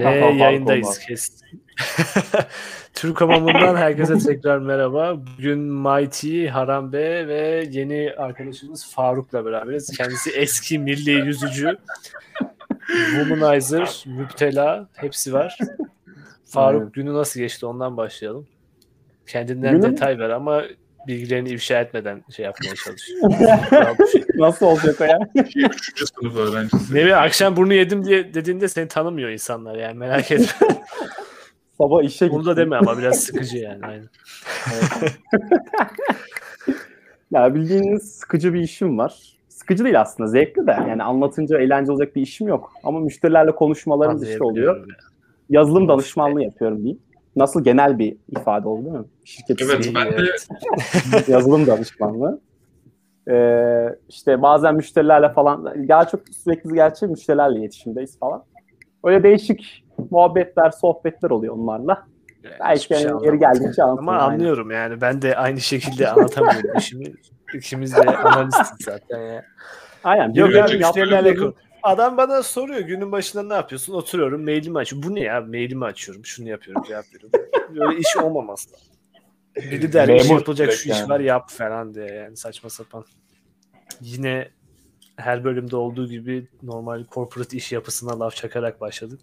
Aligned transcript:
Ve 0.00 0.20
Faruk 0.20 0.40
yayındayız 0.40 0.86
olmaz. 0.86 0.98
kes. 0.98 1.40
Türk 2.94 3.20
Hamamı'ndan 3.20 3.76
herkese 3.76 4.18
tekrar 4.18 4.58
merhaba. 4.58 5.16
Bugün 5.16 5.58
Mighty, 5.58 6.46
Harambe 6.46 7.28
ve 7.28 7.68
yeni 7.70 8.12
arkadaşımız 8.16 8.94
Faruk'la 8.94 9.44
beraberiz. 9.44 9.96
Kendisi 9.96 10.30
eski 10.30 10.78
milli 10.78 11.10
yüzücü, 11.10 11.76
womanizer, 13.10 14.04
müptela 14.06 14.88
hepsi 14.94 15.32
var. 15.32 15.58
Faruk 16.44 16.82
Evet. 16.82 16.94
günü 16.94 17.14
nasıl 17.14 17.40
geçti 17.40 17.66
ondan 17.66 17.96
başlayalım. 17.96 18.46
Kendinden 19.26 19.72
Günüm- 19.72 19.92
detay 19.92 20.18
ver 20.18 20.30
ama 20.30 20.62
bilgilerini 21.06 21.48
ifşa 21.48 21.80
etmeden 21.80 22.24
şey 22.36 22.44
yapmaya 22.44 22.74
çalış. 22.74 23.10
Nasıl 24.34 24.66
olacak 24.66 25.00
o 25.00 25.04
ya? 25.04 25.18
Üçüncü 25.34 26.06
sınıf 26.06 26.36
öğrencisi. 26.36 26.94
ne 26.94 26.98
bileyim 26.98 27.18
akşam 27.18 27.56
bunu 27.56 27.74
yedim 27.74 28.04
diye 28.04 28.34
dediğinde 28.34 28.68
seni 28.68 28.88
tanımıyor 28.88 29.30
insanlar 29.30 29.76
yani 29.76 29.98
merak 29.98 30.30
etme. 30.30 30.68
Sabah 31.78 32.02
işe 32.02 32.30
Bunu 32.30 32.46
da 32.46 32.56
deme 32.56 32.76
ama 32.76 32.98
biraz 32.98 33.20
sıkıcı 33.20 33.58
yani. 33.58 33.86
Aynen. 33.86 34.08
Ya 37.32 37.54
bildiğiniz 37.54 38.12
sıkıcı 38.12 38.54
bir 38.54 38.60
işim 38.60 38.98
var. 38.98 39.38
Sıkıcı 39.48 39.84
değil 39.84 40.00
aslında 40.00 40.28
zevkli 40.28 40.66
de. 40.66 40.70
Yani 40.70 41.02
anlatınca 41.02 41.58
eğlenceli 41.58 41.92
olacak 41.92 42.16
bir 42.16 42.22
işim 42.22 42.48
yok. 42.48 42.72
Ama 42.84 43.00
müşterilerle 43.00 43.54
konuşmalarımız 43.54 44.28
işte 44.28 44.44
oluyor. 44.44 44.76
Ya. 44.76 44.94
Yazılım 45.50 45.88
danışmanlığı 45.88 46.42
yapıyorum 46.42 46.78
diyeyim. 46.78 46.98
Nasıl 47.36 47.64
genel 47.64 47.98
bir 47.98 48.16
ifade 48.28 48.68
oldu 48.68 48.84
değil 48.84 48.96
mi? 48.96 49.04
Şirket 49.24 49.60
Evet 49.62 49.90
ben 49.94 50.12
de 50.12 50.32
yazılım 51.32 51.66
danışmanlığı. 51.66 52.40
Ee, 53.30 53.88
işte 54.08 54.42
bazen 54.42 54.74
müşterilerle 54.74 55.32
falan 55.32 55.88
daha 55.88 56.08
çok 56.08 56.20
sürekli 56.44 56.74
gerçi 56.74 57.06
müşterilerle 57.06 57.58
iletişimdeyiz 57.58 58.18
falan. 58.18 58.44
Öyle 59.04 59.22
değişik 59.22 59.84
muhabbetler, 60.10 60.70
sohbetler 60.70 61.30
oluyor 61.30 61.54
onlarla. 61.54 62.06
Belki 62.44 62.80
Hiçbir 62.80 62.96
şey 62.96 63.06
yani 63.06 63.26
yeri 63.26 63.38
geldikçe 63.38 63.82
anlatırım. 63.82 64.08
Ama 64.08 64.18
aynen. 64.18 64.34
anlıyorum 64.34 64.70
yani. 64.70 65.00
Ben 65.00 65.22
de 65.22 65.36
aynı 65.36 65.60
şekilde 65.60 66.10
anlatamıyorum 66.10 66.76
işimi. 66.78 67.04
İkimiz 67.54 67.96
de 67.96 68.16
analistiz 68.16 68.76
zaten 68.80 69.18
ya. 69.18 69.44
Aynen. 70.04 70.32
Yok 70.34 70.48
Birilerinin 70.48 70.80
ya 70.80 70.86
Yapacak 70.86 70.96
müşterilerle. 70.96 71.52
Adam 71.82 72.16
bana 72.16 72.42
soruyor 72.42 72.80
günün 72.80 73.12
başında 73.12 73.42
ne 73.42 73.54
yapıyorsun? 73.54 73.94
Oturuyorum 73.94 74.44
mailimi 74.44 74.78
açıyorum. 74.78 75.10
Bu 75.10 75.14
ne 75.14 75.20
ya? 75.20 75.40
Mailimi 75.40 75.84
açıyorum. 75.84 76.24
Şunu 76.26 76.48
yapıyorum 76.48 76.82
cevap 76.88 77.04
veriyorum. 77.14 77.40
Böyle 77.76 77.98
iş 78.00 78.16
olmaması 78.16 78.70
lazım. 78.72 78.86
Biri 79.56 79.92
der 79.92 80.08
iş 80.08 80.22
Memur 80.24 80.38
yapılacak 80.38 80.72
şu 80.72 80.78
sürekli 80.78 80.92
iş 80.94 81.00
yani. 81.00 81.08
var 81.10 81.20
yap 81.20 81.50
falan 81.50 81.94
diye 81.94 82.06
yani 82.06 82.36
saçma 82.36 82.70
sapan. 82.70 83.04
Yine 84.00 84.48
her 85.16 85.44
bölümde 85.44 85.76
olduğu 85.76 86.08
gibi 86.08 86.48
normal 86.62 87.04
corporate 87.14 87.56
iş 87.56 87.72
yapısına 87.72 88.20
laf 88.20 88.36
çakarak 88.36 88.80
başladık. 88.80 89.20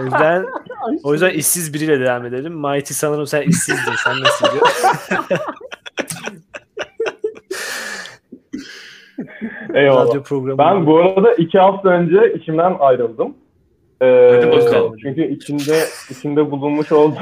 O 0.00 0.04
yüzden 0.04 0.46
o 1.02 1.12
yüzden 1.12 1.30
işsiz 1.30 1.74
biriyle 1.74 2.00
devam 2.00 2.26
edelim. 2.26 2.60
Mighty 2.60 2.94
sanırım 2.94 3.26
sen 3.26 3.42
işsizdin. 3.42 3.92
Sen 4.04 4.20
nasıl 4.20 4.46
gidiyor? 4.46 4.66
Eyvallah. 9.76 10.08
Radyo 10.08 10.22
programı. 10.22 10.58
Ben 10.58 10.86
bu 10.86 10.98
arada 10.98 11.34
iki 11.34 11.58
hafta 11.58 11.88
önce 11.88 12.34
işimden 12.34 12.76
ayrıldım. 12.78 13.34
Ee, 14.00 14.30
Hadi 14.34 14.50
bakalım. 14.50 14.96
Çünkü 15.02 15.32
içinde 15.34 15.84
içinde 16.10 16.50
bulunmuş 16.50 16.92
olduğum 16.92 17.18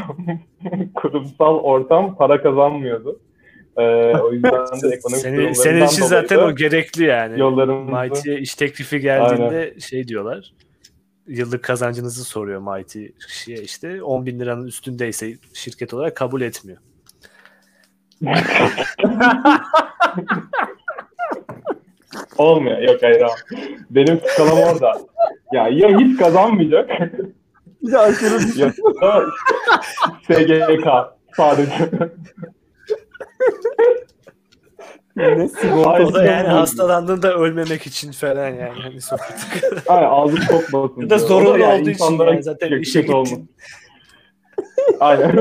kurumsal 0.94 1.58
ortam 1.58 2.16
para 2.16 2.42
kazanmıyordu. 2.42 3.20
Ee, 3.76 3.82
o 4.16 4.32
yüzden 4.32 4.52
de 4.52 4.88
ekonomik 4.96 5.22
senin, 5.22 5.52
senin 5.52 5.84
için 5.84 6.02
zaten 6.02 6.38
o 6.38 6.54
gerekli 6.54 7.04
yani. 7.04 7.40
yollarımızı 7.40 7.92
Mighty'ye 7.92 8.38
iş 8.38 8.54
teklifi 8.54 9.00
geldiğinde 9.00 9.80
şey 9.80 10.08
diyorlar. 10.08 10.52
Yıllık 11.26 11.62
kazancınızı 11.62 12.24
soruyor 12.24 12.76
Mighty 12.76 13.06
kişiye 13.26 13.58
işte. 13.58 14.02
10 14.02 14.26
bin 14.26 14.40
liranın 14.40 14.66
üstündeyse 14.66 15.32
şirket 15.54 15.94
olarak 15.94 16.16
kabul 16.16 16.40
etmiyor. 16.40 16.78
olmuyor. 22.38 22.78
Yok 22.78 23.02
hayır 23.02 23.20
abi. 23.20 23.32
Benim 23.90 24.20
skalam 24.26 24.58
orada. 24.58 24.92
Ya 25.52 25.68
ya 25.68 25.98
hiç 25.98 26.18
kazanmayacak 26.18 26.90
Bir 27.82 27.92
de 27.92 27.98
aşırı 27.98 28.58
ya 28.58 28.72
da 29.00 29.22
SGK 30.22 30.86
sadece. 31.36 31.90
ne 35.16 35.48
sigortası 35.48 36.04
O 36.04 36.14
da 36.14 36.24
yani 36.24 36.48
hastalandığında 36.48 37.34
ölmemek 37.34 37.86
için 37.86 38.12
falan 38.12 38.48
yani. 38.48 38.80
Hani 38.82 39.00
sonuçta. 39.00 39.34
Aynen 39.86 40.08
ağzı 40.10 40.36
çok 40.36 40.72
basın. 40.72 41.00
Ya 41.00 41.10
da 41.10 41.18
zorunlu 41.18 41.66
olduğu 41.66 41.90
için 41.90 42.18
yani 42.18 42.42
zaten 42.42 42.80
işe 42.80 43.00
gittin. 43.00 43.50
Aynen. 45.00 45.36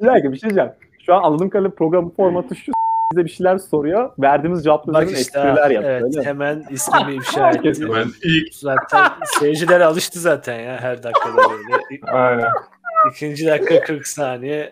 Bir 0.00 0.06
dakika 0.06 0.32
bir 0.32 0.38
şey 0.38 0.50
diyeceğim. 0.50 0.70
Şu 1.06 1.14
an 1.14 1.22
anladığım 1.22 1.50
kadarıyla 1.50 1.74
programın 1.74 2.10
formatı 2.10 2.56
şu 2.56 2.72
bize 3.16 3.24
bir 3.24 3.30
şeyler 3.30 3.58
soruyor. 3.58 4.10
Verdiğimiz 4.18 4.64
cevapların 4.64 5.06
işte 5.06 5.18
espriler 5.20 5.70
yapıyor. 5.70 6.00
evet, 6.00 6.26
hemen 6.26 6.64
ismimi 6.70 7.14
ifşa 7.16 7.50
etti. 7.50 7.82
Ben 7.94 8.06
ilk 8.22 8.54
Zaten 8.54 9.10
seyirciler 9.38 9.80
alıştı 9.80 10.18
zaten 10.20 10.60
ya 10.60 10.80
her 10.80 11.02
dakikada 11.02 11.36
böyle. 11.36 12.02
Aynen. 12.12 12.48
İkinci 13.12 13.46
dakika 13.46 13.80
40 13.80 14.06
saniye 14.06 14.70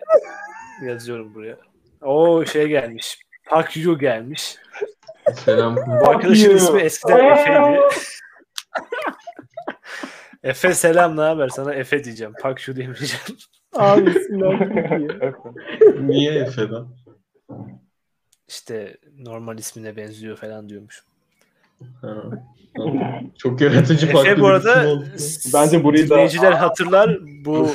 yazıyorum 0.85 1.35
buraya. 1.35 1.55
O 2.01 2.45
şey 2.45 2.67
gelmiş. 2.67 3.19
Park 3.45 3.77
Yu 3.77 3.97
gelmiş. 3.99 4.55
selam. 5.45 5.75
Bu 5.75 6.09
arkadaşın 6.09 6.55
ismi 6.55 6.81
eskiden 6.81 7.25
Efe'ydi. 7.25 7.79
Efe 10.43 10.73
selam 10.73 11.17
ne 11.17 11.21
haber? 11.21 11.49
Sana 11.49 11.73
Efe 11.73 12.03
diyeceğim. 12.03 12.33
Park 12.41 12.67
Yu 12.67 12.75
demeyeceğim. 12.75 13.23
Abi 13.75 14.09
isimler 14.09 14.59
çok 14.59 14.99
iyi. 14.99 15.09
Niye 16.07 16.33
Efe'den? 16.33 16.85
İşte 18.47 18.97
normal 19.17 19.57
ismine 19.57 19.95
benziyor 19.95 20.37
falan 20.37 20.69
diyormuş. 20.69 21.03
Ha. 22.01 22.23
Çok 23.37 23.61
yaratıcı 23.61 24.11
farklı 24.11 24.29
Efe 24.29 24.41
bu 24.41 24.47
arada. 24.47 25.03
Bence 25.53 25.83
burayı 25.83 26.09
da- 26.09 26.13
dinleyiciler 26.15 26.51
hatırlar 26.51 27.19
bu 27.45 27.69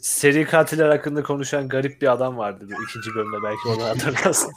seri 0.00 0.44
katiller 0.44 0.88
hakkında 0.88 1.22
konuşan 1.22 1.68
garip 1.68 2.02
bir 2.02 2.12
adam 2.12 2.36
vardı 2.38 2.68
bu 2.68 2.84
ikinci 2.84 3.14
bölümde 3.14 3.36
belki 3.42 3.68
onu 3.68 3.84
hatırlarsın. 3.88 4.52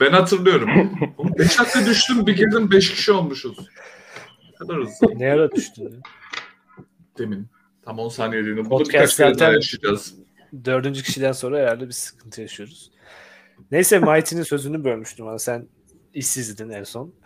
Ben 0.00 0.12
hatırlıyorum. 0.12 0.90
5 1.38 1.58
dakika 1.58 1.86
düştüm 1.86 2.26
bir 2.26 2.36
girdim 2.36 2.70
5 2.70 2.90
kişi 2.94 3.12
olmuşuz. 3.12 3.58
Ne 4.50 4.54
kadar 4.54 4.76
hızlı. 4.76 5.18
ne 5.18 5.32
ara 5.32 5.52
düştün? 5.52 5.82
ya? 5.84 5.90
Demin. 7.18 7.46
Tam 7.84 7.98
10 7.98 8.08
saniye 8.08 8.44
diyorum. 8.44 8.70
Bunu 8.70 8.84
birkaç 8.84 9.16
kere 9.16 9.38
daha 9.38 9.52
yaşayacağız. 9.52 10.14
Dördüncü 10.64 11.02
kişiden 11.02 11.32
sonra 11.32 11.58
herhalde 11.58 11.86
bir 11.86 11.92
sıkıntı 11.92 12.40
yaşıyoruz. 12.40 12.91
Neyse 13.70 13.98
Mighty'nin 13.98 14.42
sözünü 14.42 14.84
bölmüştüm 14.84 15.26
ama 15.28 15.38
sen 15.38 15.66
işsizdin 16.14 16.70
en 16.70 16.82
son. 16.84 17.12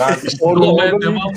Ben 0.00 0.14
İşte 0.26 0.44
orada- 0.44 1.00
devam. 1.02 1.18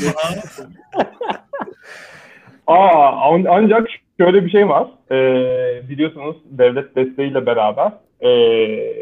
Aa, 2.67 3.11
an- 3.33 3.45
ancak 3.49 3.87
şöyle 4.19 4.45
bir 4.45 4.49
şey 4.49 4.69
var. 4.69 4.87
Ee, 5.11 5.81
biliyorsunuz 5.89 6.37
devlet 6.45 6.95
desteğiyle 6.95 7.45
beraber 7.45 7.91
ee, 8.21 8.93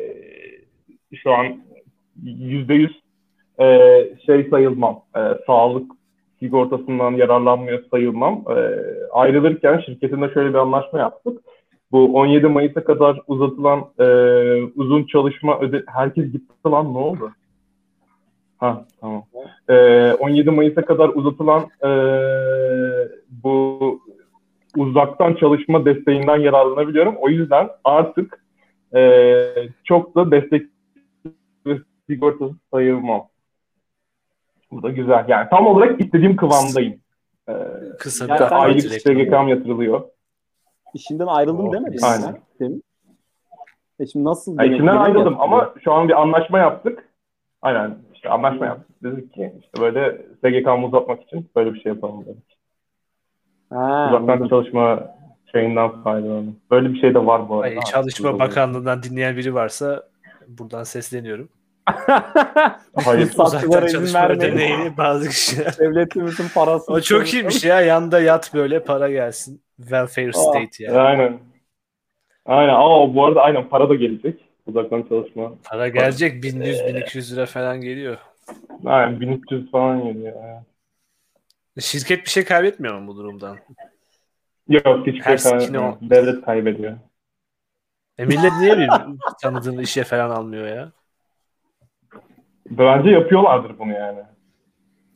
şu 1.16 1.32
an 1.34 1.46
yüzde 2.24 2.74
yüz 2.74 2.92
ee, 3.62 4.10
şey 4.26 4.48
sayılmam. 4.50 5.02
ee, 5.18 5.20
sağlık 5.48 5.92
sigortasından 6.40 7.12
yararlanmıyor 7.12 7.84
sayılmam. 7.92 8.44
Ee, 8.50 8.70
ayrılırken 9.12 9.80
şirketimle 9.86 10.34
şöyle 10.34 10.50
bir 10.50 10.58
anlaşma 10.60 11.00
yaptık. 11.00 11.40
Bu 11.92 12.16
17 12.16 12.48
Mayıs'a 12.48 12.84
kadar 12.84 13.20
uzatılan 13.28 13.86
ee, 14.00 14.04
uzun 14.76 15.04
çalışma 15.04 15.60
öde... 15.60 15.84
Herkes 15.88 16.32
gitti 16.32 16.54
lan 16.66 16.94
ne 16.94 16.98
oldu? 16.98 17.32
Ha 18.58 18.86
tamam. 19.02 19.24
Ee, 19.70 20.14
17 20.20 20.52
Mayıs'a 20.52 20.86
kadar 20.86 21.10
uzatılan 21.10 21.70
ee, 21.86 21.90
bu 23.44 24.00
uzaktan 24.78 25.36
çalışma 25.36 25.86
desteğinden 25.86 26.38
yararlanabiliyorum. 26.38 27.16
O 27.16 27.30
yüzden 27.30 27.70
artık 27.84 28.46
ee, 28.96 29.52
çok 29.84 30.16
da 30.16 30.32
destek 30.32 30.68
sigortası 32.10 32.54
sayılmam. 32.74 33.28
Bu 34.72 34.84
da 34.84 34.90
güzel. 34.90 35.26
Yani 35.28 35.48
tam 35.50 35.68
olarak 35.68 36.02
istediğim 36.02 36.36
kıvamdayım. 36.36 37.00
Ee, 37.50 37.54
Kısa 38.00 38.26
Yani 38.26 38.46
aylık. 38.46 38.82
SGK'm 38.82 39.48
yatırılıyor. 39.48 40.02
İşinden 40.96 41.28
ayrıldım 41.28 41.68
Oh, 41.68 41.74
demedin 41.74 42.02
mi? 42.02 42.08
aynen. 42.08 42.22
sen 42.22 42.42
Demin. 42.60 42.84
E 44.00 44.06
şimdi 44.08 44.26
nasıl? 44.26 44.52
Yine 44.64 44.78
mi 44.82 44.92
ayrıldım 44.92 45.18
yapılıyor? 45.18 45.40
ama 45.40 45.74
şu 45.84 45.94
an 45.94 46.08
bir 46.08 46.22
anlaşma 46.22 46.60
yaptık. 46.60 47.10
Aynen 47.62 47.98
işte 48.14 48.30
anlaşma 48.30 48.66
yaptık. 48.66 49.04
Dedik 49.04 49.34
ki 49.34 49.54
işte 49.62 49.82
böyle 49.82 50.22
SGK'mı 50.42 50.86
uzatmak 50.88 51.24
için 51.24 51.50
böyle 51.56 51.74
bir 51.74 51.82
şey 51.82 51.92
yapalım 51.92 52.26
dedik. 52.26 52.58
Ha, 53.70 54.08
Uzaktan 54.10 54.34
anladım. 54.34 54.50
çalışma 54.50 55.16
şeyinden 55.52 56.02
faydalanın. 56.04 56.60
Böyle 56.72 56.90
bir 56.94 57.00
şey 57.00 57.14
de 57.14 57.26
var 57.26 57.50
bu 57.50 57.56
arada. 57.56 57.68
Ay, 57.76 57.80
Çalışma 57.92 58.40
Bakanlığı'ndan 58.40 59.04
dinleyen 59.04 59.38
biri 59.38 59.54
varsa 59.54 60.04
buradan 60.48 60.84
sesleniyorum. 60.84 61.50
Hayır. 63.06 63.30
Uzaktan 63.38 63.88
çalışma 63.88 64.30
ödeneğini 64.30 64.98
bazı 64.98 65.30
kişiler. 65.30 65.76
Devletimizin 65.80 66.46
parası. 66.56 66.94
O 66.94 67.02
çok 67.02 67.28
iyiymiş 67.34 67.64
ya. 67.66 67.82
Yanda 67.82 68.20
yat 68.20 68.54
böyle 68.54 68.84
para 68.84 69.10
gelsin. 69.10 69.62
Welfare 69.78 70.34
state 70.34 70.84
yani. 70.84 71.00
Aynen. 71.00 71.40
Aynen. 72.46 72.74
Aa 72.74 73.16
bu 73.16 73.26
arada 73.26 73.42
aynen 73.42 73.70
para 73.70 73.90
da 73.90 73.96
gelecek. 73.96 74.40
Uzaktan 74.68 75.04
çalışma. 75.04 75.54
Para 75.64 75.88
gelecek 75.88 76.44
1100-1200 76.44 77.36
lira 77.36 77.46
falan 77.46 77.82
geliyor. 77.82 78.18
Aynen 78.86 79.20
1300 79.22 79.72
falan 79.72 80.04
geliyor. 80.04 80.34
Evet. 80.46 80.64
Şirket 81.84 82.26
bir 82.26 82.30
şey 82.30 82.46
kaybetmiyor 82.46 83.00
mu 83.00 83.08
bu 83.08 83.18
durumdan? 83.18 83.58
Yok 84.70 85.08
hiçbir 85.08 85.22
Her 85.22 85.38
şey 85.38 85.52
kaybetmiyor. 85.52 85.94
Devlet 86.02 86.46
kaybediyor. 86.46 86.98
E 88.18 88.26
millet 88.26 88.54
niye 88.60 88.78
bir 88.78 88.90
tanıdığını 89.42 89.82
işe 89.82 90.04
falan 90.04 90.30
almıyor 90.30 90.68
ya? 90.68 90.92
Bence 92.70 93.10
yapıyorlardır 93.10 93.80
bunu 93.80 93.94
yani. 93.94 94.20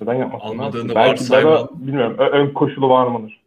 Neden 0.01 0.13
yapmasınlar? 0.13 0.51
Almadığını 0.51 0.95
Belki 0.95 1.11
varsayma. 1.11 1.59
de 1.59 1.69
bilmiyorum. 1.73 2.17
Ön 2.17 2.53
koşulu 2.53 2.89
var 2.89 3.07
mıdır? 3.07 3.38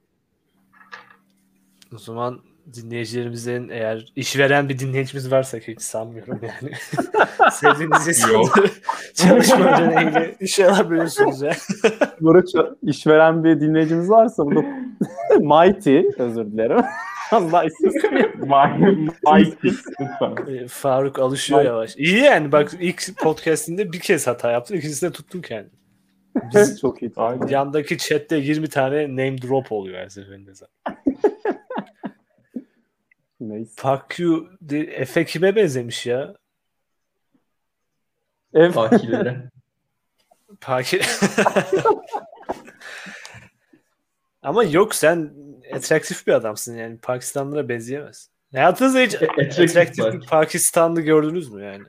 O 1.94 1.98
zaman 1.98 2.40
dinleyicilerimizin 2.74 3.68
eğer 3.68 4.12
işveren 4.16 4.68
bir 4.68 4.78
dinleyicimiz 4.78 5.32
varsa 5.32 5.60
ki 5.60 5.72
hiç 5.72 5.82
sanmıyorum 5.82 6.40
yani. 6.42 6.74
Sevdiğiniz 7.52 8.08
insanları 8.08 8.70
çalışma 9.14 9.76
ödeneğiyle 9.76 10.36
işe 10.40 10.70
alabiliyorsunuz 10.70 11.42
ya. 11.42 11.52
Burada 12.20 12.76
işveren 12.82 13.44
bir 13.44 13.60
dinleyicimiz 13.60 14.10
varsa 14.10 14.46
burada 14.46 14.60
Mighty 15.40 16.00
özür 16.18 16.44
dilerim. 16.44 16.84
Allah 17.30 17.64
isim 17.64 17.92
Mighty 19.26 19.68
lütfen. 20.00 20.54
E, 20.54 20.68
Faruk 20.68 21.18
alışıyor 21.18 21.64
yavaş. 21.64 21.96
İyi 21.96 22.18
yani 22.18 22.52
bak 22.52 22.70
ilk 22.80 23.18
podcastinde 23.18 23.92
bir 23.92 24.00
kez 24.00 24.26
hata 24.26 24.50
yaptın. 24.50 24.74
ikincisinde 24.74 25.12
tuttun 25.12 25.40
kendini. 25.40 25.72
Biz 26.54 26.80
çok 26.80 27.02
iyi. 27.02 27.12
Aynen. 27.16 27.46
yandaki 27.46 27.98
chatte 27.98 28.36
20 28.36 28.68
tane 28.68 29.08
name 29.08 29.42
drop 29.42 29.72
oluyor 29.72 29.98
her 29.98 30.08
seferinde 30.08 30.54
zaten. 30.54 30.96
Neyse. 33.48 33.72
Fuck 33.76 34.18
you. 34.18 34.48
de- 34.60 34.80
Efe 34.80 35.24
kime 35.24 35.56
benzemiş 35.56 36.06
ya? 36.06 36.34
Ev 38.54 38.70
Fakirlere. 38.72 39.50
Paki. 40.60 41.00
Ama 44.42 44.64
yok 44.64 44.94
sen 44.94 45.32
atraktif 45.74 46.26
bir 46.26 46.32
adamsın 46.32 46.76
yani. 46.76 46.98
Pakistanlılara 46.98 47.68
benzeyemez. 47.68 48.28
Hayatınızda 48.52 49.00
hiç 49.00 49.14
var. 50.04 50.12
bir 50.14 50.26
Pakistanlı 50.26 51.00
gördünüz 51.00 51.52
mü 51.52 51.64
yani? 51.64 51.82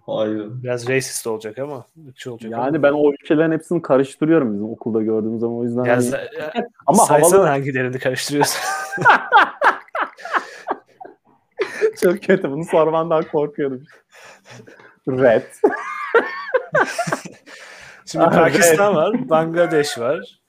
Hayır. 0.00 0.62
Biraz 0.62 0.88
racist 0.88 1.26
olacak 1.26 1.58
ama. 1.58 1.86
olacak 2.26 2.50
yani 2.52 2.82
ben 2.82 2.92
o 2.92 3.12
ülkelerin 3.12 3.52
hepsini 3.52 3.82
karıştırıyorum 3.82 4.52
bizim 4.54 4.70
okulda 4.70 5.02
gördüğüm 5.02 5.38
zaman 5.40 5.56
o 5.56 5.64
yüzden 5.64 5.78
ama. 5.78 5.88
Ya, 5.88 5.96
hani- 5.96 6.04
za- 6.06 6.68
ama 6.86 7.04
saysana 7.04 7.32
havalı 7.32 7.48
hangilerini 7.48 7.98
karıştırıyorsun. 7.98 8.60
çok 12.02 12.22
kötü 12.22 12.50
bunu 12.50 12.64
sormandan 12.64 13.24
korkuyordum. 13.24 13.84
Red. 15.08 15.42
Şimdi 18.06 18.24
Pakistan 18.24 18.94
var, 18.94 19.28
Bangladeş 19.28 19.98
var, 19.98 20.40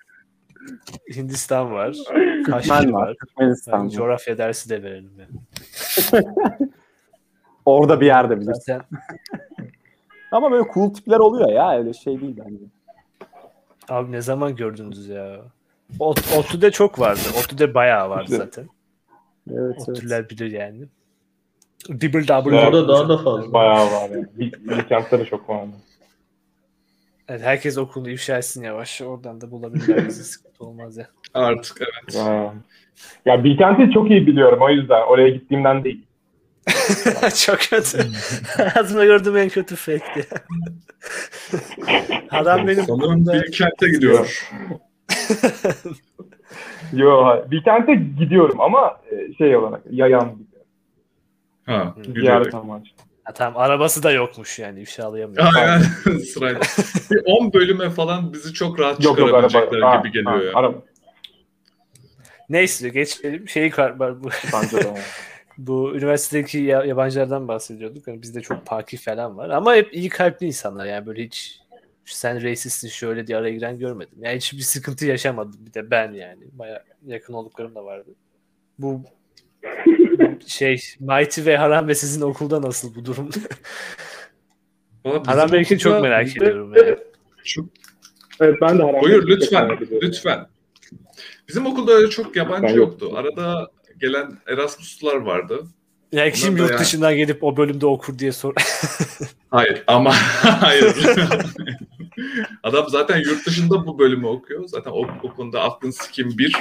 Hindistan 1.16 1.72
var, 1.72 1.98
Kaşmir 2.46 2.90
var. 2.90 3.08
var. 3.08 3.16
Türkmenistan 3.20 3.78
Yani 3.80 3.92
coğrafya 3.92 4.38
dersi 4.38 4.70
de 4.70 4.84
verelim 4.84 5.12
yani. 5.20 5.30
Orada 7.66 8.02
bir 8.02 8.06
yerde 8.06 8.40
bilirsin. 8.40 8.62
Zaten 8.66 8.86
Ama 10.32 10.52
böyle 10.52 10.64
cool 10.74 10.94
tipler 10.94 11.18
oluyor 11.18 11.50
ya 11.50 11.78
öyle 11.78 11.94
şey 11.94 12.22
değil 12.22 12.38
bence. 12.46 12.64
abi 13.90 14.12
ne 14.12 14.22
zaman 14.22 14.56
gördünüz 14.56 15.08
ya? 15.08 15.42
Ot, 16.00 16.20
ODTÜ'de 16.38 16.72
çok 16.72 17.00
vardı. 17.00 17.20
ODTÜ'de 17.40 17.74
bayağı 17.74 18.10
vardı 18.10 18.36
zaten. 18.38 18.70
Evet, 19.52 19.76
evet. 19.78 19.90
ODTÜ'ler 19.90 20.30
bilir 20.30 20.52
yani. 20.52 20.86
Dibble 21.89 22.28
double. 22.28 22.56
Orada 22.56 22.88
daha 22.88 23.10
da 23.10 23.18
fazla. 23.18 23.54
Bayağı 23.54 23.92
var 23.92 24.10
yani. 24.10 25.22
De 25.22 25.25
çok 25.25 25.50
vardı. 25.50 25.72
Evet, 27.30 27.42
herkes 27.42 27.78
okulunu 27.78 28.10
ifşa 28.10 28.38
etsin 28.38 28.63
yavaş. 28.63 29.01
Oradan 29.01 29.42
da 29.42 29.51
bulabilirler 29.51 30.07
bizi. 30.07 30.24
Sıkıntı 30.31 30.63
olmaz 30.63 30.98
ya. 30.98 31.07
Artık 31.34 31.81
evet. 31.81 32.24
Ha. 32.24 32.54
Ya 33.25 33.44
Bilkent'i 33.44 33.92
çok 33.94 34.10
iyi 34.10 34.28
biliyorum 34.28 34.60
o 34.62 34.69
yüzden. 34.69 35.01
Oraya 35.01 35.30
gittiğimden 35.30 35.84
değil. 35.84 36.04
çok 37.45 37.60
kötü. 37.60 37.98
Hayatımda 38.57 39.06
gördüğüm 39.06 39.38
en 39.38 39.50
kötü 39.50 39.75
fake'ti. 39.75 40.28
Adam 42.31 42.68
benim 42.68 42.84
Sanırım 42.84 43.28
Bilkent'e 43.28 43.89
gidiyor. 43.89 44.48
Yo, 46.94 47.25
hayır. 47.25 47.51
Bilkent'e 47.51 47.95
gidiyorum 47.95 48.62
ama 48.62 49.01
e, 49.12 49.34
şey 49.34 49.57
olarak 49.57 49.81
yayan 49.92 50.31
gidiyorum. 50.31 50.56
Ha, 51.68 51.94
Ziyaret 51.96 52.08
yürüyerek. 52.16 52.54
amaçlı. 52.54 52.92
Ha, 53.24 53.34
tamam 53.34 53.62
arabası 53.62 54.04
da 54.04 54.12
yokmuş 54.12 54.60
yani 54.60 54.81
ifşalayamıyor. 54.81 55.46
Aynen 55.56 55.81
sırayla. 56.34 56.62
Bir 57.12 57.22
10 57.25 57.54
bölüme 57.54 57.90
falan 57.90 58.34
bizi 58.34 58.54
çok 58.54 58.80
rahat 58.80 59.04
Yok 59.04 59.19
yok 59.19 59.30
araba. 59.34 59.48
çıkarabilecekler 59.48 59.88
Ha, 59.90 59.96
gibi 59.96 60.12
geliyor 60.12 60.38
ha, 60.38 60.44
ya. 60.44 60.52
Araba. 60.54 60.78
Neyse 62.50 62.90
geçelim. 62.90 63.50
Şeyi 63.50 63.69
kar- 63.69 64.00
var 64.00 64.24
bu. 64.24 64.30
Bence 64.54 64.78
de. 64.78 64.94
bu 65.58 65.96
üniversitedeki 65.98 66.58
ya- 66.58 66.84
yabancılardan 66.86 67.48
bahsediyorduk. 67.48 68.08
Yani 68.08 68.22
bizde 68.22 68.42
çok 68.42 68.66
paki 68.66 68.98
falan 68.98 69.38
var. 69.38 69.50
Ama 69.50 69.75
hep 69.75 69.94
iyi 69.94 70.10
kalpli 70.10 70.46
insanlar 70.48 70.86
yani 70.86 71.06
böyle 71.06 71.24
hiç 71.24 71.60
sen 72.06 72.44
racistsin 72.44 72.88
şöyle 72.90 73.28
diye 73.28 73.38
araya 73.38 73.52
giren 73.54 73.80
görmedim. 73.80 74.18
Yani 74.22 74.38
hiçbir 74.38 74.62
sıkıntı 74.62 75.06
yaşamadım 75.06 75.60
bir 75.66 75.74
de 75.74 75.92
ben 75.92 76.12
yani. 76.12 76.44
Baya 76.52 76.84
yakın 77.06 77.34
olduklarım 77.34 77.75
da 77.75 77.86
vardı. 77.86 78.10
Bu 78.80 79.02
şey 80.48 80.81
Mighty 81.00 81.45
ve 81.45 81.57
Haram 81.57 81.88
ve 81.88 81.95
sizin 81.95 82.21
okulda 82.21 82.62
nasıl 82.62 82.95
bu 82.95 83.06
durum? 83.06 83.30
Valla 85.06 85.21
bizim 85.21 85.33
Haram 85.33 85.51
Bey'i 85.51 85.65
çok 85.80 86.01
merak 86.01 86.25
bizde 86.25 86.45
ediyorum 86.45 86.74
yani. 86.75 86.98
Çok... 87.44 87.65
Evet 88.39 88.56
ben 88.62 88.80
de 88.80 88.83
herhalde. 88.83 89.01
Buyur 89.01 89.27
lütfen. 89.27 89.77
Lütfen. 90.01 90.48
Bizim 91.48 91.65
okulda 91.65 91.92
öyle 91.92 92.09
çok 92.09 92.36
yabancı 92.36 92.63
Ben 92.63 92.74
yoktu. 92.74 93.06
yoktum. 93.06 93.15
Arada 93.15 93.71
gelen 94.01 94.38
Erasmus'lar 94.48 95.15
vardı. 95.15 95.63
Yani 96.12 96.31
kim 96.31 96.48
Bunlar 96.48 96.57
da 96.60 96.62
yurt 96.62 96.71
yani- 96.71 96.81
dışından 96.81 97.15
gelip 97.15 97.44
o 97.44 97.57
bölümde 97.57 97.86
okur 97.86 98.19
diye 98.19 98.31
sor. 98.31 98.53
Hayır 99.50 99.83
ama 99.88 100.13
hayır. 100.42 100.95
Adam 102.63 102.86
zaten 102.89 103.18
yurt 103.19 103.45
dışında 103.48 103.86
bu 103.88 104.00
bölümü 104.00 104.27
okuyor. 104.27 104.68
Zaten 104.68 104.92
o, 104.92 105.07
o 105.24 105.33
konuda 105.36 105.62
aklın 105.63 105.92
sikim 105.92 106.38
bir. 106.38 106.55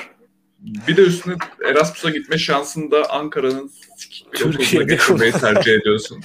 Bir 0.58 0.96
de 0.96 1.02
üstüne 1.02 1.34
Erasmus'a 1.66 2.10
gitme 2.10 2.38
şansında 2.38 3.10
Ankara'nın 3.10 3.70
sikik 3.96 4.32
bir 4.32 4.38
okuluna 4.40 4.56
Türkiye'de 4.58 4.84
getirmeyi 4.94 5.32
tercih 5.32 5.72
ediyorsun. 5.72 6.20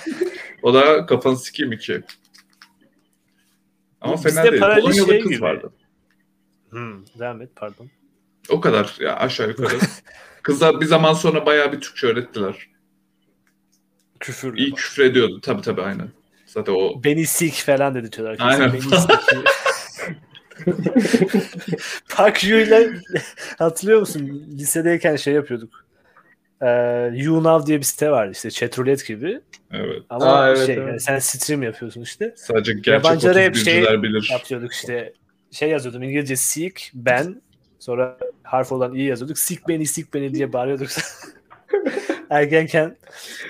O 0.61 0.73
da 0.73 1.05
kafanı 1.05 1.37
sikim 1.37 1.71
iki. 1.71 2.01
Ama 4.01 4.15
Bizde 4.15 4.31
fena 4.31 4.51
değil. 4.51 4.61
Polonyalı 4.61 5.07
şey 5.09 5.19
kız 5.21 5.31
gibi. 5.31 5.41
vardı. 5.41 5.71
hmm, 6.69 7.05
devam 7.19 7.41
et 7.41 7.49
pardon. 7.55 7.89
O 8.49 8.61
kadar 8.61 8.95
ya 8.99 9.15
aşağı 9.15 9.47
yukarı. 9.49 9.75
Kızlar 10.43 10.81
bir 10.81 10.85
zaman 10.85 11.13
sonra 11.13 11.45
bayağı 11.45 11.71
bir 11.71 11.81
Türkçe 11.81 12.07
öğrettiler. 12.07 12.67
Küfür. 14.19 14.57
İyi 14.57 14.73
küfür 14.73 15.03
ediyordu. 15.03 15.39
Tabii 15.41 15.61
tabii 15.61 15.81
aynen. 15.81 16.09
Zaten 16.45 16.73
o 16.73 17.03
Beni 17.03 17.25
sik 17.25 17.53
falan 17.53 17.95
dedi 17.95 18.11
diyorlar. 18.11 18.37
Aynen. 18.39 18.73
Beni 18.73 18.81
sik. 18.81 18.91
Park 22.09 22.43
ile 22.43 22.89
hatırlıyor 23.57 23.99
musun? 23.99 24.47
Lisedeyken 24.57 25.15
şey 25.15 25.33
yapıyorduk. 25.33 25.85
Ee, 26.61 26.67
YouNow 27.13 27.67
diye 27.67 27.77
bir 27.77 27.83
site 27.83 28.11
vardı 28.11 28.31
işte 28.31 28.51
chatroulette 28.51 29.13
gibi. 29.13 29.41
evet. 29.71 30.01
Ama 30.09 30.25
Aa, 30.25 30.49
evet, 30.49 30.65
şey 30.65 30.75
evet. 30.75 30.87
yani 30.87 30.99
sen 30.99 31.19
stream 31.19 31.63
yapıyorsun 31.63 32.01
işte. 32.01 32.33
Sadece 32.37 32.73
gerçek 32.73 32.93
Yabancılara 32.93 33.39
hep 33.39 33.55
31'ciler 33.55 33.85
şey 33.85 34.03
bilir. 34.03 34.29
Yapıyorduk 34.31 34.73
işte 34.73 35.13
şey 35.51 35.69
yazıyordum 35.69 36.03
İngilizce 36.03 36.35
seek 36.35 36.91
ben 36.93 37.41
sonra 37.79 38.17
harf 38.43 38.71
olan 38.71 38.95
i 38.95 39.01
yazıyorduk. 39.01 39.39
Sik 39.39 39.67
beni 39.67 39.85
sik 39.85 40.13
beni 40.13 40.33
diye 40.33 40.53
bağırıyorduk. 40.53 40.89
Ergenken 42.29 42.97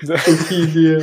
Çok 0.06 0.52
iyiydi 0.52 0.80
ya. 0.80 1.00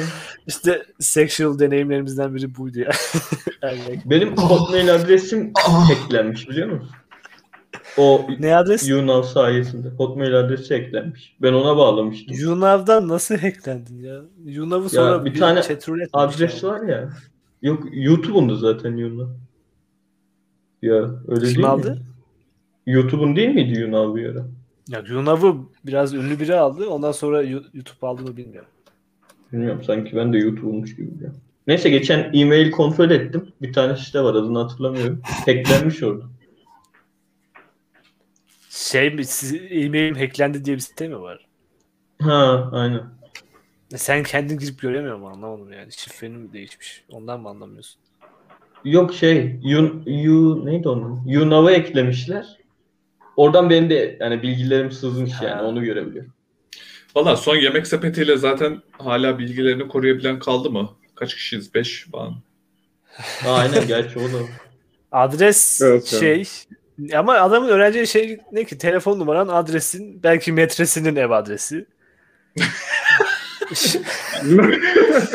İşte 0.50 0.84
sexual 1.00 1.60
deneyimlerimizden 1.60 2.36
biri 2.36 2.56
buydu 2.56 2.79
ya. 2.79 2.91
Ergen. 3.62 4.01
Benim 4.06 4.38
hotmail 4.38 4.96
adresim 4.96 5.51
hacklenmiş 5.56 6.50
biliyor 6.50 6.70
musun? 6.70 6.89
O 7.98 8.27
ne 8.39 8.56
adres? 8.56 8.89
Yunan 8.89 9.22
sayesinde. 9.22 9.89
Hotmail 9.89 10.39
adresi 10.39 10.77
hacklenmiş. 10.77 11.36
Ben 11.41 11.53
ona 11.53 11.77
bağlamıştım. 11.77 12.36
Yunav'dan 12.39 13.08
nasıl 13.08 13.38
hacklendin 13.38 14.03
ya? 14.03 14.22
Yunav'ı 14.46 14.89
sonra 14.89 15.25
bir 15.25 15.39
tane 15.39 15.62
chatroulette 15.62 16.10
Adres 16.13 16.63
var 16.63 16.82
ya. 16.88 17.10
Yok 17.62 17.84
YouTube'un 17.91 18.50
da 18.50 18.56
zaten 18.56 18.96
Yunan. 18.96 19.29
Ya 20.82 20.96
öyle 21.27 21.46
Kim 21.46 21.56
değil 21.56 21.68
aldı? 21.68 21.91
mi? 21.91 22.00
YouTube'un 22.94 23.36
değil 23.36 23.50
miydi 23.50 23.79
Yunan 23.79 24.15
bir 24.15 24.25
ara? 24.29 24.46
Ya 24.88 25.03
Yunav'ı 25.10 25.56
biraz 25.86 26.13
ünlü 26.13 26.39
biri 26.39 26.56
aldı. 26.56 26.88
Ondan 26.88 27.12
sonra 27.12 27.41
YouTube 27.41 28.08
aldı 28.08 28.22
mı 28.22 28.38
bilmiyorum. 28.38 28.70
Bilmiyorum 29.53 29.84
sanki 29.84 30.15
ben 30.15 30.34
de 30.34 30.38
YouTube'unmuş 30.38 30.96
gibi 30.96 31.12
biliyorum. 31.15 31.38
Neyse 31.68 31.89
geçen 31.89 32.32
e-mail 32.34 32.72
kontrol 32.72 33.10
ettim. 33.12 33.51
Bir 33.62 33.74
tane 33.74 33.96
site 33.98 34.22
var 34.24 34.36
adını 34.36 34.60
hatırlamıyorum. 34.60 35.22
Hacklenmiş 35.46 36.03
orada. 36.03 36.24
Şey 38.70 39.10
mi, 39.10 39.25
siz, 39.25 39.53
e-mailim 39.53 40.15
hacklendi 40.15 40.65
diye 40.65 40.75
bir 40.75 40.82
site 40.82 41.08
mi 41.08 41.22
var? 41.22 41.46
Ha 42.22 42.70
aynen. 42.72 43.01
E 43.94 43.98
Sen 43.98 44.24
kendin 44.24 44.58
girip 44.58 44.79
göremiyor 44.82 45.18
musun 45.18 45.32
anlamadım 45.34 45.72
yani. 45.74 45.91
Şifreni 45.91 46.38
mi 46.38 46.53
değişmiş? 46.53 47.03
Ondan 47.12 47.41
mı 47.41 47.50
anlamıyorsun? 47.50 48.01
Yok 48.86 49.13
şey 49.13 49.60
you, 49.63 50.01
you 50.06 50.65
neydi 50.65 50.89
onun? 50.89 51.27
YouNow'a 51.27 51.72
eklemişler. 51.72 52.58
Oradan 53.38 53.70
benim 53.70 53.89
de 53.89 54.18
yani 54.20 54.41
bilgilerim 54.41 54.91
sızmış 54.91 55.32
yani 55.41 55.56
Ha. 55.56 55.63
onu 55.63 55.84
görebiliyorum. 55.84 56.34
Valla 57.16 57.36
son 57.36 57.56
yemek 57.56 57.88
sepetiyle 57.88 58.38
zaten 58.38 58.82
hala 58.92 59.39
bilgilerini 59.39 59.88
koruyabilen 59.88 60.39
kaldı 60.39 60.70
mı? 60.72 60.89
Kaç 61.16 61.36
kişiyiz? 61.36 61.74
5 61.74 62.08
falan. 62.12 62.36
Ha, 63.44 63.54
aynen 63.54 63.88
gerçi 63.88 64.20
o 64.20 64.24
da. 64.24 64.44
Adres 65.12 65.82
Evet, 65.82 66.06
şey 66.06 66.44
ama 67.16 67.34
adamın 67.34 67.68
öğreneceği 67.70 68.08
şey 68.08 68.38
ne 68.51 68.63
ki 68.63 68.78
telefon 68.78 69.20
numaran 69.20 69.48
adresin 69.48 70.24
belki 70.24 70.51
metresinin 70.51 71.16
ev 71.16 71.30
adresi. 71.30 71.86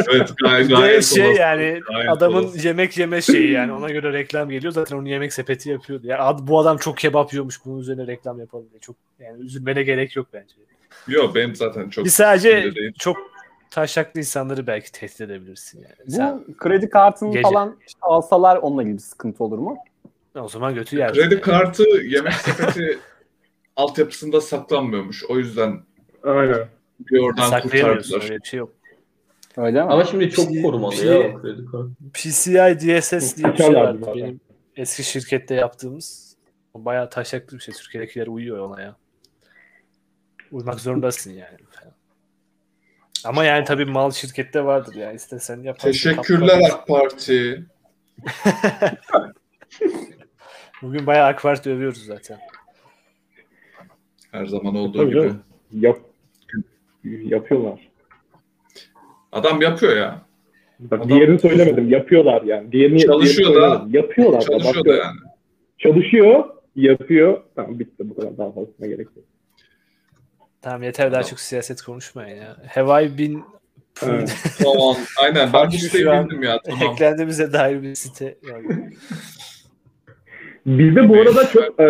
Evet 0.09 0.31
gayet, 0.43 0.69
gayet 0.71 1.04
şey 1.04 1.26
olası. 1.26 1.40
yani 1.40 1.81
Gayet 1.88 2.11
adamın 2.11 2.43
olası. 2.45 2.66
yemek 2.66 2.99
yeme 2.99 3.23
şeyi 3.23 3.50
yani 3.52 3.73
ona 3.73 3.90
göre 3.90 4.12
reklam 4.12 4.50
geliyor 4.50 4.73
zaten 4.73 4.97
onun 4.97 5.04
yemek 5.07 5.33
sepeti 5.33 5.71
yapıyordu. 5.71 6.07
Ya 6.07 6.19
ad- 6.19 6.47
bu 6.47 6.61
adam 6.61 6.76
çok 6.76 6.99
kebap 6.99 7.33
yiyormuş 7.33 7.64
bunun 7.64 7.81
üzerine 7.81 8.07
reklam 8.07 8.40
yapalım 8.40 8.66
diye. 8.71 8.81
Çok 8.81 8.97
yani 9.21 9.43
üzülmene 9.45 9.83
gerek 9.83 10.16
yok 10.16 10.26
bence. 10.33 10.54
Yok 11.08 11.34
benim 11.34 11.56
zaten 11.56 11.88
çok... 11.88 12.04
Bir 12.04 12.10
sadece 12.10 12.72
çok 12.98 13.16
taşaklı 13.70 14.20
insanları 14.20 14.66
belki 14.66 14.92
tehdit 14.92 15.20
edebilirsin 15.20 15.82
yani. 15.82 16.10
Sen 16.10 16.44
Bu 16.48 16.56
kredi 16.56 16.88
kartını 16.88 17.32
Gece. 17.32 17.42
falan 17.42 17.76
işte 17.86 17.98
alsalar 18.02 18.56
onunla 18.56 18.82
ilgili 18.82 18.96
bir 18.96 19.02
sıkıntı 19.02 19.44
olur 19.44 19.58
mu? 19.58 19.76
o 20.40 20.48
zaman 20.48 20.74
götü 20.74 20.98
yersin. 20.98 21.14
Kredi 21.14 21.34
yani. 21.34 21.42
kartı 21.42 21.82
yemek 22.04 22.32
sepeti 22.32 22.98
altyapısında 23.76 24.40
saklanmıyormuş. 24.40 25.24
O 25.24 25.38
yüzden 25.38 25.80
Aynen. 26.22 26.68
bir 27.00 27.18
oradan 27.18 27.60
kurtardılar. 27.60 28.22
öyle 28.22 28.36
bir 28.36 28.48
şey 28.48 28.58
yok. 28.58 28.72
Öyle 29.56 29.84
mi? 29.84 29.90
Ama 29.90 30.04
şimdi 30.04 30.30
çok 30.30 30.48
korumalı 30.62 30.94
ya 30.94 31.40
kredi 31.40 31.64
kartı. 31.64 31.90
PCI 32.14 32.78
DSS 32.78 33.36
diye 33.36 33.52
bir 33.52 33.56
şey 33.56 33.74
vardı 33.74 34.12
benim 34.16 34.40
eski 34.76 35.04
şirkette 35.04 35.54
yaptığımız. 35.54 36.36
O 36.74 36.84
bayağı 36.84 37.10
taşaklı 37.10 37.56
bir 37.58 37.62
şey. 37.62 37.74
Türkiye'dekiler 37.74 38.26
uyuyor 38.26 38.58
ona 38.58 38.80
ya. 38.80 38.96
Uymak 40.54 40.80
zorundasın 40.80 41.30
yani. 41.30 41.58
Ama 43.25 43.44
yani 43.44 43.64
tabii 43.64 43.84
mal 43.84 44.11
şirkette 44.11 44.64
vardır 44.64 44.94
yani 44.94 45.14
istesen 45.16 45.62
yaparsın. 45.62 45.88
Teşekkürler. 45.90 46.61
AK 46.73 46.87
Parti. 46.87 47.64
Bugün 50.82 51.06
bayağı 51.06 51.26
AK 51.26 51.42
Parti 51.42 51.70
övüyoruz 51.70 52.04
zaten. 52.04 52.38
Her 54.30 54.46
zaman 54.46 54.76
olduğu 54.76 54.99
Tabii 54.99 55.11
gibi. 55.11 55.20
canım. 55.20 55.42
Yap, 55.73 55.99
yapıyorlar. 57.04 57.88
Adam 59.32 59.62
yapıyor 59.62 59.96
ya. 59.96 60.23
Bak, 60.78 60.99
Adam- 61.00 61.08
diğerini 61.08 61.38
söylemedim. 61.38 61.90
Yapıyorlar 61.90 62.42
yani. 62.42 62.73
Diğerini, 62.73 63.00
Çalışıyor 63.00 63.49
diğerini 63.49 63.62
da. 63.62 63.70
söylemedim. 63.70 64.00
Yapıyorlar. 64.00 64.40
da. 64.40 64.44
Çalışıyor 64.46 64.75
Bak, 64.76 64.84
da 64.84 64.94
yani. 64.96 65.16
Çalışıyor, 65.78 66.44
yapıyor. 66.76 67.42
Tamam 67.56 67.78
bitti 67.78 68.11
bu 68.11 68.16
kadar. 68.16 68.38
Daha 68.38 68.52
fazlasına 68.52 68.87
gerek 68.87 69.06
yok. 69.16 69.25
Tamam 70.64 70.83
yeter 70.83 71.12
daha 71.12 71.23
çok 71.23 71.40
siyaset 71.40 71.83
konuşmayın 71.83 72.37
ya. 72.37 72.56
Have 72.68 73.04
I 73.04 73.18
been 73.18 73.44
Evet. 74.06 74.37
Tamam. 74.62 74.97
Aynen. 75.23 75.52
Ben 75.52 75.66
bu 75.66 75.73
siteyi 75.73 76.06
bildim 76.06 76.42
ya. 76.42 76.61
Tamam. 76.64 76.80
hacklendiğimize 76.80 77.52
dair 77.52 77.83
bir 77.83 77.94
site. 77.94 78.38
Bizde 80.66 81.09
bu 81.09 81.21
arada 81.21 81.49
çok 81.49 81.80
e, 81.80 81.85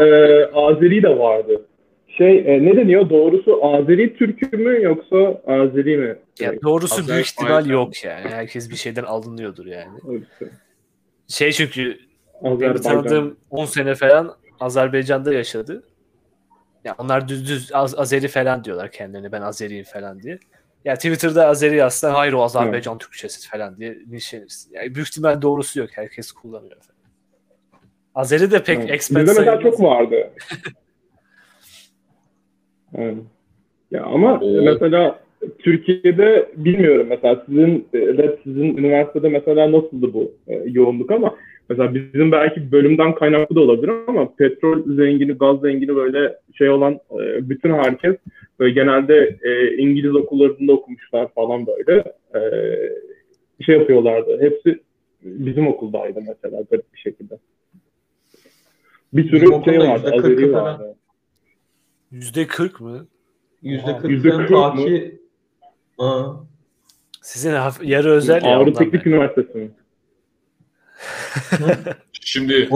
Azeri 0.54 1.02
de 1.02 1.18
vardı. 1.18 1.66
Şey 2.08 2.38
e, 2.38 2.64
ne 2.64 2.76
deniyor? 2.76 3.10
Doğrusu 3.10 3.64
Azeri 3.66 4.16
Türk'ü 4.16 4.56
mü 4.56 4.82
yoksa 4.82 5.42
Azeri 5.46 5.96
mi? 5.96 6.16
Ya 6.40 6.62
doğrusu 6.62 6.94
Azerbaycan. 6.94 7.16
büyük 7.16 7.26
ihtimal 7.26 7.66
yok 7.66 8.04
yani. 8.04 8.28
Herkes 8.28 8.70
bir 8.70 8.76
şeyden 8.76 9.04
alınıyordur 9.04 9.66
yani. 9.66 9.98
Evet. 10.10 10.22
Şey 11.28 11.52
çünkü 11.52 11.98
Benim 12.42 12.74
tanıdığım 12.74 13.36
10 13.50 13.64
sene 13.64 13.94
falan 13.94 14.36
Azerbaycan'da 14.60 15.34
yaşadı. 15.34 15.82
Ya 16.84 16.94
onlar 16.98 17.28
düz 17.28 17.48
düz 17.48 17.70
Az- 17.74 17.98
Azeri 17.98 18.28
falan 18.28 18.64
diyorlar 18.64 18.90
kendilerine 18.90 19.32
ben 19.32 19.42
Azeriyim 19.42 19.84
falan 19.84 20.22
diye. 20.22 20.38
Ya 20.84 20.94
Twitter'da 20.94 21.46
Azeri 21.46 21.76
yazsan 21.76 22.14
hayır 22.14 22.32
o 22.32 22.42
Azerbaycan 22.42 22.98
Türkçesi 22.98 23.48
falan 23.48 23.76
diye 23.76 23.94
linçlenirsin. 23.94 24.74
Yani 24.74 24.94
büyük 24.94 25.08
ihtimal 25.08 25.42
doğrusu 25.42 25.80
yok. 25.80 25.88
Herkes 25.92 26.32
kullanıyor. 26.32 26.76
Falan. 26.80 26.94
Azeri 28.14 28.50
de 28.50 28.62
pek 28.62 28.78
Evet. 28.78 28.90
expat 28.90 29.22
Bizde 29.22 29.30
mesela 29.40 29.56
sayılmaz. 29.56 29.76
çok 29.78 29.80
vardı. 29.86 30.30
Evet. 32.98 33.16
Ya 33.90 34.04
ama 34.04 34.40
Oo. 34.40 34.62
mesela 34.62 35.20
Türkiye'de 35.58 36.48
bilmiyorum 36.56 37.06
mesela 37.10 37.42
sizin 37.46 37.88
e, 37.94 38.36
sizin 38.44 38.76
üniversitede 38.76 39.28
mesela 39.28 39.72
nasıldı 39.72 40.12
bu 40.14 40.32
e, 40.48 40.54
yoğunluk 40.66 41.10
ama 41.10 41.34
mesela 41.68 41.94
bizim 41.94 42.32
belki 42.32 42.72
bölümden 42.72 43.14
kaynaklı 43.14 43.56
da 43.56 43.60
olabilir 43.60 43.92
ama 44.06 44.34
petrol 44.34 44.96
zengini, 44.96 45.32
gaz 45.32 45.60
zengini 45.60 45.96
böyle 45.96 46.38
şey 46.54 46.70
olan 46.70 46.92
e, 47.20 47.48
bütün 47.48 47.70
herkes 47.70 48.16
böyle 48.58 48.74
genelde 48.74 49.38
e, 49.42 49.76
İngiliz 49.76 50.14
okullarında 50.16 50.72
okumuşlar 50.72 51.28
falan 51.34 51.66
böyle 51.66 52.04
e, 52.34 52.40
şey 53.64 53.78
yapıyorlardı. 53.78 54.40
Hepsi 54.40 54.80
bizim 55.22 55.66
okuldaydı 55.66 56.20
mesela 56.28 56.62
garip 56.70 56.94
bir 56.94 56.98
şekilde. 56.98 57.38
Bir 59.12 59.24
Bizim 59.24 59.38
sürü 59.38 59.48
okulda 59.48 59.70
şey 59.70 59.78
vardı, 59.78 60.02
yüzde 60.06 60.16
kırkı 60.16 60.32
Azeri 60.34 60.52
falan. 60.52 60.64
vardı. 60.64 60.94
Yüzde 62.10 62.46
40 62.46 62.80
mı? 62.80 63.06
Yüzde 63.62 63.96
kırk 63.98 64.04
mı? 64.10 64.50
taki 64.52 65.18
Aa, 65.98 66.32
Sizin 67.22 67.54
yarı 67.82 68.10
özel. 68.10 68.56
Ağrı 68.56 68.74
Teknik. 68.74 69.06
Üniversitesi 69.06 69.58
mi? 69.58 69.70
Şimdi 72.20 72.68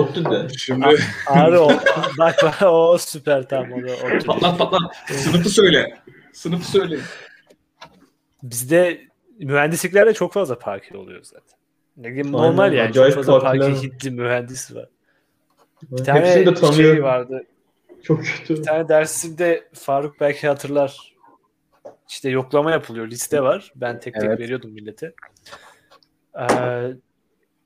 şimdi 0.58 0.86
Ağrı 1.26 1.60
o. 1.60 1.70
Bak 2.18 2.36
bak 2.44 2.62
o 2.62 2.98
süper 2.98 3.48
tamam 3.48 3.72
o 3.72 3.88
da 3.88 3.92
o. 3.92 4.26
patlat 4.26 4.58
patlat. 4.58 4.80
Sınıfı 5.06 5.48
söyle. 5.48 5.98
Sınıfı 6.32 6.70
söyle. 6.70 6.98
Bizde 8.42 9.00
mühendisliklerde 9.38 10.14
çok 10.14 10.32
fazla 10.32 10.58
parke 10.58 10.96
oluyor 10.96 11.22
zaten. 11.22 11.58
Ne 11.96 12.10
gibi 12.10 12.32
normal 12.32 12.62
Aynen, 12.62 12.76
yani. 12.76 12.92
çok 12.92 13.12
fazla 13.12 13.40
parke 13.40 13.60
var. 13.60 13.72
Hintli 13.82 14.10
mühendis 14.10 14.74
var. 14.74 14.88
Bir 15.82 15.98
Hepsini 15.98 16.06
tane 16.06 16.46
de 16.46 16.54
tanıyorum. 16.54 16.96
şey 16.96 17.02
vardı. 17.02 17.42
Çok 18.02 18.24
kötü. 18.24 18.56
Bir 18.56 18.62
tane 18.62 18.88
dersimde 18.88 19.68
Faruk 19.74 20.20
belki 20.20 20.48
hatırlar. 20.48 21.14
İşte 22.08 22.28
yoklama 22.30 22.70
yapılıyor. 22.70 23.10
Liste 23.10 23.42
var. 23.42 23.72
Ben 23.76 24.00
tek 24.00 24.14
tek 24.14 24.24
Evet. 24.24 24.40
veriyordum 24.40 24.70
millete. 24.70 25.12
Ee, 26.40 26.44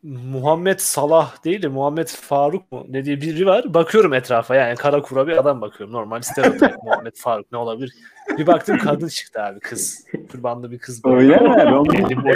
Muhammed 0.03 0.79
Salah 0.79 1.45
değil 1.45 1.63
de 1.63 1.69
Muhammed 1.69 2.09
Faruk 2.09 2.73
mu 2.73 2.87
ne 2.89 3.05
diye 3.05 3.21
biri 3.21 3.47
var. 3.47 3.75
Bakıyorum 3.75 4.15
etrafa 4.15 4.55
yani 4.55 4.77
kara 4.77 5.03
kura 5.03 5.27
bir 5.27 5.37
adam 5.37 5.61
bakıyorum. 5.61 5.95
Normal 5.95 6.21
stereotip 6.21 6.75
Muhammed 6.85 7.13
Faruk 7.17 7.53
ne 7.53 7.59
olabilir? 7.59 7.93
Bir 8.39 8.47
baktım 8.47 8.79
kadın 8.79 9.09
çıktı 9.09 9.43
abi 9.43 9.61
kız. 9.61 10.05
Kurbanlı 10.33 10.71
bir 10.71 10.79
kız. 10.79 11.05
böyle. 11.05 11.33
Öyle 11.33 11.49
mi? 11.49 11.57
Belli 11.93 12.25
boyunda. 12.25 12.35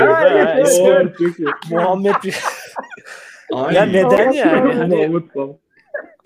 Muhammed 1.70 2.14
bir 2.24 2.36
Ay. 3.52 3.74
Ya 3.74 3.82
neden 3.82 4.32
yani? 4.32 4.74
Hani 4.74 5.22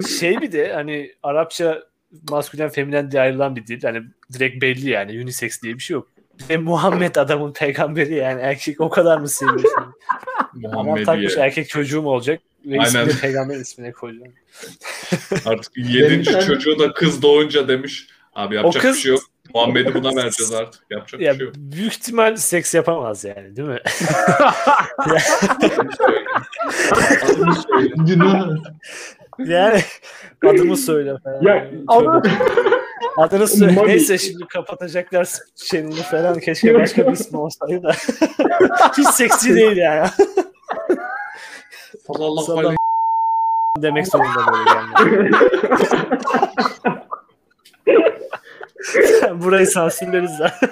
şey 0.08 0.40
bir 0.40 0.52
de 0.52 0.72
hani 0.72 1.12
Arapça 1.22 1.82
maskülen 2.30 2.68
feminen 2.68 3.10
diye 3.10 3.22
ayrılan 3.22 3.56
bir 3.56 3.66
dil. 3.66 3.82
Hani 3.82 4.02
direkt 4.32 4.62
belli 4.62 4.90
yani 4.90 5.22
unisex 5.22 5.62
diye 5.62 5.74
bir 5.74 5.80
şey 5.80 5.94
yok. 5.94 6.08
De 6.48 6.56
Muhammed 6.56 7.16
adamın 7.16 7.52
peygamberi 7.52 8.14
yani 8.14 8.40
erkek 8.40 8.80
o 8.80 8.90
kadar 8.90 9.18
mı 9.18 9.28
seviyorsun? 9.28 9.89
Adam 10.72 11.04
takmış 11.04 11.36
erkek 11.36 11.68
çocuğum 11.68 12.06
olacak 12.06 12.40
ve 12.66 12.72
Aynen. 12.80 12.84
ismini 12.84 13.20
peygamber 13.20 13.56
ismine 13.56 13.92
koyacağım. 13.92 14.32
Artık 15.46 15.72
yedinci 15.76 16.32
çocuğu 16.46 16.78
da 16.78 16.92
kız 16.92 17.22
doğunca 17.22 17.68
demiş. 17.68 18.06
Abi 18.34 18.54
yapacak 18.54 18.82
kız- 18.82 18.96
bir 18.96 19.00
şey 19.00 19.12
yok. 19.12 19.20
Muhammed'i 19.54 19.94
buna 19.94 20.16
vereceğiz 20.16 20.52
artık. 20.52 20.82
Yapacak 20.90 21.20
Ya 21.20 21.32
bir 21.32 21.38
şey 21.38 21.46
yok. 21.46 21.54
büyük 21.56 21.92
ihtimal 21.92 22.36
seks 22.36 22.74
yapamaz 22.74 23.24
yani 23.24 23.56
değil 23.56 23.68
mi? 23.68 23.78
Yani 29.38 29.80
adımı 30.46 30.76
söyle 30.76 31.16
falan. 31.24 31.42
Ya, 31.42 31.70
Tövbe. 31.90 32.28
Adını 33.16 33.48
söyle. 33.48 33.82
Neyse 33.86 34.18
şimdi 34.18 34.46
kapatacaklar 34.46 35.28
channel'ı 35.56 36.02
falan. 36.02 36.40
Keşke 36.40 36.74
başka 36.74 37.06
bir 37.06 37.12
ismi 37.12 37.38
olsaydı 37.38 37.82
da. 37.82 37.92
Hiç 38.98 39.08
seksi 39.08 39.54
değil 39.54 39.76
yani. 39.76 40.08
Sallallahu 42.06 42.58
aleyhi 42.58 42.76
demek 43.78 44.06
zorunda 44.08 44.52
böyle 44.52 44.70
yani. 44.70 45.30
Burayı 49.42 49.66
sansürleriz 49.66 50.30
zaten. 50.30 50.70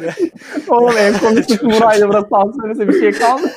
Oğlum 0.68 0.96
en 0.98 1.18
komik 1.18 1.62
buraydı 1.62 2.08
burası 2.08 2.28
sansürlese 2.28 2.88
bir 2.88 3.00
şey 3.00 3.12
kaldı. 3.12 3.50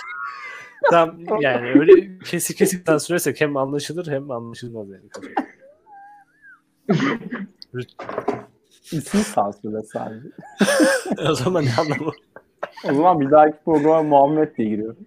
Tam 0.92 1.16
yani 1.40 1.80
öyle 1.80 2.18
kesik 2.26 2.58
kesik 2.58 2.86
sansürlersek 2.86 3.42
hem 3.42 3.58
anlaşılır 3.58 4.08
hem 4.12 4.32
anlaşılmaz 4.32 4.88
yani. 4.90 5.36
İsmi 8.92 9.24
sansürle 9.24 9.84
sadece. 9.84 10.28
o 11.30 11.34
zaman 11.34 11.66
ne 11.66 11.70
anlamı? 11.80 12.12
O 12.86 12.94
zaman 12.94 13.20
bir 13.20 13.32
dahaki 13.32 13.58
programa 13.66 14.04
Muhammed 14.04 14.58
diye 14.58 14.70
giriyor. 14.70 14.96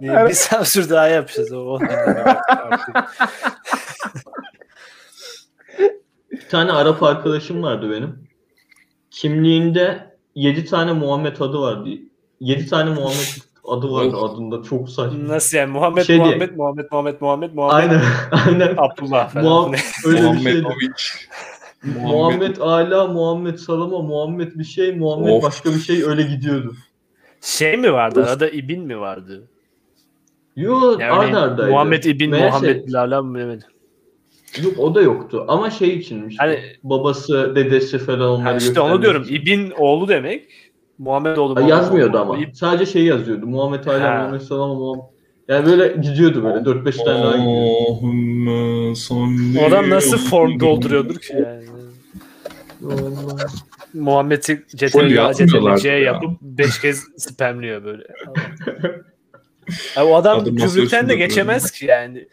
Bir 0.00 0.32
sansür 0.32 0.90
daha 0.90 1.08
yapacağız. 1.08 1.52
O 1.52 1.78
Bir 6.30 6.48
tane 6.48 6.72
Arap 6.72 7.02
arkadaşım 7.02 7.62
vardı 7.62 7.90
benim. 7.90 8.28
Kimliğinde 9.10 10.16
7 10.34 10.64
tane 10.64 10.92
Muhammed 10.92 11.36
adı 11.36 11.60
vardı. 11.60 11.88
7 12.40 12.66
tane 12.66 12.90
Muhammed 12.90 13.42
adı 13.68 13.92
vardı 13.92 14.16
adında. 14.16 14.62
Çok 14.62 14.88
saçma. 14.90 15.28
Nasıl 15.28 15.58
yani? 15.58 15.72
Muhammed, 15.72 16.02
Şey 16.02 16.16
diye. 16.16 16.26
Muhammed, 16.26 16.50
Muhammed, 16.56 16.84
Muhammed, 16.90 17.14
Muhammed, 17.20 17.50
Muhammed, 17.54 17.90
Aynen. 17.90 18.02
Aynen. 18.46 18.74
Abdullah 18.76 19.28
falan. 19.28 19.44
Muhammed, 19.44 19.78
öyle 20.06 20.32
bir 20.32 20.38
şeydi. 20.40 20.66
Muhammed 22.02 22.56
Ala, 22.56 23.06
Muhammed 23.06 23.56
Salama, 23.56 24.02
Muhammed 24.02 24.52
bir 24.54 24.64
şey, 24.64 24.92
Muhammed 24.96 25.32
Of. 25.32 25.42
başka 25.42 25.70
bir 25.70 25.78
şey 25.78 26.02
öyle 26.04 26.22
gidiyordu. 26.22 26.74
Şey 27.40 27.76
mi 27.76 27.92
vardı? 27.92 28.24
Arada 28.28 28.48
İbin 28.48 28.82
mi 28.82 29.00
vardı? 29.00 29.48
Yo 30.56 30.96
Yani 31.00 31.12
arda 31.12 31.40
ardaydı. 31.42 31.70
Muhammed 31.70 32.04
İbin, 32.04 32.30
Meğerse- 32.30 32.50
Muhammed 32.50 32.92
Lala 32.92 33.22
mı 33.22 33.34
bilemedim. 33.34 33.68
Yok 34.62 34.78
o 34.78 34.94
da 34.94 35.02
yoktu 35.02 35.44
ama 35.48 35.70
şey 35.70 35.88
içinmiş. 35.96 36.36
Hani- 36.38 36.60
babası, 36.82 37.52
dedesi 37.56 37.98
falan 37.98 38.20
onları 38.30 38.48
Ha, 38.50 38.56
işte 38.56 38.80
onu 38.80 39.02
diyorum. 39.02 39.26
İbin 39.28 39.72
oğlu 39.78 40.08
demek. 40.08 40.48
Muhammed 40.98 41.36
oğlu. 41.36 41.48
Ha, 41.56 41.60
Muhammed 41.60 41.70
yazmıyordu 41.70 42.18
oğlu. 42.18 42.32
ama. 42.32 42.38
Sadece 42.54 42.92
şey 42.92 43.04
yazıyordu. 43.04 43.46
Muhammed 43.46 43.84
Ala, 43.86 44.00
Ha. 44.00 44.18
Muhammed 44.18 44.40
Salama, 44.40 44.74
Muhammed. 44.74 45.04
Yani 45.48 45.66
böyle 45.66 45.96
gidiyordu 46.02 46.44
böyle 46.44 46.58
4-5 46.58 47.04
tane 47.04 47.22
daha 47.24 47.36
gidiyordu. 47.36 49.58
O 49.60 49.64
adam 49.68 49.90
nasıl 49.90 50.18
form 50.18 50.60
dolduruyordur 50.60 51.14
ki 51.16 51.32
yani. 51.32 51.64
Vallahi. 52.80 53.46
Muhammed'i 53.94 54.56
Full 54.56 54.64
CTRL 54.88 55.10
yazmıyorlardı 55.10 55.80
C 55.80 55.88
ya. 55.88 55.98
yapıp 55.98 56.40
5 56.40 56.80
kez 56.80 57.04
spamliyor 57.16 57.84
böyle. 57.84 58.02
Abi 59.96 60.04
o 60.06 60.14
adam 60.14 60.44
gümrükten 60.44 61.08
de 61.08 61.16
geçemez 61.16 61.70
ki 61.70 61.86
yani. 61.86 62.28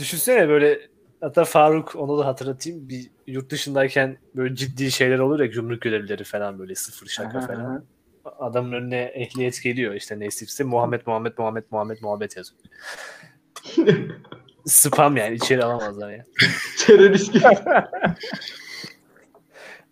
Düşünsene 0.00 0.48
böyle 0.48 0.80
hatta 1.22 1.44
Faruk 1.44 1.96
onu 1.96 2.18
da 2.18 2.26
hatırlatayım. 2.26 2.88
Bir 2.88 3.10
yurt 3.26 3.50
dışındayken 3.50 4.18
böyle 4.34 4.56
ciddi 4.56 4.90
şeyler 4.90 5.18
olur 5.18 5.40
ya 5.40 5.46
gümrük 5.46 5.82
görevlileri 5.82 6.24
falan 6.24 6.58
böyle 6.58 6.74
sıfır 6.74 7.06
şaka 7.06 7.40
falan. 7.40 7.84
Adamın 8.38 8.72
önüne 8.72 9.00
ehliyet 9.00 9.62
geliyor 9.62 9.94
işte 9.94 10.20
nasipse 10.20 10.64
Muhammed 10.64 11.00
Muhammed 11.06 11.32
Muhammed 11.38 11.64
Muhammed 11.70 11.98
Muhammed 12.02 12.30
yazıyor. 12.36 12.60
Spam 14.66 15.16
yani 15.16 15.34
içeri 15.34 15.64
alamazlar 15.64 16.10
ya. 16.10 16.24
Terörist 16.78 17.32
gibi. 17.32 17.44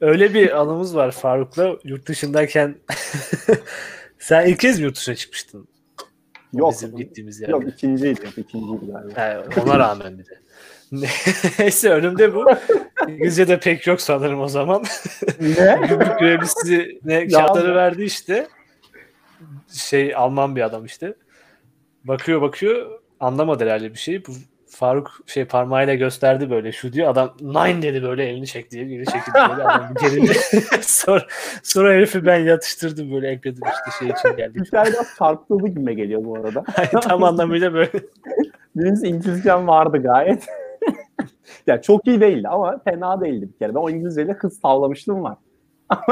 Öyle 0.01 0.35
bir 0.35 0.61
anımız 0.61 0.97
var 0.97 1.11
Faruk'la 1.11 1.77
yurt 1.85 2.09
dışındayken 2.09 2.77
sen 4.19 4.47
ilk 4.47 4.61
kez 4.61 4.79
mi 4.79 4.85
yurt 4.85 4.97
dışına 4.97 5.15
çıkmıştın? 5.15 5.69
Yok. 6.53 6.73
Bizim 6.73 6.97
gittiğimiz 6.97 7.41
yerde. 7.41 7.53
Yok 7.53 7.69
ikinciydi. 7.69 8.29
İkinciydi 8.37 8.93
galiba. 8.93 9.21
He, 9.21 9.61
ona 9.61 9.79
rağmen 9.79 10.19
bir 10.19 10.27
de. 10.27 10.41
Neyse 11.59 11.91
önümde 11.91 12.35
bu. 12.35 12.45
İngilizce 13.09 13.49
de 13.49 13.61
pek 13.61 13.87
yok 13.87 14.01
sanırım 14.01 14.41
o 14.41 14.49
zaman. 14.49 14.85
ne? 15.41 15.81
Gümrük 15.89 16.19
görevlisi 16.19 17.01
ne 17.05 17.29
kağıtları 17.29 17.75
verdi 17.75 18.03
işte. 18.05 18.49
Şey 19.73 20.15
Alman 20.15 20.57
bir 20.57 20.63
adam 20.63 20.85
işte. 20.85 21.15
Bakıyor 22.05 22.43
bakıyor 22.43 23.01
anlamadı 23.21 23.65
herhalde 23.65 23.93
bir 23.93 23.99
şey. 23.99 24.27
Bu 24.27 24.33
Faruk 24.71 25.21
şey 25.27 25.45
parmağıyla 25.45 25.95
gösterdi 25.95 26.51
böyle 26.51 26.73
şu 26.73 26.93
diyor. 26.93 27.09
Adam 27.11 27.35
nine 27.41 27.83
dedi 27.83 28.03
böyle 28.03 28.29
elini 28.29 28.47
çekti 28.47 28.71
diye 28.71 28.85
geri 28.85 29.05
çekildi 29.05 29.39
böyle 29.51 29.63
adam 29.63 29.95
bir 29.95 30.01
gerildi. 30.01 30.33
sonra, 30.81 31.27
sonra 31.63 31.93
herifi 31.93 32.27
ben 32.27 32.39
yatıştırdım 32.39 33.13
böyle 33.13 33.29
ekledim 33.29 33.63
işte 33.65 33.99
şey 33.99 34.09
için 34.09 34.37
geldik. 34.37 34.63
Üçler 34.63 34.87
biraz 34.87 35.15
farklı 35.15 35.69
gibi 35.69 35.97
geliyor 35.97 36.25
bu 36.25 36.37
arada. 36.37 36.65
Tam 37.01 37.25
anlamıyla 37.25 37.75
böyle. 37.75 37.91
Birincisi 38.77 39.07
İngilizcem 39.07 39.69
vardı 39.69 40.03
gayet. 40.03 40.47
ya 41.67 41.83
çok 41.83 42.07
iyi 42.07 42.21
değildi 42.21 42.49
ama 42.49 42.79
fena 42.85 43.21
değildi 43.21 43.49
bir 43.53 43.59
kere. 43.59 43.75
Ben 43.75 43.81
o 43.81 43.91
İngilizceyle 43.91 44.33
hız 44.33 44.61
sağlamışlığım 44.61 45.23
var. 45.23 45.37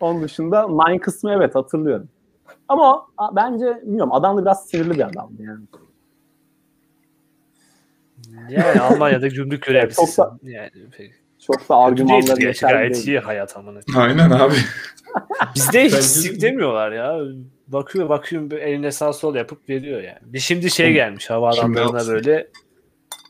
Onun 0.00 0.22
dışında 0.22 0.68
nine 0.68 0.98
kısmı 0.98 1.32
evet 1.32 1.54
hatırlıyorum. 1.54 2.08
Ama 2.68 2.94
o, 2.94 3.06
a- 3.18 3.36
bence 3.36 3.80
bilmiyorum 3.82 4.12
adam 4.12 4.36
da 4.36 4.42
biraz 4.42 4.66
sinirli 4.66 4.90
bir 4.90 5.08
adamdı 5.08 5.42
yani. 5.42 5.64
Yani 8.50 8.80
Almanya'da 8.80 9.28
gümrük 9.28 9.62
görevlisi. 9.62 9.96
Çok 10.06 10.18
da- 10.18 10.38
yani 10.42 10.70
pek. 10.96 11.12
Çok 11.38 11.68
da 11.68 11.76
argümanları 11.76 12.42
yeterli 12.42 12.72
gayet 12.72 12.94
değil. 12.94 13.06
iyi 13.06 13.18
hayat 13.18 13.56
amına. 13.56 13.80
Aynen 13.96 14.30
abi. 14.30 14.54
Bizde 15.54 15.84
hiç 15.84 15.94
sik 15.94 16.42
demiyorlar 16.42 16.92
ya. 16.92 17.18
Bakıyor 17.68 18.08
bakıyor 18.08 18.50
böyle 18.50 18.62
eline 18.62 18.92
sağ 18.92 19.12
sol 19.12 19.34
yapıp 19.34 19.68
veriyor 19.68 20.02
yani. 20.02 20.18
Bir 20.22 20.38
şimdi 20.38 20.70
şey 20.70 20.92
gelmiş 20.92 21.30
hava 21.30 21.50
adamlarına 21.50 22.06
böyle 22.08 22.48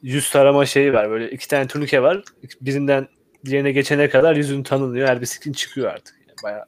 yüz 0.04 0.30
tarama 0.30 0.66
şeyi 0.66 0.92
var. 0.92 1.10
Böyle 1.10 1.30
iki 1.30 1.48
tane 1.48 1.66
turnike 1.66 2.02
var. 2.02 2.22
Birinden 2.60 3.08
diğerine 3.44 3.72
geçene 3.72 4.08
kadar 4.08 4.36
yüzün 4.36 4.62
tanınıyor. 4.62 5.08
Her 5.08 5.20
bisikletin 5.20 5.52
çıkıyor 5.52 5.90
artık. 5.92 6.14
Yani 6.28 6.36
bayağı 6.44 6.64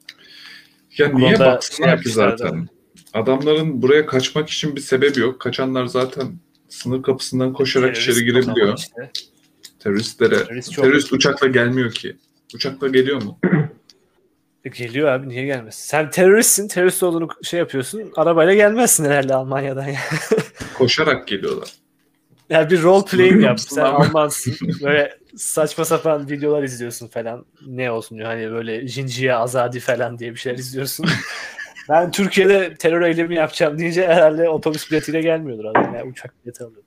Ya 0.97 1.09
niye 1.09 1.39
baksınlar 1.39 2.01
ki 2.01 2.09
zaten? 2.09 2.67
Adamların 3.13 3.81
buraya 3.81 4.05
kaçmak 4.05 4.49
için 4.49 4.75
bir 4.75 4.81
sebebi 4.81 5.19
yok. 5.19 5.41
Kaçanlar 5.41 5.85
zaten 5.85 6.27
sınır 6.69 7.03
kapısından 7.03 7.53
koşarak 7.53 7.95
terörist 7.95 8.09
içeri 8.09 8.25
girebiliyor. 8.25 8.77
işte. 8.77 9.11
Teröristlere. 9.79 10.43
Terörist 10.43 10.75
Terörist 10.75 11.13
uçakla 11.13 11.47
gelmiyor 11.47 11.91
ki. 11.91 12.15
Uçakla 12.55 12.87
geliyor 12.87 13.23
mu? 13.23 13.39
E, 14.65 14.69
Geliyor 14.69 15.07
abi 15.07 15.29
niye 15.29 15.45
gelmez? 15.45 15.75
Sen 15.75 16.09
teröristsin. 16.09 16.67
Terörist 16.67 17.03
olduğunu 17.03 17.27
şey 17.43 17.59
yapıyorsun. 17.59 18.11
Arabayla 18.15 18.53
gelmezsin 18.53 19.05
herhalde 19.05 19.33
Almanya'dan 19.35 19.87
ya. 19.87 19.99
Koşarak 20.77 21.27
geliyorlar. 21.27 21.69
Yani 22.49 22.69
bir 22.69 22.83
role 22.83 23.05
playing 23.05 23.43
yap. 23.43 23.59
Sen 23.59 23.81
abi. 23.81 24.05
Almansın. 24.05 24.55
Böyle 24.83 25.17
saçma 25.35 25.85
sapan 25.85 26.29
videolar 26.29 26.63
izliyorsun 26.63 27.07
falan. 27.07 27.45
Ne 27.67 27.91
olsun 27.91 28.17
diyor. 28.17 28.27
Hani 28.27 28.51
böyle 28.51 28.87
Jinjiye 28.87 29.35
Azadi 29.35 29.79
falan 29.79 30.19
diye 30.19 30.31
bir 30.31 30.39
şeyler 30.39 30.57
izliyorsun. 30.57 31.05
ben 31.89 32.11
Türkiye'de 32.11 32.75
terör 32.75 33.01
eylemi 33.01 33.35
yapacağım 33.35 33.79
deyince 33.79 34.07
herhalde 34.07 34.49
otobüs 34.49 34.91
biletiyle 34.91 35.21
gelmiyordur 35.21 35.65
adam. 35.65 35.95
Yani 35.95 36.09
uçak 36.11 36.45
bileti 36.45 36.63
alıyor. 36.63 36.83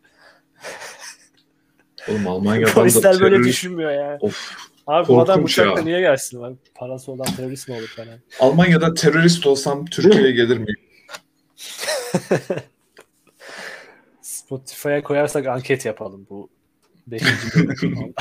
Oğlum 2.09 2.29
Almanya'dan 2.29 2.70
da 2.70 2.75
Polisler 2.75 3.20
böyle 3.20 3.37
terörist- 3.37 3.49
düşünmüyor 3.49 3.90
ya. 3.90 4.18
Of. 4.20 4.55
Abi 4.87 5.09
bu 5.09 5.20
adam 5.20 5.44
uçakla 5.44 5.81
ya. 5.81 5.85
niye 5.85 6.01
gelsin? 6.01 6.40
Bak, 6.40 6.53
parası 6.75 7.12
olan 7.12 7.27
terörist 7.37 7.68
mi 7.68 7.75
olur 7.75 7.88
falan. 7.96 8.18
Almanya'da 8.40 8.94
terörist 8.94 9.46
olsam 9.46 9.87
Türkiye'ye 9.87 10.33
gelir 10.33 10.59
miyim? 10.59 10.77
Spotify'a 14.55 15.03
koyarsak 15.03 15.47
anket 15.47 15.85
yapalım 15.87 16.27
bu 16.31 16.51
5. 17.07 17.23
bölüm. 17.83 18.15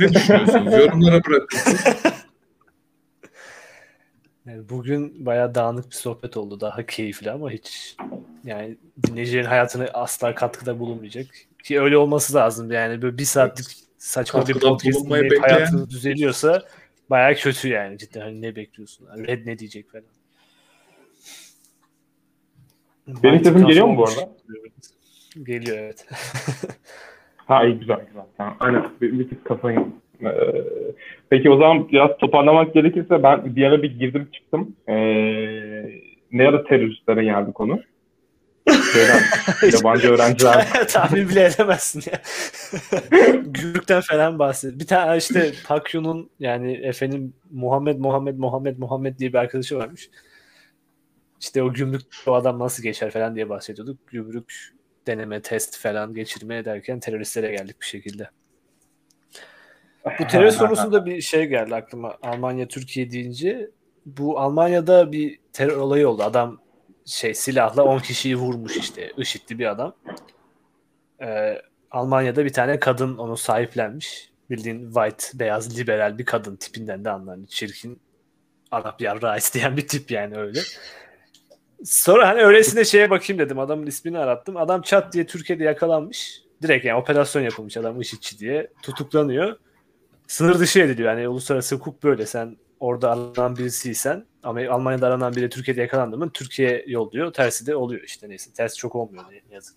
Ne 0.00 0.08
düşünüyorsunuz? 0.14 0.72
Yorumlara 0.72 1.24
bırakın. 1.24 1.58
Yani 4.46 4.68
bugün 4.68 5.26
bayağı 5.26 5.54
dağınık 5.54 5.90
bir 5.90 5.94
sohbet 5.94 6.36
oldu. 6.36 6.60
Daha 6.60 6.86
keyifli 6.86 7.30
ama 7.30 7.50
hiç 7.50 7.96
yani 8.44 8.78
dinleyicilerin 9.06 9.46
hayatına 9.46 9.84
asla 9.94 10.34
katkıda 10.34 10.78
bulunmayacak. 10.78 11.26
Ki 11.64 11.80
öyle 11.80 11.96
olması 11.96 12.34
lazım. 12.34 12.72
Yani 12.72 13.02
böyle 13.02 13.18
bir 13.18 13.24
saatlik 13.24 13.66
saçma 13.98 14.40
bir 14.40 14.46
Katkıda 14.52 14.68
podcast 14.70 14.98
bulunmayı 14.98 15.22
dinleyip 15.24 15.42
bekleyen- 15.42 15.54
hayatınız 15.56 15.90
düzeliyorsa 15.90 16.62
bayağı 17.10 17.34
kötü 17.34 17.68
yani 17.68 17.98
cidden. 17.98 18.20
Hani 18.20 18.42
ne 18.42 18.56
bekliyorsun? 18.56 19.06
Yani 19.16 19.26
Red 19.26 19.46
ne 19.46 19.58
diyecek 19.58 19.90
falan. 19.92 20.04
Benim 23.22 23.44
sesim 23.44 23.66
geliyor 23.66 23.86
mu 23.86 23.96
bu 23.96 24.08
arada? 24.08 24.32
Geliyor 25.44 25.78
evet. 25.78 26.06
Ha 27.48 27.64
iyi 27.64 27.78
güzel 27.78 28.00
güzel. 28.06 28.24
Tamam. 28.36 28.56
Aynen 28.60 28.84
bir, 29.00 29.18
bir 29.18 29.28
tık 29.28 29.44
kafayı. 29.44 29.78
Ee, 30.22 30.28
peki 31.30 31.50
o 31.50 31.58
zaman 31.58 31.88
biraz 31.88 32.10
toparlamak 32.18 32.74
gerekirse 32.74 33.22
ben 33.22 33.56
bir 33.56 33.64
ara 33.64 33.82
bir 33.82 33.98
girdim 33.98 34.28
çıktım. 34.32 34.76
Ee, 34.88 34.94
ne 36.32 36.48
ara 36.48 36.64
teröristlere 36.64 37.24
geldi 37.24 37.52
konu? 37.52 37.80
Şeyden, 38.92 39.22
yabancı 39.72 40.12
öğrenciler. 40.12 40.66
Tahmin 40.88 41.28
bile 41.28 41.44
edemezsin 41.44 42.02
ya. 42.12 42.20
Gümrükten 43.44 44.00
falan 44.00 44.38
bahsediyor. 44.38 44.80
Bir 44.80 44.86
tane 44.86 45.16
işte 45.16 45.52
Pakyu'nun 45.68 46.30
yani 46.38 46.72
efendim 46.72 47.34
Muhammed 47.50 47.98
Muhammed 47.98 48.38
Muhammed 48.38 48.78
Muhammed 48.78 49.18
diye 49.18 49.32
bir 49.32 49.38
arkadaşı 49.38 49.76
varmış. 49.76 50.10
İşte 51.40 51.62
o 51.62 51.72
gümrük 51.72 52.02
o 52.26 52.34
adam 52.34 52.58
nasıl 52.58 52.82
geçer 52.82 53.10
falan 53.10 53.34
diye 53.34 53.48
bahsediyorduk. 53.48 54.06
Gümrük 54.06 54.77
deneme 55.08 55.42
test 55.42 55.78
falan 55.78 56.14
geçirmeye 56.14 56.64
derken 56.64 57.00
teröristlere 57.00 57.50
geldik 57.50 57.80
bir 57.80 57.86
şekilde. 57.86 58.30
Bu 60.18 60.26
terör 60.28 60.56
konusunda 60.56 61.06
bir 61.06 61.20
şey 61.20 61.46
geldi 61.46 61.74
aklıma. 61.74 62.16
Almanya 62.22 62.68
Türkiye 62.68 63.10
deyince 63.10 63.70
bu 64.06 64.40
Almanya'da 64.40 65.12
bir 65.12 65.38
terör 65.52 65.76
olayı 65.76 66.08
oldu. 66.08 66.22
Adam 66.22 66.60
şey 67.04 67.34
silahla 67.34 67.84
10 67.84 67.98
kişiyi 67.98 68.36
vurmuş 68.36 68.76
işte. 68.76 69.12
IŞİD'li 69.16 69.58
bir 69.58 69.66
adam. 69.66 69.94
Ee, 71.22 71.62
Almanya'da 71.90 72.44
bir 72.44 72.52
tane 72.52 72.78
kadın 72.78 73.16
onu 73.16 73.36
sahiplenmiş. 73.36 74.30
Bildiğin 74.50 74.92
white, 74.92 75.38
beyaz, 75.38 75.78
liberal 75.78 76.18
bir 76.18 76.24
kadın 76.24 76.56
tipinden 76.56 77.04
de 77.04 77.10
anlar. 77.10 77.38
Çirkin 77.48 78.00
Arap 78.70 79.00
yarrağı 79.00 79.38
isteyen 79.38 79.76
bir 79.76 79.88
tip 79.88 80.10
yani 80.10 80.36
öyle. 80.36 80.60
Sonra 81.84 82.28
hani 82.28 82.42
öylesine 82.42 82.84
şeye 82.84 83.10
bakayım 83.10 83.42
dedim. 83.42 83.58
Adamın 83.58 83.86
ismini 83.86 84.18
arattım. 84.18 84.56
Adam 84.56 84.82
çat 84.82 85.12
diye 85.12 85.26
Türkiye'de 85.26 85.64
yakalanmış. 85.64 86.42
Direkt 86.62 86.84
yani 86.84 87.00
operasyon 87.00 87.42
yapılmış 87.42 87.76
adam 87.76 88.00
IŞİD'çi 88.00 88.38
diye. 88.38 88.70
Tutuklanıyor. 88.82 89.56
Sınır 90.26 90.58
dışı 90.58 90.80
ediliyor. 90.80 91.08
Yani 91.12 91.28
uluslararası 91.28 91.74
hukuk 91.74 92.02
böyle. 92.02 92.26
Sen 92.26 92.56
orada 92.80 93.10
aranan 93.10 93.56
birisiysen 93.56 94.26
ama 94.42 94.60
Almanya'da 94.70 95.06
aranan 95.06 95.36
biri 95.36 95.48
Türkiye'de 95.48 95.80
yakalandı 95.80 96.18
mı 96.18 96.30
Türkiye 96.34 96.84
yolluyor. 96.86 97.32
Tersi 97.32 97.66
de 97.66 97.76
oluyor 97.76 98.02
işte 98.02 98.28
neyse. 98.28 98.52
Tersi 98.52 98.76
çok 98.76 98.94
olmuyor 98.94 99.24
ne 99.48 99.54
yazık. 99.54 99.76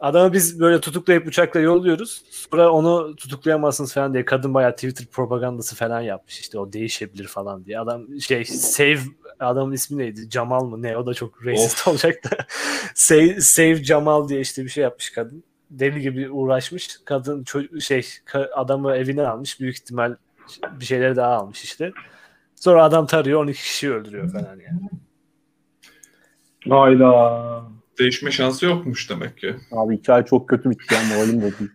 Adamı 0.00 0.32
biz 0.32 0.60
böyle 0.60 0.80
tutuklayıp 0.80 1.26
uçakla 1.26 1.60
yolluyoruz. 1.60 2.22
Sonra 2.30 2.72
onu 2.72 3.16
tutuklayamazsınız 3.16 3.94
falan 3.94 4.14
diye 4.14 4.24
kadın 4.24 4.54
bayağı 4.54 4.74
Twitter 4.74 5.06
propagandası 5.06 5.76
falan 5.76 6.00
yapmış. 6.00 6.40
İşte 6.40 6.58
o 6.58 6.72
değişebilir 6.72 7.26
falan 7.26 7.64
diye. 7.64 7.80
Adam 7.80 8.20
şey 8.20 8.44
save 8.44 8.98
adamın 9.40 9.72
ismi 9.72 9.98
neydi? 9.98 10.30
Cemal 10.30 10.64
mı 10.64 10.82
ne? 10.82 10.96
O 10.96 11.06
da 11.06 11.14
çok 11.14 11.46
racist 11.46 11.88
olacak 11.88 12.24
da. 12.24 12.36
save, 12.94 13.40
save 13.40 13.82
Cemal 13.82 14.28
diye 14.28 14.40
işte 14.40 14.64
bir 14.64 14.68
şey 14.68 14.82
yapmış 14.82 15.10
kadın. 15.10 15.44
Deli 15.70 16.00
gibi 16.00 16.30
uğraşmış. 16.30 16.88
Kadın 17.04 17.44
ço- 17.44 17.80
şey 17.80 18.06
adamı 18.54 18.96
evinden 18.96 19.24
almış. 19.24 19.60
Büyük 19.60 19.76
ihtimal 19.76 20.16
bir 20.80 20.84
şeyleri 20.84 21.16
daha 21.16 21.32
almış 21.32 21.64
işte. 21.64 21.92
Sonra 22.56 22.84
adam 22.84 23.06
tarıyor 23.06 23.42
12 23.42 23.62
kişiyi 23.62 23.92
öldürüyor 23.92 24.32
falan 24.32 24.58
yani. 24.66 24.90
Hayda. 26.68 27.62
Değişme 27.98 28.30
şansı 28.30 28.66
yokmuş 28.66 29.10
demek 29.10 29.38
ki. 29.38 29.56
Abi 29.72 29.96
hikaye 29.98 30.24
çok 30.24 30.48
kötü 30.48 30.70
bitti 30.70 30.94
ya 30.94 31.00
moralim 31.16 31.42
bozuldu. 31.42 31.70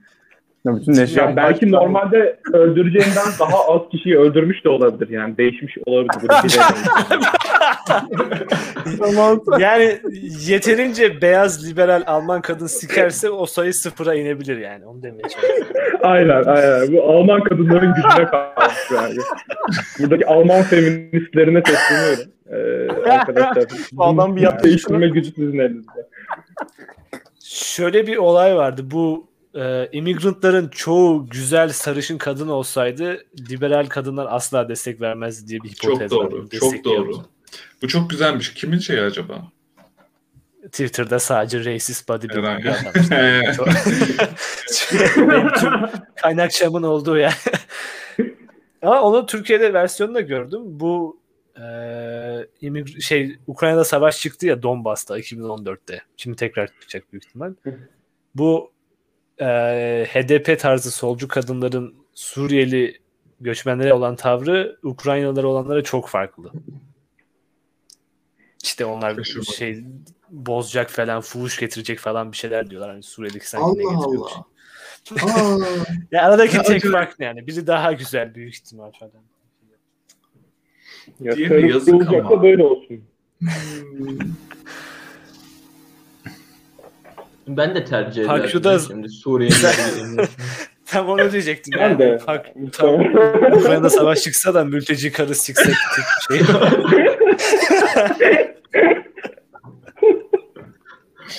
Ya 0.66 0.76
bütün 0.76 0.94
neşe 0.94 1.22
Ya 1.22 1.36
belki 1.36 1.72
normalde 1.72 2.40
öldüreceğinden 2.54 3.28
daha 3.40 3.68
az 3.68 3.82
kişiyi 3.92 4.18
öldürmüş 4.18 4.66
de 4.66 4.70
olabilir 4.70 5.10
yani. 5.10 5.38
Değişmiş 5.38 5.78
olabilir. 5.86 6.30
Yani 9.60 10.00
yeterince 10.48 11.22
beyaz 11.22 11.68
liberal 11.70 12.04
Alman 12.08 12.42
kadın 12.42 12.68
sikerse 12.68 13.30
o 13.30 13.46
sayı 13.46 13.74
sıfıra 13.74 14.16
inebilir 14.16 14.58
yani. 14.58 14.86
Onu 14.86 15.04
demeye 15.04 15.22
çalışıyorum. 15.30 15.68
aynen 16.04 16.44
aynen. 16.44 16.94
Bu 16.94 17.04
Alman 17.04 17.44
kadınların 17.44 17.94
gücüne 17.94 18.26
kalmış 18.26 18.92
yani. 18.96 19.18
Buradaki 20.00 20.26
Alman 20.28 20.62
feministlerine 20.64 21.62
sesleniyorum. 21.68 22.34
Ee, 22.52 23.10
arkadaşlar. 23.12 23.66
Adam 23.98 24.36
bir 24.36 24.42
yaptığı 24.42 24.64
Değiştirme 24.64 25.08
gücü 25.08 25.32
sizin 25.36 25.60
elinizde. 25.60 26.08
Şöyle 27.44 28.08
bir 28.08 28.18
olay 28.18 28.56
vardı. 28.56 28.82
Bu 28.92 29.28
e, 29.56 29.90
immigrantların 29.92 30.68
çoğu 30.68 31.28
güzel 31.30 31.70
sarışın 31.70 32.18
kadın 32.18 32.48
olsaydı 32.48 33.24
liberal 33.52 33.86
kadınlar 33.86 34.28
asla 34.30 34.70
destek 34.70 35.02
vermezdi 35.02 35.48
diye 35.48 35.60
bir 35.62 35.70
hipotez 35.70 36.10
Çok 36.12 36.24
var. 36.26 36.32
doğru. 36.32 36.42
Çok 36.42 36.52
Destekliyorum. 36.52 37.14
doğru. 37.14 37.22
Bu 37.82 37.88
çok 37.88 38.10
güzelmiş. 38.10 38.54
Kimin 38.54 38.80
şeyi 38.80 39.02
acaba? 39.02 39.48
Twitter'da 40.64 41.20
sadece 41.20 41.60
racist 41.66 42.10
body 42.10 42.28
adam 42.32 42.58
işte. 43.02 43.54
Çok- 43.58 43.68
Benim 45.30 45.54
tüm 45.54 45.72
kaynakçamın 46.22 46.84
olduğu 46.84 47.18
yani. 47.18 47.34
Ama 48.82 49.02
onu 49.02 49.26
Türkiye'de 49.26 49.74
versiyonunu 49.74 50.16
da 50.16 50.22
gördüm. 50.22 50.62
Bu 50.66 51.20
e, 51.58 53.02
şey 53.02 53.38
Ukrayna'da 53.48 53.84
savaş 53.84 54.20
çıktı 54.20 54.46
ya 54.48 54.64
Donbas'ta 54.64 55.20
2014'te. 55.20 56.02
Şimdi 56.18 56.38
tekrar 56.38 56.68
çıkacak 56.68 57.12
büyük 57.12 57.26
ihtimal. 57.26 57.54
Bu 58.36 58.72
e, 59.42 59.46
HDP 60.10 60.60
tarzı 60.60 60.92
solcu 60.92 61.28
kadınların 61.28 61.96
Suriyeli 62.14 62.98
göçmenlere 63.42 63.94
olan 63.94 64.16
tavrı 64.16 64.78
Ukraynalılara 64.84 65.48
olanlara 65.48 65.84
çok 65.84 66.10
farklı. 66.10 66.52
İşte 68.64 68.86
onlar 68.86 69.16
Şaşırmadım. 69.16 69.54
şey 69.54 69.84
bozacak 70.30 70.90
falan, 70.90 71.22
fuhuş 71.22 71.60
getirecek 71.60 72.00
falan 72.00 72.32
bir 72.32 72.38
şeyler 72.38 72.70
diyorlar. 72.70 72.90
Hani 72.92 73.04
Suriye'deki 73.04 73.50
sanki 73.50 73.80
ne 73.80 73.88
Allah 73.88 73.96
getiriyormuş. 73.96 74.32
Aa, 75.24 75.58
Ya 76.12 76.24
aradaki 76.26 76.56
Ya 76.58 76.64
tek 76.64 76.92
fark 76.92 77.20
ne 77.20 77.26
yani? 77.26 77.48
Biri 77.48 77.68
daha 77.68 77.92
güzel 77.92 78.36
büyük 78.36 78.56
ihtimal 78.56 78.92
falan. 79.00 79.12
Ya 81.20 81.36
Diğeri 81.36 81.70
yazık 81.72 82.14
ama. 82.14 82.44
böyle 82.44 82.64
olsun. 82.64 83.04
Ben 87.48 87.76
de 87.76 87.86
tercih 87.86 88.26
Park 88.26 88.40
ederdim. 88.44 88.60
Yuda- 88.60 88.80
Şimdi 88.88 89.10
Suriye'nin 89.10 90.20
Tam 90.86 91.10
onu 91.10 91.32
diyecektim. 91.32 91.74
Ben 91.78 91.90
Yani. 91.90 92.00
de. 92.00 92.20
Bak, 92.28 92.46
tam 92.72 92.90
Ukrayna'da 93.54 93.90
savaş 93.90 94.22
çıksa 94.22 94.54
da 94.54 94.66
mülteci 94.66 95.12
karı 95.12 95.36
çıksa 95.36 95.72
şey. 96.28 96.40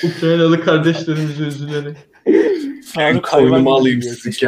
Ukraynalı 0.05 0.65
kardeşlerimize 0.65 1.45
üzülerek. 1.45 1.97
Faruk 2.95 3.25
koynumu 3.25 3.75
alayım 3.75 4.03
sizi, 4.03 4.47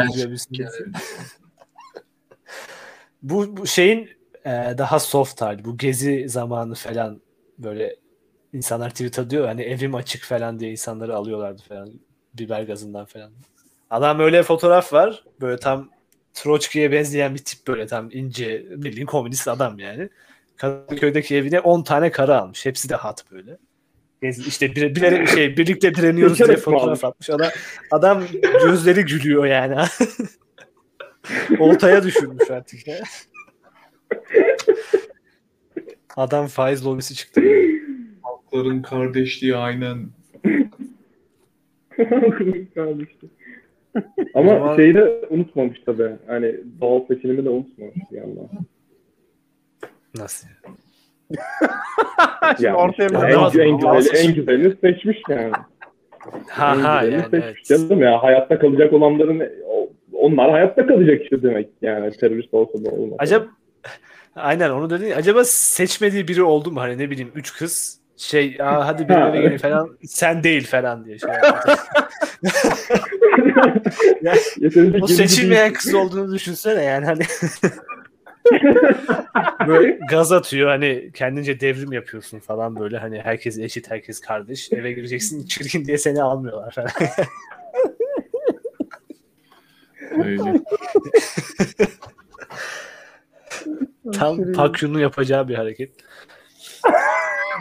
bu, 3.23 3.57
bu 3.57 3.67
şeyin 3.67 4.09
e, 4.45 4.51
daha 4.79 4.99
soft 4.99 5.41
hali. 5.41 5.65
Bu 5.65 5.77
gezi 5.77 6.29
zamanı 6.29 6.75
falan 6.75 7.21
böyle 7.59 7.97
insanlar 8.53 8.91
tweet 8.91 9.19
atıyor. 9.19 9.47
Hani 9.47 9.63
evim 9.63 9.95
açık 9.95 10.23
falan 10.23 10.61
diye 10.61 10.71
insanları 10.71 11.17
alıyorlardı 11.17 11.63
falan. 11.69 11.93
Biber 12.35 12.63
gazından 12.63 13.05
falan. 13.05 13.33
Adam 13.91 14.21
öyle 14.21 14.43
fotoğraf 14.43 14.93
var. 14.93 15.25
Böyle 15.41 15.57
tam 15.59 15.91
Troçki'ye 16.35 16.93
benzeyen 16.93 17.35
bir 17.35 17.45
tip 17.45 17.67
böyle 17.67 17.87
tam 17.87 18.09
ince 18.13 18.65
bildiğin 18.71 19.07
komünist 19.07 19.49
adam 19.49 19.79
yani. 19.79 20.09
Kadıköy'deki 20.57 21.37
evine 21.37 21.61
10 21.61 21.83
tane 21.83 22.11
karı 22.11 22.37
almış. 22.37 22.67
Hepsi 22.67 22.89
de 22.89 22.95
hat 22.95 23.25
böyle. 23.33 23.59
İşte 24.23 24.75
bir, 24.75 24.95
bir, 24.95 25.27
şey 25.27 25.57
birlikte 25.57 25.95
direniyoruz 25.95 26.39
diye 26.39 26.57
fotoğraf 26.57 27.05
atmış. 27.05 27.31
Adam, 27.31 27.49
adam 27.91 28.23
gözleri 28.65 29.05
gülüyor 29.05 29.47
yani. 29.47 29.77
Oltaya 31.59 32.03
düşürmüş 32.03 32.51
artık 32.51 32.87
ya. 32.87 32.97
Adam 36.17 36.47
faiz 36.47 36.87
lobisi 36.87 37.15
çıktı. 37.15 37.43
Halkların 38.23 38.83
kardeşliği 38.83 39.57
aynen. 39.57 40.09
Ama 44.35 44.49
zaman- 44.49 44.77
şeyi 44.77 44.95
de 44.95 45.27
unutmamış 45.31 45.79
tabii. 45.87 46.17
Hani 46.27 46.55
doğal 46.81 47.07
seçilimi 47.07 47.45
de 47.45 47.51
unutmamış 47.51 47.97
bir 48.13 48.17
yandan. 48.17 48.49
Nasıl? 50.19 50.49
ya? 51.31 52.57
Şimdi 52.57 52.75
ortaya 52.75 53.07
işte 53.07 53.63
en, 53.63 53.69
en, 53.69 53.79
güzeli, 53.79 54.19
en 54.19 54.35
güzelini 54.35 54.77
seçmiş 54.81 55.19
yani. 55.29 55.53
Ha 56.49 56.83
ha 56.83 57.03
yani. 57.03 57.23
seçmiş 57.23 57.43
evet. 57.43 57.65
canım 57.65 58.03
ya. 58.03 58.23
Hayatta 58.23 58.59
kalacak 58.59 58.93
olanların 58.93 59.43
onlar 60.13 60.51
hayatta 60.51 60.87
kalacak 60.87 61.23
işte 61.23 61.43
demek. 61.43 61.69
Yani 61.83 62.11
terörist 62.11 62.55
olsa 62.55 62.85
da 62.85 62.91
olmasa. 62.91 63.11
da. 63.11 63.23
Acaba 63.23 63.47
aynen 64.37 64.71
onu 64.71 64.91
dedin. 64.91 65.11
Acaba 65.11 65.45
seçmediği 65.45 66.29
biri 66.29 66.43
oldu 66.43 66.73
mu? 66.73 66.81
Hani 66.81 66.99
ne 66.99 67.11
bileyim 67.11 67.33
üç 67.35 67.55
kız 67.59 68.01
şey 68.17 68.57
Aa, 68.61 68.87
hadi 68.87 69.09
bir 69.09 69.15
eve 69.15 69.41
gelin 69.41 69.59
falan 69.59 69.97
sen 70.05 70.43
değil 70.43 70.67
falan 70.67 71.05
diye 71.05 71.19
şey. 71.19 71.31
Yeterince 74.61 75.01
Bu 75.01 75.09
seçilmeyen 75.09 75.65
değil. 75.65 75.75
kız 75.75 75.95
olduğunu 75.95 76.35
düşünsene 76.35 76.85
yani 76.85 77.07
hani 77.07 77.23
böyle 79.69 79.99
gaz 80.11 80.33
atıyor 80.33 80.69
hani 80.69 81.11
kendince 81.15 81.61
devrim 81.61 81.93
yapıyorsun 81.93 82.39
falan 82.39 82.77
böyle 82.81 82.99
hani 82.99 83.21
herkes 83.21 83.59
eşit 83.59 83.91
herkes 83.91 84.21
kardeş 84.21 84.73
eve 84.73 84.93
gireceksin 84.93 85.47
çirkin 85.47 85.85
diye 85.85 85.99
seni 85.99 86.23
almıyorlar 86.23 86.71
falan. 86.75 86.91
Öyle. 90.25 90.61
Tam 94.15 94.53
Pakyun'un 94.53 94.99
yapacağı 94.99 95.49
bir 95.49 95.55
hareket. 95.55 95.91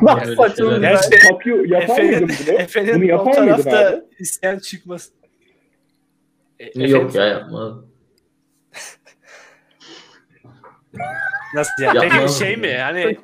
Bak 0.02 0.26
Öyle 0.28 0.36
saçma 0.36 0.56
şeyler. 0.56 0.76
güzel. 0.76 1.10
Gerçi 1.12 1.28
Papyo 1.30 1.64
yapar 1.68 2.00
mıydın 2.04 2.22
bunu? 2.22 2.48
Bunu 2.48 2.56
Efe'nin 2.62 3.02
o 3.02 3.04
yapar 3.04 3.42
mıydın 3.42 3.64
tarafta 3.64 3.96
abi? 3.96 4.02
isyan 4.20 4.60
çıkması. 4.60 5.12
E, 6.60 6.88
Yok 6.88 7.16
ya 7.16 7.26
yapmadım. 7.26 7.90
Nasıl 11.54 11.84
yani? 11.84 12.00
Peki 12.00 12.34
şey 12.34 12.58
mi? 12.58 12.78
Hani 12.78 13.18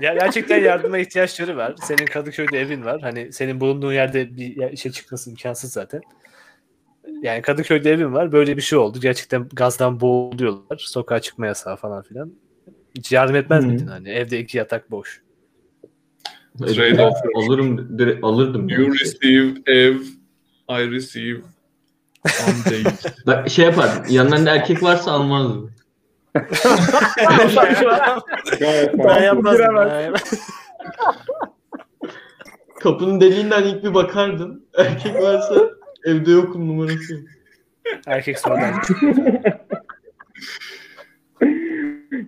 ya 0.00 0.14
gerçekten 0.14 0.60
yardıma 0.60 0.98
ihtiyaçları 0.98 1.56
var. 1.56 1.74
Senin 1.82 2.06
Kadıköy'de 2.06 2.60
evin 2.60 2.84
var. 2.84 3.00
Hani 3.00 3.32
senin 3.32 3.60
bulunduğun 3.60 3.92
yerde 3.92 4.36
bir 4.36 4.72
işe 4.72 4.92
çıkması 4.92 5.30
imkansız 5.30 5.72
zaten. 5.72 6.00
Yani 7.22 7.42
Kadıköy'de 7.42 7.90
evim 7.92 8.14
var. 8.14 8.32
Böyle 8.32 8.56
bir 8.56 8.62
şey 8.62 8.78
oldu. 8.78 9.00
Gerçekten 9.00 9.48
gazdan 9.52 10.00
boğuluyorlar. 10.00 10.78
Sokağa 10.78 11.20
çıkma 11.20 11.46
yasağı 11.46 11.76
falan 11.76 12.02
filan. 12.02 12.32
Hiç 12.94 13.12
yardım 13.12 13.36
etmez 13.36 13.64
miydin 13.64 13.86
hani? 13.86 14.08
Evde 14.08 14.38
iki 14.38 14.58
yatak 14.58 14.90
boş. 14.90 15.22
Trade-off. 16.58 17.14
Alırım, 17.34 17.98
direkt 17.98 18.24
alırdım. 18.24 18.68
You 18.68 18.82
yani. 18.82 19.00
receive 19.00 19.52
ev, 19.66 19.96
I 20.68 20.90
receive. 20.90 21.40
Ben 23.26 23.46
şey 23.46 23.64
yapardım. 23.64 24.04
Yanlarında 24.08 24.54
erkek 24.54 24.82
varsa 24.82 25.12
almazdım. 25.12 25.73
Gayet 28.58 28.98
ben 28.98 29.22
yapmazdım. 29.22 29.74
Ben- 29.76 30.14
Kapının 32.80 33.20
deliğinden 33.20 33.62
ilk 33.62 33.84
bir 33.84 33.94
bakardın. 33.94 34.66
Erkek 34.78 35.14
varsa 35.22 35.54
evde 36.04 36.30
yokum 36.30 36.68
numarası. 36.68 37.20
Erkek 38.06 38.38
sonradan. 38.38 38.74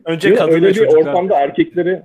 Önce 0.05 0.35
kadın 0.35 0.53
öyle 0.53 0.69
bir 0.69 0.75
çocuklar. 0.75 0.99
ortamda 1.01 1.37
erkekleri 1.41 2.03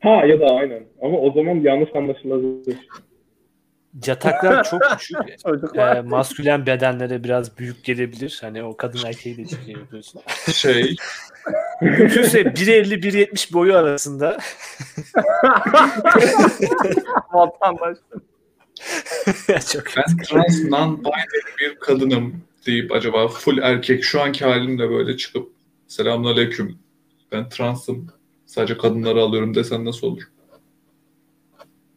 ha 0.00 0.10
ya 0.26 0.40
da 0.40 0.46
aynen. 0.46 0.82
Ama 1.02 1.18
o 1.18 1.32
zaman 1.32 1.54
yanlış 1.54 1.96
anlaşılabilir. 1.96 2.88
Yataklar 4.06 4.64
çok 4.64 4.82
küçük. 4.98 5.16
E, 5.74 6.00
maskülen 6.00 6.66
bedenlere 6.66 7.24
biraz 7.24 7.58
büyük 7.58 7.84
gelebilir. 7.84 8.38
Hani 8.40 8.62
o 8.62 8.76
kadın 8.76 9.06
erkeği 9.06 9.36
de 9.36 9.44
şey 9.44 9.74
yapıyorsun. 9.74 10.20
Şey, 10.52 10.96
Mümkünse 11.80 12.42
1.50-1.70 12.42 13.52
boyu 13.52 13.76
arasında 13.76 14.38
Vatandaş. 17.32 17.98
çok 19.72 19.84
ben 19.96 20.16
trans 20.24 20.60
non-binary 20.60 21.58
bir 21.60 21.74
kadınım 21.80 22.44
deyip 22.66 22.92
acaba 22.92 23.28
full 23.28 23.58
erkek 23.58 24.04
şu 24.04 24.22
anki 24.22 24.44
halimle 24.44 24.90
böyle 24.90 25.16
çıkıp 25.16 25.52
selamünaleyküm 25.86 26.78
ben 27.32 27.48
transım 27.48 28.06
sadece 28.46 28.76
kadınları 28.76 29.20
alıyorum 29.20 29.54
desen 29.54 29.84
nasıl 29.84 30.06
olur? 30.06 30.22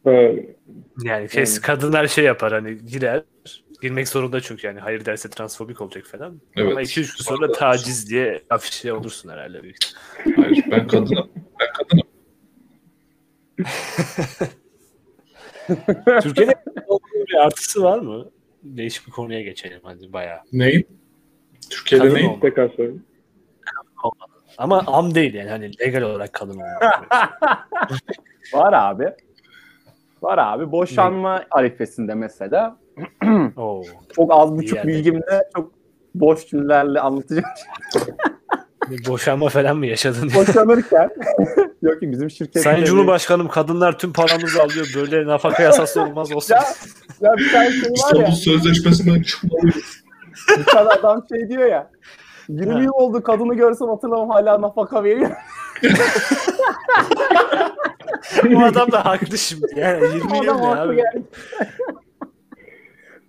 Ee, 0.06 0.55
yani 1.02 1.28
kes, 1.28 1.60
kadınlar 1.60 2.06
şey 2.06 2.24
yapar 2.24 2.52
hani 2.52 2.78
girer 2.86 3.22
girmek 3.82 4.08
zorunda 4.08 4.40
çünkü 4.40 4.66
yani 4.66 4.80
hayır 4.80 5.04
derse 5.04 5.30
transfobik 5.30 5.80
olacak 5.80 6.04
falan. 6.06 6.40
Evet. 6.56 6.72
Ama 6.72 6.82
2-3 6.82 6.94
gün 6.96 7.04
sonra 7.04 7.52
taciz 7.52 8.10
diye 8.10 8.42
afişe 8.50 8.92
olursun 8.92 9.28
herhalde 9.28 9.62
büyük. 9.62 9.76
Hayır 10.36 10.64
ben 10.70 10.86
kadınım. 10.86 11.30
Ben 11.60 11.68
kadınım. 11.72 12.06
Türkiye'de 16.22 16.54
bir 17.28 17.34
artısı 17.34 17.82
var 17.82 17.98
mı? 17.98 18.30
Değişik 18.62 19.06
bir 19.06 19.12
konuya 19.12 19.42
geçelim 19.42 19.80
hadi 19.82 20.12
bayağı. 20.12 20.38
Neyin? 20.52 20.86
Türkiye'de 21.70 22.04
Kadın 22.04 22.16
neyin? 22.16 22.40
tekrar 22.40 22.68
söyleyeyim. 22.68 23.04
Ama 24.58 24.84
am 24.86 25.14
değil 25.14 25.34
yani 25.34 25.50
hani 25.50 25.78
legal 25.80 26.02
olarak 26.02 26.32
kadın 26.32 26.54
olmak. 26.54 26.82
Var 28.52 28.72
abi. 28.72 29.04
Var 30.22 30.38
abi. 30.38 30.72
Boşanma 30.72 31.42
arifesinde 31.50 32.14
mesela 32.14 32.76
Oo. 33.56 33.82
çok 34.16 34.32
az 34.32 34.52
buçuk 34.56 34.76
yerde. 34.76 34.88
bilgimle 34.88 35.42
çok 35.56 35.72
boş 36.14 36.46
cümlelerle 36.46 37.00
anlatacağım. 37.00 37.44
Bir 38.90 39.06
boşanma 39.06 39.48
falan 39.48 39.76
mı 39.76 39.86
yaşadın? 39.86 40.30
Boşanırken 40.34 41.10
yok 41.82 42.00
ki 42.00 42.10
bizim 42.12 42.30
şirkette 42.30 42.60
Sayın 42.60 42.84
Cumhurbaşkanım 42.84 43.48
kadınlar 43.48 43.98
tüm 43.98 44.12
paramızı 44.12 44.62
alıyor. 44.62 44.86
Böyle 44.96 45.26
nafaka 45.26 45.62
yasası 45.62 46.02
olmaz 46.02 46.32
olsun. 46.32 46.54
ya, 46.54 46.62
ya 47.20 47.32
bir 47.38 47.52
tane 47.52 47.70
şey 47.70 47.82
var 47.82 47.94
İstanbul 47.94 48.20
ya 48.24 48.32
Sözleşmesi'nden 48.32 49.22
çıkmalıyız. 49.22 50.04
bir 50.58 50.64
tane 50.64 50.88
adam 50.88 51.24
şey 51.28 51.48
diyor 51.48 51.66
ya 51.66 51.90
20 52.48 52.82
yıl 52.84 52.92
oldu 52.92 53.22
kadını 53.22 53.54
görsem 53.54 53.88
hatırlamam 53.88 54.30
hala 54.30 54.60
nafaka 54.60 55.04
veriyor. 55.04 55.30
Bu 58.52 58.64
adam 58.64 58.92
da 58.92 59.04
haklı 59.04 59.38
şimdi. 59.38 59.66
Yani 59.76 60.04
20 60.16 60.46
yıl 60.46 60.54
ne 60.54 60.66
abi? 60.66 60.96
yani. 60.98 61.22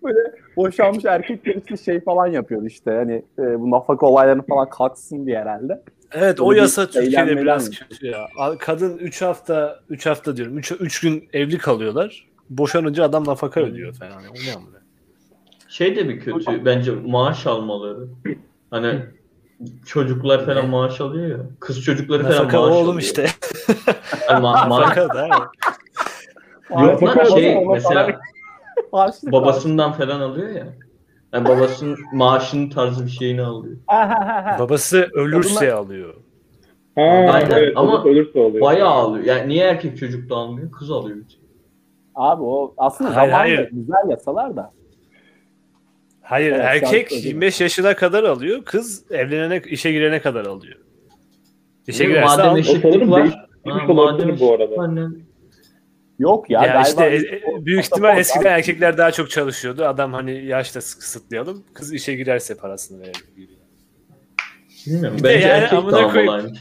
Böyle 0.03 0.19
boşanmış 0.55 1.05
erkekler 1.05 1.55
işte 1.55 1.77
şey 1.77 1.99
falan 1.99 2.27
yapıyor 2.27 2.63
işte 2.65 2.91
hani 2.91 3.25
e, 3.39 3.59
bu 3.59 3.71
nafaka 3.71 4.05
olaylarını 4.05 4.45
falan 4.45 4.69
kalksın 4.69 5.25
diye 5.25 5.39
herhalde. 5.39 5.83
Evet 6.11 6.39
o 6.39 6.49
Böyle 6.49 6.57
bir 6.57 6.61
yasa 6.61 6.89
Türkiye'de 6.89 7.37
biraz 7.37 7.69
mi? 7.69 7.75
kötü 7.75 8.07
ya. 8.07 8.27
Kadın 8.59 8.97
3 8.97 9.21
hafta 9.21 9.79
3 9.89 10.05
hafta 10.05 10.37
diyorum 10.37 10.57
3 10.57 10.71
3 10.71 10.99
gün 10.99 11.29
evli 11.33 11.57
kalıyorlar. 11.57 12.27
Boşanınca 12.49 13.03
adam 13.03 13.25
nafaka 13.25 13.61
ödüyor 13.61 13.93
falan. 13.93 14.11
O 14.11 14.33
ne 14.47 14.55
amına? 14.55 14.77
Şey 15.67 15.95
de 15.95 16.09
bir 16.09 16.19
kötü 16.19 16.65
bence 16.65 16.91
maaş 16.91 17.47
almaları. 17.47 18.07
Hani 18.71 18.99
çocuklar 19.85 20.45
falan 20.45 20.69
maaş 20.69 21.01
alıyor 21.01 21.29
ya. 21.39 21.45
Kız 21.59 21.81
çocukları 21.83 22.23
falan 22.23 22.35
Nafaka 22.35 22.61
maaş 22.61 22.71
oğlum 22.71 22.87
alıyor. 22.87 23.01
işte. 23.01 23.25
Yani 24.29 24.45
ma- 24.45 24.67
maaş 24.69 24.69
nafaka 24.69 25.09
da. 25.15 25.27
Yok 26.83 27.03
lan 27.03 27.23
şey 27.23 27.65
mesela 27.65 28.19
babasından 29.23 29.91
falan 29.91 30.19
alıyor 30.19 30.49
ya. 30.49 30.67
Yani 31.33 31.47
babasının 31.47 31.97
maaşının 32.13 32.69
tarzı 32.69 33.05
bir 33.05 33.11
şeyini 33.11 33.41
alıyor. 33.41 33.77
Babası 34.59 35.09
ölürse 35.13 35.73
alıyor. 35.73 36.13
Ha, 36.95 37.01
Aynen, 37.01 37.51
evet, 37.51 37.73
ama 37.77 38.03
ölürse 38.03 38.39
oluyor. 38.39 38.61
Bayağı 38.61 38.89
alıyor. 38.89 39.25
Yani 39.25 39.47
niye 39.47 39.65
erkek 39.65 39.97
çocuk 39.97 40.29
da 40.29 40.35
almıyor? 40.35 40.71
Kız 40.71 40.91
alıyor. 40.91 41.17
Abi 42.15 42.43
o 42.43 42.73
aslında 42.77 43.15
Hayır, 43.15 43.31
zamanında 43.31 43.57
hayır. 43.57 43.69
güzel 43.71 44.09
yasalar 44.09 44.55
da. 44.55 44.71
Hayır 46.29 46.51
Evet, 46.51 46.65
erkek 46.65 47.09
şarkı 47.09 47.15
25 47.27 47.61
yaşına 47.61 47.95
kadar 47.95 48.23
alıyor. 48.23 48.65
Kız 48.65 49.11
evlenene 49.11 49.61
işe 49.65 49.91
girene 49.91 50.21
kadar 50.21 50.45
alıyor. 50.45 50.75
İşe 51.87 51.99
Değil 51.99 52.09
girerse 52.09 52.37
Madem 52.37 52.57
eşitlik 52.57 53.09
var. 53.09 53.47
Ha, 53.65 53.93
madem 53.93 54.39
bu 54.39 54.53
arada. 54.53 54.87
ne? 54.87 55.07
Yok 56.19 56.49
ya, 56.49 56.61
Ya, 56.65 56.73
galiba 56.73 57.07
işte 57.07 57.27
e- 57.27 57.65
büyük 57.65 57.85
ihtimal 57.85 58.17
eskiden 58.17 58.51
erkekler 58.51 58.97
daha 58.97 59.11
çok 59.11 59.29
çalışıyordu. 59.29 59.85
Adam 59.85 60.13
hani 60.13 60.45
yaşta 60.45 60.79
kısıtlayalım. 60.79 61.63
Kız 61.73 61.93
işe 61.93 62.15
girerse 62.15 62.57
parasını 62.57 62.99
verebiliyor. 62.99 63.49
Bilmiyorum. 64.85 65.17
Bir 65.17 65.23
de 65.23 65.27
Bence 65.29 65.47
yani 65.47 65.67
amına 65.67 66.11
koyayım. 66.11 66.53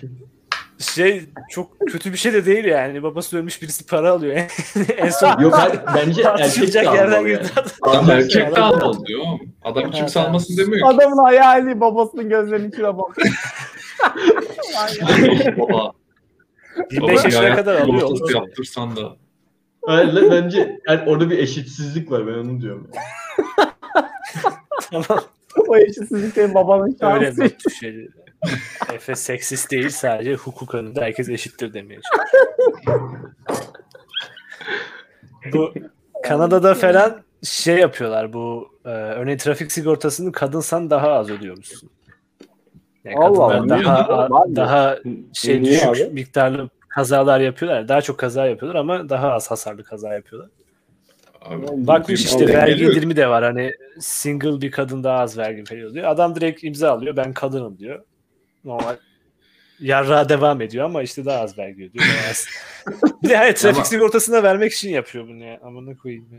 Şey. 0.79 1.25
Çok 1.51 1.81
kötü 1.81 2.13
bir 2.13 2.19
şey 2.19 2.33
de 2.33 2.47
değil 2.47 2.65
yani. 2.65 3.03
Babası 3.03 3.39
ölmüş 3.39 3.63
birisi 3.63 3.87
para 3.87 4.11
alıyor. 4.11 4.37
en 4.97 5.11
son 5.11 5.41
Yok 5.41 5.55
hayır, 5.59 5.81
bence 5.95 6.01
erkek 6.01 6.17
de 6.19 6.23
tartışılacak 6.23 6.85
yerden 6.85 7.13
almalı 7.13 7.29
yani. 7.29 7.43
girdi 7.43 7.53
adam. 7.57 7.65
Adam 7.83 8.11
erkek 8.11 8.57
de 8.57 8.61
adam- 8.61 8.75
almalı 8.83 9.07
diyor. 9.07 9.21
oğlum. 9.21 9.41
Adam 9.65 9.91
kimse 9.91 10.19
Evet, 10.21 10.29
almasın 10.29 10.57
demiyor 10.57 10.89
ki. 10.91 10.97
Adamın 10.97 11.25
hayali 11.25 11.81
babasının 11.81 12.29
gözlerinin 12.29 12.69
içine 12.71 12.99
bak. 12.99 13.17
Baba. 15.59 15.93
25 16.91 17.25
yaşına 17.25 17.43
Baba, 17.47 17.57
kadar 17.57 17.81
alıyor. 17.81 18.03
oğlum. 18.03 18.35
yaptırsan 18.35 18.97
da. 18.97 19.17
Hayır, 19.87 20.13
lan 20.13 20.31
bence 20.31 20.81
yani 20.89 21.01
orada 21.11 21.31
bir 21.31 21.39
eşitsizlik 21.39 22.11
var 22.11 22.27
ben 22.27 22.33
onu 22.33 22.61
diyorum. 22.61 22.91
Tamam. 24.91 25.21
o 25.69 25.77
eşitsizliklerin 25.77 26.55
babanın 26.55 26.97
Öyle 27.03 27.27
şansı. 27.27 27.43
mi? 27.43 27.51
Şey, 27.81 28.09
Efe 28.95 29.15
seksist 29.15 29.71
değil 29.71 29.89
sadece 29.89 30.35
hukuk 30.35 30.75
önünde 30.75 31.01
herkes 31.01 31.29
eşittir 31.29 31.75
demeye. 31.75 32.01
Bu 35.53 35.75
Kanada'da 36.23 36.75
falan 36.75 37.23
şey 37.43 37.77
yapıyorlar 37.79 38.33
bu 38.33 38.69
e, 38.85 38.89
örneğin 38.89 39.39
trafik 39.39 39.73
sigortasını 39.73 40.33
kadınsan 40.33 40.91
daha 40.91 41.13
az 41.13 41.31
ödüyormuşsun. 41.31 41.91
Yani 43.05 43.17
Allah 43.19 43.45
Allah. 43.45 43.69
daha 43.69 44.47
daha 44.57 44.99
şey 45.33 45.63
Niye 45.63 45.73
düşük 45.73 45.89
abi? 45.89 46.05
miktarlı 46.13 46.69
kazalar 46.89 47.41
yapıyorlar. 47.41 47.89
Daha 47.89 48.03
çok 48.03 48.19
kaza 48.19 48.47
yapıyorlar 48.47 48.81
ama 48.81 49.09
daha 49.09 49.33
az 49.33 49.51
hasarlı 49.51 49.85
kaza 49.85 50.15
yapıyorlar. 50.15 50.51
Abi, 51.43 51.67
Bakmış 51.87 52.25
işte 52.25 52.49
vergi 52.49 52.85
indirimi 52.85 53.17
de 53.17 53.29
var. 53.29 53.45
Hani 53.45 53.73
single 54.01 54.61
bir 54.61 54.71
kadın 54.71 55.05
daha 55.05 55.19
az 55.19 55.39
vergi 55.39 55.65
veriyor 55.73 55.95
diyor. 55.95 56.09
Adam 56.09 56.35
direkt 56.35 56.65
imza 56.65 56.91
alıyor. 56.91 57.17
Ben 57.17 57.33
kadınım 57.33 57.79
diyor. 57.79 58.03
Normal 58.67 58.97
yarrağa 59.81 60.29
devam 60.29 60.61
ediyor 60.61 60.85
ama 60.85 61.03
işte 61.03 61.25
daha 61.25 61.41
az 61.41 61.59
vergi 61.59 61.85
ödüyor. 61.85 62.05
Bir 63.23 63.29
de 63.29 63.37
hayır 63.37 63.55
trafik 63.55 63.77
Ama- 63.77 63.85
sigortasına 63.85 64.43
vermek 64.43 64.73
için 64.73 64.91
yapıyor 64.91 65.29
bunu 65.29 65.45
ya. 65.45 65.59
Amına 65.63 65.97
koyayım 65.97 66.27
ya. 66.33 66.39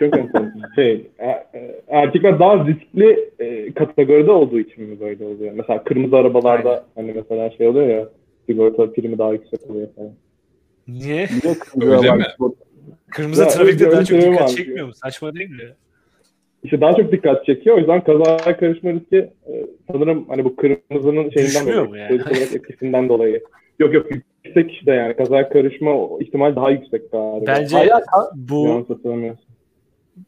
Çok 0.00 0.02
enteresan. 0.18 0.62
Şey, 0.74 1.10
e- 1.18 1.46
e, 1.54 1.82
erkekler 1.88 2.38
daha 2.38 2.66
riskli 2.66 3.30
e, 3.38 3.72
kategoride 3.72 4.30
olduğu 4.30 4.60
için 4.60 4.84
mi 4.84 5.00
böyle 5.00 5.24
oluyor? 5.24 5.52
Mesela 5.52 5.84
kırmızı 5.84 6.16
arabalarda 6.16 6.70
Aynen. 6.70 6.82
hani 6.94 7.12
mesela 7.12 7.50
şey 7.50 7.68
oluyor 7.68 7.86
ya 7.88 8.08
sigorta 8.46 8.92
primi 8.92 9.18
daha 9.18 9.32
yüksek 9.32 9.70
oluyor 9.70 9.88
falan. 9.96 10.10
Niye? 10.88 11.14
Niye 11.14 11.26
Öyle 11.44 11.58
kızıyorlar? 11.58 12.16
mi? 12.16 12.24
Kırmızı 13.10 13.42
Ya, 13.42 13.48
trafikte 13.48 13.84
öyle 13.84 13.96
daha 13.96 14.04
çok 14.04 14.20
şey 14.20 14.32
dikkat 14.32 14.56
çekmiyor 14.56 14.86
mu? 14.86 14.94
Saçma 14.94 15.34
değil 15.34 15.50
mi? 15.50 15.74
İşte 16.62 16.80
daha 16.80 16.94
çok 16.96 17.12
dikkat 17.12 17.46
çekiyor. 17.46 17.76
O 17.76 17.78
yüzden 17.78 18.04
kazaya 18.04 18.56
karışma 18.56 18.92
riski 18.92 19.16
e, 19.16 19.66
sanırım 19.92 20.28
hani 20.28 20.44
bu 20.44 20.56
kırmızının 20.56 21.30
şeyinden 21.30 21.66
Düşmüyor 21.66 21.88
dolayı. 21.88 22.02
yani? 22.02 22.22
olarak 22.22 22.52
etkisinden 22.54 23.08
dolayı. 23.08 23.42
Yok 23.78 23.94
yok 23.94 24.06
yüksek 24.44 24.72
işte 24.72 24.92
yani 24.92 25.16
kazaya 25.16 25.48
karışma 25.48 25.92
ihtimal 26.20 26.56
daha 26.56 26.70
yüksek 26.70 27.12
galiba. 27.12 27.46
Bence 27.46 27.76
Hayır, 27.76 27.92
bu 28.34 28.86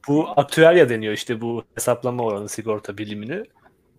bu 0.09 0.27
aktüelya 0.37 0.89
deniyor 0.89 1.13
işte 1.13 1.41
bu 1.41 1.63
hesaplama 1.75 2.25
oranı 2.25 2.49
sigorta 2.49 2.99
bilimini. 2.99 3.43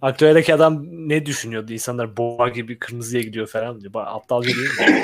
Aktüeldeki 0.02 0.54
adam 0.54 0.86
ne 0.92 1.26
düşünüyordu? 1.26 1.74
İnsanlar 1.74 2.18
boğa 2.18 2.50
gibi 2.50 2.80
kırmızıya 2.80 3.24
gidiyor 3.24 3.48
falan 3.48 3.82
diyor. 3.82 3.94
Aptalca 3.96 4.50
değil 4.50 4.70
mi? 4.70 5.04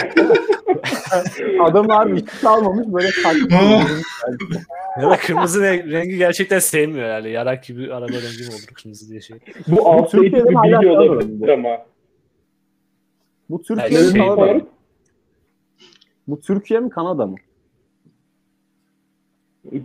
Adam 1.62 1.92
abi 1.92 2.16
hiç 2.22 2.30
kalmamış 2.42 2.88
böyle 2.88 3.08
taklit 3.24 3.52
ya 5.02 5.10
da 5.10 5.18
kırmızı 5.18 5.62
re- 5.62 5.92
rengi 5.92 6.18
gerçekten 6.18 6.60
sevmiyor 6.60 7.08
yani. 7.10 7.30
Yarak 7.30 7.64
gibi 7.64 7.94
araba 7.94 8.08
rengi 8.08 8.44
mi 8.44 8.50
olur 8.50 8.68
kırmızı 8.74 9.10
diye 9.10 9.22
şey. 9.22 9.38
Bu 9.68 9.82
outdated 9.82 10.34
bir 10.34 10.34
bilgi 10.34 10.88
olabilir 10.88 11.48
bu. 11.48 11.54
ama. 11.54 11.86
Bu 13.50 13.64
Yani 13.70 13.82
Türkiye 13.82 14.02
mi 14.02 14.12
şey 14.12 14.20
Kanada 14.22 14.54
mı? 14.54 14.62
Bu 16.28 16.42
Türkiye 16.42 16.80
mi 16.80 16.90
Kanada 16.90 17.26
mı? 17.26 17.36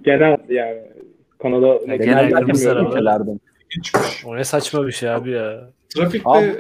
Genel 0.05 0.38
yani. 0.48 0.83
Kanada 1.38 1.66
Ya 1.66 1.96
Genel 1.96 1.98
genel 1.98 2.31
kırmızı 2.31 2.70
bütün 2.70 3.05
Hiçmiş. 3.76 4.24
O 4.24 4.37
ne 4.37 4.44
saçma 4.44 4.87
bir 4.87 4.92
şey 4.92 5.11
abi 5.11 5.30
ya. 5.30 5.70
Trafikte 5.94 6.30
Abi- 6.30 6.56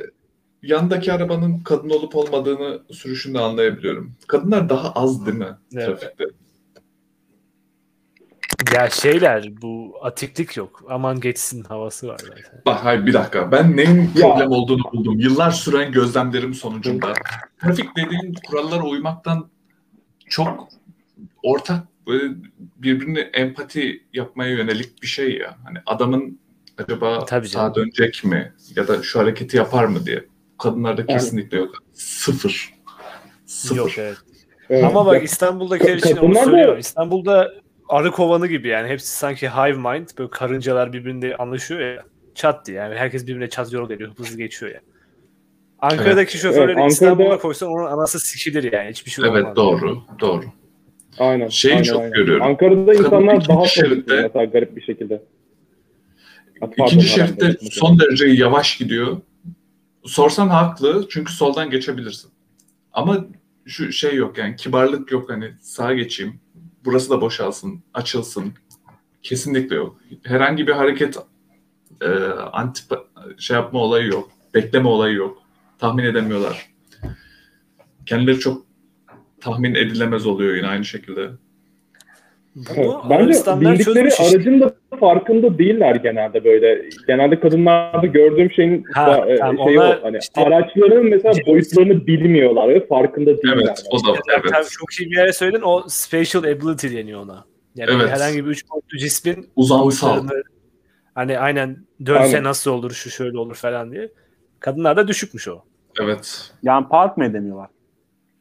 yandaki 0.62 1.12
arabanın 1.12 1.58
kadın 1.58 1.90
olup 1.90 2.16
olmadığını 2.16 2.82
sürüşünde 2.92 3.38
anlayabiliyorum. 3.38 4.12
Kadınlar 4.26 4.68
daha 4.68 4.92
az 4.92 5.26
değil 5.26 5.38
mi 5.38 5.48
Evet. 5.74 5.86
trafikte? 5.86 6.24
Ya 8.74 8.90
şeyler 8.90 9.62
bu 9.62 9.94
atiklik 10.02 10.56
yok. 10.56 10.84
Aman 10.88 11.20
geçsin 11.20 11.64
havası 11.64 12.08
var 12.08 12.18
zaten. 12.18 12.62
Bak 12.66 12.84
hayır 12.84 13.06
bir 13.06 13.12
dakika. 13.12 13.52
Ben 13.52 13.76
neyin 13.76 14.00
Ya. 14.02 14.28
problem 14.34 14.50
olduğunu 14.50 14.82
buldum. 14.92 15.18
Yıllar 15.20 15.50
süren 15.50 15.92
gözlemlerim 15.92 16.54
sonucunda. 16.54 17.12
Trafik 17.62 17.96
dediğin 17.96 18.34
kurallara 18.46 18.82
uymaktan 18.82 19.48
çok 20.28 20.68
ortak 21.42 21.84
böyle 22.06 22.34
birbirine 22.76 23.20
empati 23.20 24.02
yapmaya 24.12 24.50
yönelik 24.50 25.02
bir 25.02 25.06
şey 25.06 25.36
ya. 25.38 25.56
Hani 25.64 25.78
adamın 25.86 26.38
acaba 26.82 27.24
Tabii 27.24 27.48
sağa 27.48 27.58
canım. 27.58 27.74
dönecek 27.74 28.24
mi 28.24 28.52
ya 28.76 28.88
da 28.88 29.02
şu 29.02 29.18
hareketi 29.20 29.56
yapar 29.56 29.84
mı 29.84 30.06
diye. 30.06 30.24
Kadınlarda 30.58 31.00
Yani. 31.00 31.12
kesinlikle 31.20 31.58
yok. 31.58 31.74
Sıfır. 31.92 32.70
Sıfır. 33.46 33.76
Yok 33.76 33.90
evet. 33.98 34.16
Evet. 34.70 34.84
Ama 34.84 35.06
bak 35.06 35.24
İstanbul'dakiler 35.24 35.96
için 35.96 36.16
onu 36.16 36.34
da- 36.34 36.44
söylüyorum. 36.44 36.78
İstanbul'da 36.78 37.50
arı 37.88 38.10
kovanı 38.10 38.46
gibi 38.46 38.68
yani. 38.68 38.88
Hepsi 38.88 39.08
sanki 39.08 39.48
hive 39.48 39.72
mind. 39.72 40.08
Böyle 40.18 40.30
karıncalar 40.30 40.92
birbirinde 40.92 41.36
anlaşıyor 41.36 41.80
ya. 41.80 42.04
Çat 42.34 42.66
diye 42.66 42.76
yani. 42.76 42.94
Herkes 42.94 43.22
birbirine 43.26 43.48
çat 43.48 43.72
yol 43.72 43.88
veriyor. 43.88 44.10
Hızlı 44.16 44.36
geçiyor 44.38 44.72
ya. 44.72 44.80
Ankara'daki 45.78 46.38
şoförleri 46.38 46.64
Evet, 46.64 46.70
Ankara'da- 46.76 46.88
İstanbul'a 46.92 47.38
koysan 47.38 47.68
onun 47.68 47.86
anası 47.86 48.20
sikilir 48.20 48.72
yani. 48.72 48.90
Hiçbir 48.90 49.10
şey 49.10 49.24
olmaz. 49.24 49.42
Evet 49.44 49.56
doğru. 49.56 49.98
Doğru. 50.20 50.44
Aynen. 51.18 51.48
Şeyi 51.48 51.72
aynen, 51.74 51.82
çok 51.84 52.00
aynen. 52.00 52.12
görüyorum. 52.12 52.42
Ankara'da 52.46 52.94
insanlar 52.94 53.48
daha 53.48 53.62
şeritte- 53.66 54.50
garip 54.52 54.76
bir 54.76 54.82
şekilde. 54.82 55.22
Pardon, 56.62 56.86
İkinci 56.86 57.08
şeritte 57.08 57.56
son 57.70 57.98
derece 57.98 58.26
yavaş 58.26 58.76
gidiyor. 58.76 59.16
Sorsan 60.04 60.48
haklı 60.48 61.06
çünkü 61.10 61.32
soldan 61.32 61.70
geçebilirsin. 61.70 62.30
Ama 62.92 63.26
şu 63.66 63.92
şey 63.92 64.14
yok 64.14 64.38
yani 64.38 64.56
kibarlık 64.56 65.12
yok 65.12 65.30
hani 65.30 65.52
sağa 65.60 65.94
geçeyim. 65.94 66.40
Burası 66.84 67.10
da 67.10 67.20
boşalsın, 67.20 67.82
açılsın. 67.94 68.52
Kesinlikle 69.22 69.76
yok. 69.76 69.98
Herhangi 70.22 70.66
bir 70.66 70.72
hareket 70.72 71.16
e, 72.00 72.08
anti 72.52 72.82
şey 73.38 73.56
yapma 73.56 73.80
olayı 73.80 74.08
yok. 74.08 74.30
Bekleme 74.54 74.88
olayı 74.88 75.14
yok. 75.14 75.42
Tahmin 75.78 76.04
edemiyorlar. 76.04 76.70
Kendileri 78.06 78.38
çok 78.38 78.66
tahmin 79.40 79.74
edilemez 79.74 80.26
oluyor 80.26 80.54
yine 80.54 80.66
aynı 80.66 80.84
şekilde. 80.84 81.30
Evet, 82.56 82.76
Bunu 82.76 83.02
Bence 83.04 83.14
Arabistanlar 83.14 83.74
bildikleri 83.74 84.14
aracın 84.14 84.60
da 84.60 84.71
farkında 85.06 85.58
değiller 85.58 85.94
genelde 85.94 86.44
böyle. 86.44 86.88
Genelde 87.06 87.40
kadınlarda 87.40 88.06
gördüğüm 88.06 88.50
şeyin 88.50 88.84
Ha, 88.94 89.06
da, 89.06 89.30
e, 89.32 89.36
tamam, 89.36 89.66
şeyi 89.66 89.78
onlar 89.80 89.96
o. 89.96 90.04
Hani 90.04 90.18
işte- 90.18 90.40
araçların 90.40 91.04
mesela 91.04 91.34
boyutlarını 91.46 92.06
bilmiyorlar 92.06 92.68
ve 92.68 92.86
farkında 92.86 93.30
değiller. 93.36 93.54
Evet, 93.66 93.82
o 93.90 93.98
da 93.98 94.18
evet. 94.34 94.68
çok 94.70 94.92
iyi 95.00 95.10
bir 95.10 95.16
yere 95.16 95.32
söyledin. 95.32 95.62
O 95.64 95.82
spatial 95.88 96.44
ability 96.44 96.96
deniyor 96.96 97.20
ona. 97.20 97.44
Yani 97.76 97.90
Evet. 97.96 98.08
herhangi 98.10 98.44
bir 98.44 98.50
üç 98.50 98.70
boyutlu 98.70 98.98
cismin 98.98 99.48
Uzamsal. 99.56 100.10
boyutlarını 100.16 100.42
hani 101.14 101.38
aynen 101.38 101.76
dönse 102.06 102.20
Aynen. 102.22 102.44
nasıl 102.44 102.70
olur, 102.70 102.90
şu 102.90 103.10
şöyle 103.10 103.38
olur 103.38 103.54
falan 103.54 103.92
diye. 103.92 104.08
Kadınlarda 104.60 105.08
düşükmüş 105.08 105.48
o. 105.48 105.62
Evet. 106.02 106.52
Yani 106.62 106.88
park 106.88 107.16
mı 107.16 107.24
edemiyorlar? 107.24 107.68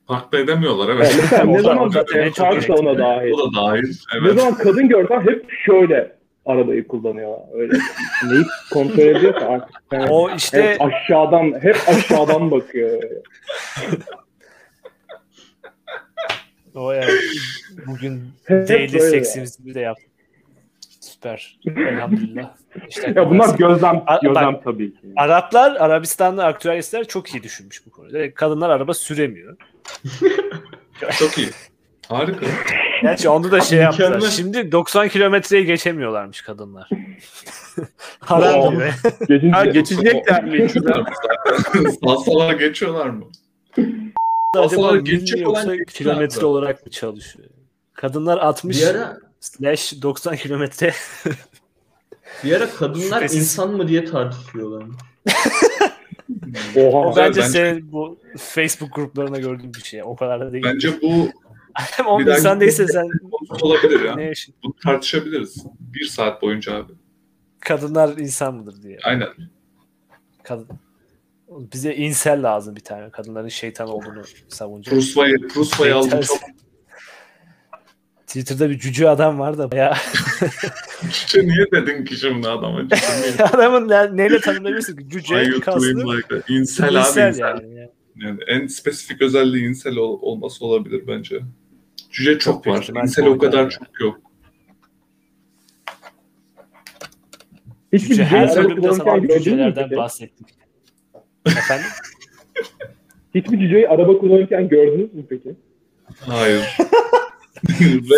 Farklı 0.07 0.37
edemiyorlar 0.37 0.89
Yani 0.89 0.97
evet. 1.01 1.15
mesela 1.21 1.43
ne 1.45 1.51
O 1.51 1.57
da- 1.57 1.61
zaman 1.61 1.89
zaten 1.89 2.31
çarpsa 2.31 2.67
gerekli. 2.73 2.73
ona 2.89 2.97
dahil. 2.97 3.31
O 3.31 3.37
da 3.51 3.55
dahil. 3.61 3.83
Ne 3.83 4.27
Evet. 4.29 4.39
zaman 4.39 4.53
kadın 4.57 4.87
görsen 4.89 5.21
hep 5.21 5.45
şöyle 5.65 6.15
arabayı 6.45 6.87
kullanıyorlar. 6.87 7.39
Öyle 7.53 7.73
neyi 8.31 8.43
kontrol 8.73 8.99
ediyorsa 8.99 9.45
artık. 9.47 9.75
Yani 9.91 10.09
O 10.09 10.35
işte 10.35 10.63
hep 10.63 10.81
aşağıdan 10.81 11.59
hep 11.61 11.77
aşağıdan 11.87 12.51
bakıyor. 12.51 13.01
o 16.75 16.91
yani 16.91 17.11
bugün 17.87 18.21
Hep 18.45 18.69
daily 18.69 18.99
seksimizi 18.99 19.73
de 19.75 19.79
yaptık. 19.79 20.07
Süper. 20.99 21.59
Elhamdülillah. 21.77 22.55
İşte 22.89 23.13
Ya 23.15 23.29
bunlar 23.29 23.57
gözlem 23.57 24.03
A- 24.07 24.19
gözlem 24.23 24.53
bak- 24.53 24.63
tabii 24.63 24.93
ki. 24.93 25.07
Araplar, 25.15 25.75
Arabistanlı 25.75 26.45
aktüelistler 26.45 27.07
çok 27.07 27.33
iyi 27.35 27.43
düşünmüş 27.43 27.85
bu 27.85 27.91
konuda. 27.91 28.33
Kadınlar 28.33 28.69
araba 28.69 28.93
süremiyor. 28.93 29.57
Çok 31.19 31.37
iyi. 31.37 31.47
Harika. 32.07 32.45
Gerçi 33.01 33.29
onu 33.29 33.51
da 33.51 33.61
şey 33.61 33.79
yaptılar. 33.79 34.21
Şimdi 34.21 34.71
90 34.71 35.07
kilometreyi 35.09 35.65
geçemiyorlarmış 35.65 36.41
kadınlar. 36.41 36.89
Haram 38.19 38.71
gibi. 38.73 38.91
Geçince, 39.27 39.49
Ha, 39.51 39.65
geçecekler 39.65 40.43
mi? 40.43 40.57
Geçiyorlar 40.57 40.99
mı 40.99 41.05
zaten? 41.45 41.89
Salsalar 42.05 42.53
geçiyorlar 42.53 43.05
mı? 43.05 43.25
Salsalar 44.55 44.95
geçecek 44.95 45.47
olan 45.47 45.77
kilometre 45.93 46.45
olarak 46.45 46.85
mı 46.85 46.91
çalışıyor? 46.91 47.47
Kadınlar 47.93 48.37
60 48.37 48.81
Bir 48.81 48.87
ara 48.87 49.17
slash 49.39 50.01
90 50.01 50.35
kilometre. 50.35 50.93
bir 52.43 52.51
ara 52.55 52.69
kadınlar 52.69 53.17
Şüphesiz. 53.17 53.37
insan 53.41 53.71
mı 53.71 53.87
diye 53.87 54.05
tartışıyorlar. 54.05 54.85
Oha. 56.75 57.15
Bence 57.15 57.41
bence- 57.41 57.49
senin 57.49 57.91
bu 57.91 58.19
Facebook 58.37 58.95
gruplarına 58.95 59.37
gördüğün 59.37 59.73
bir 59.73 59.81
şey. 59.83 60.03
O 60.03 60.15
kadar 60.15 60.39
da 60.39 60.53
değil. 60.53 60.63
Bence 60.63 61.01
bu 61.01 61.29
Hem 61.73 62.07
o 62.07 62.19
bir 62.19 62.25
dahaki 62.25 62.39
insan 62.39 62.59
değilse 62.59 62.87
sen 62.87 63.09
olabilir 63.61 63.99
ya. 64.05 64.15
ne? 64.15 64.31
Bunu 64.63 64.73
tartışabiliriz. 64.83 65.65
Bir 65.79 66.05
saat 66.05 66.41
boyunca 66.41 66.75
abi. 66.75 66.93
Kadınlar 67.59 68.17
insan 68.17 68.55
mıdır 68.55 68.81
diye. 68.83 68.97
Aynen. 69.03 69.27
Kadın. 70.43 70.67
Bize 71.49 71.95
insel 71.95 72.43
lazım 72.43 72.75
bir 72.75 72.81
tane. 72.81 73.09
Kadınların 73.09 73.47
şeytan 73.47 73.87
olduğunu 73.87 74.21
savunacak. 74.49 74.93
Prusva'yı 74.95 75.35
Prusva'yı 75.53 75.95
aldım 75.95 76.21
çok. 76.21 76.37
Twitter'da 78.27 78.69
bir 78.69 78.79
cücü 78.79 79.05
adam 79.05 79.39
var 79.39 79.57
da 79.57 79.71
bayağı 79.71 79.93
Cüce 81.11 81.47
niye 81.47 81.65
dedin 81.71 82.05
ki 82.05 82.15
şimdi 82.15 82.47
adama? 82.47 82.79
Adamın 83.53 83.89
ne, 83.89 84.17
neyle 84.17 84.39
tanımlayabilirsin 84.39 85.09
Cüce, 85.09 85.59
kaslı, 85.59 86.17
like 86.17 86.27
that? 86.27 86.49
İnsel 86.49 86.89
abi 86.89 86.97
insel 86.97 87.27
insel. 87.29 87.39
yani. 87.39 87.89
Yani 88.15 88.39
en 88.47 88.67
spesifik 88.67 89.21
özelliği 89.21 89.67
insel 89.69 89.95
ol- 89.95 90.19
olması 90.21 90.65
olabilir 90.65 91.03
bence. 91.07 91.39
Cüce 92.11 92.39
çok, 92.39 92.63
Çok 92.63 92.67
var. 92.67 93.03
İnsel 93.03 93.25
o 93.25 93.37
kadar 93.37 93.59
yani. 93.59 93.71
çok 93.71 93.99
yok. 93.99 94.19
Hiçbir 97.93 98.07
Cüce 98.07 98.23
her 98.23 98.55
bölümde 98.55 98.93
sana 98.93 99.21
cücelerden 99.21 99.91
bahsettik. 99.91 100.47
Efendim? 101.45 101.85
Hiçbir 103.35 103.59
cüceyi 103.59 103.89
araba 103.89 104.17
kullanırken 104.17 104.67
gördünüz 104.67 105.13
mü 105.13 105.25
peki? 105.29 105.55
Hayır. 106.19 106.77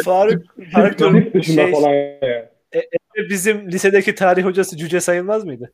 Faruk, 0.06 0.44
Faruk 0.72 1.46
şey, 1.46 1.72
falan 1.72 1.94
ya. 1.94 2.50
bizim 3.30 3.72
lisedeki 3.72 4.16
tarih 4.16 4.46
hocası 4.46 4.78
cüce 4.78 5.02
sayılmaz 5.02 5.46
mıydı? 5.46 5.72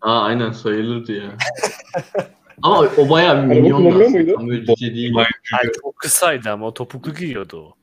Aa 0.00 0.22
aynen 0.22 0.52
sayılırdı 0.52 1.12
ya. 1.12 1.36
Ama 2.62 2.88
o 2.96 3.08
bayağı 3.10 3.32
Araba 3.34 3.46
minyon 3.46 3.76
kullanıyor 3.90 4.06
aslında. 4.06 4.34
Tam 4.34 4.50
cüce 4.50 4.94
değil. 4.94 5.14
Hayır, 5.52 5.72
çok 5.82 5.96
kısaydı 5.96 6.50
ama 6.50 6.66
o 6.66 6.74
topuklu 6.74 7.14
giyiyordu 7.14 7.58
o. 7.62 7.74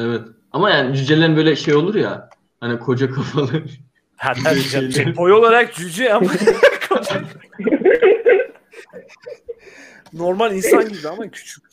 Evet. 0.00 0.20
Ama 0.52 0.70
yani 0.70 0.96
cücelerin 0.96 1.36
böyle 1.36 1.56
şey 1.56 1.74
olur 1.74 1.94
ya. 1.94 2.30
Hani 2.60 2.78
koca 2.78 3.10
kafalı. 3.10 3.50
Ha, 4.16 4.32
tabii 4.44 4.68
canım. 4.68 4.92
Şey, 4.92 5.16
boy 5.16 5.32
olarak 5.32 5.74
cüce 5.74 6.14
ama 6.14 6.30
normal 10.12 10.56
insan 10.56 10.88
gibi 10.88 11.08
ama 11.08 11.30
küçük. 11.30 11.64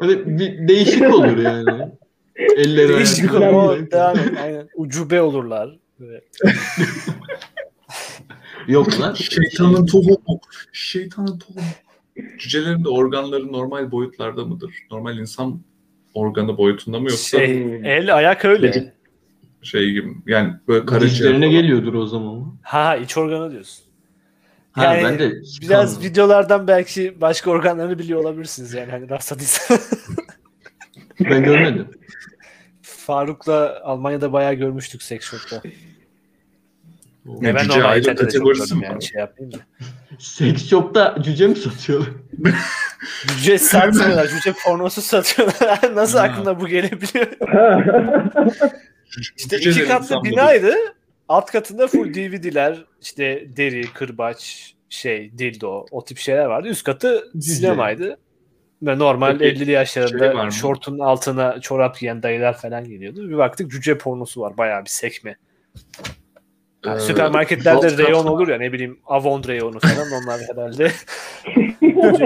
Böyle 0.00 0.38
bir 0.38 0.68
değişik 0.68 1.14
olur 1.14 1.36
yani. 1.36 1.88
Elleri 2.36 2.88
Değişik 2.88 3.28
falan. 3.28 3.42
devam 3.42 3.76
et. 3.82 3.94
Aynen. 3.94 4.68
Ucube 4.74 5.22
olurlar. 5.22 5.78
Böyle. 6.00 6.20
Yok 8.68 9.00
lan. 9.00 9.14
Şeytanın 9.14 9.86
tohumu. 9.86 10.40
Şeytanın 10.72 11.38
tohumu. 11.38 11.66
Cücelerin 12.38 12.84
de 12.84 12.88
organları 12.88 13.52
normal 13.52 13.90
boyutlarda 13.90 14.44
mıdır? 14.44 14.74
Normal 14.90 15.18
insan 15.18 15.60
organı 16.14 16.58
boyutunda 16.58 17.00
mı 17.00 17.10
yoksa 17.10 17.38
Şey, 17.38 17.80
el 17.84 18.16
ayak 18.16 18.44
öyle. 18.44 18.94
Şey 19.62 19.90
gibi. 19.90 20.08
Yani 20.26 20.52
böyle 20.68 20.86
karaciğer. 20.86 21.34
Geliyordur 21.34 21.94
o 21.94 22.06
zaman. 22.06 22.58
Ha 22.62 22.96
iç 22.96 23.16
organı 23.16 23.52
diyorsun. 23.52 23.84
Ha 24.72 24.84
Yani 24.84 25.04
ben 25.04 25.18
de 25.18 25.32
Biraz 25.62 25.94
Kanlı. 25.94 26.08
videolardan 26.08 26.68
belki 26.68 27.20
başka 27.20 27.50
organlarını 27.50 27.98
biliyor 27.98 28.20
olabilirsiniz 28.20 28.74
yani 28.74 28.90
hani 28.90 29.10
rastladıysa. 29.10 29.78
ben 31.20 31.44
görmedim. 31.44 31.88
Faruk'la 32.82 33.80
Almanya'da 33.84 34.32
bayağı 34.32 34.54
görmüştük 34.54 35.02
sex 35.02 35.22
shop'ta. 35.22 35.62
Ne, 37.24 37.48
Ya 37.48 37.54
ben 37.54 37.62
cüce 37.62 37.84
ayrı 37.84 38.16
kategorisi 38.16 38.74
mi 38.74 38.84
yani 38.84 39.02
şey 39.02 39.20
yapmayayım 39.20 39.58
da. 39.58 39.62
Seks 40.18 40.68
shop'ta 40.68 41.16
cüce 41.22 41.46
mi 41.46 41.56
satıyorlar? 41.56 42.08
Cüce 43.26 43.58
satmıyorlar. 43.58 44.28
Cüce 44.28 44.54
pornosu 44.64 45.02
satıyorlar. 45.02 45.80
Nasıl 45.94 46.18
aklına 46.18 46.60
bu 46.60 46.66
gelebiliyor? 46.66 47.26
İşte 49.36 49.60
Cüce 49.60 49.80
iki 49.80 49.90
katlı 49.90 50.24
binaydı. 50.24 50.74
Alt 51.28 51.50
katında 51.50 51.86
full 51.86 52.14
DVD'ler, 52.14 52.84
işte 53.02 53.46
deri, 53.56 53.92
kırbaç, 53.92 54.74
şey, 54.88 55.38
dildo, 55.38 55.86
o 55.90 56.04
tip 56.04 56.18
şeyler 56.18 56.44
vardı. 56.44 56.68
Üst 56.68 56.84
katı 56.84 57.24
sinemaydı. 57.40 58.18
Ve 58.82 58.98
normal 58.98 59.38
Peki, 59.38 59.64
50'li 59.64 59.70
yaşlarında 59.70 60.50
şey 60.50 60.60
şortun 60.60 60.98
altına 60.98 61.60
çorap 61.60 61.98
giyen 61.98 62.22
dayılar 62.22 62.58
falan 62.58 62.84
geliyordu. 62.88 63.28
Bir 63.28 63.38
baktık 63.38 63.70
cüce 63.70 63.98
pornosu 63.98 64.40
var. 64.40 64.56
Bayağı 64.56 64.84
bir 64.84 64.90
sekme. 64.90 65.36
Yani 66.86 66.96
Ee, 66.96 67.00
süpermarketlerde 67.00 67.98
reyon 67.98 68.26
olur 68.26 68.48
ya 68.48 68.58
ne 68.58 68.72
bileyim 68.72 68.98
Avon 69.06 69.44
reyonu 69.44 69.78
falan 69.80 70.12
onlar 70.12 70.40
herhalde 70.50 70.90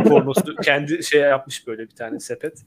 pornosu 0.09 0.57
kendi 0.57 1.05
şey 1.05 1.21
yapmış 1.21 1.67
böyle 1.67 1.83
bir 1.83 1.91
tane 1.97 2.21
sepet. 2.21 2.63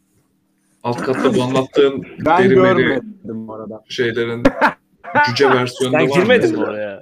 Alt 0.84 1.02
katta 1.02 1.36
bu 1.36 1.44
anlattığın 1.44 2.06
Ben 2.26 2.50
görmedim 2.50 3.48
bu 3.48 3.54
arada. 3.54 3.84
şeylerin 3.90 4.44
cüce 5.28 5.50
versiyonu 5.50 5.94
da 5.94 5.98
Ben 6.00 6.10
var 6.10 6.16
girmedim 6.16 6.50
mesela. 6.52 6.70
oraya. 6.70 7.00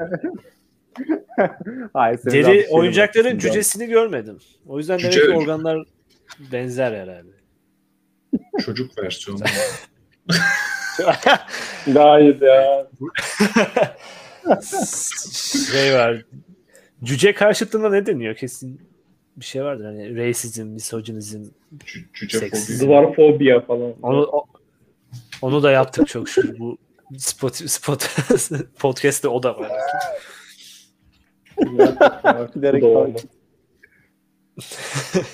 Hayır, 1.94 2.20
Deri 2.32 2.68
oyuncakların 2.70 3.38
cücesini 3.38 3.88
görmedim. 3.88 4.38
O 4.68 4.78
yüzden 4.78 5.00
demek 5.00 5.14
Cüce- 5.14 5.26
ki 5.32 5.38
organlar 5.38 5.84
benzer 6.52 6.92
herhalde. 6.94 7.32
Çocuk 8.66 8.98
versiyonu. 9.04 9.40
Gayet 11.88 12.42
ya. 12.42 12.88
şey 15.72 15.94
var. 15.94 16.26
Cüce 17.04 17.34
karşıtlığında 17.34 17.90
ne 17.90 18.06
deniyor? 18.06 18.36
Kesin 18.36 18.82
bir 19.38 19.46
şey 19.46 19.64
vardır. 19.64 19.86
Hani 19.86 20.16
racism, 20.18 20.68
misogynizm. 20.68 21.44
Cü- 21.78 22.14
Cüce 22.14 22.40
Seks. 22.40 22.68
fobi. 22.68 22.80
Duvarfobia 22.88 23.62
falan. 23.62 23.94
Onu, 24.02 24.22
o- 24.24 24.46
onu 25.42 25.64
da 25.64 25.72
yaptık 25.72 26.08
çok 26.08 26.30
şükür. 26.30 26.60
Bu 26.60 26.78
spot, 27.18 27.56
spot 27.56 28.10
podcast'te 28.80 29.28
o 29.28 29.44
da 29.44 29.60
var. 29.60 29.72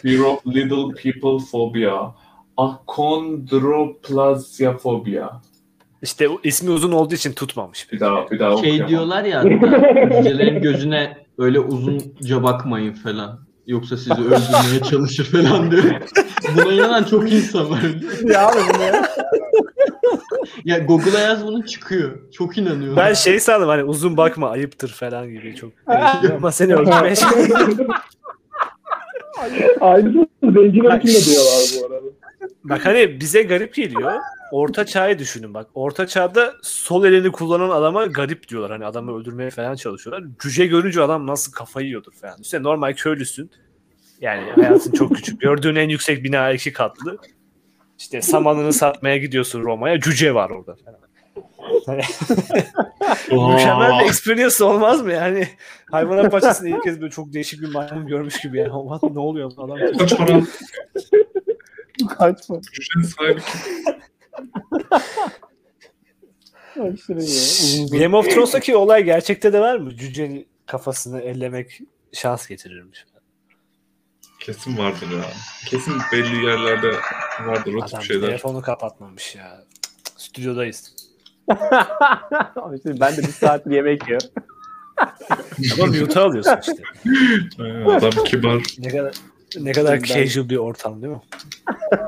Fear 0.01 0.19
of 0.19 0.45
little 0.45 0.93
people 1.03 1.45
phobia. 1.51 2.15
Achondroplasia 2.57 4.77
phobia. 4.77 5.41
İşte 6.05 6.27
ismi 6.43 6.69
uzun 6.69 6.91
olduğu 6.91 7.13
için 7.15 7.33
tutmamış. 7.33 7.91
Bir 7.91 7.99
daha 7.99 8.31
bir 8.31 8.39
daha 8.39 8.57
Şey 8.57 8.87
diyorlar 8.87 9.23
ya 9.23 9.43
cücelerin 10.17 10.61
gözüne 10.61 11.17
öyle 11.37 11.59
uzunca 11.59 12.43
bakmayın 12.43 12.93
falan. 12.93 13.39
Yoksa 13.67 13.97
sizi 13.97 14.11
öldürmeye 14.13 14.83
çalışır 14.89 15.25
falan 15.25 15.71
diyor. 15.71 15.83
Buna 16.55 16.73
inanan 16.73 17.03
çok 17.03 17.31
insan 17.31 17.69
var. 17.69 17.79
Ya 18.23 18.47
abi 18.47 18.57
bu 18.73 18.79
ne? 18.79 19.01
Ya 20.65 20.79
Google'a 20.87 21.19
yaz 21.19 21.47
bunu 21.47 21.65
çıkıyor. 21.65 22.31
Çok 22.31 22.57
inanıyorum. 22.57 22.97
Ben 22.97 23.13
şey 23.13 23.39
sandım 23.39 23.69
hani 23.69 23.83
uzun 23.83 24.17
bakma 24.17 24.49
ayıptır 24.49 24.89
falan 24.89 25.29
gibi 25.29 25.55
çok. 25.55 25.71
Ama 26.35 26.51
seni 26.51 26.75
öldürmeye 26.75 27.15
zengin 30.41 30.83
için 30.99 31.07
de 31.07 31.25
diyorlar 31.25 31.61
bu 31.81 31.85
arada. 31.85 32.05
Bak 32.63 32.85
hani 32.85 33.19
bize 33.19 33.43
garip 33.43 33.73
geliyor. 33.73 34.11
Orta 34.51 34.85
çağı 34.85 35.19
düşünün 35.19 35.53
bak. 35.53 35.67
Orta 35.73 36.07
çağda 36.07 36.53
sol 36.61 37.05
elini 37.05 37.31
kullanan 37.31 37.69
adama 37.69 38.05
garip 38.05 38.47
diyorlar. 38.47 38.71
Hani 38.71 38.85
adamı 38.85 39.17
öldürmeye 39.19 39.49
falan 39.49 39.75
çalışıyorlar. 39.75 40.27
Cüce 40.39 40.65
görünce 40.65 41.01
adam 41.01 41.27
nasıl 41.27 41.51
kafayı 41.51 41.87
yiyordur 41.87 42.13
falan. 42.13 42.35
İşte 42.41 42.63
normal 42.63 42.93
köylüsün. 42.93 43.51
Yani 44.21 44.51
hayatın 44.51 44.91
çok 44.91 45.15
küçük. 45.15 45.41
Gördüğün 45.41 45.75
en 45.75 45.89
yüksek 45.89 46.23
bina 46.23 46.51
iki 46.51 46.73
katlı. 46.73 47.17
İşte 47.99 48.21
samanını 48.21 48.73
satmaya 48.73 49.17
gidiyorsun 49.17 49.63
Roma'ya. 49.63 49.99
Cüce 49.99 50.33
var 50.33 50.49
orada 50.49 50.75
falan. 50.85 50.99
Hani 51.85 52.01
Mükemmel 53.51 53.99
bir 53.99 54.05
experience 54.05 54.63
olmaz 54.63 55.01
mı 55.01 55.11
yani? 55.11 55.47
Hayvanat 55.91 56.31
bahçesinde 56.33 56.69
ilk 56.69 56.83
kez 56.83 57.01
böyle 57.01 57.11
çok 57.11 57.33
değişik 57.33 57.61
bir 57.61 57.73
maymun 57.73 58.07
görmüş 58.07 58.41
gibi 58.41 58.57
yani. 58.57 58.71
Aman 58.71 58.99
ne 59.13 59.19
oluyor 59.19 59.51
bu 59.57 59.63
adam? 59.63 59.79
Kaç 59.99 60.17
para? 60.17 60.41
Kaçma. 62.17 62.61
Cücenin 62.61 63.03
sahibi 63.03 63.41
kim? 63.41 63.95
Game 67.91 68.17
of 68.17 68.29
Thrones'taki 68.29 68.75
olay 68.75 69.03
gerçekte 69.03 69.53
de 69.53 69.59
var 69.59 69.75
mı? 69.77 69.95
Cücenin 69.95 70.47
kafasını 70.65 71.21
ellemek 71.21 71.79
şans 72.13 72.47
getirirmiş. 72.47 73.05
Kesin 74.39 74.77
vardır 74.77 75.09
ya. 75.11 75.25
Kesin 75.65 75.93
belli 76.13 76.45
yerlerde 76.45 76.91
vardır 77.45 77.73
o 77.73 77.85
tip 77.85 77.93
Adam 77.93 78.01
şeyler. 78.01 78.27
telefonu 78.27 78.61
kapatmamış 78.61 79.35
ya. 79.35 79.63
Stüdyodayız. 80.17 80.95
Abi 82.55 82.81
şimdi 82.81 82.99
ben 82.99 83.17
de 83.17 83.21
bir 83.21 83.27
saat 83.27 83.67
yemek 83.67 84.07
yiyorum. 84.07 84.27
Ama 85.73 85.85
mute'a 85.85 86.23
alıyorsun 86.23 86.57
işte. 86.61 86.83
Aynen, 87.59 87.85
Adam 87.85 88.23
kibar. 88.25 88.63
Ne 88.79 88.89
kadar 88.89 89.15
ne 89.59 89.71
kadar 89.71 89.93
Ben- 90.01 90.03
casual 90.03 90.49
bir 90.49 90.57
ortam 90.57 91.01
değil 91.01 91.13
mi? 91.13 91.21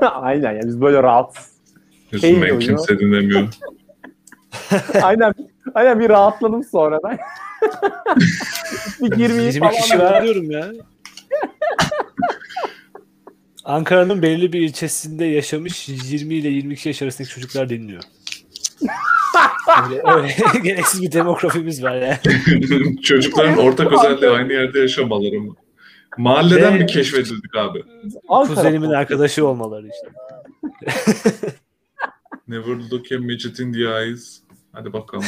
Aynen 0.00 0.52
ya 0.52 0.60
biz 0.64 0.80
böyle 0.80 1.02
rahatsız. 1.02 1.57
Yüzünden 2.12 2.36
oluyor. 2.36 2.60
kimse 2.60 2.98
dinlemiyor. 2.98 3.48
Aynen 5.02 5.34
aynen 5.74 6.00
bir 6.00 6.08
rahatladım 6.08 6.64
sonradan. 6.64 7.18
bir 9.00 9.16
20 9.16 9.42
20 9.42 9.58
falan. 9.58 9.72
kişi 9.72 9.98
var 9.98 10.22
diyorum 10.22 10.50
ya. 10.50 10.72
Ankara'nın 13.64 14.22
belirli 14.22 14.52
bir 14.52 14.60
ilçesinde 14.60 15.24
yaşamış 15.24 15.88
20 15.88 16.34
ile 16.34 16.48
22 16.48 16.88
yaş 16.88 17.02
arasındaki 17.02 17.34
çocuklar 17.34 17.68
dinliyor. 17.68 18.02
Öyle, 19.84 20.02
öyle 20.04 20.34
gereksiz 20.62 21.02
bir 21.02 21.12
demografimiz 21.12 21.82
var 21.82 21.96
yani. 21.96 23.02
Çocukların 23.02 23.58
ortak 23.58 23.92
özelliği 23.92 24.30
aynı 24.30 24.52
yerde 24.52 24.80
yaşamaları 24.80 25.40
mı? 25.40 25.54
Mahalleden 26.18 26.74
Ve- 26.74 26.78
mi 26.78 26.86
keşfedildik 26.86 27.56
abi? 27.56 27.84
Ankara 28.28 28.54
Kuzenimin 28.54 28.90
arkadaşı 28.90 29.46
olmaları 29.46 29.86
işte. 29.88 30.08
Never 32.48 32.90
look 32.90 33.12
a 33.12 33.18
midget 33.18 33.60
in 33.60 33.72
the 33.72 33.80
eyes. 33.80 34.40
Hadi 34.72 34.92
bakalım. 34.92 35.24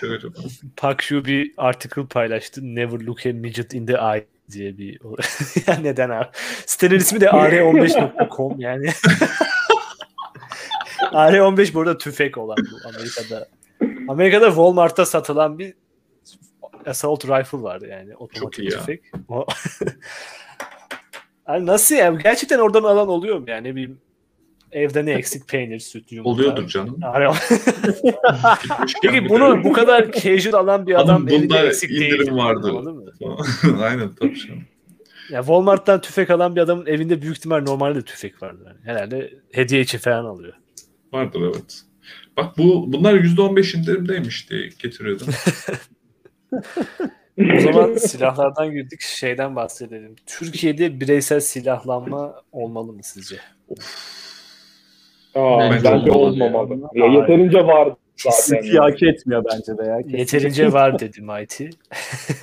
Çok. 0.00 0.32
Park 0.76 1.10
Hugh 1.10 1.24
bir 1.24 1.52
article 1.56 2.06
paylaştı. 2.06 2.60
Never 2.62 3.00
look 3.00 3.26
a 3.26 3.32
midget 3.32 3.74
in 3.74 3.86
the 3.86 3.92
eye 3.92 4.26
diye 4.50 4.78
bir 4.78 5.00
yani 5.66 5.84
neden 5.84 6.10
abi? 6.10 6.28
Sitenin 6.66 6.98
ismi 6.98 7.20
de 7.20 7.26
ar15.com 7.26 8.60
yani. 8.60 8.86
AR-15 11.12 11.74
burada 11.74 11.98
tüfek 11.98 12.38
olan 12.38 12.56
bu 12.56 12.88
Amerika'da. 12.88 13.48
Amerika'da 14.08 14.46
Walmart'ta 14.46 15.06
satılan 15.06 15.58
bir 15.58 15.74
assault 16.86 17.24
rifle 17.24 17.62
vardı 17.62 17.86
yani 17.86 18.10
Çok 18.12 18.22
otomatik 18.22 18.58
iyi 18.58 18.72
ya. 18.72 18.78
tüfek. 18.78 19.02
O... 19.28 19.46
yani 21.48 21.66
nasıl 21.66 21.94
ya? 21.94 22.10
Gerçekten 22.10 22.58
oradan 22.58 22.82
alan 22.82 23.08
oluyor 23.08 23.38
mu 23.38 23.44
yani? 23.48 23.68
Ne 23.68 23.74
bileyim 23.74 24.00
evde 24.72 25.04
ne 25.04 25.12
eksik 25.12 25.48
peynir, 25.48 25.78
süt, 25.78 26.12
yumurta. 26.12 26.30
Oluyordur 26.30 26.68
canım. 26.68 27.00
Peki 29.02 29.28
bunu 29.28 29.64
bu 29.64 29.72
kadar 29.72 30.12
casual 30.12 30.52
alan 30.52 30.86
bir 30.86 30.94
adam 31.00 31.16
Adam 31.16 31.28
bunda 31.28 31.66
eksik 31.66 31.90
değil. 31.90 32.14
indirim 32.14 32.36
vardı. 32.36 32.72
Aynen 33.82 34.14
tabii 34.14 34.38
canım. 34.38 34.64
Ya 35.30 35.40
Walmart'tan 35.40 36.00
tüfek 36.00 36.30
alan 36.30 36.56
bir 36.56 36.60
adamın 36.60 36.86
evinde 36.86 37.22
büyük 37.22 37.36
ihtimal 37.36 37.62
normalde 37.62 37.98
de 37.98 38.02
tüfek 38.02 38.42
vardır. 38.42 38.66
Yani. 38.66 38.78
Herhalde 38.84 39.34
hediye 39.52 39.80
için 39.80 39.98
falan 39.98 40.24
alıyor. 40.24 40.52
Vardır 41.12 41.40
evet. 41.54 41.82
Bak 42.36 42.58
bu 42.58 42.92
bunlar 42.92 43.14
%15 43.14 43.78
indirimdeymiş 43.78 44.50
diye 44.50 44.68
getiriyordum. 44.78 45.26
O 47.56 47.60
zaman 47.60 47.94
silahlardan 47.94 48.72
girdik 48.72 49.00
şeyden 49.00 49.56
bahsedelim. 49.56 50.16
Türkiye'de 50.26 51.00
bireysel 51.00 51.40
silahlanma 51.40 52.42
olmalı 52.52 52.92
mı 52.92 53.00
sizce? 53.02 53.36
Aa, 55.36 55.60
Bence 55.60 55.84
bence 55.84 56.10
olmamalı 56.10 56.58
olmamalı. 56.58 56.88
Ya, 56.94 57.06
yeterince 57.06 57.66
var 57.66 57.92
zaten. 58.16 58.76
Hak 58.76 59.02
etmiyor 59.02 59.44
bence 59.52 59.78
de 59.78 59.82
ya. 59.84 59.96
Kesinlikle. 59.96 60.18
Yeterince 60.18 60.72
var 60.72 60.98
dedi 60.98 61.20
Mighty. 61.22 61.66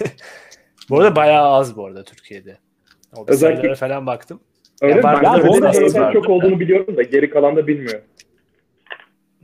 bu 0.90 1.00
arada 1.00 1.16
bayağı 1.16 1.48
az 1.48 1.78
bu 1.78 1.86
arada 1.86 2.04
Türkiye'de. 2.04 2.58
O 3.16 3.26
Özellikle- 3.28 3.58
sayılara 3.62 3.76
falan 3.76 4.08
baktım. 4.08 4.40
Öyle 4.82 4.96
Ya 4.96 5.04
Ben 5.04 5.44
de 5.44 6.14
çok 6.14 6.30
olduğunu 6.30 6.60
biliyorum 6.60 6.98
da 6.98 7.02
geri 7.04 7.30
kalan 7.30 7.56
da 7.56 7.68
bilmiyor. 7.68 8.02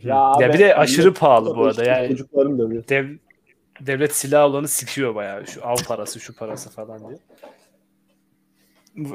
Ya, 0.04 0.16
abi, 0.18 0.54
bir 0.54 0.60
de 0.60 0.76
aşırı 0.76 1.14
pahalı 1.14 1.56
bu 1.58 1.66
arada. 1.66 1.84
Yani 1.84 2.08
Çocuklarım 2.10 2.60
dövüyor. 2.60 2.84
dev, 2.90 3.06
devlet 3.82 4.16
silah 4.16 4.46
olanı 4.46 4.68
sikiyor 4.68 5.16
bayağı. 5.16 5.48
Şu 5.48 5.68
av 5.68 5.76
parası, 5.88 6.20
şu 6.20 6.36
parası 6.36 6.70
falan 6.72 7.00
diye. 7.00 7.20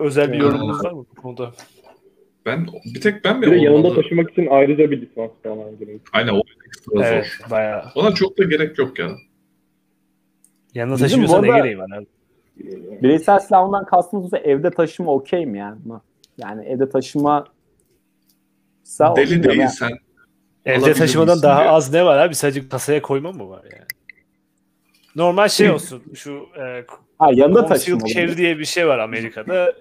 Özel 0.01 0.32
bir 0.32 0.39
Ya. 0.39 0.43
yorumunuz 0.45 0.85
var 0.85 0.93
mı 0.93 1.07
bu 1.16 1.22
konuda? 1.22 1.53
Ben 2.47 2.67
bir 2.95 3.01
tek 3.01 3.25
ben 3.25 3.41
mi 3.41 3.47
Bir 3.47 3.57
yanında 3.57 3.95
taşımak 3.95 4.31
için 4.31 4.47
ayrıca 4.51 4.91
bir 4.91 5.01
lisans 5.03 5.31
falan 5.43 5.71
gerekiyor. 5.71 6.01
Aynen 6.13 6.33
o 6.33 6.41
ekstra 6.67 7.07
Evet, 7.09 7.27
zor. 7.27 7.51
bayağı. 7.51 7.85
Ona 7.95 8.15
çok 8.15 8.39
da 8.39 8.45
gerek 8.45 8.79
yok 8.79 8.99
ya. 8.99 9.11
Taşımıyorsan 10.99 11.43
bu 11.43 11.47
ne 11.47 11.57
gereği 11.57 11.79
var 11.79 11.91
abi? 11.99 12.07
Bireysel 13.03 13.39
silahından 13.39 13.85
kastımız 13.87 14.27
ise 14.27 14.37
evde 14.37 14.71
taşıma 14.71 15.13
okey 15.13 15.47
mi 15.47 15.59
yani? 15.59 15.79
Yani 16.39 16.65
evde 16.67 16.89
taşıma 16.89 17.47
Sağ 18.83 19.17
Deli 19.17 19.43
değilsen 19.43 19.91
Evde 20.65 20.79
Alabilir 20.79 20.95
taşımadan 20.95 21.43
daha 21.43 21.61
diye. 21.61 21.69
az 21.71 21.93
ne 21.93 22.05
var 22.05 22.19
abi? 22.19 22.35
Sadece 22.35 22.69
kasaya 22.69 23.03
koyma 23.03 23.33
mı 23.33 23.49
var 23.49 23.63
yani? 23.73 23.85
Normal 25.17 25.49
şey 25.49 25.71
olsun. 25.71 26.03
Şu 26.15 26.47
e, 26.61 26.85
Ha 27.19 27.31
yanında 27.35 27.67
taşıma. 27.67 28.07
carry 28.07 28.37
diye 28.37 28.59
bir 28.59 28.65
şey 28.65 28.87
var 28.87 28.99
Amerika'da. 28.99 29.73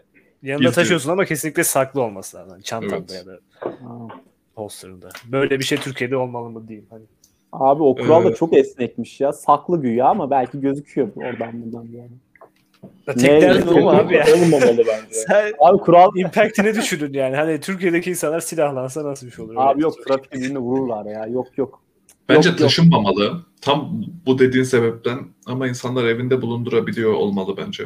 Yanında 0.43 0.63
Gizli. 0.63 0.75
taşıyorsun 0.75 1.09
ama 1.11 1.25
kesinlikle 1.25 1.63
saklı 1.63 2.01
olması 2.01 2.37
lazım. 2.37 2.51
Yani 2.51 2.63
çantanda 2.63 2.95
Evet. 2.95 3.11
ya 3.11 3.25
da 3.25 3.39
Ha. 3.61 4.07
holsterında. 4.55 5.09
Böyle 5.31 5.59
bir 5.59 5.63
şey 5.63 5.77
Türkiye'de 5.77 6.17
olmalı 6.17 6.49
mı 6.49 6.67
diyeyim. 6.67 6.87
Hani 6.89 7.03
Abi 7.51 7.83
o 7.83 7.95
kural 7.95 8.23
da 8.25 8.29
Ee, 8.29 8.35
çok 8.35 8.53
esnekmiş 8.53 9.21
ya. 9.21 9.33
Saklı 9.33 9.81
güya 9.81 10.05
ama 10.07 10.31
belki 10.31 10.61
gözüküyor 10.61 11.07
oradan 11.15 11.63
buradan 11.63 11.87
yani. 11.91 12.11
Ya 13.07 13.13
Tek 13.13 13.41
derdin 13.41 13.67
o 13.67 13.89
abi 13.89 14.13
ya? 14.15 14.25
Olmamalı 14.35 14.77
bence. 14.77 15.07
Sen 15.27 15.53
Abi 15.59 15.77
kural 15.77 16.09
impact'ini 16.15 16.75
düşünün 16.75 17.13
yani. 17.13 17.35
Hani 17.35 17.59
Türkiye'deki 17.59 18.09
insanlar 18.09 18.39
silahlansa 18.39 19.03
nasıl 19.03 19.27
bir 19.27 19.31
şey 19.31 19.45
olur? 19.45 19.53
abi 19.57 19.81
yok 19.81 19.93
trafik 20.07 20.33
birbirine 20.33 20.57
vururlar 20.59 21.05
ya. 21.05 21.25
Yok 21.25 21.57
yok. 21.57 21.81
bence 22.29 22.49
Yok, 22.49 22.59
yok. 22.59 22.69
taşınmamalı. 22.69 23.41
Tam 23.61 24.01
bu 24.25 24.39
dediğin 24.39 24.63
sebepten 24.63 25.19
ama 25.45 25.67
insanlar 25.67 26.03
evinde 26.05 26.41
bulundurabiliyor 26.41 27.13
olmalı 27.13 27.57
bence. 27.57 27.83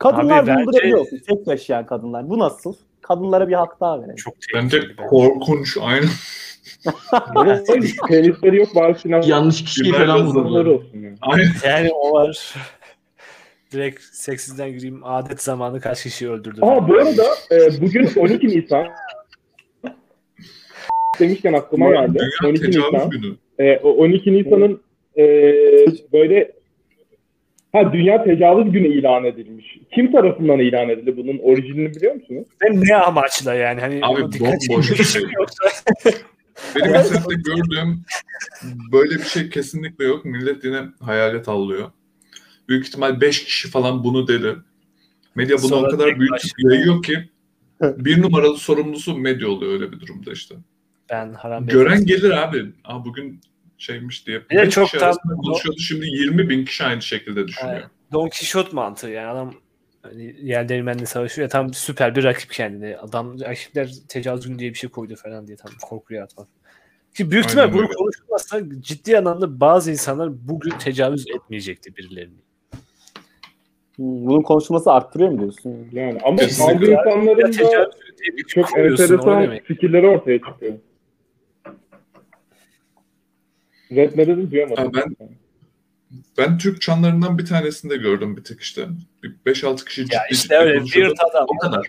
Kadınlar 0.00 0.38
Abi 0.38 0.46
bence- 0.46 0.60
bulundurabiliyorsun. 0.62 1.18
Tek 1.28 1.46
yaşayan 1.46 1.86
kadınlar. 1.86 2.30
Bu 2.30 2.38
nasıl? 2.38 2.74
Kadınlara 3.02 3.48
bir 3.48 3.52
hak 3.54 3.80
daha 3.80 4.00
verelim. 4.00 4.16
Çok 4.16 4.34
Bence 4.54 4.82
bence. 4.82 4.96
korkunç 5.08 5.76
aynen. 5.80 6.08
Penisleri 8.08 8.56
yok 8.56 8.68
bazı 8.74 9.00
silah. 9.00 9.28
Yanlış 9.28 9.64
kişiyi 9.64 9.92
falan 9.92 10.26
olsun 10.26 10.68
yani. 11.64 11.90
o 11.94 12.12
var. 12.12 12.54
Direkt 13.72 14.02
seksizden 14.02 14.70
gireyim. 14.72 15.04
Adet 15.04 15.42
zamanı 15.42 15.80
kaç 15.80 16.02
kişiyi 16.02 16.30
öldürdü? 16.30 16.60
Aa 16.62 16.88
bu 16.88 16.94
arada 16.94 17.24
e, 17.52 17.80
bugün 17.80 18.10
12 18.16 18.48
Nisan 18.48 18.86
demişken 21.20 21.52
aklıma 21.52 21.90
geldi. 21.90 22.18
Dünya 22.42 22.50
12 22.50 22.62
tecavüz 22.62 22.92
Nisan. 22.92 23.38
E, 23.58 23.76
o 23.78 23.90
12 23.90 24.32
Nisan'ın 24.32 24.80
e, 25.18 25.22
böyle 26.12 26.52
ha 27.72 27.92
Dünya 27.92 28.24
Tecavüz 28.24 28.72
Günü 28.72 28.88
ilan 28.88 29.24
edilmiş. 29.24 29.78
Kim 29.94 30.12
tarafından 30.12 30.58
ilan 30.58 30.88
edildi? 30.88 31.16
Bunun 31.16 31.38
orijinini 31.38 31.94
biliyor 31.94 32.14
musunuz? 32.14 32.46
Ve 32.62 32.80
ne 32.80 32.96
amaçla 32.96 33.54
yani? 33.54 33.80
Hani 33.80 34.00
Abi 34.02 34.20
bomboş 34.22 34.90
bir 34.90 35.04
şey. 35.04 35.22
Benim 36.76 36.88
internette 36.94 37.34
gördüğüm 37.34 38.04
böyle 38.92 39.10
bir 39.14 39.24
şey 39.24 39.50
kesinlikle 39.50 40.04
yok. 40.04 40.24
Millet 40.24 40.64
yine 40.64 40.80
hayalet 41.00 41.48
avlıyor. 41.48 41.90
Büyük 42.68 42.86
ihtimal 42.86 43.20
5 43.20 43.44
kişi 43.44 43.68
falan 43.70 44.04
bunu 44.04 44.28
dedi. 44.28 44.56
Medya 45.34 45.56
bunu 45.58 45.68
Sonra 45.68 45.86
o 45.86 45.90
kadar 45.90 46.18
başına- 46.18 46.74
yayıyor 46.74 47.02
ki 47.02 47.18
bir 47.82 48.22
numaralı 48.22 48.56
sorumlusu 48.56 49.18
medya 49.18 49.48
oluyor 49.48 49.72
öyle 49.72 49.92
bir 49.92 50.00
durumda 50.00 50.32
işte. 50.32 50.54
ben 51.10 51.32
haram 51.32 51.66
Gören 51.66 52.04
gelir 52.06 52.30
abi. 52.30 52.66
Aa, 52.84 53.04
bugün 53.04 53.40
şeymiş 53.80 54.26
diye. 54.26 54.50
Bir 54.50 54.58
de 54.58 54.70
çok 54.70 54.90
tam- 54.90 55.14
konuşuyordu. 55.42 55.78
Şimdi 55.80 56.06
20 56.06 56.48
bin 56.48 56.64
kişi 56.64 56.84
aynı 56.84 57.02
şekilde 57.02 57.48
düşünüyor. 57.48 57.76
Evet. 57.76 57.86
Don 58.12 58.28
Quixote 58.28 58.70
mantığı 58.72 59.08
yani 59.08 59.28
adam 59.28 59.54
hani 60.02 60.36
yer 60.42 60.68
değirmenle 60.68 61.06
savaşıyor 61.06 61.44
ya 61.44 61.48
tam 61.48 61.74
süper 61.74 62.16
bir 62.16 62.24
rakip 62.24 62.50
kendine. 62.50 62.96
Adam 62.96 63.40
rakipler 63.40 63.90
tecavüz 64.08 64.48
günü 64.48 64.58
diye 64.58 64.70
bir 64.70 64.78
şey 64.78 64.90
koydu 64.90 65.14
falan 65.16 65.46
diye 65.46 65.56
tam 65.56 65.72
korkuya 65.82 66.24
atmak. 66.24 66.48
Ki 67.14 67.30
büyük 67.30 67.44
ihtimal 67.44 67.72
bunu 67.72 67.88
konuşulmazsa 67.88 68.60
ciddi 68.80 69.18
anlamda 69.18 69.60
bazı 69.60 69.90
insanlar 69.90 70.48
bugün 70.48 70.70
tecavüz 70.70 71.26
etmeyecekti 71.34 71.96
birilerini. 71.96 72.38
Bunun 73.98 74.42
konuşulması 74.42 74.92
arttırıyor 74.92 75.30
mu 75.30 75.40
diyorsun? 75.40 75.88
Yani 75.92 76.18
ama 76.24 76.38
bazı 76.38 76.60
insanların 76.62 77.26
da 77.26 77.50
tecavüz 77.50 77.94
diye 78.18 78.36
bir 78.36 78.44
çok 78.44 78.78
enteresan 78.78 79.58
fikirleri 79.64 80.06
ortaya 80.06 80.38
çıkıyor. 80.38 80.72
Red 83.90 84.16
dedim 84.16 84.50
duyamadım. 84.50 84.84
Ha, 84.84 84.90
ben- 84.94 85.16
Ben 86.38 86.58
Türk 86.58 86.80
çanlarından 86.80 87.38
bir 87.38 87.46
tanesinde 87.46 87.96
gördüm 87.96 88.36
bir 88.36 88.44
tık 88.44 88.60
işte. 88.60 88.86
Bir 89.22 89.34
5-6 89.46 89.84
kişi 89.84 90.04
ciddi 90.04 90.14
Ya 90.14 90.20
işte 90.30 90.42
ciddi 90.42 90.54
öyle 90.54 90.84
weird 90.84 91.16
adam. 91.30 91.46
O 91.48 91.58
kadar. 91.58 91.86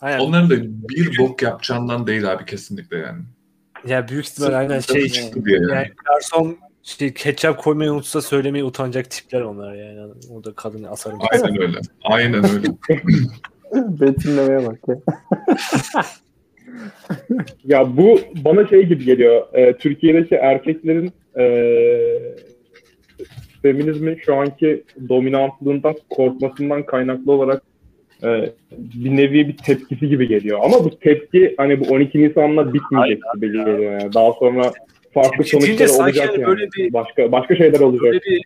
Aynen. 0.00 0.18
Onların 0.18 0.50
da 0.50 0.54
bir 0.88 1.18
bok 1.18 1.42
yapacağından 1.42 2.06
değil 2.06 2.32
abi 2.32 2.44
kesinlikle 2.44 2.98
yani. 2.98 3.22
Ya 3.86 4.08
büyük 4.08 4.26
ihtimal 4.26 4.52
aynen 4.52 4.80
şey 4.80 5.08
çıktı 5.08 5.44
diye 5.44 5.58
yani. 5.58 5.72
yani 5.72 5.90
garson 6.04 6.58
şey 6.82 7.14
ketçap 7.14 7.62
koymayı 7.62 7.92
unutsa 7.92 8.22
söylemeyi 8.22 8.64
utanacak 8.64 9.10
tipler 9.10 9.40
onlar 9.40 9.74
yani. 9.74 10.12
Orada 10.30 10.54
kadını 10.54 10.90
asarım. 10.90 11.18
Aynen 11.32 11.60
öyle. 11.62 11.78
Aynen 12.04 12.44
öyle. 12.54 12.66
Betimlemeye 14.00 14.66
bak 14.66 14.78
ya. 14.88 14.96
Ya 17.64 17.96
bu 17.96 18.20
bana 18.44 18.66
şey 18.68 18.82
gibi 18.82 19.04
geliyor. 19.04 19.46
e, 19.54 19.72
Türkiye'deki 19.76 20.34
erkeklerin 20.34 21.12
e, 21.38 21.44
feminizmin 23.62 24.16
şu 24.16 24.34
anki 24.34 24.84
dominantlığından 25.08 25.94
korkmasından 26.10 26.86
kaynaklı 26.86 27.32
olarak 27.32 27.62
e, 28.22 28.52
bir 28.78 29.16
nevi 29.16 29.48
bir 29.48 29.56
tepkisi 29.56 30.08
gibi 30.08 30.28
geliyor. 30.28 30.60
Ama 30.62 30.84
bu 30.84 30.98
tepki 30.98 31.54
hani 31.56 31.80
bu 31.80 31.84
12 31.84 32.22
Nisan'la 32.22 32.74
bitmeyecek 32.74 33.22
gibi 33.34 33.46
geliyor 33.46 33.78
yani. 34.00 34.12
Daha 34.14 34.32
sonra 34.32 34.72
farklı 35.14 35.44
sanki 35.44 35.90
olacak 36.02 36.30
yani. 36.38 36.46
böyle 36.46 36.68
bir- 36.76 36.92
Başka 36.92 37.32
başka 37.32 37.56
şeyler 37.56 37.80
olacak. 37.80 38.02
Böyle 38.02 38.20
bir 38.20 38.42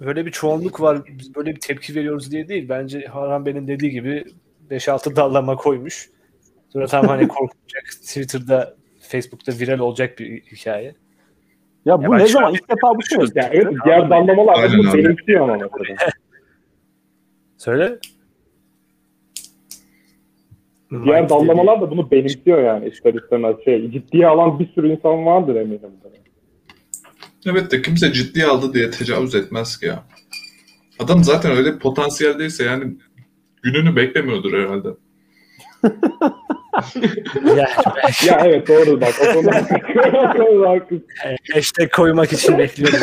böyle 0.00 0.26
bir 0.26 0.30
çoğunluk 0.30 0.80
var. 0.80 0.98
Biz 1.18 1.34
böyle 1.34 1.50
bir 1.54 1.60
tepki 1.60 1.94
veriyoruz 1.94 2.32
diye 2.32 2.48
değil. 2.48 2.66
Bence 2.68 3.00
Harhan 3.00 3.46
Bey'in 3.46 3.68
dediği 3.68 3.90
gibi 3.90 4.24
5-6 4.70 5.16
dallama 5.16 5.56
koymuş. 5.56 6.08
Sonra 6.72 6.86
tam 6.86 7.06
hani 7.06 7.28
korkacak 7.28 7.84
Twitter'da 8.02 8.76
Facebook'ta 9.00 9.52
viral 9.52 9.78
olacak 9.78 10.18
bir 10.18 10.40
hikaye. 10.42 10.94
Ya 11.84 11.98
bu 11.98 12.12
Ya 12.12 12.18
ne 12.18 12.26
zaman 12.26 12.48
an- 12.48 12.54
ilk 12.54 12.68
defa 12.70 12.94
bu 12.96 13.02
şey. 13.02 13.18
Yani 13.34 13.50
evet 13.52 13.74
diğer 13.84 14.10
dallamalar 14.10 14.56
da 14.56 14.60
Aynen 14.60 14.78
bunu 14.78 14.90
abi. 14.90 15.04
benimsiyor 15.04 15.48
ama. 15.48 15.68
Söyle. 17.56 17.98
Diğer 21.04 21.28
dallamalar 21.28 21.80
da 21.80 21.90
bunu 21.90 22.10
benimsiyor 22.10 22.62
yani 22.62 22.88
ister 22.88 23.14
istemez. 23.14 23.56
Şey, 23.64 23.90
ciddiye 23.90 24.26
alan 24.26 24.58
bir 24.58 24.72
sürü 24.74 24.92
insan 24.92 25.26
vardır 25.26 25.54
eminim. 25.56 25.80
Evet 27.46 27.70
de 27.72 27.82
kimse 27.82 28.12
ciddiye 28.12 28.46
aldı 28.46 28.74
diye 28.74 28.90
tecavüz 28.90 29.34
etmez 29.34 29.78
ki 29.80 29.86
ya. 29.86 30.04
Adam 30.98 31.24
zaten 31.24 31.52
öyle 31.56 31.78
potansiyeldeyse 31.78 32.64
yani 32.64 32.96
gününü 33.62 33.96
beklemiyordur 33.96 34.52
herhalde. 34.52 34.88
Ya 38.26 38.40
evet 38.44 38.68
doğru 38.68 39.00
bak 39.00 39.14
o 39.22 39.32
konuda 39.34 39.54
haklısın. 40.70 41.06
hashtag 41.54 41.90
koymak 41.90 42.32
için 42.32 42.58
bekliyorum. 42.58 42.98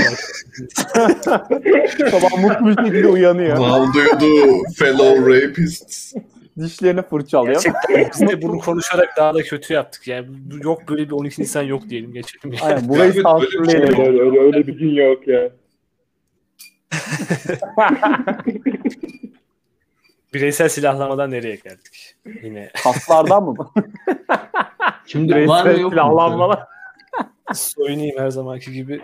Sabah 2.12 2.38
mutlu 2.38 2.68
bir 2.68 2.76
şekilde 2.86 3.08
uyanıyor. 3.08 3.58
Wow 3.58 3.94
duydu 3.94 4.62
fellow 4.78 5.36
rapists. 5.36 6.14
Dişlerini 6.60 7.02
fırçalıyor. 7.02 7.64
Gerçekten 7.64 8.12
biz 8.14 8.22
de 8.30 8.42
bunu 8.42 8.60
konuşarak 8.60 9.10
daha 9.18 9.34
da 9.34 9.44
kötü 9.44 9.74
yaptık. 9.74 10.08
Yani 10.08 10.28
yok 10.64 10.90
böyle 10.90 11.06
bir 11.06 11.12
12 11.12 11.42
Nisan 11.42 11.64
yok 11.64 11.90
diyelim 11.90 12.14
geçelim. 12.14 12.54
Yani. 12.54 12.62
Aynen 12.62 12.90
burayı 12.90 13.10
bir 13.10 13.14
şey 13.14 13.24
sansürleyelim. 13.24 14.00
Öyle, 14.00 14.22
öyle, 14.22 14.40
öyle 14.40 14.68
bir 14.68 14.78
gün 14.78 14.90
yok 14.90 15.28
ya. 15.28 15.50
Bireysel 20.36 20.70
silahlamadan 20.70 21.32
nereye 21.32 21.56
geldik? 21.56 22.16
Yine 22.44 22.72
Kaslardan 22.84 23.44
mı? 23.44 23.56
Şimdi 25.06 25.34
var 25.34 25.38
mı 25.38 25.66
Bireysel 25.66 25.82
yok 25.82 25.94
silahlanmalar. 25.94 26.64
soyunayım 27.54 28.20
her 28.20 28.30
zamanki 28.30 28.72
gibi. 28.72 29.02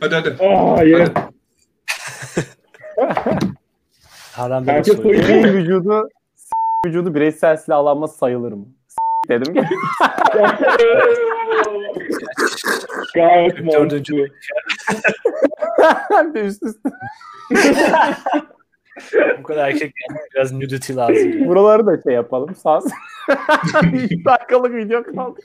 Hadi 0.00 0.14
hadi. 0.14 0.36
Yes. 0.88 1.08
Haram 4.32 4.66
Bey'in 4.66 4.76
Herkes. 4.76 5.04
Bireyin 5.04 5.44
vücudu 5.44 6.08
vücudu 6.86 7.14
bireysel 7.14 7.56
silahlanma 7.56 8.08
sayılır 8.08 8.52
mı? 8.52 8.66
dedim 9.28 9.54
ki. 9.54 9.62
Gayet 13.14 13.72
Dördüncü 13.72 14.16
mantıklı. 14.16 14.34
bir 16.34 16.34
de 16.34 16.40
üst 16.40 16.62
üste. 16.62 16.90
Bu 19.38 19.42
kadar 19.42 19.68
erkek 19.68 19.82
yani 20.10 20.18
biraz 20.34 20.52
nudity 20.52 20.94
lazım. 20.96 21.16
yani. 21.16 21.48
Buraları 21.48 21.86
da 21.86 22.02
şey 22.02 22.12
yapalım. 22.12 22.54
Sağ 22.54 22.78
3 23.92 24.24
dakikalık 24.24 24.74
video 24.74 25.02
kaldı. 25.02 25.40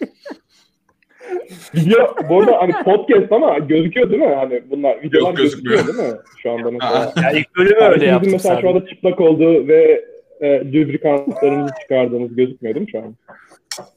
Video 1.75 2.15
bu 2.29 2.39
arada 2.41 2.57
hani 2.61 2.71
podcast 2.83 3.31
ama 3.31 3.57
gözüküyor 3.59 4.09
değil 4.11 4.21
mi? 4.21 4.35
Hani 4.35 4.63
bunlar 4.69 5.01
videolar 5.03 5.27
Yok, 5.29 5.37
gözükmüyor. 5.37 5.79
gözüküyor 5.79 6.03
değil 6.07 6.13
mi? 6.13 6.19
Şu 6.41 6.51
anda 6.51 6.71
mesela. 6.71 7.13
Ya 7.23 7.31
ilk 7.31 7.55
bölümü 7.55 7.75
Yani 7.81 7.85
öyle 7.89 7.95
bizim 7.95 8.09
yaptım 8.09 8.31
mesela 8.33 8.61
şu 8.61 8.69
anda 8.69 8.85
çıplak 8.85 9.21
olduğu 9.21 9.67
ve 9.67 10.05
e, 10.41 10.59
lubrikantlarımızı 10.73 11.73
çıkardığımız 11.81 12.35
gözükmüyor 12.35 12.75
değil 12.75 12.85
mi 12.85 12.91
şu 12.91 12.97
an? 12.99 13.03
Yok 13.05 13.15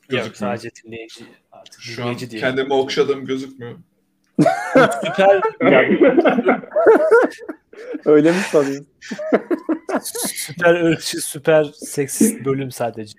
Gözükmüyor. 0.08 0.34
sadece 0.34 0.68
dinleyici. 0.84 1.24
Artık 1.52 1.80
Şu 1.80 2.02
an 2.02 2.06
dinleyici 2.08 2.30
diye. 2.30 2.40
kendimi 2.40 2.74
okşadığım 2.74 3.24
gözükmüyor. 3.26 3.72
Süper, 5.04 5.40
Öyle 8.04 8.30
mi 8.30 8.36
sanıyorsun? 8.50 8.86
süper 10.34 10.74
ırkçı, 10.74 11.20
süper 11.20 11.64
seksist 11.64 12.44
bölüm 12.44 12.70
sadece. 12.70 13.18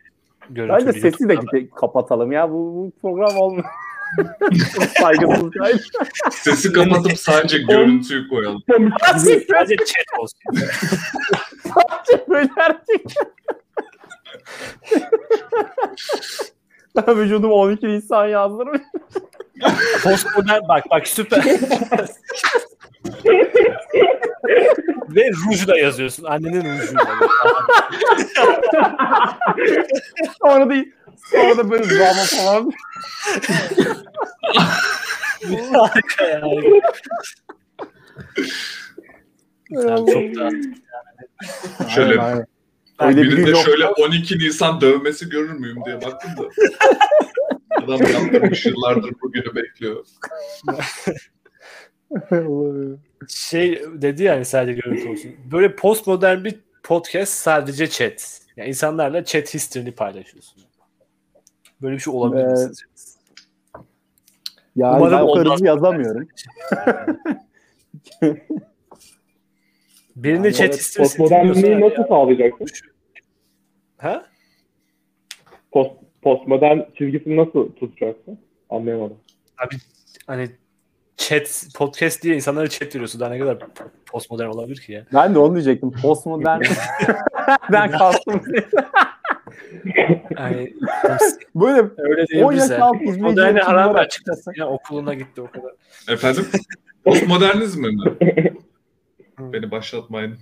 Görüntülü 0.50 0.88
Bence 0.88 1.00
sesi 1.00 1.30
de 1.30 1.34
gide- 1.36 1.70
kapatalım 1.70 2.32
ya. 2.32 2.50
Bu, 2.50 2.54
bu 2.54 2.92
program 3.02 3.38
olmuyor. 3.38 3.66
Saygısız. 5.00 5.52
Sesi 6.32 6.74
kapatıp 6.74 7.20
sadece 7.20 7.58
görüntüyü 7.58 8.28
koyalım. 8.30 8.64
Sadece 9.08 9.76
chat 9.78 10.20
olsun. 10.20 10.40
Böyle 12.30 12.50
erkek. 12.58 13.14
ben 16.96 17.18
vücuduma 17.20 17.54
12 17.54 17.88
insan 17.88 18.28
yazdırmış. 18.28 18.82
Postmodern 20.04 20.68
bak 20.68 20.84
bak 20.90 21.08
süper. 21.08 21.44
Ve 25.10 25.32
rujla 25.32 25.78
yazıyorsun. 25.78 26.24
Annenin 26.24 26.80
rujuyla. 26.80 27.20
Sonra 30.42 30.70
da, 30.70 30.76
sonra 31.32 31.58
da 31.58 31.72
böyle 31.72 31.90
drama 31.90 32.24
falan. 32.24 32.72
Harika 35.74 36.26
ya. 36.26 36.42
Sen 39.70 39.96
çok 39.98 40.36
da 40.36 40.50
Şöyle 41.90 42.22
Aynen, 42.22 42.24
aynen. 42.24 42.46
Ben 43.00 43.08
Öyle 43.08 43.22
bir 43.22 43.32
birinde 43.32 43.50
yok. 43.50 43.60
şöyle 43.66 43.88
12 43.88 44.38
Nisan 44.38 44.82
dövmesi 44.82 45.30
görür 45.30 45.54
müyüm 45.54 45.86
diye 45.86 46.02
baktım 46.02 46.32
da. 46.38 46.44
Adam 47.84 48.02
yaptırmış 48.02 48.66
yıllardır 48.66 49.14
bugünü 49.22 49.56
bekliyor. 49.56 50.06
şey 53.30 53.82
dedi 53.94 54.24
yani 54.24 54.46
sadece 54.46 54.80
görüntü 54.82 55.10
olsun. 55.10 55.32
Böyle 55.52 55.76
postmodern 55.76 56.44
bir 56.44 56.60
podcast 56.84 57.34
sadece 57.34 57.88
chat. 57.90 58.40
Yani 58.58 58.70
insanlarla 58.70 59.26
chat 59.26 59.54
history'ni 59.54 59.92
paylaşıyorsun. 59.92 60.64
Böyle 61.82 61.96
bir 61.96 62.00
şey 62.02 62.14
olabilir 62.14 62.44
mi 62.44 62.50
Evet. 62.50 62.60
sizce? 62.60 62.86
Yani 64.76 64.98
Umarım 64.98 65.50
ben 65.62 65.66
yazamıyorum. 65.66 66.28
Birinin 70.16 70.44
Yani 70.44 70.54
chat 70.54 70.66
evet, 70.70 70.80
history'si 70.80 71.18
Postmodernliği 71.18 71.82
nasıl 71.82 72.02
ya- 72.02 72.08
sağlayacaksın? 72.08 72.68
Ha? 73.98 74.26
Post, 75.72 75.92
postmodern 76.22 76.80
çizgisini 76.98 77.38
nasıl 77.38 77.72
tutacaksın? 77.72 78.40
Anlayamadım. 78.70 79.18
Abi 79.58 79.76
hani 80.28 80.50
chat 81.18 81.68
podcast 81.76 82.24
diye 82.24 82.36
insanlara 82.36 82.70
chat 82.70 82.96
veriyorsun. 82.96 83.22
Daha 83.22 83.30
ne 83.30 83.40
kadar 83.40 83.58
postmodern 84.06 84.50
olabilir 84.50 84.82
ki 84.82 84.92
ya? 84.92 85.06
Ben 85.14 85.36
de 85.36 85.40
onu 85.40 85.54
diyecektim. 85.54 85.92
Postmodern. 85.92 86.62
ben 87.72 87.92
kastım. 87.92 88.42
Yani, 90.38 90.74
Böyle 91.56 91.90
öyle 91.98 92.28
değil 92.28 92.44
10 92.44 92.52
yaş 92.52 92.62
güzel. 92.62 92.82
altı 92.82 92.98
izleyici 92.98 93.22
Moderni 93.22 93.60
haram 93.60 93.96
açıkçası. 93.96 94.52
Ya 94.56 94.68
okuluna 94.68 95.14
gitti 95.14 95.42
o 95.42 95.52
kadar. 95.52 95.72
Efendim? 96.10 96.46
Postmodernizm 97.06 97.82
mi? 97.82 98.18
Beni 99.40 99.72
başlatmayın. 99.72 100.38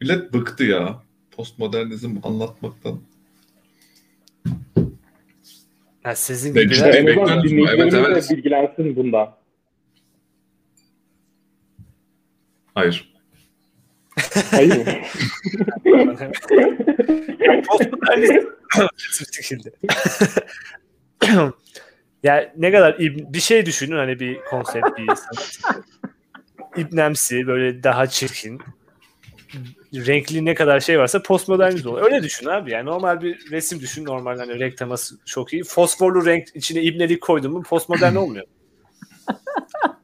Millet 0.00 0.32
bıktı 0.32 0.64
ya. 0.64 1.02
Postmodernizm 1.36 2.16
anlatmaktan. 2.22 3.00
Ha, 6.02 6.14
sizin 6.14 6.54
Ben 6.54 6.62
gibiler 6.62 6.88
işte- 6.88 6.98
en 6.98 7.06
azından 7.06 7.42
dinleyicilerimiz 7.42 7.94
Evet, 7.94 8.06
de 8.06 8.10
evet. 8.12 8.30
bilgilensin 8.30 8.96
bundan. 8.96 9.36
Hayır. 12.74 13.14
Hayır 14.50 14.86
şekilde. 19.32 19.70
yani 22.22 22.48
ne 22.56 22.72
kadar 22.72 22.92
ib- 22.94 23.32
bir 23.32 23.40
şey 23.40 23.66
düşünün 23.66 23.96
hani 23.96 24.20
bir 24.20 24.40
konsept 24.40 24.86
bir. 24.98 25.06
İbnemsi 26.76 27.46
böyle 27.46 27.82
daha 27.82 28.06
çirkin 28.06 28.60
renkli 29.94 30.44
ne 30.44 30.54
kadar 30.54 30.80
şey 30.80 30.98
varsa 30.98 31.22
postmodernizm 31.22 31.88
oluyor. 31.88 32.06
Öyle 32.12 32.22
düşün 32.22 32.46
abi. 32.46 32.70
Yani 32.70 32.86
normal 32.86 33.20
bir 33.22 33.50
resim 33.50 33.80
düşün. 33.80 34.04
Normal 34.04 34.38
hani 34.38 34.58
renk 34.58 34.76
teması 34.76 35.14
çok 35.26 35.52
iyi. 35.52 35.64
Fosforlu 35.64 36.26
renk 36.26 36.48
içine 36.54 36.82
ibnelik 36.82 37.20
koydun 37.20 37.52
mu 37.52 37.62
postmodern 37.62 38.14
olmuyor. 38.14 38.44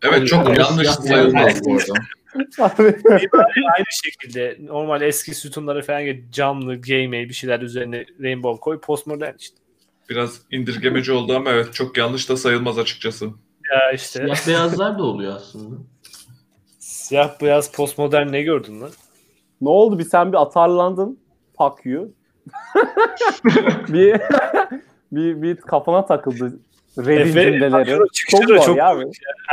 Evet 0.03 0.29
çok 0.29 0.59
yanlış 0.59 0.89
sayılmaz 0.89 1.65
bu 1.65 1.75
arada. 1.75 1.93
Aynı 3.77 3.87
şekilde 4.05 4.57
normal 4.61 5.03
eski 5.03 5.35
sütunları 5.35 5.83
falan 5.83 6.05
camlı, 6.33 6.81
gamey 6.81 7.29
bir 7.29 7.35
şeyler 7.35 7.61
üzerine 7.61 8.05
rainbow 8.23 8.61
koy. 8.61 8.81
Postmodern 8.81 9.35
işte. 9.39 9.57
Biraz 10.09 10.41
indirgemeci 10.51 11.13
oldu 11.13 11.37
ama 11.37 11.51
evet 11.51 11.75
çok 11.75 11.99
yanlış 11.99 12.29
da 12.29 12.37
sayılmaz 12.37 12.79
açıkçası. 12.79 13.25
Ya 13.73 13.93
işte 13.93 14.19
Siyah 14.19 14.47
beyazlar 14.47 14.99
da 14.99 15.03
oluyor 15.03 15.37
aslında. 15.37 15.77
siyah 16.79 17.41
beyaz 17.43 17.73
postmodern 17.73 18.33
ne 18.33 18.43
gördün 18.43 18.81
lan? 18.81 18.91
Ne 19.61 19.69
oldu? 19.69 19.99
Bir 19.99 20.05
sen 20.05 20.33
bir 20.33 20.43
atarlandın. 20.43 21.19
Fuck 21.59 21.87
you. 21.87 22.09
bir, 23.89 24.21
bir, 25.13 25.43
bir 25.43 25.57
kafana 25.57 26.07
takıldı. 26.07 26.59
Reddit 26.99 27.37
Efe, 27.37 27.53
cümleleri. 27.53 27.99
Çok 28.13 28.45
zor 28.45 28.59
çok 28.59 28.77
ya. 28.77 28.97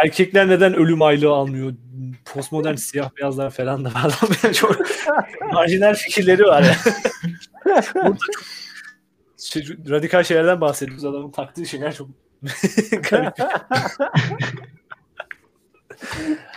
Erkekler 0.03 0.47
neden 0.47 0.73
ölüm 0.73 1.01
aylığı 1.01 1.31
almıyor? 1.31 1.73
Postmodern 2.33 2.75
siyah 2.75 3.09
beyazlar 3.17 3.49
falan 3.49 3.85
da 3.85 3.89
var. 3.89 4.01
Adam 4.03 4.51
çok 4.53 4.77
marjinal 5.53 5.93
fikirleri 5.93 6.43
var 6.43 6.63
ya. 6.63 6.75
Burada 7.95 8.17
çok 8.17 9.63
şey, 9.63 9.63
radikal 9.89 10.23
şeylerden 10.23 10.61
bahsediyoruz. 10.61 11.05
Adamın 11.05 11.31
taktığı 11.31 11.65
şeyler 11.65 11.93
çok 11.95 12.09
garip. 13.09 13.33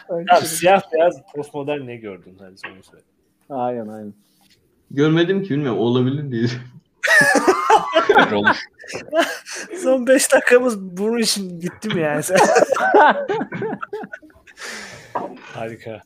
Abi, 0.09 0.47
siyah 0.47 0.83
beyaz 0.93 1.23
postmodern 1.35 1.87
ne 1.87 1.97
gördün? 1.97 2.37
Hadi 2.41 2.59
sonra 2.59 2.83
söyle. 2.83 3.05
Aynen 3.51 3.89
aynen. 3.89 4.15
Görmedim 4.91 5.43
ki 5.43 5.51
bilmiyorum 5.51 5.79
olabilir 5.79 6.31
diye. 6.31 6.47
Olur. 8.33 8.57
Son 9.83 10.07
5 10.07 10.33
dakikamız 10.33 10.81
bunun 10.81 11.19
için 11.19 11.61
gitti 11.61 11.89
mi 11.89 12.01
yani? 12.01 12.23
Harika. 15.53 16.03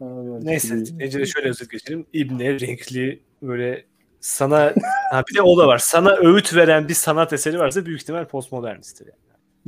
Aynen. 0.00 0.44
Neyse 0.46 0.86
dinleyicilere 0.86 1.26
şöyle 1.26 1.48
özet 1.48 1.70
geçelim. 1.70 2.06
İbne 2.12 2.60
renkli 2.60 3.22
böyle 3.42 3.84
sana 4.20 4.74
ha 5.10 5.22
bir 5.30 5.34
de 5.34 5.42
o 5.42 5.58
da 5.58 5.66
var. 5.66 5.78
Sana 5.78 6.16
öğüt 6.16 6.54
veren 6.54 6.88
bir 6.88 6.94
sanat 6.94 7.32
eseri 7.32 7.58
varsa 7.58 7.86
büyük 7.86 8.00
ihtimal 8.02 8.24
postmodernisttir 8.28 9.06
yani. 9.06 9.16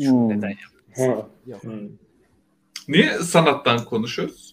Şu 0.09 0.13
Hmm. 0.13 0.29
neden 0.29 0.55
Ha. 0.97 1.27
Niye 2.89 3.19
sanattan 3.19 3.85
konuşuyoruz? 3.85 4.48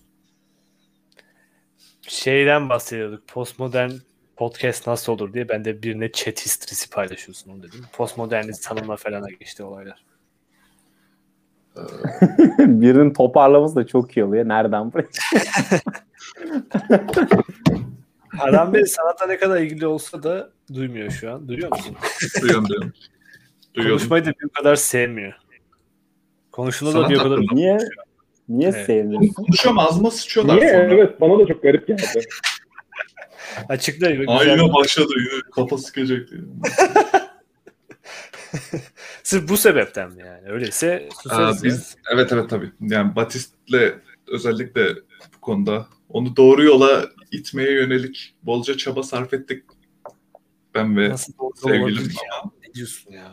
Şeyden 2.07 2.69
bahsediyorduk. 2.69 3.27
Postmodern 3.27 3.91
podcast 4.35 4.87
nasıl 4.87 5.13
olur 5.13 5.33
diye 5.33 5.49
ben 5.49 5.65
de 5.65 5.83
birine 5.83 6.11
chat 6.11 6.45
history'si 6.45 6.89
paylaşıyorsun 6.89 7.51
onu 7.51 7.63
dedim. 7.63 7.85
Postmodernist 7.93 8.67
tanımla 8.67 8.95
falana 8.95 9.29
geçti 9.29 9.63
olaylar. 9.63 10.05
Birinin 12.59 13.13
toparlaması 13.13 13.75
da 13.75 13.87
çok 13.87 14.17
iyi 14.17 14.23
oluyor. 14.23 14.47
Nereden 14.47 14.93
buraya? 14.93 15.07
Adam 18.39 18.73
Bey 18.73 18.85
sanata 18.85 19.25
ne 19.27 19.37
kadar 19.37 19.61
ilgili 19.61 19.87
olsa 19.87 20.23
da 20.23 20.49
duymuyor 20.73 21.11
şu 21.11 21.31
an. 21.31 21.47
Duyuyor 21.47 21.69
musun? 21.71 21.95
Duyuyorum 22.41 22.67
diyorum. 22.67 22.93
Duyuyorum. 23.73 23.97
Konuşmayı 23.97 24.25
da 24.25 24.29
bir 24.29 24.45
o 24.45 24.49
kadar 24.49 24.75
sevmiyor. 24.75 25.33
Konuştuğunda 26.51 27.03
da 27.03 27.09
bir 27.09 27.19
o 27.19 27.23
kadar. 27.23 27.39
Niye? 27.39 27.77
Niye 28.49 28.69
Evet. 28.69 28.85
sevmiyorsun? 28.85 29.33
Konuşuyorum 29.33 29.79
ağzıma 29.79 30.11
sıçıyorlar 30.11 30.55
Niye? 30.57 30.69
sonra. 30.71 30.93
Evet 30.93 31.21
bana 31.21 31.39
da 31.39 31.45
çok 31.47 31.63
garip 31.63 31.87
geldi. 31.87 32.01
açıkla. 33.69 34.07
Aa 34.07 34.11
güzel. 34.43 34.57
yine 34.59 34.73
başladı 34.73 35.13
yine 35.17 35.41
kafa 35.55 35.77
sıkacak 35.77 36.29
diye. 36.31 36.41
Sırf 39.23 39.49
bu 39.49 39.57
sebepten 39.57 40.11
mi 40.11 40.21
yani? 40.21 40.49
Öyleyse 40.51 41.09
Aa, 41.11 41.15
susarız 41.23 41.63
ya. 41.63 41.69
biz 41.71 41.95
evet 42.13 42.31
evet 42.33 42.49
tabii. 42.49 42.71
Yani 42.81 43.15
Batist'le 43.15 43.93
özellikle 44.27 44.95
bu 45.35 45.41
konuda 45.41 45.87
Onu 46.09 46.35
doğru 46.35 46.63
yola 46.63 47.05
itmeye 47.31 47.71
yönelik 47.71 48.35
bolca 48.43 48.77
çaba 48.77 49.03
sarf 49.03 49.33
ettik. 49.33 49.63
Ben 50.73 50.97
ve 50.97 51.09
Nasıl 51.09 51.33
doğru 51.39 51.51
sevgilim 51.57 52.03
ya? 52.11 52.51
Ne 52.67 52.73
diyorsun 52.73 53.11
ya? 53.11 53.31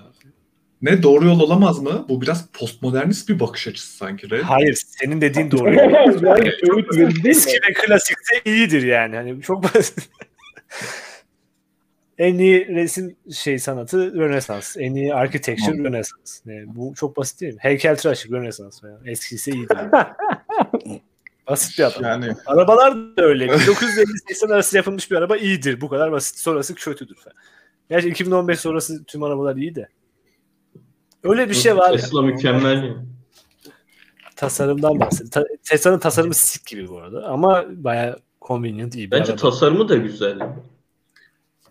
Ne 0.82 1.02
doğru 1.02 1.26
yol 1.26 1.40
olamaz 1.40 1.78
mı? 1.78 2.06
Bu 2.08 2.20
biraz 2.20 2.46
postmodernist 2.46 3.28
bir 3.28 3.40
bakış 3.40 3.68
açısı 3.68 3.96
sanki. 3.96 4.30
Red. 4.30 4.42
Hayır, 4.42 4.82
senin 4.86 5.20
dediğin 5.20 5.50
doğru. 5.50 5.74
yani 5.74 6.52
verici 6.92 7.24
değil 7.24 7.36
Eski 7.36 7.52
ve 7.52 7.72
klasikse 7.72 8.40
iyidir 8.44 8.82
yani. 8.82 9.16
Hani 9.16 9.42
çok 9.42 9.74
basit. 9.74 10.08
en 12.18 12.38
iyi 12.38 12.68
resim 12.68 13.16
şey 13.34 13.58
sanatı 13.58 14.14
Rönesans. 14.14 14.76
En 14.76 14.94
iyi 14.94 15.14
architecture 15.14 15.78
Rönesans. 15.78 16.40
Yani 16.46 16.64
bu 16.66 16.94
çok 16.94 17.16
basit 17.16 17.40
değil 17.40 17.54
mi? 17.54 17.60
Heykeltıraşlık 17.62 18.32
Rönesans. 18.32 18.82
Yani. 18.82 19.10
Eskisi 19.10 19.50
iyidir. 19.50 19.78
basit 21.48 21.78
bir 21.78 21.84
adam. 21.84 22.02
Yani 22.04 22.34
Arabalar 22.46 22.94
da 22.94 23.22
öyle. 23.22 23.46
1950-80 23.46 24.54
arası 24.54 24.76
yapılmış 24.76 25.10
bir 25.10 25.16
araba 25.16 25.36
iyidir. 25.36 25.80
Bu 25.80 25.88
kadar 25.88 26.12
basit. 26.12 26.38
Sonrası 26.38 26.74
kötüdür 26.74 27.16
falan. 27.16 27.36
Gerçi 27.90 28.08
2015 28.08 28.60
sonrası 28.60 29.04
tüm 29.04 29.22
arabalar 29.22 29.56
iyi 29.56 29.74
de. 29.74 29.88
Öyle 31.22 31.48
bir 31.48 31.54
şey 31.54 31.76
var. 31.76 31.92
Tesla 31.92 32.22
mükemmel 32.22 32.84
ya. 32.84 32.94
Tasarımdan 34.36 35.00
bahsediyor. 35.00 35.30
Ta- 35.30 35.44
Tesla'nın 35.64 35.98
tasarımı 35.98 36.34
sik 36.34 36.66
gibi 36.66 36.88
bu 36.88 36.98
arada. 36.98 37.26
Ama 37.28 37.64
baya 37.68 38.16
convenient 38.42 38.94
iyi 38.94 39.06
bir 39.06 39.10
Bence 39.10 39.32
araba. 39.32 39.40
tasarımı 39.42 39.88
da 39.88 39.96
güzel. 39.96 40.38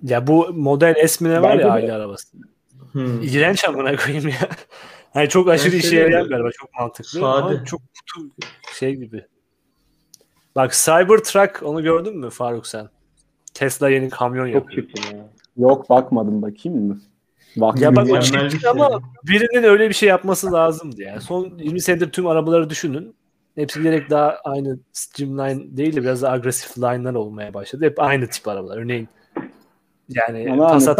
Ya 0.04 0.28
bu 0.28 0.54
Model 0.54 1.08
S 1.08 1.26
mi 1.26 1.32
ne 1.32 1.41
var 1.41 1.52
Bence 1.54 1.62
ya 1.64 1.68
de. 1.68 1.72
aile 1.72 1.93
arabası. 1.93 2.38
Hmm. 2.91 3.22
İğrenç 3.22 3.66
amına 3.66 3.95
koyayım 3.95 4.28
ya. 4.28 4.49
Yani 5.16 5.30
çok 5.30 5.49
aşırı 5.49 5.76
işe 5.76 5.88
seviyorum. 5.88 6.12
yarayan 6.12 6.30
bir 6.30 6.36
araba. 6.36 6.52
Çok 6.52 6.74
mantıklı. 6.80 7.20
Sade. 7.20 7.26
Ama 7.26 7.66
çok 7.66 7.82
kutu 7.82 8.28
şey 8.80 8.95
gibi. 8.95 9.26
Bak 10.56 10.74
Cybertruck 10.74 11.64
onu 11.64 11.84
gördün 11.84 12.18
mü 12.18 12.30
Faruk 12.30 12.68
sen? 12.68 12.89
Tesla 13.54 13.89
yeni 13.89 14.10
kamyon 14.10 14.45
Çok 14.45 14.56
yapıyor. 14.56 14.88
çirkin 14.88 15.18
ya. 15.18 15.30
Yok 15.58 15.89
bakmadım 15.89 16.41
bakayım 16.41 16.88
mı? 16.88 17.02
Bak 17.56 17.80
Ya 17.82 17.95
bak 17.95 18.10
o 18.10 18.20
çirkin 18.20 18.58
şey. 18.60 18.70
ama 18.70 19.02
birinin 19.24 19.64
öyle 19.64 19.89
bir 19.89 19.93
şey 19.93 20.10
yapması 20.10 20.52
lazımdı 20.52 21.02
yani. 21.02 21.22
Son 21.22 21.58
20 21.58 21.82
senedir 21.82 22.12
tüm 22.12 22.28
arabaları 22.28 22.70
düşünün. 22.70 23.16
Hepsi 23.56 23.84
direkt 23.84 24.12
daha 24.12 24.38
aynı 24.43 24.80
streamline 24.93 25.78
değil 25.78 25.95
de 25.95 26.02
biraz 26.02 26.22
daha 26.22 26.34
agresif 26.34 26.78
line'lar 26.78 27.14
olmaya 27.14 27.54
başladı. 27.54 27.86
Hep 27.86 27.99
aynı 27.99 28.28
tip 28.28 28.47
arabalar. 28.47 28.78
Örneğin 28.78 29.10
yani 30.10 30.52
Ama 30.52 30.66
ne 30.68 30.72
Passat 30.74 30.99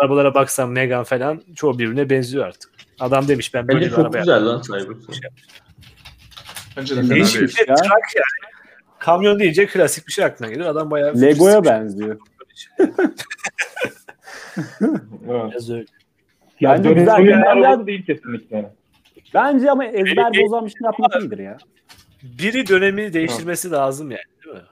arabalara 0.00 0.34
baksan 0.34 0.70
Megane 0.70 1.04
falan 1.04 1.42
çoğu 1.56 1.78
birbirine 1.78 2.10
benziyor 2.10 2.46
artık. 2.46 2.70
Adam 3.00 3.28
demiş 3.28 3.54
ben 3.54 3.68
böyle 3.68 3.78
Bence 3.80 3.90
bir 3.90 3.96
çok 3.96 4.04
araba 4.04 4.18
güzel 4.18 4.46
lan 4.46 4.52
yaptım. 4.54 4.78
Cybertruck. 4.78 5.18
bence 6.76 6.96
de 6.96 7.00
fena 7.00 7.10
Değişik 7.14 7.34
bir 7.34 7.40
değil. 7.40 7.56
şey. 7.56 7.66
Ya. 7.68 7.74
Yani. 7.80 8.52
Kamyon 8.98 9.38
deyince 9.38 9.66
klasik 9.66 10.06
bir 10.06 10.12
şey 10.12 10.24
aklına 10.24 10.50
gelir. 10.50 10.64
Adam 10.64 10.90
bayağı 10.90 11.20
Lego'ya 11.20 11.64
benziyor. 11.64 12.18
Evet. 15.28 15.50
Biraz 15.52 15.70
öyle. 15.70 15.84
Ya 16.60 16.70
Bence 16.70 16.92
güzel. 16.92 17.26
Yani 17.28 17.44
arabası 17.44 17.86
değil 17.86 18.06
kesinlikle. 18.06 18.72
Bence 19.34 19.70
ama 19.70 19.84
ezber 19.84 20.32
Benim- 20.32 20.42
bozan 20.46 20.64
bir 20.66 20.70
şey 20.70 20.80
yapmak 20.84 21.22
iyidir 21.22 21.38
ya. 21.38 21.58
Biri 22.22 22.68
dönemi 22.68 23.12
değiştirmesi 23.12 23.70
lazım 23.70 24.10
yani 24.10 24.20
değil 24.44 24.56
mi? 24.56 24.62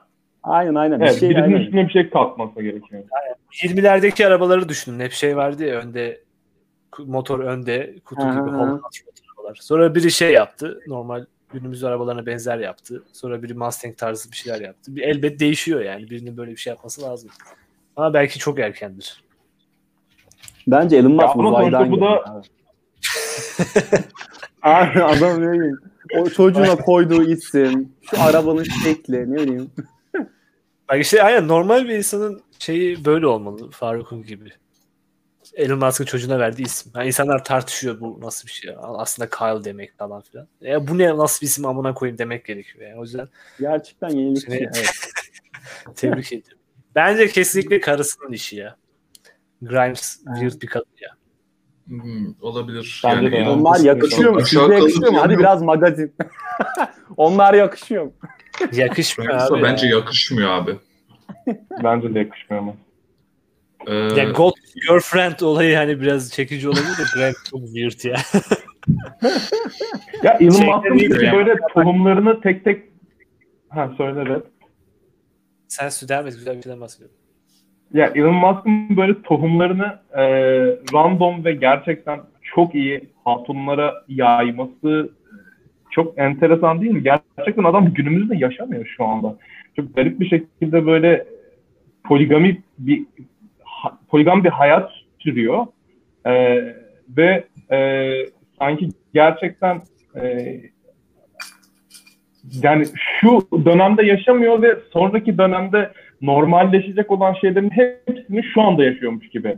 Aynen 0.43 0.75
aynen. 0.75 0.99
Bir 0.99 1.05
Evet, 1.05 1.19
şey 1.19 1.29
birinin 1.29 1.43
aynen. 1.43 1.55
üstüne 1.61 1.87
bir 1.87 1.91
şey 1.93 2.09
kalkması 2.09 2.61
gerekiyor. 2.61 3.03
20'lerdeki 3.63 4.27
arabaları 4.27 4.69
düşünün. 4.69 4.99
Hep 4.99 5.11
şey 5.11 5.37
vardı 5.37 5.63
ya 5.65 5.75
önde 5.75 6.21
motor 6.99 7.39
önde 7.39 7.95
kutu 8.05 8.21
Aha. 8.21 8.31
gibi 8.31 8.39
Holland 8.41 8.79
arabalar. 9.39 9.57
Sonra 9.61 9.95
biri 9.95 10.11
şey 10.11 10.31
yaptı. 10.33 10.79
Normal 10.87 11.25
günümüz 11.53 11.83
arabalarına 11.83 12.25
benzer 12.25 12.57
yaptı. 12.57 13.03
Sonra 13.13 13.43
biri 13.43 13.53
Mustang 13.53 13.97
tarzı 13.97 14.31
bir 14.31 14.35
şeyler 14.37 14.61
yaptı. 14.61 14.95
Bir 14.95 15.01
elbet 15.01 15.39
değişiyor 15.39 15.81
yani. 15.81 16.09
Birinin 16.09 16.37
böyle 16.37 16.51
bir 16.51 16.57
şey 16.57 16.71
yapması 16.71 17.01
lazım. 17.01 17.29
Ama 17.95 18.13
belki 18.13 18.39
çok 18.39 18.59
erkendir. 18.59 19.23
Bence 20.71 20.97
Elon 20.97 21.11
Musk 21.11 21.35
uzaydan 21.35 21.89
geldi 21.91 22.01
da- 22.01 22.23
abi. 22.31 22.47
Adam 25.03 25.41
ne 25.41 25.51
bileyim. 25.51 25.79
O 26.17 26.29
çocuğuna 26.29 26.75
koyduğu 26.75 27.23
isim, 27.31 27.93
şu 28.01 28.21
arabanın 28.21 28.63
şekli 28.63 29.31
ne 29.31 29.35
bileyim. 29.35 29.71
Bak 30.89 30.99
işte 31.01 31.23
aynen 31.23 31.47
normal 31.47 31.83
bir 31.87 31.95
insanın 31.95 32.41
şeyi 32.59 33.05
böyle 33.05 33.27
olmalı 33.27 33.71
Faruk'un 33.71 34.23
gibi. 34.23 34.51
Elon 35.55 35.79
Musk'ın 35.79 36.05
çocuğuna 36.05 36.39
verdiği 36.39 36.63
isim. 36.63 36.91
Yani 36.95 37.07
insanlar 37.07 37.43
tartışıyor 37.43 37.99
bu 37.99 38.19
nasıl 38.21 38.47
bir 38.47 38.51
şey. 38.51 38.75
Aslında 38.81 39.29
Kyle 39.29 39.63
demek 39.63 39.97
falan 39.97 40.21
filan. 40.21 40.47
Ya 40.61 40.87
bu 40.87 40.97
ne 40.97 41.17
nasıl 41.17 41.41
bir 41.41 41.45
isim 41.45 41.65
amına 41.65 41.93
koyayım 41.93 42.17
demek 42.17 42.45
gerekiyor. 42.45 42.87
Yani. 42.89 42.99
O 42.99 43.03
yüzden 43.03 43.27
Gerçekten 43.59 44.09
yenilikçi. 44.09 44.51
Seni- 44.51 44.57
Evet. 44.75 44.91
tebrik 45.95 46.33
ediyorum. 46.33 46.59
Bence 46.95 47.27
kesinlikle 47.27 47.79
karısının 47.79 48.31
işi 48.31 48.55
ya. 48.55 48.75
Grimes 49.61 50.19
weird 50.35 50.61
bir 50.61 50.67
kadın 50.67 50.85
ya. 51.01 51.09
Hmm, 51.87 52.33
olabilir. 52.41 53.01
Bence 53.05 53.31
de 53.31 53.35
ya. 53.35 53.41
Elon 53.41 53.59
Onlar 53.59 53.79
yakışıyor 53.79 54.31
mu? 54.31 54.39
çok 54.39 54.47
Size 54.47 54.75
yakışıyor 54.75 55.11
mu? 55.11 55.19
Hadi 55.21 55.37
biraz 55.39 55.61
magazin. 55.61 56.13
Onlar 57.17 57.53
yakışıyor 57.53 58.03
mu? 58.03 58.13
Yakışmıyor 58.73 59.33
abi. 59.33 59.63
Bence 59.63 59.87
ya. 59.87 59.95
yakışmıyor 59.97 60.49
abi. 60.51 60.75
Bence 61.83 62.13
de 62.13 62.19
yakışmıyor 62.19 62.61
ama. 62.63 62.73
Ee, 63.87 63.95
Ya 63.95 64.23
Gold 64.31 64.53
Girlfriend 64.87 65.39
olayı 65.39 65.75
hani 65.75 66.01
biraz 66.01 66.31
çekici 66.31 66.69
olabilir 66.69 66.97
de 66.97 67.03
Grimes 67.13 67.35
çok 67.51 67.65
weird 67.65 68.03
ya. 68.03 68.17
Ya 70.23 70.33
Elon 70.33 70.65
Musk'ın 70.65 70.97
iyidir 70.97 71.21
ya. 71.21 71.33
böyle 71.33 71.55
tohumlarını 71.73 72.41
tek 72.41 72.63
tek 72.63 72.83
ha 73.69 73.91
söyle 73.97 74.25
Red. 74.25 74.41
Sen 75.67 75.89
devam 76.09 76.27
et 76.27 76.33
güzel 76.33 76.57
bir 76.57 76.61
şeyden 76.63 76.81
bahsediyorum. 76.81 77.15
Ya 77.93 78.11
Elon 78.15 78.35
Musk'ın 78.35 78.97
böyle 78.97 79.21
tohumlarını 79.21 79.99
e, 80.13 80.23
random 80.93 81.45
ve 81.45 81.53
gerçekten 81.53 82.19
çok 82.41 82.75
iyi 82.75 83.01
hatunlara 83.25 83.93
yayması 84.07 85.09
çok 85.91 86.17
enteresan 86.19 86.81
değil 86.81 86.91
mi? 86.91 87.03
Gerçekten 87.03 87.63
adam 87.63 87.93
günümüzde 87.93 88.37
yaşamıyor 88.37 88.85
şu 88.97 89.05
anda. 89.05 89.37
Çok 89.75 89.95
garip 89.95 90.19
bir 90.19 90.29
şekilde 90.29 90.85
böyle 90.85 91.25
poligami 92.03 92.61
bir 92.79 93.05
ha- 93.63 93.97
poligam 94.09 94.43
bir 94.43 94.49
hayat 94.49 94.91
sürüyor. 95.19 95.65
E, 96.25 96.55
ve 97.17 97.43
e, 97.71 98.09
sanki 98.59 98.89
gerçekten 99.13 99.81
e, 100.15 100.47
yani 102.63 102.85
şu 103.19 103.47
dönemde 103.65 104.05
yaşamıyor 104.05 104.61
ve 104.61 104.77
sonraki 104.93 105.37
dönemde 105.37 105.91
normalleşecek 106.21 107.11
olan 107.11 107.33
şeylerin 107.41 107.69
hepsini 107.69 108.43
şu 108.53 108.61
anda 108.61 108.83
yaşıyormuş 108.83 109.29
gibi 109.29 109.57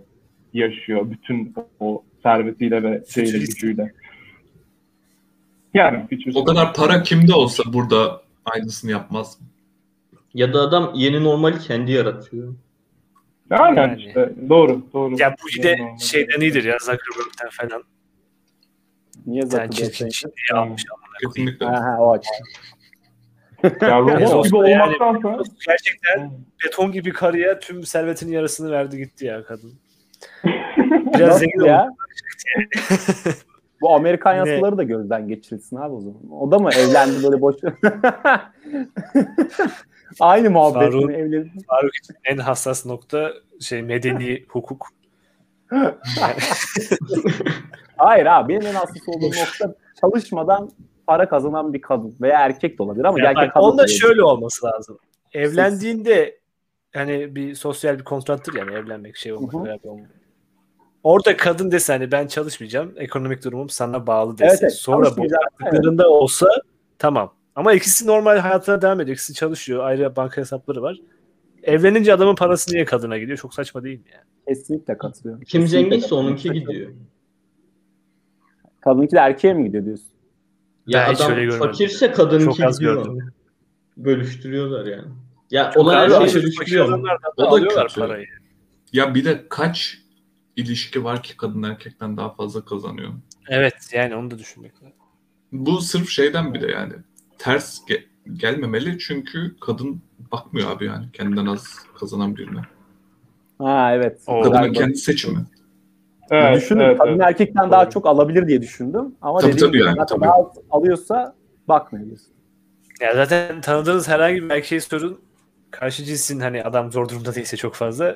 yaşıyor 0.53 1.11
bütün 1.11 1.55
o 1.79 2.03
servetiyle 2.23 2.83
ve 2.83 3.03
şeyle 3.09 3.37
gücüyle. 3.37 3.93
Yani 5.73 6.07
fütürist. 6.09 6.37
o 6.37 6.43
kadar 6.43 6.73
para 6.73 7.03
kimde 7.03 7.33
olsa 7.33 7.63
burada 7.73 8.21
aynısını 8.45 8.91
yapmaz 8.91 9.41
mı? 9.41 9.47
Ya 10.33 10.53
da 10.53 10.61
adam 10.61 10.91
yeni 10.95 11.23
normali 11.23 11.59
kendi 11.59 11.91
yaratıyor. 11.91 12.55
Yani, 13.49 13.79
Yani. 13.79 14.03
işte 14.07 14.31
doğru 14.49 14.81
doğru. 14.93 15.15
Ya 15.19 15.35
bu 15.43 15.47
yine 15.57 15.77
Normal. 15.77 15.97
şeyden 15.97 16.41
iyidir 16.41 16.63
ya 16.63 16.77
Zuckerberg'ten 16.79 17.49
falan. 17.51 17.83
Niye 19.25 19.39
Yani 19.39 19.51
zaten 19.51 19.69
çirkin 19.69 20.09
çirkin 20.09 20.55
almış 20.55 20.83
amına 20.91 21.31
koyayım. 21.33 21.33
Kesinlikle. 21.33 21.65
Ha, 21.65 21.83
ha, 21.83 21.97
o 21.99 22.11
açıdan. 22.11 22.47
Ya 23.81 23.99
robot 23.99 24.21
Yani 24.21 24.43
gibi 24.43 24.69
yani- 24.69 24.95
olmaktansa 25.03 25.51
Gerçekten 25.67 26.31
beton 26.65 26.91
gibi 26.91 27.13
karıya 27.13 27.59
tüm 27.59 27.83
servetinin 27.83 28.31
yarısını 28.31 28.71
verdi 28.71 28.97
gitti 28.97 29.25
ya 29.25 29.43
kadın. 29.43 29.73
Biraz 31.13 31.39
zengin 31.39 31.65
ya? 31.65 31.89
Bu 33.81 33.95
Amerikan 33.95 34.33
yasaları 34.35 34.77
da 34.77 34.83
gözden 34.83 35.27
geçirilsin 35.27 35.75
abi 35.75 35.93
o 35.93 35.99
zaman. 36.01 36.31
O 36.31 36.51
da 36.51 36.59
mı 36.59 36.69
evlendi 36.77 37.23
böyle 37.23 37.41
boş? 37.41 37.55
Aynı 40.19 40.49
muhabbet 40.49 40.93
Faruk- 40.93 41.11
evlendi? 41.13 41.51
Faruk 41.67 41.95
için 41.95 42.15
en 42.23 42.37
hassas 42.37 42.85
nokta 42.85 43.31
şey 43.59 43.81
medeni 43.81 44.45
hukuk. 44.49 44.87
Hayır 47.97 48.25
abi 48.25 48.53
benim 48.53 48.67
en 48.67 48.73
hassas 48.73 49.07
olduğum 49.07 49.25
nokta 49.25 49.75
çalışmadan 50.01 50.69
para 51.07 51.29
kazanan 51.29 51.73
bir 51.73 51.81
kadın 51.81 52.15
veya 52.21 52.39
erkek 52.39 52.79
de 52.79 52.83
olabilir 52.83 53.05
ama 53.05 53.19
Ya 53.19 53.25
gerçek 53.25 53.47
bak, 53.47 53.53
kadın 53.53 53.65
onda 53.65 53.83
da 53.83 53.87
şöyle 53.87 54.23
olması 54.23 54.65
lazım. 54.65 54.97
Evlendiğinde 55.33 56.39
hani 56.93 57.35
bir 57.35 57.55
sosyal 57.55 57.99
bir 57.99 58.03
kontrattır 58.03 58.53
yani 58.53 58.71
evlenmek 58.71 59.15
şey 59.15 59.33
olmak 59.33 59.53
Hı 59.53 59.57
hı. 59.57 59.65
beraber 59.65 59.89
olmak. 59.89 60.09
Orada 61.03 61.37
kadın 61.37 61.71
dese 61.71 61.93
hani 61.93 62.11
ben 62.11 62.27
çalışmayacağım 62.27 62.93
ekonomik 62.97 63.43
durumum 63.43 63.69
sana 63.69 64.07
bağlı 64.07 64.37
dese 64.37 64.49
Evet, 64.49 64.59
evet, 64.61 64.73
sonra 64.73 65.05
bu 65.05 65.05
çalışmayacak, 65.05 65.41
yaptıklarında 65.43 66.09
olsa 66.09 66.47
tamam. 66.99 67.33
Ama 67.55 67.73
ikisi 67.73 68.07
normal 68.07 68.37
hayatına 68.37 68.81
devam 68.81 69.01
ediyor. 69.01 69.15
İkisi 69.15 69.33
çalışıyor. 69.33 69.83
Ayrı 69.83 70.15
banka 70.15 70.41
hesapları 70.41 70.81
var. 70.81 70.97
Evlenince 71.63 72.13
adamın 72.13 72.35
parası 72.35 72.73
niye 72.73 72.85
kadına 72.85 73.17
gidiyor? 73.17 73.37
Çok 73.37 73.53
saçma 73.53 73.83
değil 73.83 73.99
mi 73.99 74.05
yani? 74.13 74.23
Kesinlikle 74.47 74.97
katılıyorum. 74.97 75.43
Kim 75.43 75.67
zenginse 75.67 76.15
onunki 76.15 76.51
gidiyor. 76.51 76.91
Kadınki 78.81 79.15
de 79.15 79.19
erkeğe 79.19 79.53
mi 79.53 79.63
gidiyor 79.63 79.85
diyorsun? 79.85 80.07
Ya 80.87 81.05
Ben 81.09 81.15
adam 81.15 81.59
fakirse 81.59 82.13
Çok 82.45 82.59
az 82.59 82.79
gidiyor. 82.79 83.05
gördüm. 83.05 83.33
bölüştürüyorlar 83.97 84.85
yani. 84.85 85.07
Ya 85.51 85.71
Çok 85.71 85.83
olan 85.83 85.95
her 85.95 86.07
şeyi 86.09 86.19
aşırı 86.19 86.41
fakir 86.41 86.57
bölüştürüyor. 86.57 86.87
adamlar 86.89 87.17
da 87.37 87.47
O 87.47 87.61
da 87.61 87.67
kötü. 87.67 87.99
parayı. 87.99 88.25
Ya 88.93 89.15
bir 89.15 89.25
de 89.25 89.45
kaç 89.49 89.97
ilişki 90.55 91.03
var 91.03 91.23
ki 91.23 91.37
kadın 91.37 91.63
erkekten 91.63 92.17
daha 92.17 92.33
fazla 92.33 92.65
kazanıyor? 92.65 93.13
Evet 93.49 93.73
yani 93.93 94.15
onu 94.15 94.31
da 94.31 94.39
düşünmek 94.39 94.75
lazım. 94.75 94.93
Bu 95.51 95.81
sırf 95.81 96.09
şeyden 96.09 96.53
bir 96.53 96.61
de 96.61 96.67
yani 96.71 96.93
ters 97.37 97.79
ge- 97.87 98.03
gelmemeli 98.33 98.99
çünkü 98.99 99.55
kadın 99.61 100.01
bakmıyor 100.31 100.71
abi 100.71 100.85
yani 100.85 101.11
kendinden 101.13 101.45
az 101.45 101.79
kazanan 101.99 102.37
birine. 102.37 102.61
Ha 103.57 103.91
evet. 103.95 104.21
O- 104.27 104.41
Kadının 104.41 104.73
kendi 104.73 104.97
seçimi. 104.97 105.45
Evet, 106.31 106.55
Düşündüm 106.55 106.85
evet, 106.85 106.97
kadın 106.97 107.11
evet. 107.11 107.21
erkekten 107.21 107.71
daha 107.71 107.83
Doğru. 107.85 107.91
çok 107.91 108.05
alabilir 108.07 108.47
diye 108.47 108.61
düşündüm. 108.61 109.15
Ama 109.21 109.39
Tabii, 109.39 109.53
dediğim 109.53 109.67
tabii 109.67 109.77
gibi 109.77 109.87
yani, 109.87 109.99
ne 109.99 110.05
tabii. 110.05 110.25
az 110.25 110.45
alıyorsa 110.71 111.35
diyorsun. 111.91 112.33
Ya 113.01 113.15
zaten 113.15 113.61
tanıdığınız 113.61 114.07
herhangi 114.07 114.43
bir 114.43 114.49
erkeğe 114.49 114.81
sorun 114.81 115.21
karşı 115.71 116.03
cinsin 116.03 116.39
hani 116.39 116.63
adam 116.63 116.91
zor 116.91 117.09
durumda 117.09 117.35
değilse 117.35 117.57
çok 117.57 117.75
fazla 117.75 118.15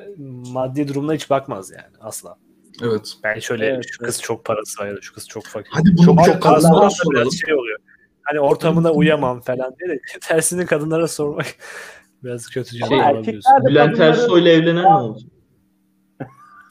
maddi 0.53 0.87
durumuna 0.87 1.13
hiç 1.13 1.29
bakmaz 1.29 1.71
yani 1.71 1.93
asla. 2.01 2.35
Evet. 2.83 3.13
Ben 3.23 3.39
şöyle 3.39 3.65
Evet, 3.65 3.85
şu 3.91 4.05
kız 4.05 4.21
çok 4.21 4.45
parası 4.45 4.81
var 4.81 4.87
ya 4.87 4.95
da 4.95 5.01
şu 5.01 5.13
kız 5.13 5.27
çok 5.27 5.45
fakir. 5.45 5.69
Hadi 5.73 5.97
bunu 5.97 6.05
çok 6.05 6.25
çok 6.25 6.43
kadınlara 6.43 6.89
soralım. 6.89 7.31
şey 7.31 7.53
oluyor. 7.55 7.79
Hani 8.21 8.39
ortamına 8.39 8.91
uyamam 8.91 9.41
falan 9.41 9.75
diye 9.79 9.89
de 9.89 9.99
tersini 10.21 10.65
kadınlara 10.65 11.07
sormak 11.07 11.45
biraz 12.23 12.49
kötü 12.49 12.77
Şey, 12.77 12.99
erkekler 12.99 13.65
Bülent 13.65 13.99
Ersoy'la 13.99 14.49
evlenen 14.49 14.83
ne 14.83 14.87
olacak? 14.87 15.29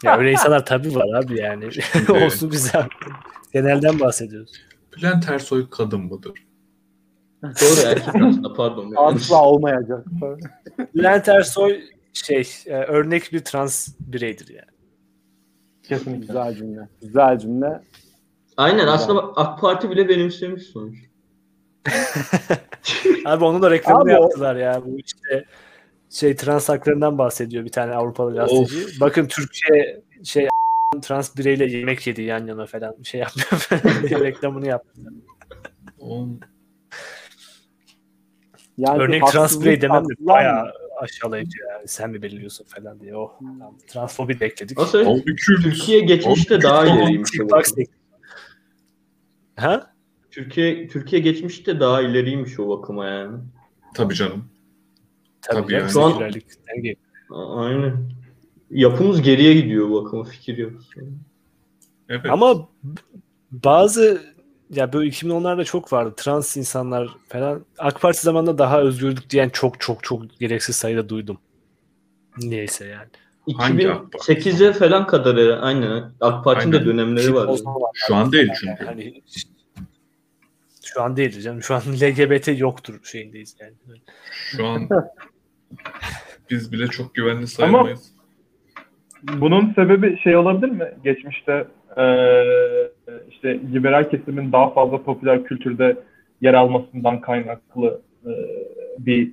Ya 0.03 0.19
öyle 0.19 0.33
insanlar 0.33 0.67
tabii 0.67 0.95
var 0.95 1.23
abi 1.23 1.41
yani. 1.41 1.69
Olsun 2.25 2.51
güzel. 2.51 2.89
Genelden 3.53 4.01
bahsediyoruz. 4.01 4.53
Bülent 4.97 5.29
Ersoy 5.31 5.71
kadın 5.71 6.01
mıdır? 6.01 6.33
Doğru 7.43 7.89
erkek 7.89 8.09
aslında 8.15 8.53
pardon. 8.53 8.93
Asla 8.97 9.45
olmayacak. 9.45 10.07
Bülent 10.95 11.29
Ersoy 11.29 11.81
şey 12.13 12.49
e, 12.67 12.75
örnek 12.75 13.33
bir 13.33 13.41
trans 13.41 13.89
bireydir 14.01 14.49
yani. 14.49 14.75
Kesinlikle. 15.83 16.27
Güzel 16.27 16.55
cümle. 16.55 16.89
Güzel 17.03 17.39
cümle. 17.39 17.81
Aynen 18.57 18.87
aslında 18.87 19.21
AK 19.37 19.61
Parti 19.61 19.91
bile 19.91 20.09
benimsemiş 20.09 20.63
sonuç. 20.63 20.99
Abi 23.25 23.45
onun 23.45 23.63
da 23.63 23.71
reklamını 23.71 24.03
Abi 24.03 24.13
yaptılar 24.13 24.57
ya. 24.57 24.83
Bu 24.85 24.99
işte 24.99 25.45
şey 26.15 26.37
trans 26.37 26.69
haklarından 26.69 27.19
bahsediyor 27.19 27.65
bir 27.65 27.73
tane 27.73 27.95
Avrupalı 27.95 28.35
gazeteci. 28.35 29.01
Bakın 29.01 29.27
Türkiye 29.27 30.03
şey 30.25 30.49
trans 31.03 31.37
bireyle 31.37 31.67
yemek 31.67 32.07
yedi 32.07 32.23
yan 32.23 32.47
yana 32.47 32.67
falan 32.67 32.95
bir 32.99 33.05
şey 33.05 33.21
yapmıyor 33.21 34.21
reklamını 34.25 34.67
yaptılar. 34.67 35.13
O, 36.01 36.29
Yani 38.79 39.03
Örnek 39.03 39.27
trans 39.27 39.61
birey 39.61 39.81
demem 39.81 40.05
de 40.05 40.13
bayağı 40.19 40.73
aşağılayıcı 41.01 41.59
yani. 41.71 41.89
Sen 41.89 42.11
mi 42.11 42.23
belirliyorsun 42.23 42.65
falan 42.65 43.01
diye. 43.01 43.17
Oh, 43.17 43.39
tamam. 43.39 43.79
Transfobi 43.87 44.41
de 44.41 44.47
ekledik. 44.47 44.79
Halbuki 44.79 45.37
Türkiye 45.63 46.01
geçmişte 46.01 46.63
daha 46.63 46.87
ileriymiş. 46.87 47.31
Ha? 49.57 49.95
Türkiye 50.31 50.89
Türkiye 50.89 51.23
geçmişte 51.23 51.81
daha 51.81 52.03
ileriymiş 52.03 52.61
o 52.61 52.69
bakıma 52.69 53.07
yani. 53.07 53.39
tabii 53.95 54.15
canım. 54.15 54.54
Tabii, 55.47 55.63
Tabii 55.63 55.73
yani. 55.73 55.91
Şu 55.91 56.03
an- 56.03 56.23
Aynen. 57.57 58.11
Yapımız 58.71 59.23
geriye 59.23 59.55
gidiyor 59.55 59.89
bu 59.89 60.25
fikir 60.25 60.59
yok. 60.59 60.73
Evet. 62.09 62.27
Ama 62.31 62.69
bazı 63.51 64.23
ya 64.71 64.93
böyle 64.93 65.09
2010'larda 65.11 65.65
çok 65.65 65.93
vardı. 65.93 66.15
Trans 66.17 66.57
insanlar 66.57 67.09
falan. 67.29 67.65
AK 67.79 68.01
Parti 68.01 68.21
zamanında 68.21 68.59
daha 68.59 68.81
özgürlük 68.81 69.31
diyen 69.31 69.49
çok 69.49 69.81
çok 69.81 70.03
çok 70.05 70.39
gereksiz 70.39 70.77
sayıda 70.77 71.09
duydum. 71.09 71.39
Neyse 72.43 72.87
yani. 72.87 73.09
Hangi 73.57 73.91
AK 73.91 74.13
Parti? 74.13 74.33
2008'e 74.33 74.73
falan 74.73 75.07
kadar 75.07 75.59
aynen. 75.63 76.13
AK 76.21 76.45
Parti'nin 76.45 76.73
de 76.73 76.85
dönemleri 76.85 77.35
var. 77.35 77.59
Şu 77.95 78.15
an 78.15 78.33
değil 78.33 78.49
çünkü. 78.61 78.85
Hani 78.85 79.23
şu 80.85 81.03
an 81.03 81.17
değil 81.17 81.41
canım. 81.41 81.63
Şu 81.63 81.75
an 81.75 81.81
LGBT 82.01 82.49
yoktur 82.61 83.01
şeyindeyiz 83.05 83.57
yani. 83.61 83.75
Şu 84.57 84.67
an 84.67 84.89
biz 86.51 86.73
bile 86.73 86.87
çok 86.87 87.15
güvenli 87.15 87.47
sayılmayız. 87.47 88.15
Bunun 89.23 89.73
sebebi 89.73 90.19
şey 90.19 90.37
olabilir 90.37 90.69
mi? 90.71 90.89
Geçmişte 91.05 91.65
eee, 91.99 92.91
işte 93.31 93.61
liberal 93.73 94.11
kesimin 94.11 94.53
daha 94.53 94.71
fazla 94.71 95.03
popüler 95.03 95.45
kültürde 95.45 95.97
yer 96.41 96.55
almasından 96.55 97.21
kaynaklı 97.21 98.01
eee, 98.27 98.33
bir 98.99 99.31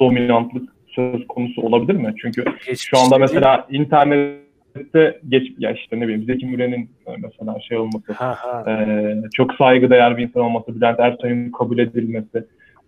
dominantlık 0.00 0.68
söz 0.86 1.26
konusu 1.26 1.62
olabilir 1.62 1.94
mi? 1.94 2.14
Çünkü 2.22 2.44
şu 2.78 2.98
anda 2.98 3.18
mesela 3.18 3.66
internette 3.70 5.20
geç 5.28 5.52
ya 5.58 5.70
işte 5.72 6.00
ne 6.00 6.04
bileyim 6.08 6.24
Zeki 6.24 6.46
Müren'in 6.46 6.90
e, 7.06 7.16
mesela 7.22 7.60
şey 7.60 7.78
olması 7.78 8.12
ha 8.12 8.34
ha. 8.38 8.64
ee, 8.70 9.16
çok 9.34 9.54
saygıdeğer 9.54 10.16
bir 10.16 10.22
insan 10.22 10.42
olması, 10.42 10.76
Bülent 10.76 11.00
Ersoy'un 11.00 11.50
kabul 11.50 11.78
edilmesi. 11.78 12.44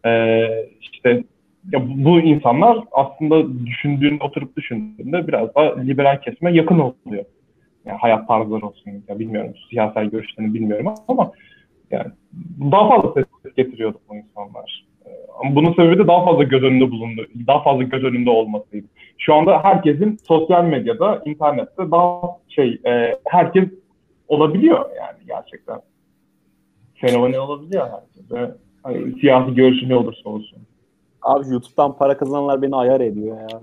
Ee, 0.07 0.69
işte 0.81 1.25
ya 1.73 1.81
bu 2.05 2.21
insanlar 2.21 2.79
aslında 2.93 3.67
düşündüğünde, 3.67 4.25
oturup 4.25 4.57
düşündüğünde 4.57 5.29
biraz 5.29 5.55
daha 5.55 5.81
liberal 5.81 6.21
kesime 6.21 6.53
yakın 6.53 6.79
oluyor. 6.79 7.25
Yani 7.85 7.99
hayat 7.99 8.29
tarzları 8.29 8.67
olsun. 8.67 8.93
Ya 9.09 9.19
bilmiyorum, 9.19 9.55
siyasal 9.71 10.05
görüşlerini 10.05 10.55
bilmiyorum 10.55 10.95
ama 11.09 11.33
yani 11.91 12.07
daha 12.73 12.89
fazla 12.89 13.13
ses 13.13 13.55
getiriyordu 13.57 13.99
bu 14.09 14.17
insanlar. 14.17 14.87
Ee, 15.07 15.11
ama 15.41 15.55
bunun 15.55 15.73
sebebi 15.73 15.99
de 15.99 16.07
daha 16.07 16.25
fazla 16.25 16.43
göz 16.43 16.63
önünde 16.63 16.91
bulundu. 16.91 17.27
Daha 17.47 17.63
fazla 17.63 17.83
göz 17.83 18.05
önünde 18.05 18.31
olmasıydı. 18.31 18.87
Şu 19.19 19.35
anda 19.35 19.65
herkesin 19.65 20.17
sosyal 20.29 20.65
medyada, 20.65 21.23
internette 21.25 21.91
daha 21.91 22.21
şey, 22.49 22.81
e, 22.87 23.19
herkes 23.25 23.69
olabiliyor 24.29 24.85
yani 24.97 25.19
gerçekten. 25.27 25.81
Fenomeni 26.95 27.39
olabiliyor 27.39 27.89
herkes. 27.91 28.57
Hani 28.83 29.21
siyasi 29.21 29.55
görüşü 29.55 29.89
ne 29.89 29.97
olursa 29.97 30.31
olsun. 30.31 30.59
Abi 31.23 31.49
YouTube'dan 31.49 31.97
para 31.97 32.17
kazananlar 32.17 32.63
beni 32.63 32.77
ayar 32.77 33.01
ediyor 33.01 33.37
ya. 33.41 33.61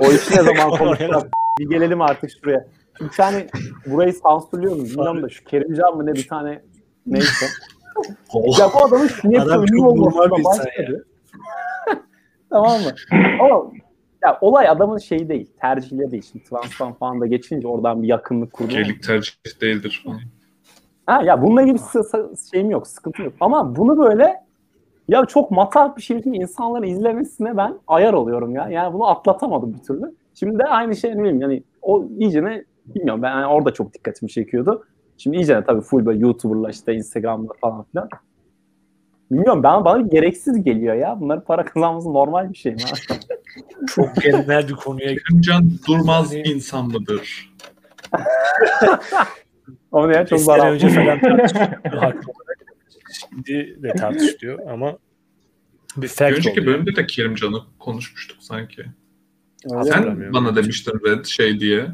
o 0.00 0.12
işi 0.12 0.36
ne 0.36 0.42
zaman 0.42 0.70
konuşacağız? 0.78 1.24
Bir 1.58 1.68
gelelim 1.68 2.00
artık 2.00 2.30
şuraya. 2.30 2.66
Bir 3.00 3.08
tane 3.08 3.46
burayı 3.86 4.12
sansürlüyor 4.12 4.76
mu 4.76 4.84
bilmiyorum 4.84 5.22
da 5.22 5.28
şu 5.28 5.44
Kerimcan 5.44 5.96
mı 5.96 6.06
ne 6.06 6.12
bir 6.12 6.28
tane 6.28 6.62
neyse. 7.06 7.46
ya 8.58 8.68
bu 8.74 8.84
adamın 8.84 9.06
sünneti 9.06 9.40
Adam 9.40 9.62
ünlü 9.62 9.82
olmasına 9.82 10.30
başladı. 10.30 11.06
tamam 12.50 12.80
mı? 12.80 12.94
Ama 13.40 13.72
ya 14.24 14.38
olay 14.40 14.68
adamın 14.68 14.98
şeyi 14.98 15.28
değil, 15.28 15.50
tercihleri 15.60 16.10
değil. 16.10 16.22
Şimdi 16.32 16.44
transtan 16.44 16.92
falan 16.92 17.20
da 17.20 17.26
geçince 17.26 17.68
oradan 17.68 18.02
bir 18.02 18.08
yakınlık 18.08 18.52
kurdu. 18.52 18.68
Geylik 18.68 19.02
tercih 19.02 19.32
değildir 19.60 20.02
falan. 20.04 20.20
Ha 21.06 21.22
ya 21.24 21.42
bununla 21.42 21.62
ilgili 21.62 21.78
şeyim 22.50 22.70
yok, 22.70 22.86
sıkıntım 22.86 23.24
yok. 23.24 23.34
Ama 23.40 23.76
bunu 23.76 23.98
böyle 23.98 24.41
ya 25.12 25.26
çok 25.26 25.50
matah 25.50 25.96
bir 25.96 26.02
şekilde 26.02 26.36
insanların 26.36 26.86
izlemesine 26.86 27.56
ben 27.56 27.78
ayar 27.88 28.12
oluyorum 28.12 28.54
ya. 28.54 28.68
Yani 28.68 28.94
bunu 28.94 29.06
atlatamadım 29.06 29.74
bir 29.74 29.78
türlü. 29.78 30.14
Şimdi 30.34 30.58
de 30.58 30.64
aynı 30.64 30.96
şey 30.96 31.10
ne 31.10 31.18
bileyim 31.18 31.40
yani 31.40 31.62
o 31.82 32.06
iyice 32.18 32.44
ne 32.44 32.64
bilmiyorum 32.86 33.22
ben 33.22 33.30
yani 33.30 33.46
orada 33.46 33.72
çok 33.72 33.94
dikkatimi 33.94 34.30
çekiyordu. 34.30 34.84
Şimdi 35.18 35.36
iyice 35.36 35.56
de 35.56 35.64
tabii 35.64 35.80
full 35.80 36.06
böyle 36.06 36.18
YouTuber'la 36.18 36.70
işte 36.70 36.94
Instagram'da 36.94 37.52
falan 37.60 37.82
filan. 37.82 38.08
Bilmiyorum 39.30 39.62
ben 39.62 39.84
bana 39.84 40.00
gereksiz 40.00 40.64
geliyor 40.64 40.94
ya. 40.94 41.20
Bunların 41.20 41.44
para 41.44 41.64
kazanması 41.64 42.12
normal 42.12 42.50
bir 42.50 42.58
şey 42.58 42.72
mi? 42.72 42.80
Çok 43.86 44.16
genel 44.16 44.68
bir 44.68 44.74
konuya 44.74 45.14
Kerimcan 45.28 45.70
Durmaz 45.88 46.34
insan 46.34 46.86
mıdır? 46.86 47.52
Ama 49.92 50.06
ne 50.06 50.16
ya 50.16 50.26
çok 50.26 50.40
zararlı. 50.40 50.74
önce 50.74 50.88
falan. 50.88 51.18
Şimdi 53.20 53.82
de 53.82 53.92
tartışılıyor 53.94 54.58
ama 54.70 54.98
bir 55.96 56.02
Bir 56.02 56.08
fact 56.08 56.38
önceki 56.38 56.60
oluyor. 56.60 56.66
bölümde 56.74 56.96
de 56.96 57.06
Kerimcan'ı 57.06 57.60
konuşmuştuk 57.78 58.36
sanki. 58.40 58.80
Öyle 58.82 58.92
Sen 59.84 59.92
Hatırlamıyorum. 59.92 60.34
bana 60.34 60.56
demiştin 60.56 60.92
Red 61.06 61.24
şey 61.24 61.60
diye. 61.60 61.86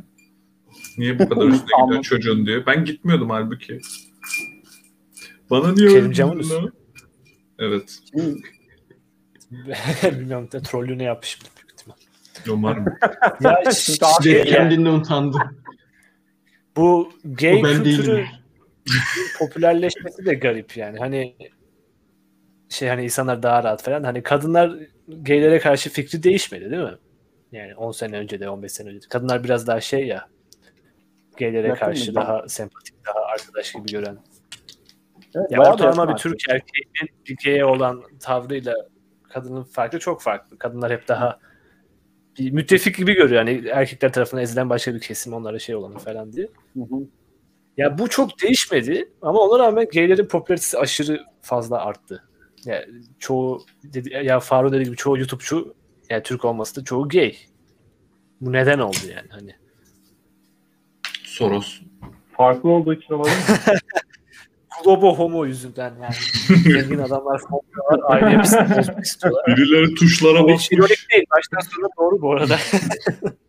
Niye 0.99 1.19
bu 1.19 1.29
kadar 1.29 1.47
üstüne 1.49 1.83
gidiyorsun 1.83 2.03
çocuğun 2.03 2.47
diye. 2.47 2.67
Ben 2.67 2.85
gitmiyordum 2.85 3.31
halbuki. 3.31 3.81
Bana 5.51 5.73
niye 5.73 5.89
Kerimcan'ın 5.89 6.31
öyle 6.31 6.41
üstüne. 6.41 6.71
Evet. 7.59 7.99
Bilmiyorum 10.13 10.49
da 10.53 10.63
trollünü 10.63 11.03
yapmış 11.03 11.39
büyük 11.43 11.73
ihtimal. 11.73 11.97
Umarım. 12.49 12.85
Ya 13.41 13.59
abi- 13.67 13.75
şey, 13.75 13.97
Direkt 14.35 14.51
kendinden 14.51 14.93
utandı. 14.93 15.39
bu 16.77 17.13
gay 17.25 17.63
ben 17.65 17.83
kültürü 17.85 18.07
değilim. 18.07 18.27
popülerleşmesi 19.39 20.27
de 20.27 20.35
garip 20.35 20.77
yani. 20.77 20.99
Hani 20.99 21.37
şey 22.69 22.89
hani 22.89 23.05
insanlar 23.05 23.43
daha 23.43 23.65
rahat 23.65 23.83
falan. 23.83 24.03
Hani 24.05 24.23
kadınlar 24.23 24.73
gaylere 25.09 25.59
karşı 25.59 25.91
fikri 25.91 26.23
değişmedi 26.23 26.71
değil 26.71 26.83
mi? 26.83 26.99
Yani 27.53 27.75
10 27.75 27.93
sene 27.93 28.17
önce 28.17 28.41
de 28.41 28.49
15 28.49 28.73
sene 28.73 28.89
önce 28.89 29.03
de. 29.03 29.09
Kadınlar 29.09 29.45
biraz 29.45 29.67
daha 29.67 29.81
şey 29.81 30.07
ya 30.07 30.29
gaylere 31.39 31.69
Yakın 31.69 31.87
karşı 31.87 32.15
daha 32.15 32.49
sempatik, 32.49 32.95
daha 33.07 33.25
arkadaş 33.25 33.73
gibi 33.73 33.93
gören. 33.93 34.19
Evet, 35.35 35.51
Ya 35.51 35.61
ortalama 35.61 36.09
bir. 36.09 36.17
Türk 36.17 36.49
erkeğinin 36.49 37.39
gay'e 37.45 37.65
olan 37.65 38.03
tavrıyla 38.21 38.75
kadının 39.23 39.63
farkı 39.63 39.99
çok 39.99 40.23
farklı. 40.23 40.59
Kadınlar 40.59 40.93
hep 40.93 41.09
daha 41.09 41.39
bir 42.39 42.51
müttefik 42.51 42.97
gibi 42.97 43.15
görüyor. 43.15 43.47
Yani 43.47 43.69
erkekler 43.69 44.13
tarafından 44.13 44.43
ezilen 44.43 44.71
başka 44.71 44.95
bir 44.95 45.01
kesim 45.01 45.33
onlara 45.33 45.59
şey 45.59 45.75
olanı 45.75 45.99
falan 45.99 46.33
diye. 46.33 46.49
Hı 46.75 46.81
hı. 46.81 47.09
Ya 47.79 47.99
bu 47.99 48.09
çok 48.09 48.43
değişmedi 48.43 49.09
ama 49.23 49.41
ona 49.41 49.59
rağmen 49.59 49.87
gaylerin 49.93 50.27
popülaritesi 50.27 50.79
aşırı 50.79 51.25
fazla 51.43 51.85
arttı. 51.85 52.25
Yani 52.65 52.85
çoğu 53.19 53.63
dedi, 53.83 54.11
ya 54.25 54.41
Faruk 54.41 54.73
dediği 54.73 54.85
gibi 54.85 54.97
çoğu 54.97 55.19
YouTube'cu 55.19 55.75
yani 56.11 56.23
Türk 56.23 56.45
olması 56.45 56.77
da 56.81 56.85
çoğu 56.85 57.09
gay. 57.09 57.37
Bu 58.41 58.53
neden 58.53 58.79
oldu 58.79 58.97
yani 59.17 59.29
hani? 59.31 59.57
Soros. 61.25 61.81
Farklı 62.37 62.71
olduğu 62.71 62.95
için 62.95 63.15
olabilir 63.15 63.37
mi? 63.37 63.75
Globo 64.85 65.15
homo 65.17 65.47
yüzünden 65.47 65.95
yani. 66.03 66.15
Zengin 66.63 66.99
adamlar 66.99 67.41
fonluyorlar, 67.41 68.15
aile 68.15 68.39
bozmak 68.39 69.05
istiyorlar. 69.05 69.47
Birileri 69.47 69.95
tuşlara 69.95 70.45
basmış. 70.45 70.73
ironik 70.73 71.07
değil. 71.13 71.25
Baştan 71.37 71.71
sona 71.71 71.89
doğru 71.99 72.23
bu 72.23 72.33
arada. 72.33 72.59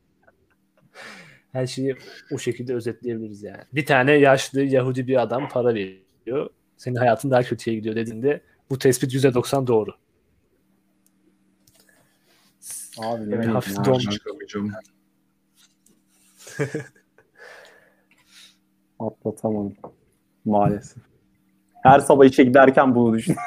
Her 1.51 1.67
şeyi 1.67 1.95
o 2.31 2.37
şekilde 2.37 2.73
özetleyebiliriz 2.73 3.43
yani. 3.43 3.63
Bir 3.73 3.85
tane 3.85 4.11
yaşlı 4.11 4.61
Yahudi 4.61 5.07
bir 5.07 5.21
adam 5.21 5.49
para 5.49 5.73
veriyor. 5.73 6.49
Senin 6.77 6.95
hayatın 6.95 7.31
daha 7.31 7.43
kötüye 7.43 7.75
gidiyor 7.75 7.95
dediğinde 7.95 8.41
bu 8.69 8.77
tespit 8.79 9.13
%90 9.13 9.67
doğru. 9.67 9.91
Abi 12.99 13.29
ne 13.29 13.35
Evet, 13.35 13.47
hafif 13.47 13.77
ya. 13.77 13.83
don- 13.83 14.09
Çıkamayacağım. 14.09 14.71
Atlatamadım. 18.99 19.75
Maalesef. 20.45 21.03
Her 21.83 21.99
sabah 21.99 22.25
işe 22.25 22.43
giderken 22.43 22.95
bunu 22.95 23.17
düşün. 23.17 23.35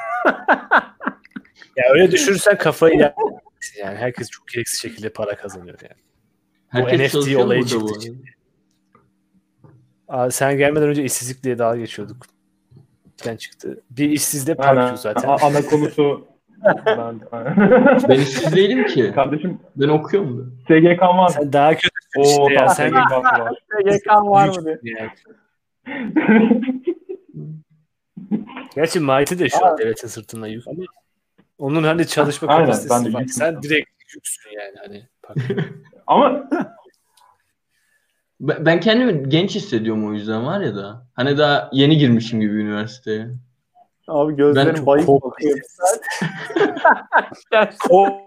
Ya 1.77 1.83
öyle 1.93 2.11
düşünürsen 2.11 2.57
kafayı 2.57 2.99
yani. 2.99 3.97
Herkes 3.97 4.29
çok 4.29 4.47
gereksiz 4.47 4.81
şekilde 4.81 5.09
para 5.09 5.35
kazanıyor 5.35 5.79
yani. 5.81 6.01
Herkes 6.73 6.99
NFT 6.99 7.11
çalışıyor 7.11 7.39
mu 7.39 7.45
olayı 7.45 7.65
çıktı 7.65 7.85
bu. 7.87 8.13
Aa, 10.07 10.31
sen 10.31 10.57
gelmeden 10.57 10.87
önce 10.87 11.03
işsizlik 11.03 11.43
diye 11.43 11.59
dalga 11.59 11.77
geçiyorduk. 11.77 12.25
Sen 13.17 13.35
çıktı. 13.35 13.81
Bir 13.89 14.09
işsiz 14.09 14.47
de 14.47 14.55
zaten. 14.95 15.29
A- 15.29 15.45
ana 15.45 15.65
konusu 15.65 16.27
ben, 16.85 17.19
Ben 18.09 18.19
işsiz 18.19 18.55
değilim 18.55 18.85
ki. 18.87 19.11
Kardeşim 19.15 19.59
Ben 19.75 19.87
okuyorum. 19.87 20.57
SGK 20.67 21.01
var. 21.01 21.29
Sen 21.29 21.53
daha 21.53 21.73
kötü 21.73 21.89
Oo, 22.17 22.21
işte 22.21 22.53
ya. 22.53 22.69
Sen 22.69 22.89
SGK 22.89 23.11
var. 23.11 23.53
SGK 23.91 24.07
var 24.07 24.47
mı 24.47 24.81
diye. 24.83 25.09
Gerçi 28.75 28.99
Mighty 28.99 29.39
de 29.39 29.49
şu 29.49 29.65
an 29.65 29.77
devletin 29.77 30.07
sırtına 30.07 30.47
yük 30.47 30.67
ama 30.67 30.83
onun 31.57 31.83
hani 31.83 32.07
çalışma 32.07 32.47
kapasitesi 32.47 33.05
ben 33.05 33.13
var. 33.13 33.25
Sen 33.27 33.63
direkt 33.63 33.89
yüksün 34.15 34.49
yani 34.51 34.75
hani. 34.77 35.07
Ama 36.07 36.49
Ben, 38.39 38.79
kendimi 38.79 39.29
genç 39.29 39.55
hissediyorum 39.55 40.07
o 40.09 40.13
yüzden 40.13 40.45
var 40.45 40.61
ya 40.61 40.75
da. 40.75 41.07
Hani 41.13 41.37
daha 41.37 41.69
yeni 41.73 41.97
girmişim 41.97 42.41
gibi 42.41 42.53
üniversiteye. 42.53 43.27
Abi 44.07 44.35
gözlerim 44.35 44.85
bayık 44.85 45.07
bakıyor. 45.07 45.59
o 47.89 48.21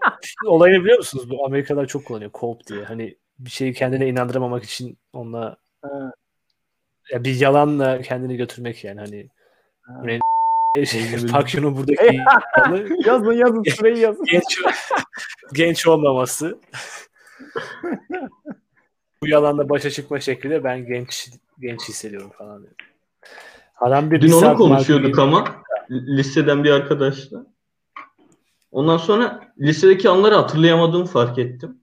olayı 0.45 0.79
biliyor 0.81 0.97
musunuz? 0.97 1.29
Bu 1.29 1.45
Amerikalılar 1.45 1.85
çok 1.85 2.05
kullanıyor. 2.05 2.31
Cope 2.33 2.63
diye. 2.67 2.83
Hani 2.83 3.17
bir 3.39 3.49
şeyi 3.49 3.73
kendine 3.73 4.07
inandıramamak 4.07 4.63
için 4.63 4.97
onunla 5.13 5.57
Ha. 5.81 6.11
ya 7.11 7.23
bir 7.23 7.39
yalanla 7.39 8.01
kendini 8.01 8.37
götürmek 8.37 8.83
yani 8.83 8.99
hani 8.99 9.29
Ha. 9.81 10.01
Örneğin 10.03 10.21
şey, 10.85 11.01
Pacquiao'nun 11.31 11.77
buradaki 11.77 12.19
yazın 13.05 13.31
yazın 13.31 13.63
süreyi 13.63 13.99
yazın. 13.99 14.25
genç 14.25 14.61
genç 15.53 15.87
olmaması. 15.87 16.59
Bu 19.21 19.27
yalanla 19.27 19.69
başa 19.69 19.89
çıkma 19.89 20.19
şekliyle 20.19 20.63
ben 20.63 20.85
genç 20.85 21.29
genç 21.59 21.89
hissediyorum 21.89 22.31
falan 22.37 22.61
diyor. 22.61 22.73
Adam 23.77 24.11
bir 24.11 24.21
Dün 24.21 24.31
onu 24.31 24.57
konuşuyorduk 24.57 25.19
ama 25.19 25.55
liseden 25.91 26.63
bir 26.63 26.71
arkadaşla. 26.71 27.45
Ondan 28.71 28.97
sonra 28.97 29.53
lisedeki 29.59 30.09
anları 30.09 30.35
hatırlayamadığımı 30.35 31.05
fark 31.05 31.37
ettim. 31.37 31.77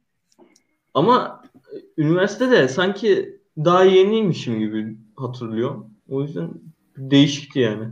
Ama 0.94 1.42
üniversitede 1.98 2.68
sanki 2.68 3.40
daha 3.56 3.84
yeniymişim 3.84 4.58
gibi 4.58 4.96
hatırlıyorum. 5.16 5.90
O 6.08 6.22
yüzden 6.22 6.50
değişikti 6.96 7.58
yani. 7.58 7.84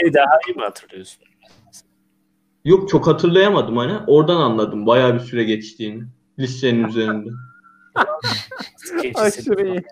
Şey 0.00 0.14
daha 0.14 0.38
iyi 0.48 0.56
mi 0.56 0.62
hatırlıyorsun? 0.62 1.22
Yok 2.64 2.88
çok 2.88 3.06
hatırlayamadım 3.06 3.76
hani. 3.76 3.98
Oradan 4.06 4.36
anladım 4.36 4.86
bayağı 4.86 5.14
bir 5.14 5.20
süre 5.20 5.44
geçtiğini. 5.44 6.04
Lisenin 6.38 6.84
üzerinde. 6.88 7.30
Aşırı 9.14 9.66
iyi. 9.66 9.84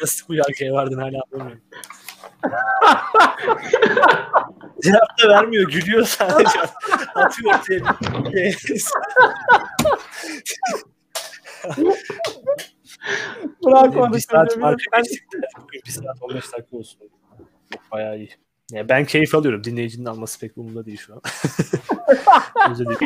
Nasıl 0.00 0.28
bu 0.28 0.34
yargıya 0.34 0.72
vardın 0.72 0.98
hala 0.98 1.20
anlamıyorum. 1.32 1.62
Cevap 4.82 5.18
da 5.22 5.28
vermiyor. 5.28 5.70
Gülüyor 5.70 6.04
sadece. 6.04 6.58
Atıyor 7.14 7.54
ortaya. 7.54 7.96
Bırak 13.64 13.96
onu 13.96 14.14
bir 14.14 14.20
saat 14.20 14.56
bir 15.86 15.90
saat 15.90 16.22
15 16.22 16.52
dakika 16.52 16.76
olsun. 16.76 17.00
Bayağı 17.92 18.18
iyi. 18.18 18.30
Yani 18.70 18.88
ben 18.88 19.04
keyif 19.04 19.34
alıyorum. 19.34 19.64
Dinleyicinin 19.64 20.04
alması 20.04 20.40
pek 20.40 20.58
umurumda 20.58 20.86
değil 20.86 20.98
şu 20.98 21.14
an. 21.14 21.20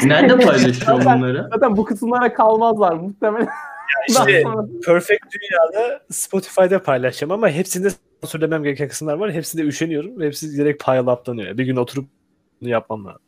Nerede 0.05 0.39
paylaşıyor 0.39 1.05
bunları? 1.05 1.49
Zaten 1.53 1.77
bu 1.77 1.85
kısımlara 1.85 2.35
kalmazlar 2.35 2.93
muhtemelen. 2.93 3.49
İşte 4.09 4.43
sonra- 4.43 4.67
Perfect 4.87 5.23
Dünya'da 5.33 6.03
Spotify'da 6.11 6.83
paylaşacağım 6.83 7.31
ama 7.31 7.49
hepsinde 7.49 7.89
söylemem 8.27 8.63
gereken 8.63 8.89
kısımlar 8.89 9.15
var. 9.15 9.33
Hepsinde 9.33 9.63
üşeniyorum. 9.63 10.21
ve 10.21 10.27
Hepsi 10.27 10.57
direkt 10.57 10.85
pile 10.85 11.01
up'lanıyor. 11.01 11.59
Bir 11.59 11.65
gün 11.65 11.77
oturup 11.77 12.09
bunu 12.61 12.69
yapmam 12.69 13.05
lazım. 13.05 13.21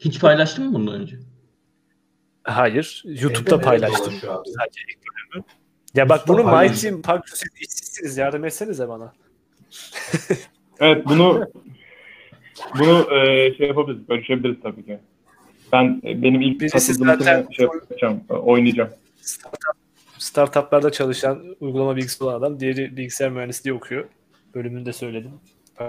Hiç 0.00 0.20
paylaştın 0.20 0.66
mı 0.66 0.74
bundan 0.74 0.94
önce? 0.94 1.16
Hayır. 2.42 3.02
YouTube'da 3.06 3.54
Evde 3.56 3.64
paylaştım. 3.64 4.14
Sadece 4.22 4.80
ilk 4.88 4.98
bölümü. 5.34 5.44
Ya 5.94 6.08
bak 6.08 6.28
bunu 6.28 6.44
My 6.44 6.72
Team 6.74 7.02
Park 7.02 7.28
siz 7.28 7.48
işsizsiniz. 7.60 8.16
Yardım 8.16 8.44
etsenize 8.44 8.88
bana. 8.88 9.12
evet 10.80 11.06
bunu 11.06 11.46
bunu 12.78 13.14
e, 13.14 13.54
şey 13.54 13.68
yapabiliriz, 13.68 14.08
bölüşebiliriz 14.08 14.56
tabii 14.62 14.84
ki. 14.84 14.98
Ben 15.72 16.00
e, 16.04 16.22
benim 16.22 16.40
ilk 16.40 16.60
Birisi 16.60 16.72
katıldığım 16.88 17.06
zaten- 17.18 17.46
şey 17.50 17.66
yapacağım, 17.66 18.20
e, 18.30 18.34
oynayacağım. 18.34 18.90
Startup, 19.16 19.76
startuplarda 20.18 20.92
çalışan 20.92 21.44
uygulama 21.60 21.96
bilgisi 21.96 22.24
olan 22.24 22.34
adam. 22.34 22.60
Diğeri 22.60 22.96
bilgisayar 22.96 23.30
mühendisliği 23.30 23.74
okuyor. 23.74 24.04
Bölümünü 24.54 24.86
de 24.86 24.92
söyledim. 24.92 25.30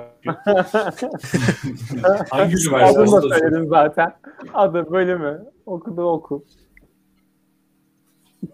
Hangi 2.29 2.55
Adını 2.55 2.59
üniversite? 2.67 3.01
da 3.01 3.21
söyledim 3.21 3.67
zaten. 3.69 4.13
Adı 4.53 4.91
bölümü. 4.91 5.43
Okudu 5.65 6.01
oku. 6.03 6.45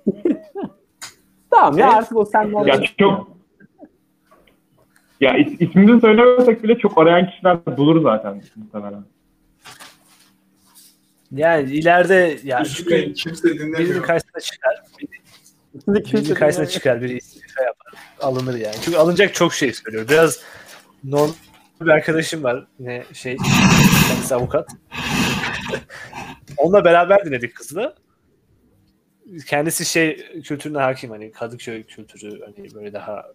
tamam 1.49 1.77
ya 1.77 1.93
artık 1.93 2.17
o 2.17 2.25
sen 2.25 2.65
Ya 2.65 2.81
çok 2.97 3.34
ya 5.21 5.37
is, 5.37 5.61
ismimizi 5.61 6.01
söylemesek 6.01 6.63
bile 6.63 6.77
çok 6.77 6.97
arayan 6.97 7.29
kişiler 7.29 7.77
bulur 7.77 8.03
zaten 8.03 8.41
muhtemelen. 8.55 9.03
Yani 11.31 11.71
ileride 11.71 12.39
ya 12.43 12.61
Üzülmeyin 12.61 13.13
kimse 13.13 13.47
birinin 13.47 13.73
dinlemiyor. 13.73 14.03
karşısına 14.03 14.41
çıkar. 14.41 14.81
Şimdi 15.85 16.03
kimse 16.03 16.23
Birinin 16.23 16.35
karşısına 16.35 16.65
çıkar. 16.65 17.01
Biri 17.01 17.17
istifa 17.17 17.63
yapar. 17.63 17.93
Alınır 18.19 18.57
yani. 18.57 18.75
Çünkü 18.81 18.97
alınacak 18.97 19.33
çok 19.33 19.53
şey 19.53 19.73
söylüyor. 19.73 20.05
Biraz 20.09 20.41
normal 21.03 21.33
bir 21.81 21.87
arkadaşım 21.87 22.43
var. 22.43 22.67
Ne 22.79 23.03
şey 23.13 23.37
kendisi 24.07 24.35
avukat. 24.35 24.69
Onunla 26.57 26.85
beraber 26.85 27.25
dinledik 27.25 27.55
kızla. 27.55 27.95
Kendisi 29.47 29.85
şey 29.85 30.41
kültürüne 30.41 30.77
hakim 30.77 31.09
hani 31.09 31.31
Kadıköy 31.31 31.83
kültürü 31.83 32.41
hani 32.41 32.73
böyle 32.75 32.93
daha 32.93 33.25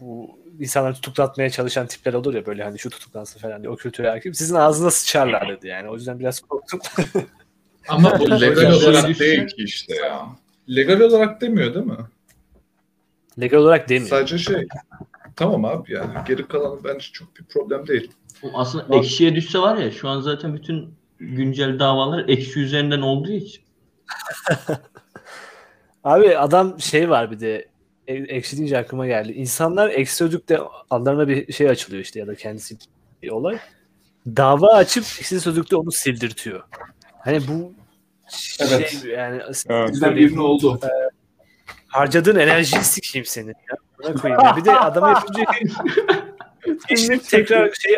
bu 0.00 0.38
insanları 0.60 0.94
tutuklatmaya 0.94 1.50
çalışan 1.50 1.86
tipler 1.86 2.14
olur 2.14 2.34
ya 2.34 2.46
böyle 2.46 2.64
hani 2.64 2.78
şu 2.78 2.90
tutuklansın 2.90 3.40
falan 3.40 3.62
diye 3.62 3.70
o 3.70 3.76
kültüre 3.76 4.10
hakim. 4.10 4.34
Sizin 4.34 4.54
ağzına 4.54 4.90
sıçarlar 4.90 5.48
dedi 5.48 5.68
yani. 5.68 5.88
O 5.88 5.94
yüzden 5.94 6.18
biraz 6.18 6.40
korktum. 6.40 6.80
Ama 7.88 8.20
bu 8.20 8.40
legal 8.40 8.72
olarak 8.72 9.18
değil 9.20 9.46
ki 9.46 9.62
işte 9.64 9.94
ya. 9.94 10.26
Legal 10.68 11.00
olarak 11.00 11.40
demiyor 11.40 11.74
değil 11.74 11.86
mi? 11.86 11.96
Legal 13.40 13.58
olarak 13.58 13.88
demiyor. 13.88 14.10
Sadece 14.10 14.38
şey. 14.38 14.68
Tamam 15.36 15.64
abi 15.64 15.92
yani. 15.92 16.10
Geri 16.28 16.48
kalanı 16.48 16.84
bence 16.84 17.06
çok 17.12 17.36
bir 17.36 17.44
problem 17.44 17.86
değil. 17.86 18.12
Aslında 18.54 18.96
ekşiye 18.96 19.34
düşse 19.34 19.58
var 19.58 19.76
ya 19.76 19.90
şu 19.90 20.08
an 20.08 20.20
zaten 20.20 20.54
bütün 20.54 20.94
güncel 21.18 21.78
davalar 21.78 22.28
ekşi 22.28 22.60
üzerinden 22.60 23.00
olduğu 23.00 23.32
için. 23.32 23.62
Abi 26.04 26.38
adam 26.38 26.80
şey 26.80 27.10
var 27.10 27.30
bir 27.30 27.40
de 27.40 27.69
e- 28.10 28.36
ekşi 28.36 28.56
deyince 28.56 28.78
aklıma 28.78 29.06
geldi. 29.06 29.32
İnsanlar 29.32 29.90
eksi 29.90 30.14
sözlükte 30.16 30.58
adlarına 30.90 31.28
bir 31.28 31.52
şey 31.52 31.68
açılıyor 31.68 32.02
işte 32.02 32.20
ya 32.20 32.26
da 32.26 32.34
kendisi 32.34 32.76
bir 33.22 33.30
olay. 33.30 33.58
Dava 34.26 34.74
açıp 34.74 35.04
ekşi 35.04 35.40
sözlükte 35.40 35.76
onu 35.76 35.92
sildirtiyor. 35.92 36.62
Hani 37.18 37.48
bu 37.48 37.72
Evet. 38.60 38.90
şey 38.90 39.10
yani 39.10 39.42
Evet. 39.68 39.92
Bizden 39.92 40.16
birini 40.16 40.40
oldu. 40.40 40.80
harcadığın 41.88 42.36
enerjiyi 42.38 42.82
sikeyim 42.84 43.24
senin 43.26 43.48
ya. 43.48 43.76
Buna 43.98 44.14
koyayım 44.14 44.44
ya. 44.44 44.56
Bir 44.56 44.64
de 44.64 44.78
adamı 44.78 45.08
yapınca 45.08 45.44
geçip 46.88 47.28
tekrar 47.28 47.72
şey 47.74 47.92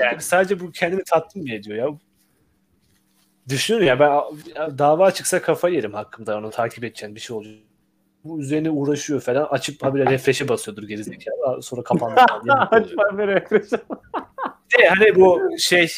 yani 0.00 0.20
sadece 0.22 0.60
bu 0.60 0.72
kendini 0.72 1.02
tatmin 1.04 1.44
mi 1.44 1.54
ediyor 1.54 1.88
ya? 1.88 1.98
Düşünün 3.48 3.84
ya 3.84 4.00
ben 4.00 4.10
dava 4.78 5.10
çıksa 5.10 5.42
kafayı 5.42 5.74
yerim 5.74 5.94
hakkımda 5.94 6.38
onu 6.38 6.50
takip 6.50 6.84
edeceğim 6.84 7.14
bir 7.14 7.20
şey 7.20 7.36
olacak. 7.36 7.54
Bu 8.24 8.40
üzerine 8.40 8.70
uğraşıyor 8.70 9.20
falan 9.20 9.44
açıp 9.50 9.82
habire 9.82 10.06
refresh'e 10.06 10.48
basıyordur 10.48 10.82
gerizekalı 10.82 11.62
sonra 11.62 11.82
kapandı 11.82 12.14
falan. 12.28 12.44
diye 12.44 12.54
mutlu 12.54 12.76
oluyor. 12.76 13.00
Açma 13.10 13.18
bir 13.18 13.26
refresh. 13.26 13.72
Bir 14.72 14.82
de 14.82 14.88
hani 14.88 15.14
bu 15.14 15.40
şey 15.58 15.88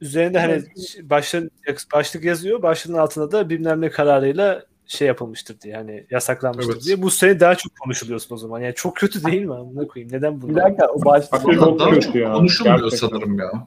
üzerinde 0.00 0.38
hani 0.38 0.62
başlık, 1.02 1.52
başlık 1.94 2.24
yazıyor. 2.24 2.62
Başlığın 2.62 2.94
altında 2.94 3.32
da 3.32 3.50
bilmem 3.50 3.80
ne 3.80 3.90
kararıyla 3.90 4.64
şey 4.86 5.08
yapılmıştır 5.08 5.60
diye 5.60 5.74
hani 5.76 6.06
yasaklanmıştır 6.10 6.72
Evet. 6.74 6.84
diye. 6.84 7.02
Bu 7.02 7.10
sene 7.10 7.40
daha 7.40 7.54
çok 7.54 7.72
konuşuluyorsun 7.80 8.34
o 8.34 8.38
zaman. 8.38 8.60
Yani 8.60 8.74
çok 8.74 8.96
kötü 8.96 9.24
değil 9.24 9.42
mi? 9.42 9.54
Amına 9.54 9.86
koyayım. 9.86 10.12
Neden 10.12 10.42
bunu? 10.42 10.50
Bir 10.50 10.56
dakika 10.56 10.86
o 10.86 11.04
başlık. 11.04 11.32
Daha 11.32 12.00
çok 12.00 12.14
konuşulmuyor 12.34 12.90
sanırım 12.90 13.38
ya. 13.38 13.66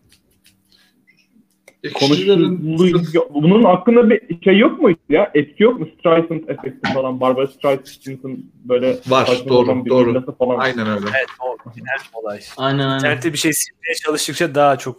Konuşuluyor. 1.94 3.26
Bunun 3.34 3.64
hakkında 3.64 4.10
bir 4.10 4.44
şey 4.44 4.58
yok 4.58 4.82
mu 4.82 4.90
ya? 5.10 5.32
Etki 5.34 5.64
yok 5.64 5.80
mu? 5.80 5.88
Streisand 6.00 6.50
efekti 6.50 6.94
falan. 6.94 7.22
Barbara 7.22 7.48
Streisand'ın 7.48 8.52
böyle 8.66 8.98
Var, 9.08 9.30
doğru, 9.50 9.86
doğru. 9.90 10.36
falan. 10.36 10.60
aynen 10.60 10.88
öyle. 10.88 11.06
Evet 11.18 11.28
o 11.40 11.58
genel 11.76 11.98
olay. 12.14 12.40
Aynen 12.58 12.80
aynen. 12.80 12.96
İnternette 12.96 13.34
bir 13.34 13.38
şey 13.38 13.54
silmeye 13.54 13.96
çalıştıkça 14.06 14.56
daha 14.56 14.78
çok 14.78 14.98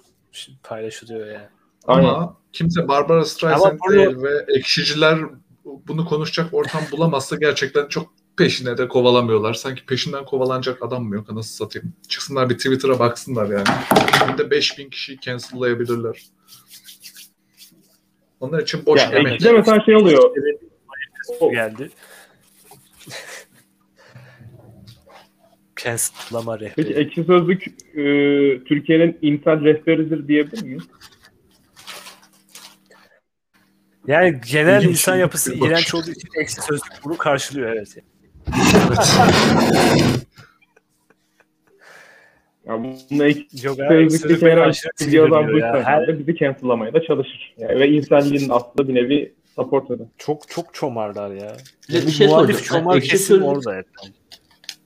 paylaşılıyor 0.62 1.26
yani. 1.26 1.46
Aynen. 1.86 2.08
Ama 2.08 2.36
kimse 2.52 2.88
Barbara 2.88 3.24
Streisand 3.24 3.70
Ama 3.70 3.78
bunu- 3.88 3.96
değil 3.96 4.16
ve 4.22 4.58
ekşiciler 4.58 5.18
bunu 5.64 6.04
konuşacak 6.04 6.54
ortam 6.54 6.82
bulamazsa 6.92 7.36
gerçekten 7.36 7.88
çok 7.88 8.06
peşine 8.36 8.78
de 8.78 8.88
kovalamıyorlar. 8.88 9.54
Sanki 9.54 9.86
peşinden 9.86 10.24
kovalanacak 10.24 10.82
adam 10.82 11.04
mı 11.04 11.14
yok 11.14 11.30
anasını 11.30 11.56
satayım. 11.56 11.92
Çıksınlar 12.08 12.50
bir 12.50 12.54
Twitter'a 12.58 12.98
baksınlar 12.98 13.50
yani. 13.50 13.64
Şimdi 14.26 14.50
5000 14.50 14.90
kişiyi 14.90 15.20
cancel'layabilirler. 15.20 16.22
Onlar 18.40 18.62
için 18.62 18.86
boş 18.86 19.00
Ya, 19.00 19.10
emek. 19.10 19.32
ekşide 19.32 19.52
mesela 19.52 19.80
şey 19.84 19.96
oluyor. 19.96 20.30
O- 21.40 21.50
geldi. 21.52 21.90
Cancel'lama 25.76 26.58
Peki 26.58 26.70
rehberi. 26.90 26.92
ekşi 27.06 27.24
sözlük 27.24 27.66
e, 27.96 28.02
Türkiye'nin 28.64 29.18
intel 29.22 29.64
rehberidir 29.64 30.28
diyebilir 30.28 30.62
miyiz? 30.62 30.82
Yani 34.06 34.40
genel 34.52 34.76
İlginç 34.82 34.90
insan 34.92 35.14
bir 35.14 35.20
yapısı 35.20 35.54
iğrenç 35.54 35.94
olduğu 35.94 36.10
için 36.10 36.28
eksi 36.40 36.62
sözlük 36.62 36.92
bunu 37.04 37.16
karşılıyor 37.16 37.68
evet. 37.76 37.96
Yani 37.96 38.06
bunu 43.10 43.24
ekşi 43.24 43.66
Yok 43.66 43.80
abi, 43.80 43.88
sözlükte 43.88 44.18
sözlük 44.18 44.40
şeyler 44.40 44.56
beni 44.56 44.64
aşırı 44.64 44.90
bir 45.00 45.12
yazan 45.12 45.28
sinirleniyor 45.28 45.52
buysa 45.52 45.66
ya. 45.66 45.74
Her, 45.74 45.82
herhalde 45.82 46.18
bizi 46.18 46.36
cancel'lamaya 46.38 46.92
da 46.94 47.02
çalışır. 47.02 47.54
Yani 47.58 47.80
ve 47.80 47.88
inselliğin 47.90 48.50
aslında 48.50 48.88
bir 48.88 48.94
nevi 48.94 49.32
support 49.54 49.90
eder. 49.90 50.06
çok 50.18 50.48
çok 50.48 50.74
çomarlar 50.74 51.30
ya. 51.30 51.56
Bir 51.88 51.94
bir 51.94 52.06
Bu 52.06 52.10
şey 52.10 52.26
muhalif 52.26 52.56
soracağım. 52.56 52.82
çomar 52.82 52.96
Ekşi 52.96 53.10
kesim 53.10 53.26
Sözlük- 53.36 53.48
orada 53.48 53.76
hep. 53.76 53.86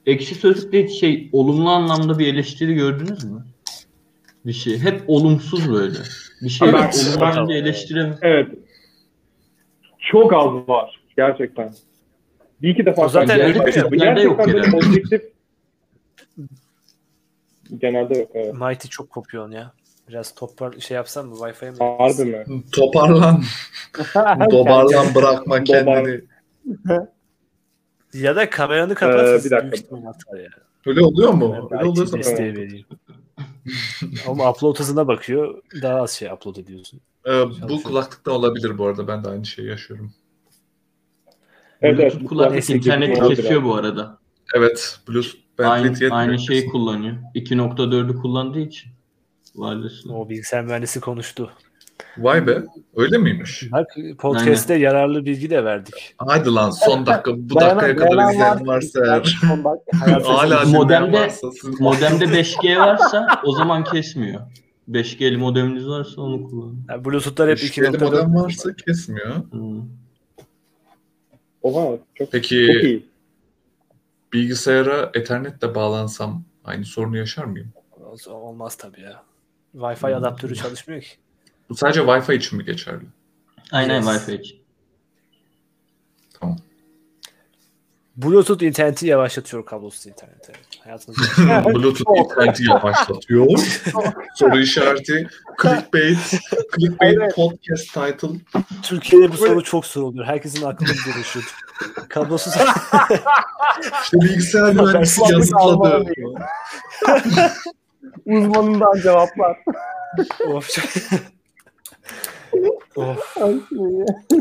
Ekşi 0.07 0.35
Sözlük'te 0.35 0.85
hiç 0.85 1.01
şey 1.01 1.29
olumlu 1.33 1.71
anlamda 1.71 2.19
bir 2.19 2.35
eleştiri 2.35 2.75
gördünüz 2.75 3.25
mü? 3.25 3.45
Bir 4.47 4.53
şey. 4.53 4.79
Hep 4.79 5.03
olumsuz 5.07 5.73
böyle. 5.73 5.99
Bir 6.43 6.49
şey 6.49 6.69
Evet. 6.69 7.17
olumlu 7.23 7.53
eleştirem. 7.55 8.19
Evet. 8.23 8.49
Çok 10.13 10.33
az 10.33 10.69
var 10.69 11.01
gerçekten. 11.17 11.75
Bir 12.63 12.69
iki 12.69 12.87
defa 12.87 13.03
O 13.05 13.09
zaten 13.09 13.41
öyle 13.41 13.61
Bu 13.61 13.65
Türklerde 13.65 14.21
yok 14.21 14.39
gerçekten 14.39 14.55
böyle 14.55 14.67
herhalde. 14.67 14.87
objektif 14.87 15.23
Genelde 17.79 18.19
yok 18.19 18.31
evet. 18.35 18.55
Mighty 18.55 18.89
çok 18.89 19.11
kopuyorsun 19.11 19.53
ya. 19.53 19.73
Biraz 20.09 20.35
topar 20.35 20.73
şey 20.73 20.95
yapsam 20.95 21.27
mı? 21.29 21.35
Wi-Fi'ye 21.35 21.71
mi? 21.71 21.77
Harbi 21.79 22.25
mi? 22.25 22.63
Toparlan. 22.73 23.43
Dobarlan 24.51 25.15
bırakma 25.15 25.65
kendini. 25.65 26.21
Ya 28.15 28.37
da 28.37 28.51
kameranı 28.51 28.95
kapat. 28.95 29.21
Ee, 29.29 29.39
bir 29.39 29.45
bir 29.45 29.51
dakika. 29.51 29.71
dakika. 29.73 29.97
Atar 29.97 30.39
ya. 30.39 30.49
Öyle 30.87 31.01
oluyor 31.01 31.33
mu? 31.33 31.69
Öyle 31.71 31.85
oluyorsa 31.85 32.19
desteği 32.19 32.57
vereyim. 32.57 32.87
Ama 34.29 34.51
upload 34.51 34.79
hızına 34.79 35.09
bakıyor. 35.09 35.63
Daha 35.83 36.01
az 36.01 36.11
şey 36.11 36.29
upload 36.33 36.57
ediyorsun. 36.57 37.01
Ee, 37.27 37.45
bu 37.69 37.83
kulaklıktan 37.83 38.35
olabilir 38.35 38.79
bu 38.79 38.87
arada. 38.87 39.09
Ben 39.09 39.25
de 39.25 39.29
aynı 39.29 39.47
şeyi 39.47 39.69
yaşıyorum. 39.69 40.13
Evet, 41.83 42.01
evet. 42.01 42.13
Bluetooth 42.13 42.29
kulaklık 42.29 42.53
Neyse, 42.53 42.75
interneti 42.75 43.13
gidiyor. 43.13 43.37
kesiyor 43.37 43.65
bu 43.65 43.75
arada. 43.75 44.19
Evet. 44.57 44.99
Bluetooth 45.09 45.35
Aynı, 45.59 45.97
aynı 46.11 46.39
şeyi 46.39 46.67
kullanıyor. 46.67 47.17
2.4'ü 47.35 48.17
kullandığı 48.17 48.61
için. 48.61 48.91
Wireless'lı. 49.53 50.15
O 50.15 50.29
bilgisayar 50.29 50.65
mühendisi 50.65 51.01
konuştu. 51.01 51.51
Vay 52.19 52.47
be. 52.47 52.63
Öyle 52.97 53.19
miymiş? 53.19 53.69
Bak 53.73 53.87
podcast'te 54.19 54.75
yararlı 54.75 55.25
bilgi 55.27 55.51
de 55.51 55.65
verdik. 55.65 56.15
Haydi 56.19 56.49
lan 56.55 56.71
son 56.71 57.07
dakika. 57.07 57.33
Bu 57.37 57.55
Dayanan- 57.55 57.77
dakikaya 57.77 57.97
kadar 57.97 58.17
dayanan 58.17 58.33
izleyen 58.33 58.67
varsa 58.67 59.01
eğer. 59.07 59.39
Hala. 60.25 60.63
Modemde- 60.63 61.13
varsa 61.13 61.47
Modemde 61.81 62.25
5G 62.25 62.79
varsa 62.79 63.27
o 63.45 63.53
zaman 63.53 63.85
kesmiyor. 63.85 64.41
5G'li 64.89 65.37
modeminiz 65.37 65.89
varsa 65.89 66.21
onu 66.23 66.49
kullanın. 66.49 66.85
Yani 66.91 67.05
Bluetooth'lar 67.05 67.51
hep 67.51 67.63
Müşteride 67.63 67.97
2.4. 67.97 68.05
modem 68.05 68.35
varsa 68.35 68.75
kesmiyor. 68.87 69.35
Hmm. 69.51 69.81
Oha 71.69 71.97
çok, 71.97 72.17
çok 72.19 72.33
Peki 72.33 72.57
iyi. 72.57 73.07
bilgisayara 74.33 75.11
ethernetle 75.15 75.75
bağlansam 75.75 76.45
aynı 76.65 76.85
sorunu 76.85 77.17
yaşar 77.17 77.45
mıyım? 77.45 77.73
Olmaz 78.27 78.77
tabii 78.77 79.01
ya. 79.01 79.23
Wi-Fi 79.77 80.15
adaptörü 80.15 80.55
çalışmıyor 80.55 81.03
ki. 81.03 81.09
Bu 81.69 81.75
sadece 81.75 82.01
Wi-Fi 82.01 82.35
için 82.37 82.59
mi 82.59 82.65
geçerli? 82.65 83.05
Aynen 83.73 83.95
Yes. 83.97 84.07
Wi-Fi 84.07 84.41
için. 84.41 84.59
Bluetooth 88.17 88.63
interneti 88.63 89.07
yavaşlatıyor 89.07 89.67
kablosuz 89.67 90.07
internete. 90.07 90.53
Hayatımızda 90.89 91.65
Bluetooth 91.75 92.19
interneti 92.19 92.65
yavaşlatıyor. 92.65 93.47
Soru 94.35 94.59
işareti. 94.59 95.29
Clickbait. 95.63 96.19
Clickbait 96.79 97.19
Evet. 97.19 97.35
podcast 97.35 97.95
title. 97.95 98.29
Türkiye'de 98.83 99.33
bu 99.33 99.37
soru 99.37 99.65
çok 99.65 99.87
soruluyor. 99.87 100.27
Herkesin 100.27 100.67
aklında 100.67 100.91
bir 100.91 101.15
dolaşıyor. 101.15 101.55
Kablosuz 102.09 102.53
İşte 104.03 104.17
bilgisayar 104.21 104.75
mühendisi 104.75 105.21
yazıkladı. 105.33 106.07
Uzmanından 108.27 109.01
cevaplar. 109.03 109.59
of. 110.47 110.79
of. 112.97 113.37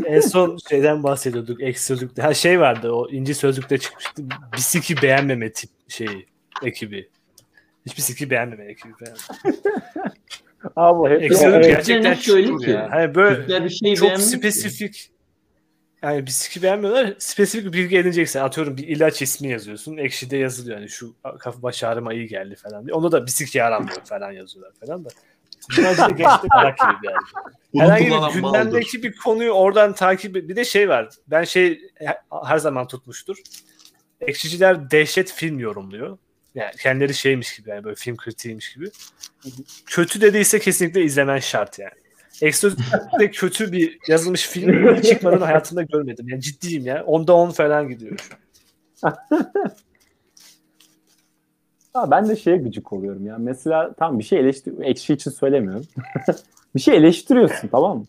En 0.06 0.20
son 0.20 0.58
şeyden 0.68 1.02
bahsediyorduk. 1.02 1.62
Ek 1.62 1.78
sözlükte. 1.78 2.22
Ha 2.22 2.34
şey 2.34 2.60
vardı 2.60 2.92
o 2.92 3.10
inci 3.10 3.34
sözlükte 3.34 3.78
çıkmıştı. 3.78 4.22
Bisiki 4.56 5.02
beğenmeme 5.02 5.52
tip 5.52 5.70
şeyi 5.88 6.27
ekibi. 6.62 7.08
Hiçbir 7.86 8.02
siki 8.02 8.30
beğenmeme 8.30 8.64
ekibi. 8.64 8.92
Beğenmeme. 9.00 9.62
Abi 10.76 11.22
hep 11.22 11.32
sözlük 11.32 11.54
Evet. 11.54 11.66
gerçekten 11.66 12.14
şöyle 12.14 12.56
ki, 12.56 12.70
ya. 12.70 12.88
Hani 12.90 13.14
böyle 13.14 13.64
bir 13.64 13.70
şey 13.70 13.94
çok 13.94 14.08
beğenmiyor 14.08 14.30
ki. 14.30 14.36
spesifik 14.38 15.10
yani 16.02 16.26
bir 16.26 16.30
siki 16.30 16.62
beğenmiyorlar. 16.62 17.14
Spesifik 17.18 17.72
bir 17.72 17.78
bilgi 17.78 17.98
edineceksin. 17.98 18.40
Atıyorum 18.40 18.76
bir 18.76 18.88
ilaç 18.88 19.22
ismi 19.22 19.48
yazıyorsun. 19.48 19.96
Ekşide 19.96 20.36
yazılıyor. 20.36 20.78
Yani 20.78 20.88
şu 20.88 21.14
kafa 21.38 21.62
baş 21.62 21.84
ağrıma 21.84 22.14
iyi 22.14 22.28
geldi 22.28 22.56
falan 22.56 22.86
diye. 22.86 22.94
Onda 22.94 23.12
da 23.12 23.26
bir 23.26 23.30
siki 23.30 23.58
yaramıyor 23.58 24.04
falan 24.04 24.32
yazıyorlar 24.32 24.72
falan 24.80 25.04
da. 25.04 25.08
Bence 25.78 26.02
geçti 26.14 26.48
merak 26.56 26.78
ediyorum 26.78 27.00
yani. 27.02 27.16
Bunu 27.74 27.82
Herhangi 27.82 28.34
bir 28.34 28.40
gündemdeki 28.40 29.02
bir 29.02 29.16
konuyu 29.16 29.50
oradan 29.50 29.92
takip 29.92 30.34
bir 30.34 30.56
de 30.56 30.64
şey 30.64 30.88
var. 30.88 31.08
Ben 31.26 31.44
şey 31.44 31.80
her 32.44 32.58
zaman 32.58 32.86
tutmuştur. 32.86 33.36
Ekşiciler 34.20 34.90
dehşet 34.90 35.32
film 35.32 35.58
yorumluyor. 35.58 36.18
Yani 36.58 36.70
kendileri 36.82 37.14
şeymiş 37.14 37.56
gibi 37.56 37.70
yani 37.70 37.84
böyle 37.84 37.96
film 37.96 38.16
kritiğiymiş 38.16 38.74
gibi. 38.74 38.90
Kötü 39.86 40.20
dediyse 40.20 40.58
kesinlikle 40.58 41.02
izlemen 41.02 41.38
şart 41.38 41.78
yani. 41.78 41.92
Ekstra 42.42 42.70
kötü 43.32 43.72
bir 43.72 43.98
yazılmış 44.08 44.48
film 44.48 45.00
çıkmadan 45.00 45.40
hayatımda 45.40 45.82
görmedim. 45.82 46.28
Yani 46.28 46.42
ciddiyim 46.42 46.86
ya. 46.86 47.04
Onda 47.04 47.34
10 47.34 47.50
falan 47.50 47.88
gidiyor. 47.88 48.28
Ha, 51.94 52.10
ben 52.10 52.28
de 52.28 52.36
şeye 52.36 52.56
gıcık 52.56 52.92
oluyorum 52.92 53.26
ya. 53.26 53.36
Mesela 53.38 53.92
tam 53.92 54.18
bir 54.18 54.24
şey 54.24 54.40
eleştir 54.40 54.74
ekşi 54.80 55.14
için 55.14 55.30
söylemiyorum. 55.30 55.86
bir 56.74 56.80
şey 56.80 56.96
eleştiriyorsun 56.96 57.68
tamam 57.68 57.98
mı? 57.98 58.04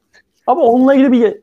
Ama 0.48 0.62
onunla 0.62 0.94
ilgili 0.94 1.12
bir 1.12 1.40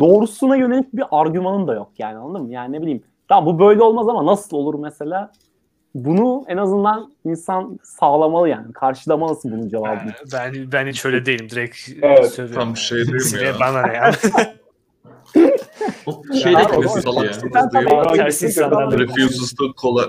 doğrusuna 0.00 0.56
yönelik 0.56 0.92
bir 0.92 1.04
argümanın 1.10 1.68
da 1.68 1.74
yok 1.74 1.92
yani 1.98 2.18
anladın 2.18 2.46
mı? 2.46 2.52
Yani 2.52 2.72
ne 2.72 2.82
bileyim 2.82 3.02
tamam 3.28 3.54
bu 3.54 3.58
böyle 3.58 3.82
olmaz 3.82 4.08
ama 4.08 4.26
nasıl 4.26 4.56
olur 4.56 4.74
mesela? 4.74 5.32
Bunu 6.04 6.44
en 6.48 6.56
azından 6.56 7.12
insan 7.24 7.78
sağlamalı 7.82 8.48
yani. 8.48 8.72
Karşılamalısın 8.72 9.52
bunun 9.52 9.68
cevabını. 9.68 10.12
Ben 10.32 10.72
ben 10.72 10.86
hiç 10.86 11.04
öyle 11.04 11.26
değilim. 11.26 11.50
Direkt 11.50 11.76
Evet, 12.02 12.30
söylüyorum. 12.30 12.64
tam 12.64 12.76
şey 12.76 12.98
değil 12.98 13.34
mi 13.34 13.44
ya? 13.44 13.60
Bana 13.60 13.82
ne 13.86 13.92
ya? 13.92 14.12
O 16.06 16.22
şey 16.42 16.56
de 16.56 16.62
tabii 16.62 16.84
Refuses 18.98 19.54
to 19.54 19.74
colla... 19.82 20.06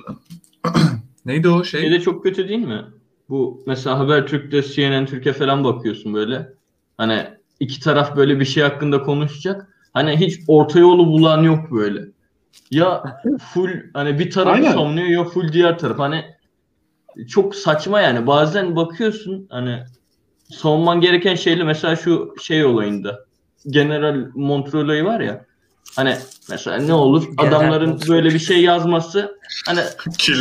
Neydi 1.26 1.50
o 1.50 1.64
Şey 1.64 1.82
şey? 1.82 1.92
de 1.92 2.02
çok 2.02 2.24
kötü 2.24 2.50
değil 2.50 2.68
mi? 2.68 2.86
Bu 3.30 3.64
mesela 3.68 4.00
Habertürk'te 4.00 4.62
CNN 4.64 5.06
Türkiye 5.06 5.34
falan 5.34 5.64
bakıyorsun 5.64 6.14
böyle. 6.14 6.50
Hani 6.98 7.24
iki 7.60 7.80
taraf 7.80 8.16
böyle 8.16 8.40
bir 8.40 8.46
şey 8.46 8.64
hakkında 8.64 9.02
konuşacak. 9.04 9.68
Hani 9.94 10.18
hiç 10.18 10.40
orta 10.48 10.80
yolu 10.80 11.08
bulan 11.08 11.44
yok 11.44 11.72
böyle. 11.72 12.02
Ya 12.72 13.04
full 13.54 13.70
hani 13.94 14.20
bir 14.20 14.32
tarafı 14.32 14.52
Aynen. 14.52 14.72
savunuyor 14.72 15.08
ya 15.08 15.24
full 15.24 15.54
diğer 15.54 15.78
taraf. 15.80 16.00
Hani 16.00 16.26
çok 17.28 17.56
saçma 17.56 18.02
yani. 18.02 18.28
Bazen 18.28 18.76
bakıyorsun 18.76 19.48
hani 19.50 19.84
savunman 20.50 21.02
gereken 21.02 21.36
şeyle 21.36 21.64
mesela 21.64 21.96
şu 21.96 22.34
şey 22.42 22.66
olayında. 22.66 23.26
General 23.70 24.28
Montreux 24.36 24.84
olayı 24.84 25.06
var 25.06 25.20
ya. 25.20 25.46
Hani 25.96 26.16
mesela 26.50 26.78
ne 26.78 26.94
olur 26.94 27.24
General 27.24 27.48
adamların 27.48 27.90
Montreux. 27.90 28.10
böyle 28.10 28.30
bir 28.30 28.40
şey 28.40 28.62
yazması 28.62 29.40
hani 29.66 29.80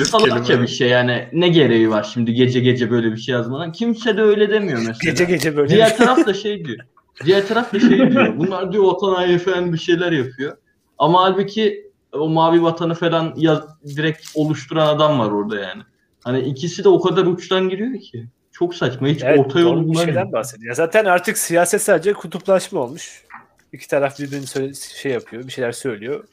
salakça 0.04 0.42
kelime. 0.42 0.62
bir 0.62 0.68
şey 0.68 0.88
yani 0.88 1.28
ne 1.32 1.48
gereği 1.48 1.90
var 1.90 2.10
şimdi 2.14 2.34
gece 2.34 2.60
gece 2.60 2.90
böyle 2.90 3.12
bir 3.12 3.16
şey 3.16 3.32
yazmadan 3.34 3.72
kimse 3.72 4.16
de 4.16 4.22
öyle 4.22 4.50
demiyor 4.50 4.78
mesela. 4.78 4.98
gece 5.10 5.24
gece 5.24 5.56
böyle. 5.56 5.68
Diğer 5.74 5.96
taraf 5.96 6.26
da 6.26 6.34
şey 6.34 6.64
diyor. 6.64 6.78
Diğer 7.24 7.46
taraf 7.48 7.72
da 7.72 7.80
şey 7.80 8.10
diyor. 8.10 8.38
Bunlar 8.38 8.72
diyor 8.72 8.84
vatan 8.84 9.14
haini 9.14 9.38
falan 9.38 9.72
bir 9.72 9.78
şeyler 9.78 10.12
yapıyor. 10.12 10.56
Ama 10.98 11.22
halbuki 11.22 11.87
o 12.12 12.28
mavi 12.28 12.62
vatanı 12.62 12.94
falan 12.94 13.34
yaz, 13.36 13.62
direkt 13.96 14.26
oluşturan 14.34 14.86
adam 14.96 15.18
var 15.18 15.30
orada 15.30 15.60
yani. 15.60 15.82
Hani 16.24 16.40
ikisi 16.40 16.84
de 16.84 16.88
o 16.88 17.00
kadar 17.00 17.26
uçtan 17.26 17.68
giriyor 17.68 18.00
ki. 18.00 18.26
Çok 18.52 18.74
saçma. 18.74 19.08
Hiç 19.08 19.22
Evet, 19.22 19.38
orta 19.38 19.60
yolu 19.60 19.74
bulamıyor. 19.84 20.04
şeyden 20.04 20.32
bahsediyor. 20.32 20.74
Zaten 20.74 21.04
artık 21.04 21.38
siyaset 21.38 21.82
sadece 21.82 22.12
kutuplaşma 22.12 22.80
olmuş. 22.80 23.24
İki 23.72 23.88
taraf 23.88 24.18
birbirini 24.20 24.46
söyle, 24.46 24.74
şey 24.74 25.12
yapıyor, 25.12 25.46
bir 25.46 25.52
şeyler 25.52 25.72
söylüyor. 25.72 26.24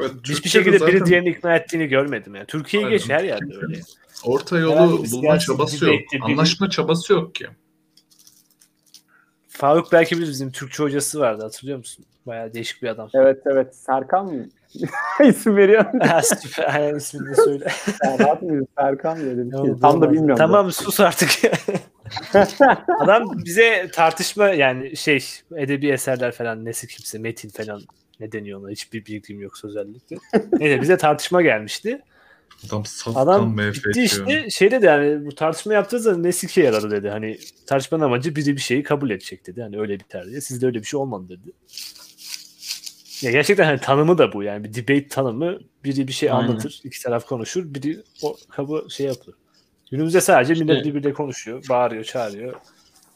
Evet, 0.00 0.10
Hiçbir 0.10 0.34
Türkiye'de 0.34 0.48
şekilde 0.48 0.86
biri 0.86 0.92
zaten 0.98 1.06
diğerini 1.06 1.28
ikna 1.28 1.56
ettiğini 1.56 1.86
görmedim 1.86 2.34
yani. 2.34 2.46
Türkiye 2.46 2.84
Aynen. 2.84 2.98
geç 2.98 3.10
her 3.10 3.24
yerde 3.24 3.54
öyle. 3.62 3.80
Orta 4.24 4.56
Herhangi 4.56 4.72
yolu 4.92 5.04
bulma 5.12 5.38
çabası 5.38 5.84
yok. 5.84 5.94
biri- 5.94 6.22
Anlaşma 6.22 6.70
çabası 6.70 7.12
yok 7.12 7.34
ki. 7.34 7.46
Faruk 9.48 9.92
belki 9.92 10.20
bizim 10.20 10.52
Türkçe 10.52 10.82
hocası 10.82 11.20
vardı 11.20 11.42
hatırlıyor 11.42 11.78
musun? 11.78 12.04
Bayağı 12.26 12.54
değişik 12.54 12.82
bir 12.82 12.88
adam. 12.88 13.08
Evet 13.14 13.42
evet. 13.46 13.76
Serkan 13.76 14.26
mı? 14.26 14.46
İsim 15.24 15.56
veriyor. 15.56 15.84
Ha, 16.00 16.22
süper. 16.22 16.74
Aynen 16.74 16.94
ismini 16.94 17.30
de 17.30 17.34
söyle. 17.34 17.68
Serhat 18.02 18.42
mı? 18.42 18.66
Serkan 18.78 19.18
mı? 19.18 19.24
Öyle 19.24 19.46
bir 19.46 19.56
şey. 19.56 19.80
Tam 19.80 20.02
da 20.02 20.12
bilmiyorum. 20.12 20.36
Tamam 20.36 20.72
sus 20.72 21.00
artık. 21.00 21.30
Adam 23.00 23.44
bize 23.44 23.90
tartışma 23.92 24.48
yani 24.48 24.96
şey 24.96 25.24
edebi 25.56 25.88
eserler 25.88 26.32
falan 26.32 26.64
nesi 26.64 26.86
kimse 26.86 27.18
metin 27.18 27.48
falan 27.48 27.82
ne 28.20 28.32
deniyor 28.32 28.60
ona 28.60 28.70
hiçbir 28.70 29.06
bilgim 29.06 29.40
yok 29.40 29.52
özellikle. 29.64 30.16
Neyse 30.52 30.80
bize 30.80 30.96
tartışma 30.96 31.42
gelmişti. 31.42 32.02
Adam 32.66 32.84
saf 32.84 33.16
Adam 33.16 33.58
diyor. 33.58 33.74
işte 33.96 34.50
şey 34.50 34.70
dedi 34.70 34.86
yani 34.86 35.26
bu 35.26 35.34
tartışma 35.34 35.74
yaptığınız 35.74 36.04
zaman 36.04 36.22
ne 36.22 36.32
sikeye 36.32 36.66
yaradı 36.66 36.90
dedi. 36.90 37.08
Hani 37.08 37.38
tartışmanın 37.66 38.04
amacı 38.04 38.36
biri 38.36 38.56
bir 38.56 38.60
şeyi 38.60 38.82
kabul 38.82 39.10
edecek 39.10 39.46
dedi. 39.46 39.62
Hani 39.62 39.80
öyle 39.80 40.00
biter 40.00 40.26
diye. 40.26 40.40
Sizde 40.40 40.66
öyle 40.66 40.78
bir 40.78 40.84
şey 40.84 41.00
olmadı 41.00 41.28
dedi. 41.28 41.52
Ya 43.22 43.30
gerçekten 43.30 43.64
hani 43.64 43.80
tanımı 43.80 44.18
da 44.18 44.32
bu 44.32 44.42
yani 44.42 44.64
bir 44.64 44.74
debate 44.74 45.08
tanımı 45.08 45.58
biri 45.84 46.08
bir 46.08 46.12
şey 46.12 46.30
Aynen. 46.30 46.48
anlatır, 46.48 46.80
iki 46.84 47.02
taraf 47.02 47.26
konuşur, 47.26 47.74
biri 47.74 48.02
o 48.22 48.36
kabul 48.50 48.88
şey 48.88 49.06
yapıyor. 49.06 49.36
Günümüzde 49.90 50.20
sadece 50.20 50.52
İşte- 50.52 50.64
millet 50.64 50.84
birbiriyle 50.84 51.12
konuşuyor, 51.12 51.64
bağırıyor, 51.68 52.04
çağırıyor. 52.04 52.54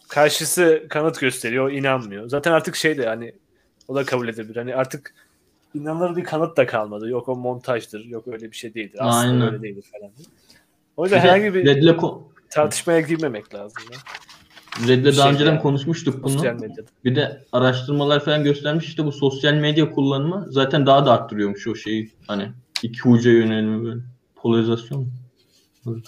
Karşısı 0.09 0.87
kanıt 0.89 1.21
gösteriyor, 1.21 1.73
inanmıyor. 1.73 2.29
Zaten 2.29 2.53
artık 2.53 2.77
şey 2.77 2.99
de 2.99 3.07
hani 3.07 3.33
o 3.89 3.95
da 3.95 4.05
kabul 4.05 4.29
edebilir. 4.29 4.57
Hani 4.57 4.75
artık 4.77 5.15
inanılır 5.75 6.17
bir 6.17 6.25
kanıt 6.25 6.57
da 6.57 6.67
kalmadı. 6.67 7.09
Yok 7.09 7.29
o 7.29 7.37
montajdır, 7.37 8.05
yok 8.05 8.29
öyle 8.29 8.51
bir 8.51 8.57
şey 8.57 8.75
değildir. 8.75 8.99
Aslında 9.01 9.33
Aynen. 9.35 9.53
öyle 9.53 9.63
değildir 9.63 9.85
falan. 9.93 10.11
O 10.97 11.05
yüzden 11.05 11.19
herhangi 11.19 11.55
bir 11.55 11.65
tartışmaya 12.51 13.01
girmemek 13.01 13.55
lazım. 13.55 13.83
Ya. 13.93 13.99
Red'le 14.81 15.05
Şey 15.05 15.17
daha 15.17 15.31
önceden 15.31 15.51
yani, 15.51 15.63
konuşmuştuk 15.63 16.23
bunu. 16.23 16.33
Sosyal 16.33 16.55
medyada. 16.55 16.89
Bir 17.05 17.17
de 17.17 17.45
araştırmalar 17.53 18.25
falan 18.25 18.45
göstermiş 18.45 18.89
işte 18.89 19.05
bu 19.05 19.13
sosyal 19.13 19.55
medya 19.55 19.91
kullanımı 19.91 20.47
zaten 20.49 20.87
daha 20.87 21.07
da 21.07 21.13
arttırıyormuş 21.13 21.67
o 21.67 21.75
şeyi. 21.75 22.11
Hani 22.27 22.49
iki 22.83 23.09
uca 23.09 23.31
yönelimi 23.31 23.85
böyle. 23.85 24.01
Polarizasyon. 24.37 25.09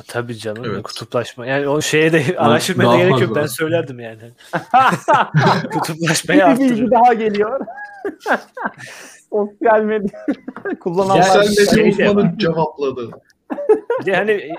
Tabii 0.08 0.38
canım. 0.38 0.64
Evet. 0.66 0.82
Kutuplaşma. 0.82 1.46
Yani 1.46 1.68
o 1.68 1.80
şeye 1.80 2.12
de 2.12 2.38
araştırmaya 2.38 2.90
da 2.90 2.96
gerek 2.96 3.20
yok. 3.20 3.36
Ben 3.36 3.46
söylerdim 3.46 4.00
yani. 4.00 4.18
Kutuplaşmayı 5.72 6.40
Bir 6.40 6.58
bilgi 6.58 6.90
daha 6.90 7.14
geliyor. 7.14 7.60
Sosyal 9.30 9.82
medya 9.82 10.26
kullananlar. 10.80 11.22
Sosyal 11.22 11.74
şey 11.74 11.84
medya 11.84 12.06
de 12.06 12.10
uzmanı 12.10 12.38
cevapladı. 12.38 13.10
Bir 14.00 14.06
de 14.06 14.16
hani 14.16 14.54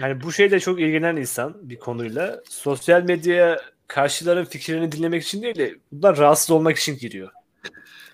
hani 0.00 0.22
bu 0.22 0.32
şeyle 0.32 0.60
çok 0.60 0.80
ilgilenen 0.80 1.16
insan 1.16 1.56
bir 1.62 1.78
konuyla 1.78 2.40
sosyal 2.48 3.02
medyaya 3.02 3.60
karşıların 3.86 4.44
fikirlerini 4.44 4.92
dinlemek 4.92 5.22
için 5.22 5.42
değil 5.42 5.58
de 5.58 5.74
bundan 5.92 6.16
rahatsız 6.16 6.50
olmak 6.50 6.78
için 6.78 6.98
giriyor. 6.98 7.30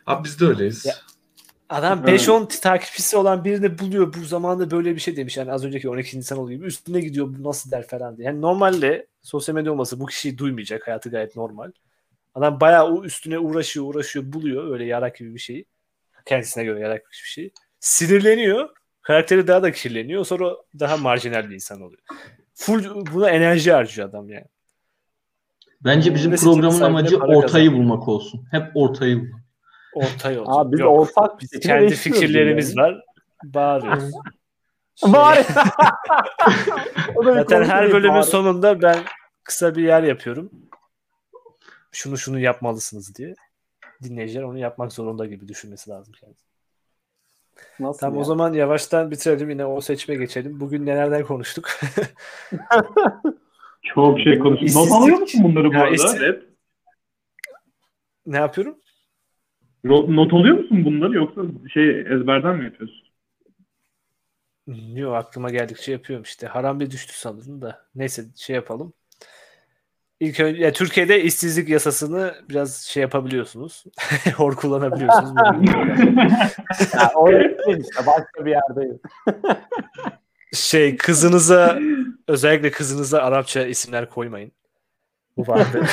Abi 0.06 0.24
biz 0.24 0.40
de 0.40 0.44
öyleyiz. 0.44 0.86
Ya, 0.86 0.94
Adam 1.68 2.02
Evet. 2.06 2.20
5-10 2.20 2.60
takipçisi 2.60 3.16
olan 3.16 3.44
birini 3.44 3.78
buluyor. 3.78 4.14
Bu 4.14 4.24
zamanda 4.24 4.70
böyle 4.70 4.94
bir 4.94 5.00
şey 5.00 5.16
demiş. 5.16 5.36
Yani 5.36 5.52
az 5.52 5.64
önceki 5.64 5.88
12 5.88 6.16
insan 6.16 6.38
olduğu 6.38 6.50
gibi 6.50 6.66
üstüne 6.66 7.00
gidiyor. 7.00 7.26
Bu 7.38 7.48
nasıl 7.48 7.70
der 7.70 7.86
falan 7.86 8.16
diye. 8.16 8.26
Yani 8.26 8.40
normalde 8.40 9.06
sosyal 9.22 9.54
medya 9.54 9.72
olması 9.72 10.00
bu 10.00 10.06
kişiyi 10.06 10.38
duymayacak. 10.38 10.86
Hayatı 10.86 11.10
gayet 11.10 11.36
normal. 11.36 11.72
Adam 12.34 12.60
bayağı 12.60 12.86
o 12.86 13.04
üstüne 13.04 13.38
uğraşıyor, 13.38 13.86
uğraşıyor, 13.86 14.32
buluyor 14.32 14.72
öyle 14.72 14.84
yarak 14.84 15.16
gibi 15.16 15.34
bir 15.34 15.40
şeyi. 15.40 15.66
Kendisine 16.24 16.64
göre 16.64 16.80
yarak 16.80 17.00
gibi 17.00 17.12
bir 17.12 17.28
şeyi. 17.28 17.52
Sinirleniyor. 17.80 18.68
Karakteri 19.06 19.46
daha 19.46 19.62
da 19.62 19.72
kirleniyor. 19.72 20.24
Sonra 20.24 20.52
daha 20.78 20.96
marjinal 20.96 21.48
bir 21.50 21.54
insan 21.54 21.80
oluyor. 21.80 22.00
Full 22.54 23.06
buna 23.14 23.30
enerji 23.30 23.72
harcıyor 23.72 24.08
adam 24.08 24.28
yani. 24.28 24.46
Bence 25.80 26.14
bizim 26.14 26.32
Ve 26.32 26.36
programın 26.36 26.80
amacı 26.80 27.16
ortayı 27.18 27.42
kazanmak. 27.42 27.72
bulmak 27.74 28.08
olsun. 28.08 28.44
Hep 28.50 28.62
ortayı 28.74 29.16
bulmak. 29.20 29.40
Orta 29.94 30.30
yol. 30.30 30.44
Abi 30.48 30.72
biz 30.72 30.80
Yok. 30.80 31.00
ortak 31.00 31.40
Biz 31.40 31.50
kendi 31.60 31.94
fikirlerimiz 31.94 32.76
yani. 32.76 32.86
var. 32.86 33.00
Bağırıyoruz. 33.44 34.14
Şey- 34.94 35.10
Zaten 37.24 37.64
her 37.64 37.92
bölümün 37.92 38.14
bari. 38.14 38.24
sonunda 38.24 38.82
ben 38.82 38.98
kısa 39.44 39.74
bir 39.74 39.82
yer 39.82 40.02
yapıyorum. 40.02 40.50
Şunu 41.92 42.18
şunu 42.18 42.38
yapmalısınız 42.38 43.14
diye. 43.14 43.34
Dinleyiciler 44.02 44.42
onu 44.42 44.58
yapmak 44.58 44.92
zorunda 44.92 45.26
gibi 45.26 45.48
düşünmesi 45.48 45.90
lazım 45.90 46.14
kendisi. 46.20 46.45
Nasıl 47.80 48.00
Tamam 48.00 48.14
ya? 48.14 48.20
o 48.20 48.24
zaman 48.24 48.52
yavaştan 48.52 49.10
bitirelim 49.10 49.50
yine 49.50 49.64
o 49.64 49.80
seçme 49.80 50.14
geçelim. 50.14 50.60
Bugün 50.60 50.86
nelerden 50.86 51.24
konuştuk? 51.24 51.68
Çok 53.94 54.20
şey 54.20 54.38
konuştuk. 54.38 54.74
Not 54.74 54.92
alıyor 54.92 55.18
musun 55.18 55.44
bunları 55.44 55.68
bu 55.68 55.74
Ya 55.74 55.80
arada? 55.82 55.94
işsiz- 55.94 56.20
Red? 56.20 56.42
ne 58.26 58.36
yapıyorum? 58.36 58.78
Not 59.84 60.32
alıyor 60.32 60.58
musun 60.58 60.84
bunları 60.84 61.14
yoksa 61.14 61.42
şey 61.74 62.00
ezberden 62.00 62.56
mi 62.56 62.64
yapıyorsun? 62.64 63.06
Yok 64.94 65.14
aklıma 65.16 65.50
geldikçe 65.50 65.92
yapıyorum 65.92 66.22
işte. 66.22 66.46
Haram 66.46 66.80
bir 66.80 66.90
düştü 66.90 67.12
sanırım 67.16 67.62
da. 67.62 67.86
Neyse 67.94 68.24
şey 68.36 68.56
yapalım. 68.56 68.92
İlk 70.20 70.40
önce 70.40 70.62
ya 70.62 70.72
Türkiye'de 70.72 71.22
işsizlik 71.22 71.68
yasasını 71.68 72.34
biraz 72.48 72.76
şey 72.76 73.00
yapabiliyorsunuz. 73.00 73.84
Hor 74.36 74.56
kullanabiliyorsunuz. 74.56 75.32
Ya, 76.94 77.12
işte 77.78 78.06
başka 78.06 78.44
bir 78.44 78.50
yerdeyiz. 78.50 78.96
şey 80.52 80.96
kızınıza 80.96 81.78
özellikle 82.28 82.70
kızınıza 82.70 83.22
Arapça 83.22 83.66
isimler 83.66 84.10
koymayın. 84.10 84.52
Bu 85.36 85.46
vardı. 85.46 85.86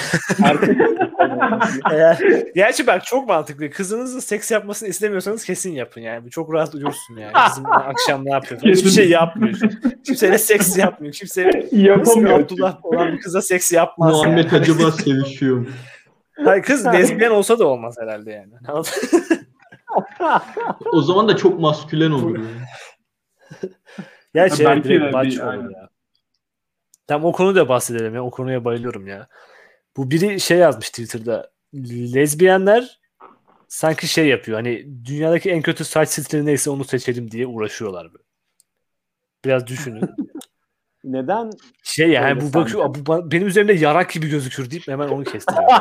Eğer, 1.91 2.19
gerçi 2.55 2.87
bak 2.87 3.05
çok 3.05 3.27
mantıklı. 3.27 3.69
Kızınızın 3.69 4.19
seks 4.19 4.51
yapmasını 4.51 4.89
istemiyorsanız 4.89 5.45
kesin 5.45 5.71
yapın 5.71 6.01
yani. 6.01 6.25
Bu 6.25 6.29
çok 6.29 6.53
rahat 6.53 6.75
uyursun 6.75 7.17
yani. 7.17 7.33
Kızım 7.33 7.65
akşam 7.71 8.25
ne 8.25 8.31
yapıyor? 8.31 8.61
falan. 8.61 8.73
Hiçbir 8.73 8.89
şey 8.89 9.09
yapmıyor. 9.09 9.57
Kimseyle 10.05 10.37
seks 10.37 10.77
yapmıyor. 10.77 11.13
Kimse 11.13 11.67
Yapamıyor. 11.71 12.39
Abdullah 12.39 12.85
olan 12.85 13.13
bir 13.13 13.19
kıza 13.19 13.41
seks 13.41 13.71
yapmaz. 13.71 14.13
yani. 14.13 14.17
Muhammed 14.17 14.51
acaba 14.51 14.91
sevişiyor 14.91 15.57
mu? 15.57 15.65
Hayır 16.45 16.63
kız 16.63 16.85
lezbiyen 16.85 17.31
olsa 17.31 17.59
da 17.59 17.67
olmaz 17.67 17.95
herhalde 17.99 18.31
yani. 18.31 18.53
O 20.91 21.01
zaman 21.01 21.27
da 21.27 21.37
çok 21.37 21.59
maskülen 21.59 22.11
olur. 22.11 22.35
yani. 22.35 22.47
Evet, 24.35 24.61
belki 24.65 24.89
direkt 24.89 25.15
bir- 25.15 25.39
olur 25.41 25.69
ya. 25.71 25.89
Tam 27.07 27.25
o 27.25 27.31
konuda 27.31 27.55
da 27.59 27.69
bahsedelim 27.69 28.15
ya. 28.15 28.23
O 28.23 28.31
konuya 28.31 28.65
bayılıyorum 28.65 29.07
ya. 29.07 29.27
Bu 29.97 30.11
biri 30.11 30.39
şey 30.39 30.57
yazmış 30.57 30.89
Twitter'da. 30.89 31.51
Lezbiyenler 32.15 32.99
sanki 33.67 34.07
şey 34.07 34.27
yapıyor. 34.27 34.57
Hani 34.57 35.05
dünyadaki 35.05 35.51
en 35.51 35.61
kötü 35.61 35.83
saç 35.83 36.09
stili 36.09 36.45
neyse 36.45 36.69
onu 36.69 36.83
seçelim 36.83 37.31
diye 37.31 37.47
uğraşıyorlar 37.47 38.13
böyle. 38.13 38.23
Biraz 39.45 39.67
düşünün. 39.67 40.09
Neden? 41.03 41.49
Şey 41.83 42.09
yani 42.09 42.29
Öyle 42.29 42.41
bu 42.41 42.53
bakıyor 42.53 42.95
bu 42.95 42.99
ba- 42.99 43.31
benim 43.31 43.47
üzerimde 43.47 43.73
yarak 43.73 44.09
gibi 44.11 44.29
gözükür 44.29 44.71
deyip 44.71 44.87
hemen 44.87 45.07
onu 45.07 45.23
kestiriyor. 45.23 45.69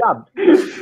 Ya 0.00 0.26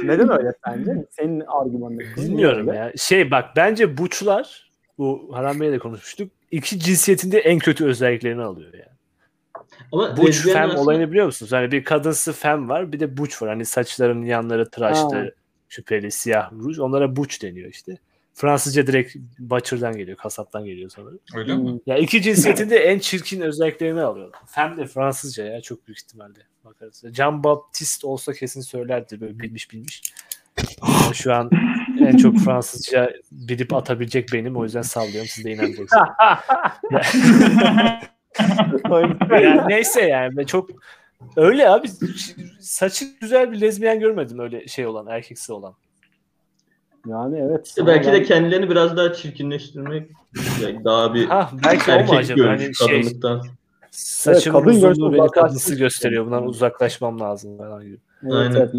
neden 0.04 0.38
öyle 0.38 0.52
sence? 0.64 1.06
Senin 1.10 1.40
argümanın. 1.40 1.98
Bilmiyorum 2.16 2.74
ya. 2.74 2.92
Şey 2.96 3.30
bak 3.30 3.56
bence 3.56 3.96
buçlar 3.96 4.70
bu 4.98 5.30
Haram 5.32 5.60
Bey'le 5.60 5.72
de 5.72 5.78
konuşmuştuk. 5.78 6.32
İki 6.50 6.78
cinsiyetinde 6.80 7.38
en 7.38 7.58
kötü 7.58 7.84
özelliklerini 7.84 8.42
alıyor 8.42 8.72
yani. 8.74 8.84
Ama 9.92 10.16
Buç 10.16 10.44
fem 10.44 10.64
aslında- 10.68 10.80
olayını 10.82 11.10
biliyor 11.10 11.26
musunuz? 11.26 11.52
Hani 11.52 11.72
bir 11.72 11.84
kadınsı 11.84 12.32
fem 12.32 12.68
var 12.68 12.92
bir 12.92 13.00
de 13.00 13.16
buç 13.16 13.42
var. 13.42 13.48
Hani 13.48 13.64
saçlarının 13.64 14.24
yanları 14.24 14.70
tıraşlı, 14.70 15.16
Ha. 15.16 15.24
şüpheli, 15.68 16.10
siyah 16.10 16.52
ruj. 16.52 16.78
Onlara 16.78 17.16
buç 17.16 17.42
deniyor 17.42 17.70
işte. 17.70 17.98
Fransızca 18.34 18.86
direkt 18.86 19.16
butcher'dan 19.38 19.96
geliyor, 19.96 20.16
kasaptan 20.16 20.64
geliyor 20.64 20.90
sanırım. 20.90 21.18
Öyle 21.34 21.56
mi? 21.56 21.80
Ya 21.86 21.96
iki 21.98 22.22
cinsiyetinde 22.22 22.76
en 22.78 22.98
çirkin 22.98 23.40
özelliklerini 23.40 24.00
alıyorlar. 24.02 24.40
Fem 24.46 24.76
de 24.76 24.86
Fransızca 24.86 25.44
ya 25.44 25.60
çok 25.60 25.86
büyük 25.86 25.98
ihtimalle. 26.00 26.38
Bakarız. 26.64 27.04
Jean 27.12 27.44
Baptiste 27.44 28.06
olsa 28.06 28.32
kesin 28.32 28.60
söylerdi 28.60 29.20
böyle 29.20 29.38
bilmiş 29.38 29.70
bilmiş. 29.72 30.02
Ama 30.80 31.14
şu 31.14 31.34
an 31.34 31.50
en 32.12 32.16
çok 32.16 32.38
Fransızca 32.38 33.12
bilip 33.32 33.74
atabilecek 33.74 34.28
benim 34.32 34.56
o 34.56 34.64
yüzden 34.64 34.82
sallıyorum 34.82 35.28
siz 35.28 35.44
de 35.44 35.52
inanacaksınız. 35.52 35.90
yani 39.30 39.62
neyse 39.68 40.02
yani 40.02 40.46
çok 40.46 40.70
öyle 41.36 41.70
abi 41.70 41.88
saçı 42.60 43.04
güzel 43.20 43.52
bir 43.52 43.60
lezbiyen 43.60 44.00
görmedim 44.00 44.38
öyle 44.38 44.68
şey 44.68 44.86
olan 44.86 45.06
erkeksi 45.06 45.52
olan. 45.52 45.74
yani 47.06 47.38
evet. 47.38 47.66
İşte 47.66 47.86
belki 47.86 48.12
de 48.12 48.22
kendilerini 48.22 48.70
biraz 48.70 48.96
daha 48.96 49.12
çirkinleştirmek 49.12 50.10
yani 50.62 50.84
daha 50.84 51.14
bir 51.14 51.26
Ha 51.26 51.50
belki 51.64 51.90
erkek 51.90 52.18
acaba 52.18 52.42
görmüş 52.42 52.80
hani 52.80 52.90
şey 52.90 53.02
kadınlıktan. 53.02 53.42
saçımın 53.90 54.58
Evet, 54.58 54.66
kadın 54.66 54.90
uzunluğu 54.90 55.12
beni 55.12 55.30
kadınsı 55.30 55.74
gösteriyor. 55.74 56.26
Bundan 56.26 56.46
uzaklaşmam 56.46 57.20
lazım 57.20 57.58
falan 57.58 57.84
gibi. 57.84 57.98
Evet, 58.22 58.32
Aynen. 58.32 58.56
evet. 58.56 58.74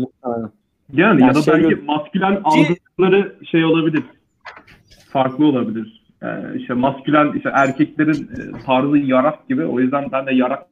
Yani 0.94 1.22
Ya 1.22 1.28
ya 1.28 1.36
da 1.36 1.42
şey 1.42 1.54
belki 1.54 1.70
gör- 1.70 1.84
maskülen 1.84 2.42
algıları 2.44 3.36
şey 3.52 3.66
olabilir. 3.66 4.04
Farklı 5.10 5.46
olabilir. 5.46 6.02
Yani 6.22 6.62
işte 6.62 6.74
maskülen 6.74 7.34
işte 7.36 7.50
erkeklerin 7.54 8.24
e, 8.24 8.64
tarzı 8.66 8.98
yarak 8.98 9.48
gibi. 9.50 9.66
O 9.66 9.80
yüzden 9.80 10.12
ben 10.12 10.26
de 10.26 10.34
yarak 10.34 10.66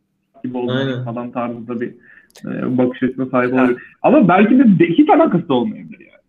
gibi 0.44 0.58
Aynen. 0.58 1.04
falan 1.06 1.32
tarzında 1.32 1.82
bir 1.82 1.90
e, 2.46 2.78
bakış 2.78 3.04
açısına 3.04 3.26
sahip 3.26 3.54
olabilir. 3.54 3.84
Ama 4.02 4.28
belki 4.28 4.60
de, 4.60 4.80
de 4.80 4.86
hiç 4.86 5.10
alakası 5.10 5.50
da 5.50 5.54
olmayabilir 5.54 6.00
yani. 6.00 6.20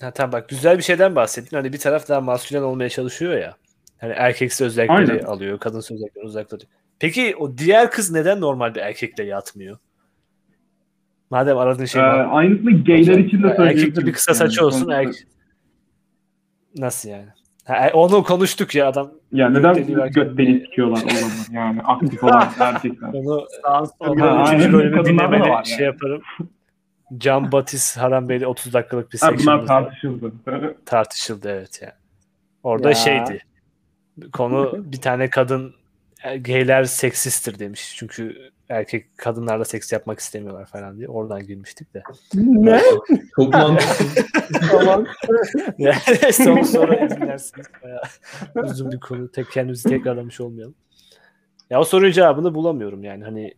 Ha 0.00 0.10
tamam 0.10 0.32
bak 0.32 0.48
güzel 0.48 0.78
bir 0.78 0.82
şeyden 0.82 1.14
bahsettin. 1.16 1.56
Hani 1.56 1.72
bir 1.72 1.78
taraf 1.78 2.08
daha 2.08 2.20
maskülen 2.20 2.62
olmaya 2.62 2.88
çalışıyor 2.88 3.38
ya. 3.38 3.54
Hani 4.00 4.12
erkeksi 4.12 4.64
özellikleri 4.64 5.12
Aynen. 5.12 5.22
alıyor, 5.24 5.58
kadınsı 5.58 5.94
özellikleri 5.94 6.24
uzaklatıyor. 6.24 6.70
Peki 7.00 7.36
o 7.36 7.58
diğer 7.58 7.90
kız 7.90 8.10
neden 8.12 8.40
normal 8.40 8.74
bir 8.74 8.80
erkekle 8.80 9.24
yatmıyor? 9.24 9.78
Madem 11.30 11.58
aradığın 11.58 11.84
şey 11.84 12.02
Ee, 12.02 12.04
var. 12.04 12.28
aynısını 12.30 12.84
gayler 12.84 13.18
için 13.18 13.42
de 13.42 13.46
Erkekli 13.46 13.56
söyleyebiliriz. 13.56 14.06
bir 14.06 14.12
kısa 14.12 14.34
saçı 14.34 14.60
Yani 14.60 14.66
olsun. 14.66 14.88
erkek... 14.90 15.14
Nasıl 16.76 17.08
yani? 17.08 17.26
Ha, 17.64 17.88
e, 17.88 17.92
onu 17.92 18.22
konuştuk 18.22 18.74
ya 18.74 18.88
adam. 18.88 19.10
Yani 19.32 19.54
Göt 19.54 19.64
neden 19.88 20.10
göt 20.12 20.38
deliği 20.38 20.60
sikiyorlar 20.60 21.02
o 21.06 21.10
zaman? 21.10 21.30
Yani 21.52 21.80
aktif 21.84 22.24
olan 22.24 22.48
erkekler. 22.60 23.08
Onu 23.12 23.46
Sağ 23.62 23.82
üçüncü 24.44 24.72
bölümü 24.72 25.04
dinlemeni 25.04 25.42
var 25.50 25.64
şey 25.64 25.74
yani. 25.78 25.84
yaparım. 25.84 26.22
Can 27.18 27.52
Batis 27.52 27.96
Haram 27.96 28.28
Bey'le 28.28 28.46
30 28.46 28.72
dakikalık 28.74 29.12
bir 29.12 29.18
Ha, 29.18 29.32
bunlar 29.38 29.66
tartışıldı. 29.66 30.32
tartışıldı 30.86 31.48
evet 31.50 31.78
yani. 31.82 31.92
Orada 32.62 32.88
Ya. 32.88 32.94
şeydi. 32.94 33.38
Konu 34.32 34.72
bir 34.92 35.00
tane 35.00 35.30
kadın 35.30 35.74
e, 36.24 36.36
gayler 36.38 36.84
seksistir 36.84 37.58
demiş. 37.58 37.94
Çünkü 37.98 38.50
erkek 38.68 39.18
kadınlarla 39.18 39.64
seks 39.64 39.92
yapmak 39.92 40.18
istemiyorlar 40.18 40.66
falan 40.66 40.98
diye. 40.98 41.08
Oradan 41.08 41.46
girmiştik 41.46 41.94
de. 41.94 42.02
ne? 42.34 42.80
Çok 43.36 43.54
mantıklı. 43.54 44.22
Tamam. 44.70 45.06
Yani 45.78 45.96
neyse 46.22 46.50
onu 46.50 46.64
sonra 46.64 47.10
dinlersiniz. 47.10 47.66
Bayağı 47.84 48.02
uzun 48.64 48.92
bir 48.92 49.00
konu. 49.00 49.30
Tek 49.30 49.50
kendimizi 49.50 49.88
tekrarlamış 49.88 50.40
olmayalım. 50.40 50.74
Ya 51.70 51.80
o 51.80 51.84
sorunun 51.84 52.10
cevabını 52.10 52.54
bulamıyorum 52.54 53.04
yani. 53.04 53.24
Hani 53.24 53.54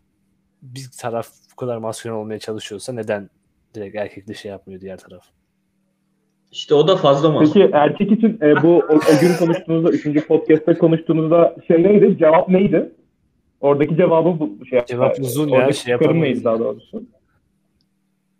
bir 0.62 0.86
taraf 0.98 1.28
bu 1.52 1.56
kadar 1.56 1.76
maskülen 1.76 2.14
olmaya 2.14 2.38
çalışıyorsa 2.38 2.92
neden 2.92 3.30
direkt 3.74 3.96
erkekle 3.96 4.34
şey 4.34 4.50
yapmıyor 4.50 4.80
diğer 4.80 4.98
taraf? 4.98 5.24
İşte 6.52 6.74
o 6.74 6.88
da 6.88 6.96
fazla 6.96 7.30
mas. 7.30 7.52
Peki 7.52 7.70
erkek 7.72 8.12
için 8.12 8.38
e, 8.42 8.62
bu 8.62 8.68
o, 8.68 8.94
o 8.94 9.20
gün 9.20 9.34
konuştuğunuzda, 9.38 9.90
üçüncü 9.90 10.26
podcast'ta 10.26 10.78
konuştuğunuzda 10.78 11.56
şey 11.66 11.82
neydi? 11.82 12.18
Cevap 12.18 12.48
neydi? 12.48 12.92
Oradaki 13.60 13.96
cevabı 13.96 14.40
bu 14.40 14.66
şey. 14.66 14.84
Cevap 14.86 15.18
uzun 15.20 15.48
ya, 15.48 15.72
şey 15.72 15.92
yapamayız 15.92 16.44
daha 16.44 16.58
doğrusu? 16.58 17.02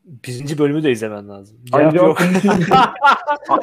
Birinci 0.05 0.59
bölümü 0.59 0.83
de 0.83 0.91
izlemen 0.91 1.29
lazım. 1.29 1.59
Aynı 1.73 1.93
Cevap 1.93 2.07
yok. 2.07 2.19
bunun 2.21 2.39
için 2.39 2.73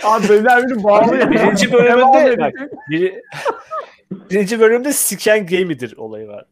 Abi 0.03 0.29
beyler 0.29 0.63
beni 0.69 0.83
bağlıyor. 0.83 1.31
Birinci 1.31 1.67
edin. 1.67 2.39
bak, 2.39 2.53
biri, 2.89 3.21
birinci 4.11 4.59
bölümde 4.59 4.93
siken 4.93 5.45
gay 5.45 5.65
midir 5.65 5.93
olayı 5.97 6.27
var. 6.27 6.45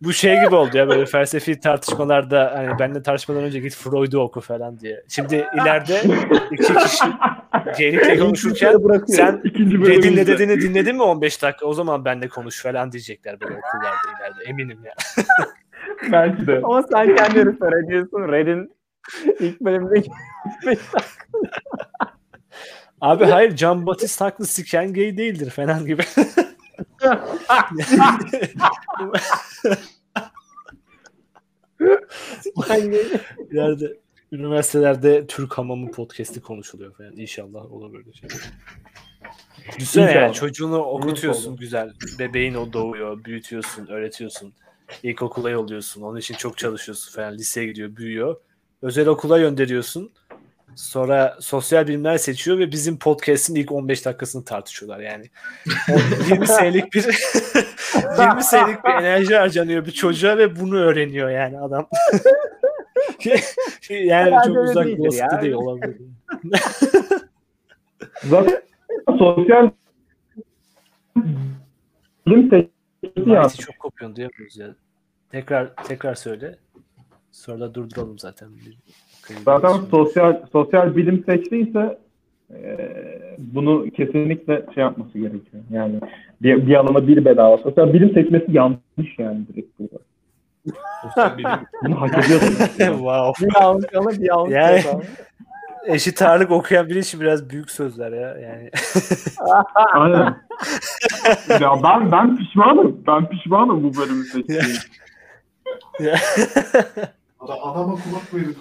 Bu 0.00 0.12
şey 0.12 0.40
gibi 0.44 0.54
oldu 0.54 0.76
ya 0.76 0.88
böyle 0.88 1.06
felsefi 1.06 1.60
tartışmalarda 1.60 2.52
hani 2.56 2.78
benimle 2.78 3.02
tartışmadan 3.02 3.42
önce 3.42 3.60
git 3.60 3.74
Freud'u 3.74 4.20
oku 4.20 4.40
falan 4.40 4.80
diye. 4.80 5.04
Şimdi 5.08 5.46
ileride 5.54 6.00
iki 6.50 6.74
kişi 6.74 7.04
gaylikle 7.78 8.18
konuşurken 8.18 8.76
sen 9.06 9.42
Red'in 9.86 10.16
ne 10.16 10.26
dediğini 10.26 10.60
dinledin 10.60 10.96
mi 10.96 11.02
15 11.02 11.42
dakika 11.42 11.66
o 11.66 11.72
zaman 11.72 12.04
benle 12.04 12.28
konuş 12.28 12.62
falan 12.62 12.92
diyecekler 12.92 13.40
böyle 13.40 13.54
okullarda 13.54 14.18
ileride 14.18 14.50
eminim 14.50 14.78
ya. 14.84 14.94
Belki 16.12 16.46
de. 16.46 16.60
Ama 16.64 16.82
sen 16.82 17.16
kendini 17.16 17.56
söylediyorsun. 17.58 18.32
Red'in 18.32 18.72
ilk 19.40 19.60
bölümde 19.60 20.02
Abi 23.00 23.24
hayır 23.24 23.56
Can 23.56 23.86
Batist 23.86 24.20
haklı 24.20 24.46
siken 24.46 24.92
gay 24.92 25.16
değildir 25.16 25.50
falan 25.50 25.86
gibi. 25.86 26.02
İleride 33.50 33.96
üniversitelerde 34.32 35.26
Türk 35.26 35.58
Hamamı 35.58 35.90
podcast'i 35.90 36.40
konuşuluyor 36.40 36.94
falan. 36.94 37.16
İnşallah 37.16 37.72
olur 37.72 37.92
böyle 37.92 38.12
şey. 38.12 38.28
Düşünsene 39.78 40.12
yani 40.12 40.34
çocuğunu 40.34 40.78
okutuyorsun 40.78 41.56
güzel. 41.56 41.92
Bebeğin 42.18 42.54
o 42.54 42.72
doğuyor, 42.72 43.24
büyütüyorsun, 43.24 43.86
öğretiyorsun. 43.86 44.52
İlkokula 45.02 45.50
yolluyorsun. 45.50 46.02
Onun 46.02 46.18
için 46.18 46.34
çok 46.34 46.58
çalışıyorsun 46.58 47.14
falan. 47.14 47.34
Liseye 47.34 47.66
gidiyor, 47.66 47.96
büyüyor. 47.96 48.36
Özel 48.82 49.06
okula 49.08 49.38
gönderiyorsun. 49.38 50.12
Sonra 50.76 51.36
sosyal 51.40 51.88
bilimler 51.88 52.18
seçiyor 52.18 52.58
ve 52.58 52.72
bizim 52.72 52.98
podcast'in 52.98 53.54
ilk 53.54 53.72
15 53.72 54.04
dakikasını 54.06 54.44
tartışıyorlar 54.44 55.00
yani. 55.00 55.24
O 55.90 55.96
20 56.30 56.46
senelik 56.46 56.92
bir 56.92 57.04
20 58.18 58.44
senelik 58.44 58.84
bir 58.84 58.90
enerji 58.90 59.36
harcanıyor 59.36 59.86
bir 59.86 59.90
çocuğa 59.92 60.38
ve 60.38 60.60
bunu 60.60 60.76
öğreniyor 60.76 61.30
yani 61.30 61.60
adam. 61.60 61.88
yani 63.90 64.10
Herhalde 64.10 64.54
çok 64.54 64.64
uzak 64.64 64.86
bir 64.86 65.12
ya. 65.12 65.42
değil 65.42 65.54
olabilir. 65.54 65.96
Zaten 68.24 68.62
sosyal 69.18 69.70
bilim 72.26 72.70
yazmış. 73.26 73.66
çok 73.66 73.78
kopuyorsun 73.78 74.16
duyamıyoruz 74.16 74.56
ya. 74.56 74.74
Tekrar 75.30 75.76
tekrar 75.76 76.14
söyle. 76.14 76.58
Sonra 77.32 77.60
da 77.60 77.74
durduralım 77.74 78.18
zaten. 78.18 78.48
Zaten 79.44 79.72
sosyal 79.90 80.46
sosyal 80.52 80.96
bilim 80.96 81.24
seçtiyse 81.24 81.98
e, 82.50 82.78
bunu 83.38 83.90
kesinlikle 83.90 84.66
şey 84.74 84.82
yapması 84.82 85.18
gerekiyor. 85.18 85.62
Yani 85.70 86.00
bir, 86.42 86.66
bir 86.66 86.74
alana 86.74 87.08
bir 87.08 87.24
bedava. 87.24 87.58
Sosyal 87.58 87.92
bilim 87.92 88.12
seçmesi 88.14 88.46
yanlış 88.48 89.18
yani 89.18 89.46
direkt 89.48 89.78
burada. 89.78 89.98
Sosyal 91.02 91.38
bilim 91.38 91.50
Bunu 91.84 92.00
hak 92.00 92.24
ediyorsun. 92.24 92.54
wow. 92.76 93.46
bir 93.46 93.60
yanlış 93.60 93.94
alır 93.94 94.20
bir 94.20 94.28
yanlış 94.28 94.54
yani... 94.54 94.82
Eşit 95.86 96.22
ağırlık 96.22 96.50
okuyan 96.50 96.88
biri 96.88 96.98
için 96.98 97.20
biraz 97.20 97.50
büyük 97.50 97.70
sözler 97.70 98.12
ya. 98.12 98.38
Yani 98.38 98.70
Aynen. 99.94 100.36
ya 101.60 101.72
ben 101.82 102.12
ben 102.12 102.36
pişmanım. 102.36 103.02
Ben 103.06 103.28
pişmanım 103.28 103.82
bu 103.82 103.96
bölümü 103.96 104.24
seçtiğim. 104.24 104.76
Adama 107.40 107.94
kulak 107.94 108.34
verin. 108.34 108.56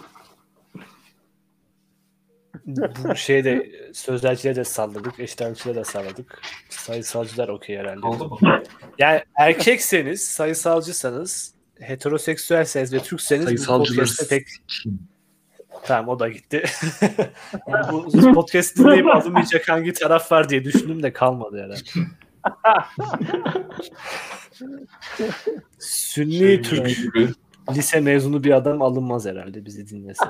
bu 2.65 3.15
şeyde 3.15 3.71
sözlerciliğe 3.93 4.55
de 4.55 4.63
salladık, 4.63 5.19
eşit 5.19 5.41
ağırlıkçıya 5.41 5.75
da 5.75 5.83
salladık. 5.83 6.41
Sayısalcılar 6.69 7.47
okey 7.47 7.77
herhalde. 7.77 8.01
Kaldı 8.01 8.25
mı? 8.25 8.63
Yani 8.97 9.23
erkekseniz, 9.35 10.25
sayısalcısanız, 10.25 11.53
heteroseksüelseniz 11.79 12.93
ve 12.93 12.99
Türkseniz 12.99 13.41
bu 13.41 13.47
Sayısalcıları 13.47 14.05
podcast'te 14.05 14.27
pek 14.27 14.47
Tamam 15.83 16.07
o 16.07 16.19
da 16.19 16.29
gitti. 16.29 16.63
yani 17.67 17.91
bu 17.91 18.33
podcast 18.33 18.77
dinleyip 18.77 19.07
alınmayacak 19.07 19.69
hangi 19.69 19.93
taraf 19.93 20.31
var 20.31 20.49
diye 20.49 20.63
düşündüm 20.63 21.03
de 21.03 21.13
kalmadı 21.13 21.57
herhalde. 21.63 21.79
Sünni 25.79 26.61
Türk 26.61 26.87
gibi. 26.87 27.29
Lise 27.75 27.99
mezunu 27.99 28.43
bir 28.43 28.51
adam 28.51 28.81
alınmaz 28.81 29.25
herhalde 29.25 29.65
bizi 29.65 29.89
dinlese. 29.89 30.25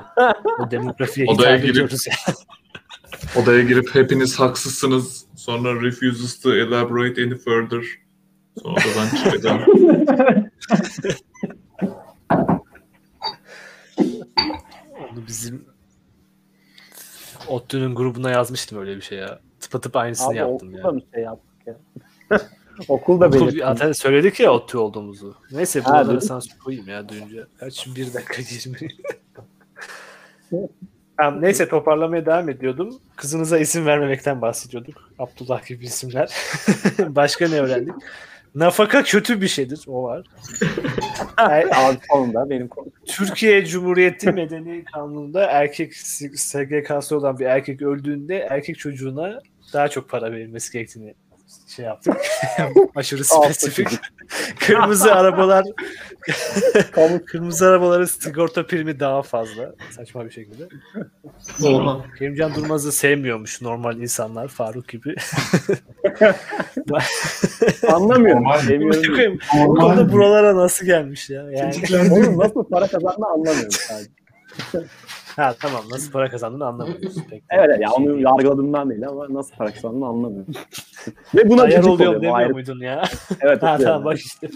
O 0.60 0.70
demografiye 0.70 1.26
Odaya 1.26 1.50
hitap 1.56 1.62
girip- 1.62 1.70
ediyoruz. 1.72 2.04
Odaya 3.42 3.62
girip 3.62 3.94
hepiniz 3.94 4.40
haksızsınız. 4.40 5.24
Sonra 5.36 5.82
refuses 5.82 6.40
to 6.40 6.54
elaborate 6.56 7.22
any 7.22 7.34
further. 7.34 7.84
Sonra 8.62 8.72
odadan 8.74 9.08
çıkacağım. 9.16 9.60
Onu 15.12 15.26
bizim 15.26 15.64
ODTÜ'nün 17.48 17.94
grubuna 17.94 18.30
yazmıştım 18.30 18.78
öyle 18.78 18.96
bir 18.96 19.00
şey 19.02 19.18
ya. 19.18 19.40
Tıpatıp 19.60 19.96
aynısını 19.96 20.28
Abi 20.28 20.36
yaptım 20.36 20.74
ya. 20.74 20.96
bir 20.96 21.04
şey 21.14 21.22
yaptık 21.22 21.66
ya. 21.66 21.76
okulda 22.88 23.26
Okul, 23.26 23.40
belirttim. 23.40 23.60
zaten 23.60 23.92
söyledik 23.92 24.40
ya 24.40 24.52
ODTÜ 24.52 24.78
olduğumuzu. 24.78 25.34
Neyse 25.52 25.80
Ha, 25.80 26.08
dedik. 26.08 26.22
sansür 26.22 26.58
koyayım 26.58 26.88
ya 26.88 27.08
duyunca. 27.08 27.46
Kaç 27.60 27.86
bir 27.96 28.14
dakika 28.14 28.42
20. 28.50 28.88
Tamam, 31.16 31.42
neyse 31.42 31.68
toparlamaya 31.68 32.26
devam 32.26 32.48
ediyordum. 32.48 33.00
Kızınıza 33.16 33.58
isim 33.58 33.86
vermemekten 33.86 34.42
bahsediyorduk. 34.42 35.10
Abdullah 35.18 35.66
gibi 35.66 35.84
isimler. 35.84 36.34
Başka 37.08 37.48
ne 37.48 37.60
öğrendik? 37.60 37.94
Nafaka 38.54 39.02
kötü 39.02 39.40
bir 39.40 39.48
şeydir. 39.48 39.84
O 39.86 40.02
var. 40.02 40.26
Abi 41.36 41.98
sonunda 42.10 42.50
benim 42.50 42.68
konu. 42.68 42.86
Türkiye 43.06 43.66
Cumhuriyeti 43.66 44.32
Medeni 44.32 44.84
Kanunu'nda 44.84 45.44
erkek 45.44 45.94
SGK'sı 46.36 47.16
olan 47.16 47.38
bir 47.38 47.44
erkek 47.46 47.82
öldüğünde 47.82 48.38
erkek 48.38 48.78
çocuğuna 48.78 49.40
daha 49.72 49.88
çok 49.88 50.08
para 50.08 50.32
verilmesi 50.32 50.72
gerektiğini 50.72 51.14
şey 51.70 51.84
yaptık. 51.84 52.16
Aşırı 52.94 53.24
spesifik. 53.24 53.88
Kırmızı 54.60 55.14
arabalar 55.14 55.64
Kamu 56.92 57.24
kırmızı 57.26 57.66
arabaların 57.66 58.04
sigorta 58.04 58.66
primi 58.66 59.00
daha 59.00 59.22
fazla. 59.22 59.74
Saçma 59.90 60.24
bir 60.24 60.30
şekilde. 60.30 60.68
Kerimcan 62.18 62.54
Durmaz'ı 62.54 62.92
sevmiyormuş 62.92 63.62
normal 63.62 63.96
insanlar 63.96 64.48
Faruk 64.48 64.88
gibi. 64.88 65.14
anlamıyorum. 67.88 68.44
Bu 69.54 69.74
konuda 69.74 70.12
buralara 70.12 70.56
nasıl 70.56 70.86
gelmiş 70.86 71.30
ya? 71.30 71.50
Yani 71.50 71.74
Oğlum 72.12 72.38
nasıl 72.38 72.64
para 72.64 72.86
kazandığını 72.86 73.26
anlamıyorum 73.26 73.70
sadece. 73.70 74.10
Ha 75.40 75.54
tamam 75.60 75.82
nasıl 75.90 76.12
para 76.12 76.30
kazandığını 76.30 76.66
anlamıyoruz. 76.66 77.14
Peki. 77.30 77.42
Evet 77.50 77.80
ya 77.80 77.90
onu 77.90 78.20
yargıladığımdan 78.20 78.90
değil 78.90 79.08
ama 79.08 79.26
nasıl 79.30 79.54
para 79.56 79.74
kazandığını 79.74 80.06
anlamıyorum. 80.06 80.54
Ve 81.34 81.48
buna 81.50 81.62
Ayar 81.62 81.76
gıcık 81.76 81.90
oluyor 81.92 82.14
demiyor 82.14 82.34
ayrı- 82.38 82.52
muydun 82.52 82.80
ya? 82.80 83.02
Evet. 83.40 83.62
ha 83.62 83.78
tamam 83.78 84.04
bak 84.04 84.18
işte. 84.18 84.48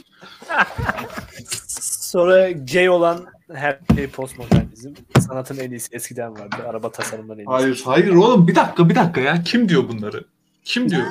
Sonra 2.01 2.51
gay 2.51 2.89
olan 2.89 3.27
her 3.55 3.79
şey 3.95 4.09
postmodernizm. 4.11 4.91
Sanatın 5.29 5.59
en 5.59 5.71
iyisi 5.71 5.97
eskiden 5.97 6.33
vardı. 6.39 6.57
Araba 6.69 6.91
tasarımından 6.91 7.39
en 7.39 7.41
iyisi. 7.41 7.51
Hayır, 7.51 7.83
hayır 7.85 8.15
oğlum 8.15 8.49
bir 8.49 8.55
dakika 8.55 8.89
bir 8.89 8.95
dakika 8.95 9.21
ya. 9.21 9.43
Kim 9.45 9.69
diyor 9.69 9.89
bunları? 9.89 10.25
Kim 10.65 10.91
diyor? 10.91 11.03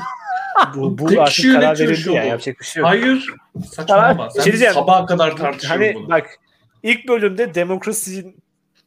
Bu, 0.75 0.97
bu 0.97 1.05
Tek 1.07 1.19
artık 1.19 1.53
karar 1.53 1.79
verildi 1.79 2.11
ya. 2.11 2.23
Yapacak 2.23 2.59
bir 2.59 2.65
şey 2.65 2.81
yok. 2.81 2.89
Hayır. 2.89 3.33
Saçmalama. 3.71 4.29
Şey 4.29 4.41
Sen 4.41 4.43
diyeceğim. 4.43 4.73
sabaha 4.73 5.05
kadar 5.05 5.37
tartışıyorsun 5.37 5.83
Hani 5.83 5.95
bunu. 5.95 6.09
bak 6.09 6.39
ilk 6.83 7.07
bölümde 7.07 7.55
demokrasi 7.55 8.35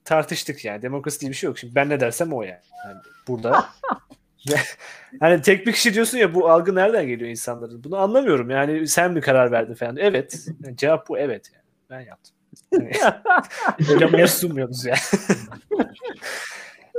tartıştık 0.07 0.65
yani. 0.65 0.83
Demokrasi 0.83 1.21
diye 1.21 1.31
bir 1.31 1.37
şey 1.37 1.49
yok. 1.49 1.59
Şimdi 1.59 1.75
ben 1.75 1.89
ne 1.89 2.01
dersem 2.01 2.33
o 2.33 2.43
yani. 2.43 2.61
yani 2.87 2.99
burada 3.29 3.67
hani 5.21 5.43
tek 5.43 5.67
bir 5.67 5.73
kişi 5.73 5.95
diyorsun 5.95 6.19
ya 6.19 6.35
bu 6.35 6.51
algı 6.51 6.75
nereden 6.75 7.07
geliyor 7.07 7.31
insanların? 7.31 7.85
Bunu 7.85 7.97
anlamıyorum. 7.97 8.51
Yani 8.51 8.89
sen 8.89 9.13
mi 9.13 9.21
karar 9.21 9.53
verdin 9.53 9.75
falan. 9.75 9.97
Evet. 9.97 10.47
Yani 10.65 10.77
cevap 10.77 11.09
bu 11.09 11.19
evet 11.19 11.51
yani. 11.55 11.65
Ben 11.91 12.01
yaptım. 12.01 12.37
Yani, 12.73 13.93
Oylamaya 13.93 14.29
sunmuyoruz 14.29 14.85
yani. 14.85 14.99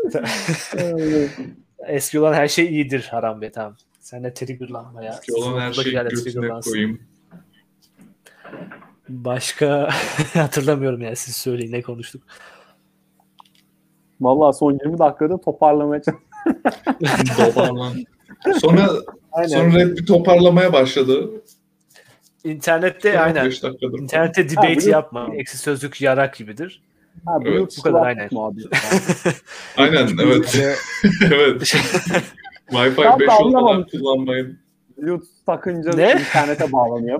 Eski 1.88 2.20
olan 2.20 2.34
her 2.34 2.48
şey 2.48 2.66
iyidir 2.66 3.08
Haram 3.12 3.42
Bey 3.42 3.52
tamam. 3.52 3.76
Sen 4.00 4.24
de 4.24 4.34
triggerlanma 4.34 5.04
ya. 5.04 5.20
Ki 5.20 5.34
olan 5.34 5.62
her 5.62 5.74
şeyi 5.74 5.94
götüne 5.94 6.60
koyayım. 6.60 7.02
Başka 9.10 9.90
hatırlamıyorum 10.34 11.02
yani 11.02 11.16
siz 11.16 11.36
söyleyin 11.36 11.72
ne 11.72 11.82
konuştuk. 11.82 12.24
Vallahi 14.22 14.58
son 14.58 14.72
20 14.84 15.00
dakikada 15.00 15.38
toparlamaya. 15.42 16.02
Toparlan. 17.38 17.94
Sonra 18.62 18.90
Aynen. 19.32 19.48
sonra 19.48 19.80
hep 19.80 19.98
bir 19.98 20.06
toparlamaya 20.06 20.74
başladı. 20.74 21.30
İnternette 22.44 23.12
Son 23.14 23.20
aynen. 23.20 23.42
15 23.42 23.64
dakikadır. 23.64 24.00
İnternette 24.00 24.50
debate 24.50 24.68
biliyorum. 24.68 24.92
yapma. 24.92 25.28
Eksi 25.36 25.58
sözlük 25.58 26.02
yarak 26.02 26.36
gibidir. 26.36 26.82
Ha, 27.26 27.38
Evet, 27.42 27.48
Bluetooth 27.54 27.78
bu 27.78 27.82
kadar, 27.82 28.06
aynen. 28.06 28.30
Aynen 29.78 30.08
evet. 30.24 30.56
evet. 31.32 31.62
Wi-Fi 32.72 32.96
Tam 33.04 33.14
da 33.14 33.20
5 33.20 33.30
olmadan 33.40 33.88
kullanmayın. 33.92 34.60
Bluetooth 34.98 35.28
takınca 35.46 35.92
Ne? 35.94 36.12
internete 36.12 36.72
bağlanıyor. 36.72 37.20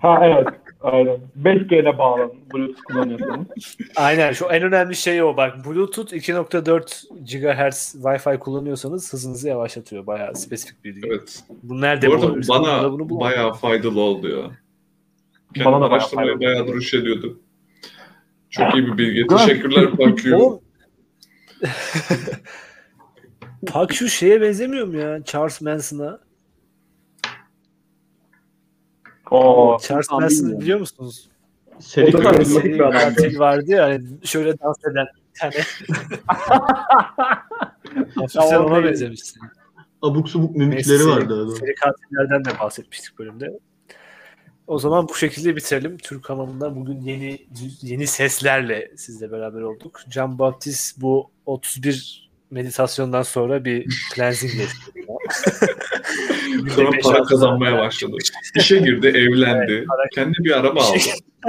Ha 0.00 0.20
evet. 0.26 0.48
Aynen. 0.80 1.18
5G'de 1.42 1.98
bağlan. 1.98 2.32
Bluetooth 2.54 2.80
kullanıyorsanız. 2.82 3.46
aynen 3.96 4.32
şu 4.32 4.44
en 4.46 4.62
önemli 4.62 4.96
şey 4.96 5.22
o 5.22 5.36
bak. 5.36 5.64
Bluetooth 5.66 6.12
2.4 6.12 7.08
GHz 7.24 7.94
Wi-Fi 7.94 8.38
kullanıyorsanız 8.38 9.12
hızınızı 9.12 9.48
yavaşlatıyor. 9.48 10.06
Bayağı 10.06 10.34
spesifik 10.34 10.84
bir 10.84 10.96
bilgi. 10.96 11.08
Evet. 11.08 11.42
Bu 11.62 11.80
nerede 11.80 12.08
Bu 12.08 12.12
arada 12.12 12.22
bulabilirsin? 12.26 12.54
Bana 12.54 12.92
bunu 12.92 13.08
bulamadım. 13.08 13.20
bayağı 13.20 13.52
faydalı 13.52 14.00
oldu 14.00 14.28
ya. 14.28 14.36
Bana 14.44 14.50
Kendim 15.54 15.72
da 15.72 15.80
bayağı 15.80 15.90
araştırmaya 15.90 16.40
bayağı 16.40 16.66
duruş 16.66 16.94
ediyordum. 16.94 17.42
Çok 18.50 18.74
iyi 18.74 18.86
bir 18.86 18.98
bilgi. 18.98 19.26
Teşekkürler. 19.26 19.88
Oğlum. 20.34 20.60
Pak 23.66 23.92
şu 23.92 24.08
şeye 24.08 24.40
benzemiyor 24.40 24.86
mu 24.86 24.96
ya? 24.96 25.24
Charles 25.24 25.60
Manson'a. 25.60 26.20
Oo. 29.30 29.78
Charles 29.82 30.10
Manson'ı 30.10 30.60
biliyor 30.60 30.78
musunuz? 30.78 31.28
O 31.96 32.00
da 32.12 32.38
bir 32.38 32.44
Seri 32.44 32.84
adam. 32.84 32.92
katil 32.92 33.38
vardı 33.38 33.70
ya 33.70 33.84
hani 33.84 34.06
şöyle 34.24 34.58
dans 34.58 34.76
eden 34.92 35.06
bir 35.34 35.40
tane. 35.40 35.54
Tamam, 38.32 38.64
ona 38.64 38.84
benzemişsin. 38.84 39.40
Abuk 40.02 40.28
subuk 40.28 40.56
mimikleri 40.56 41.06
vardı 41.06 41.42
adam. 41.44 41.56
Seri 41.56 41.74
katillerden 41.74 42.44
de 42.44 42.58
bahsetmiştik 42.60 43.18
bölümde. 43.18 43.58
O 44.66 44.78
zaman 44.78 45.08
bu 45.08 45.14
şekilde 45.14 45.56
bitirelim. 45.56 45.96
Türk 45.98 46.30
hamamında 46.30 46.76
bugün 46.76 47.00
yeni 47.00 47.46
yeni 47.82 48.06
seslerle 48.06 48.90
sizle 48.96 49.32
beraber 49.32 49.60
olduk. 49.60 50.00
Can 50.08 50.38
Baptist 50.38 51.00
bu 51.00 51.30
31 51.46 52.27
meditasyondan 52.50 53.22
sonra 53.22 53.64
bir 53.64 53.86
cleansing 54.14 54.52
geçti. 54.56 54.92
Sonra 56.74 56.90
para 57.02 57.22
kazanmaya 57.22 57.78
başladı. 57.78 58.16
İşe 58.56 58.78
girdi, 58.78 59.06
evlendi. 59.06 59.84
para- 59.88 60.08
Kendi 60.14 60.38
bir 60.38 60.50
araba 60.58 60.80
aldı. 60.82 60.98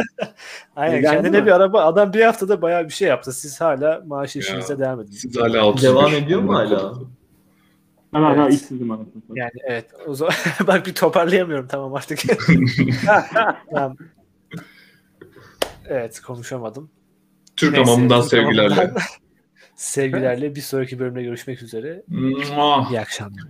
Aynen 0.75 0.95
Evlendi 0.97 1.15
kendine 1.15 1.39
mi? 1.41 1.45
bir 1.45 1.51
araba. 1.51 1.81
Adam 1.85 2.13
bir 2.13 2.21
haftada 2.21 2.61
bayağı 2.61 2.83
bir 2.85 2.93
şey 2.93 3.07
yaptı. 3.07 3.33
Siz 3.33 3.61
hala 3.61 4.01
maaş 4.05 4.35
Ya. 4.35 4.39
işinize 4.41 4.79
devam 4.79 5.01
edin. 5.01 5.11
Siz 5.11 5.37
hala 5.37 5.65
31. 5.65 5.87
Devam 5.89 6.13
ediyor 6.13 6.41
mu 6.41 6.55
hala? 6.55 6.93
Ben 8.13 8.21
hala 8.21 8.43
Evet. 8.43 8.53
işsizim 8.53 8.91
anasını. 8.91 9.21
Yani 9.35 9.51
evet. 9.67 9.85
O 10.07 10.13
zaman 10.13 10.33
bak 10.67 10.85
bir 10.87 10.93
toparlayamıyorum 10.95 11.67
tamam 11.67 11.93
artık. 11.93 12.19
tamam. 13.73 13.95
Evet 15.87 16.19
konuşamadım. 16.21 16.89
Türk 17.55 17.71
Neyse, 17.73 17.91
hamamından 17.91 18.21
sevgilerle. 18.21 18.91
Sevgilerle 19.79 20.55
bir 20.55 20.61
sonraki 20.61 20.99
bölümde 20.99 21.23
görüşmek 21.23 21.61
üzere. 21.61 22.03
İyi 22.91 22.99
akşamlar. 22.99 23.43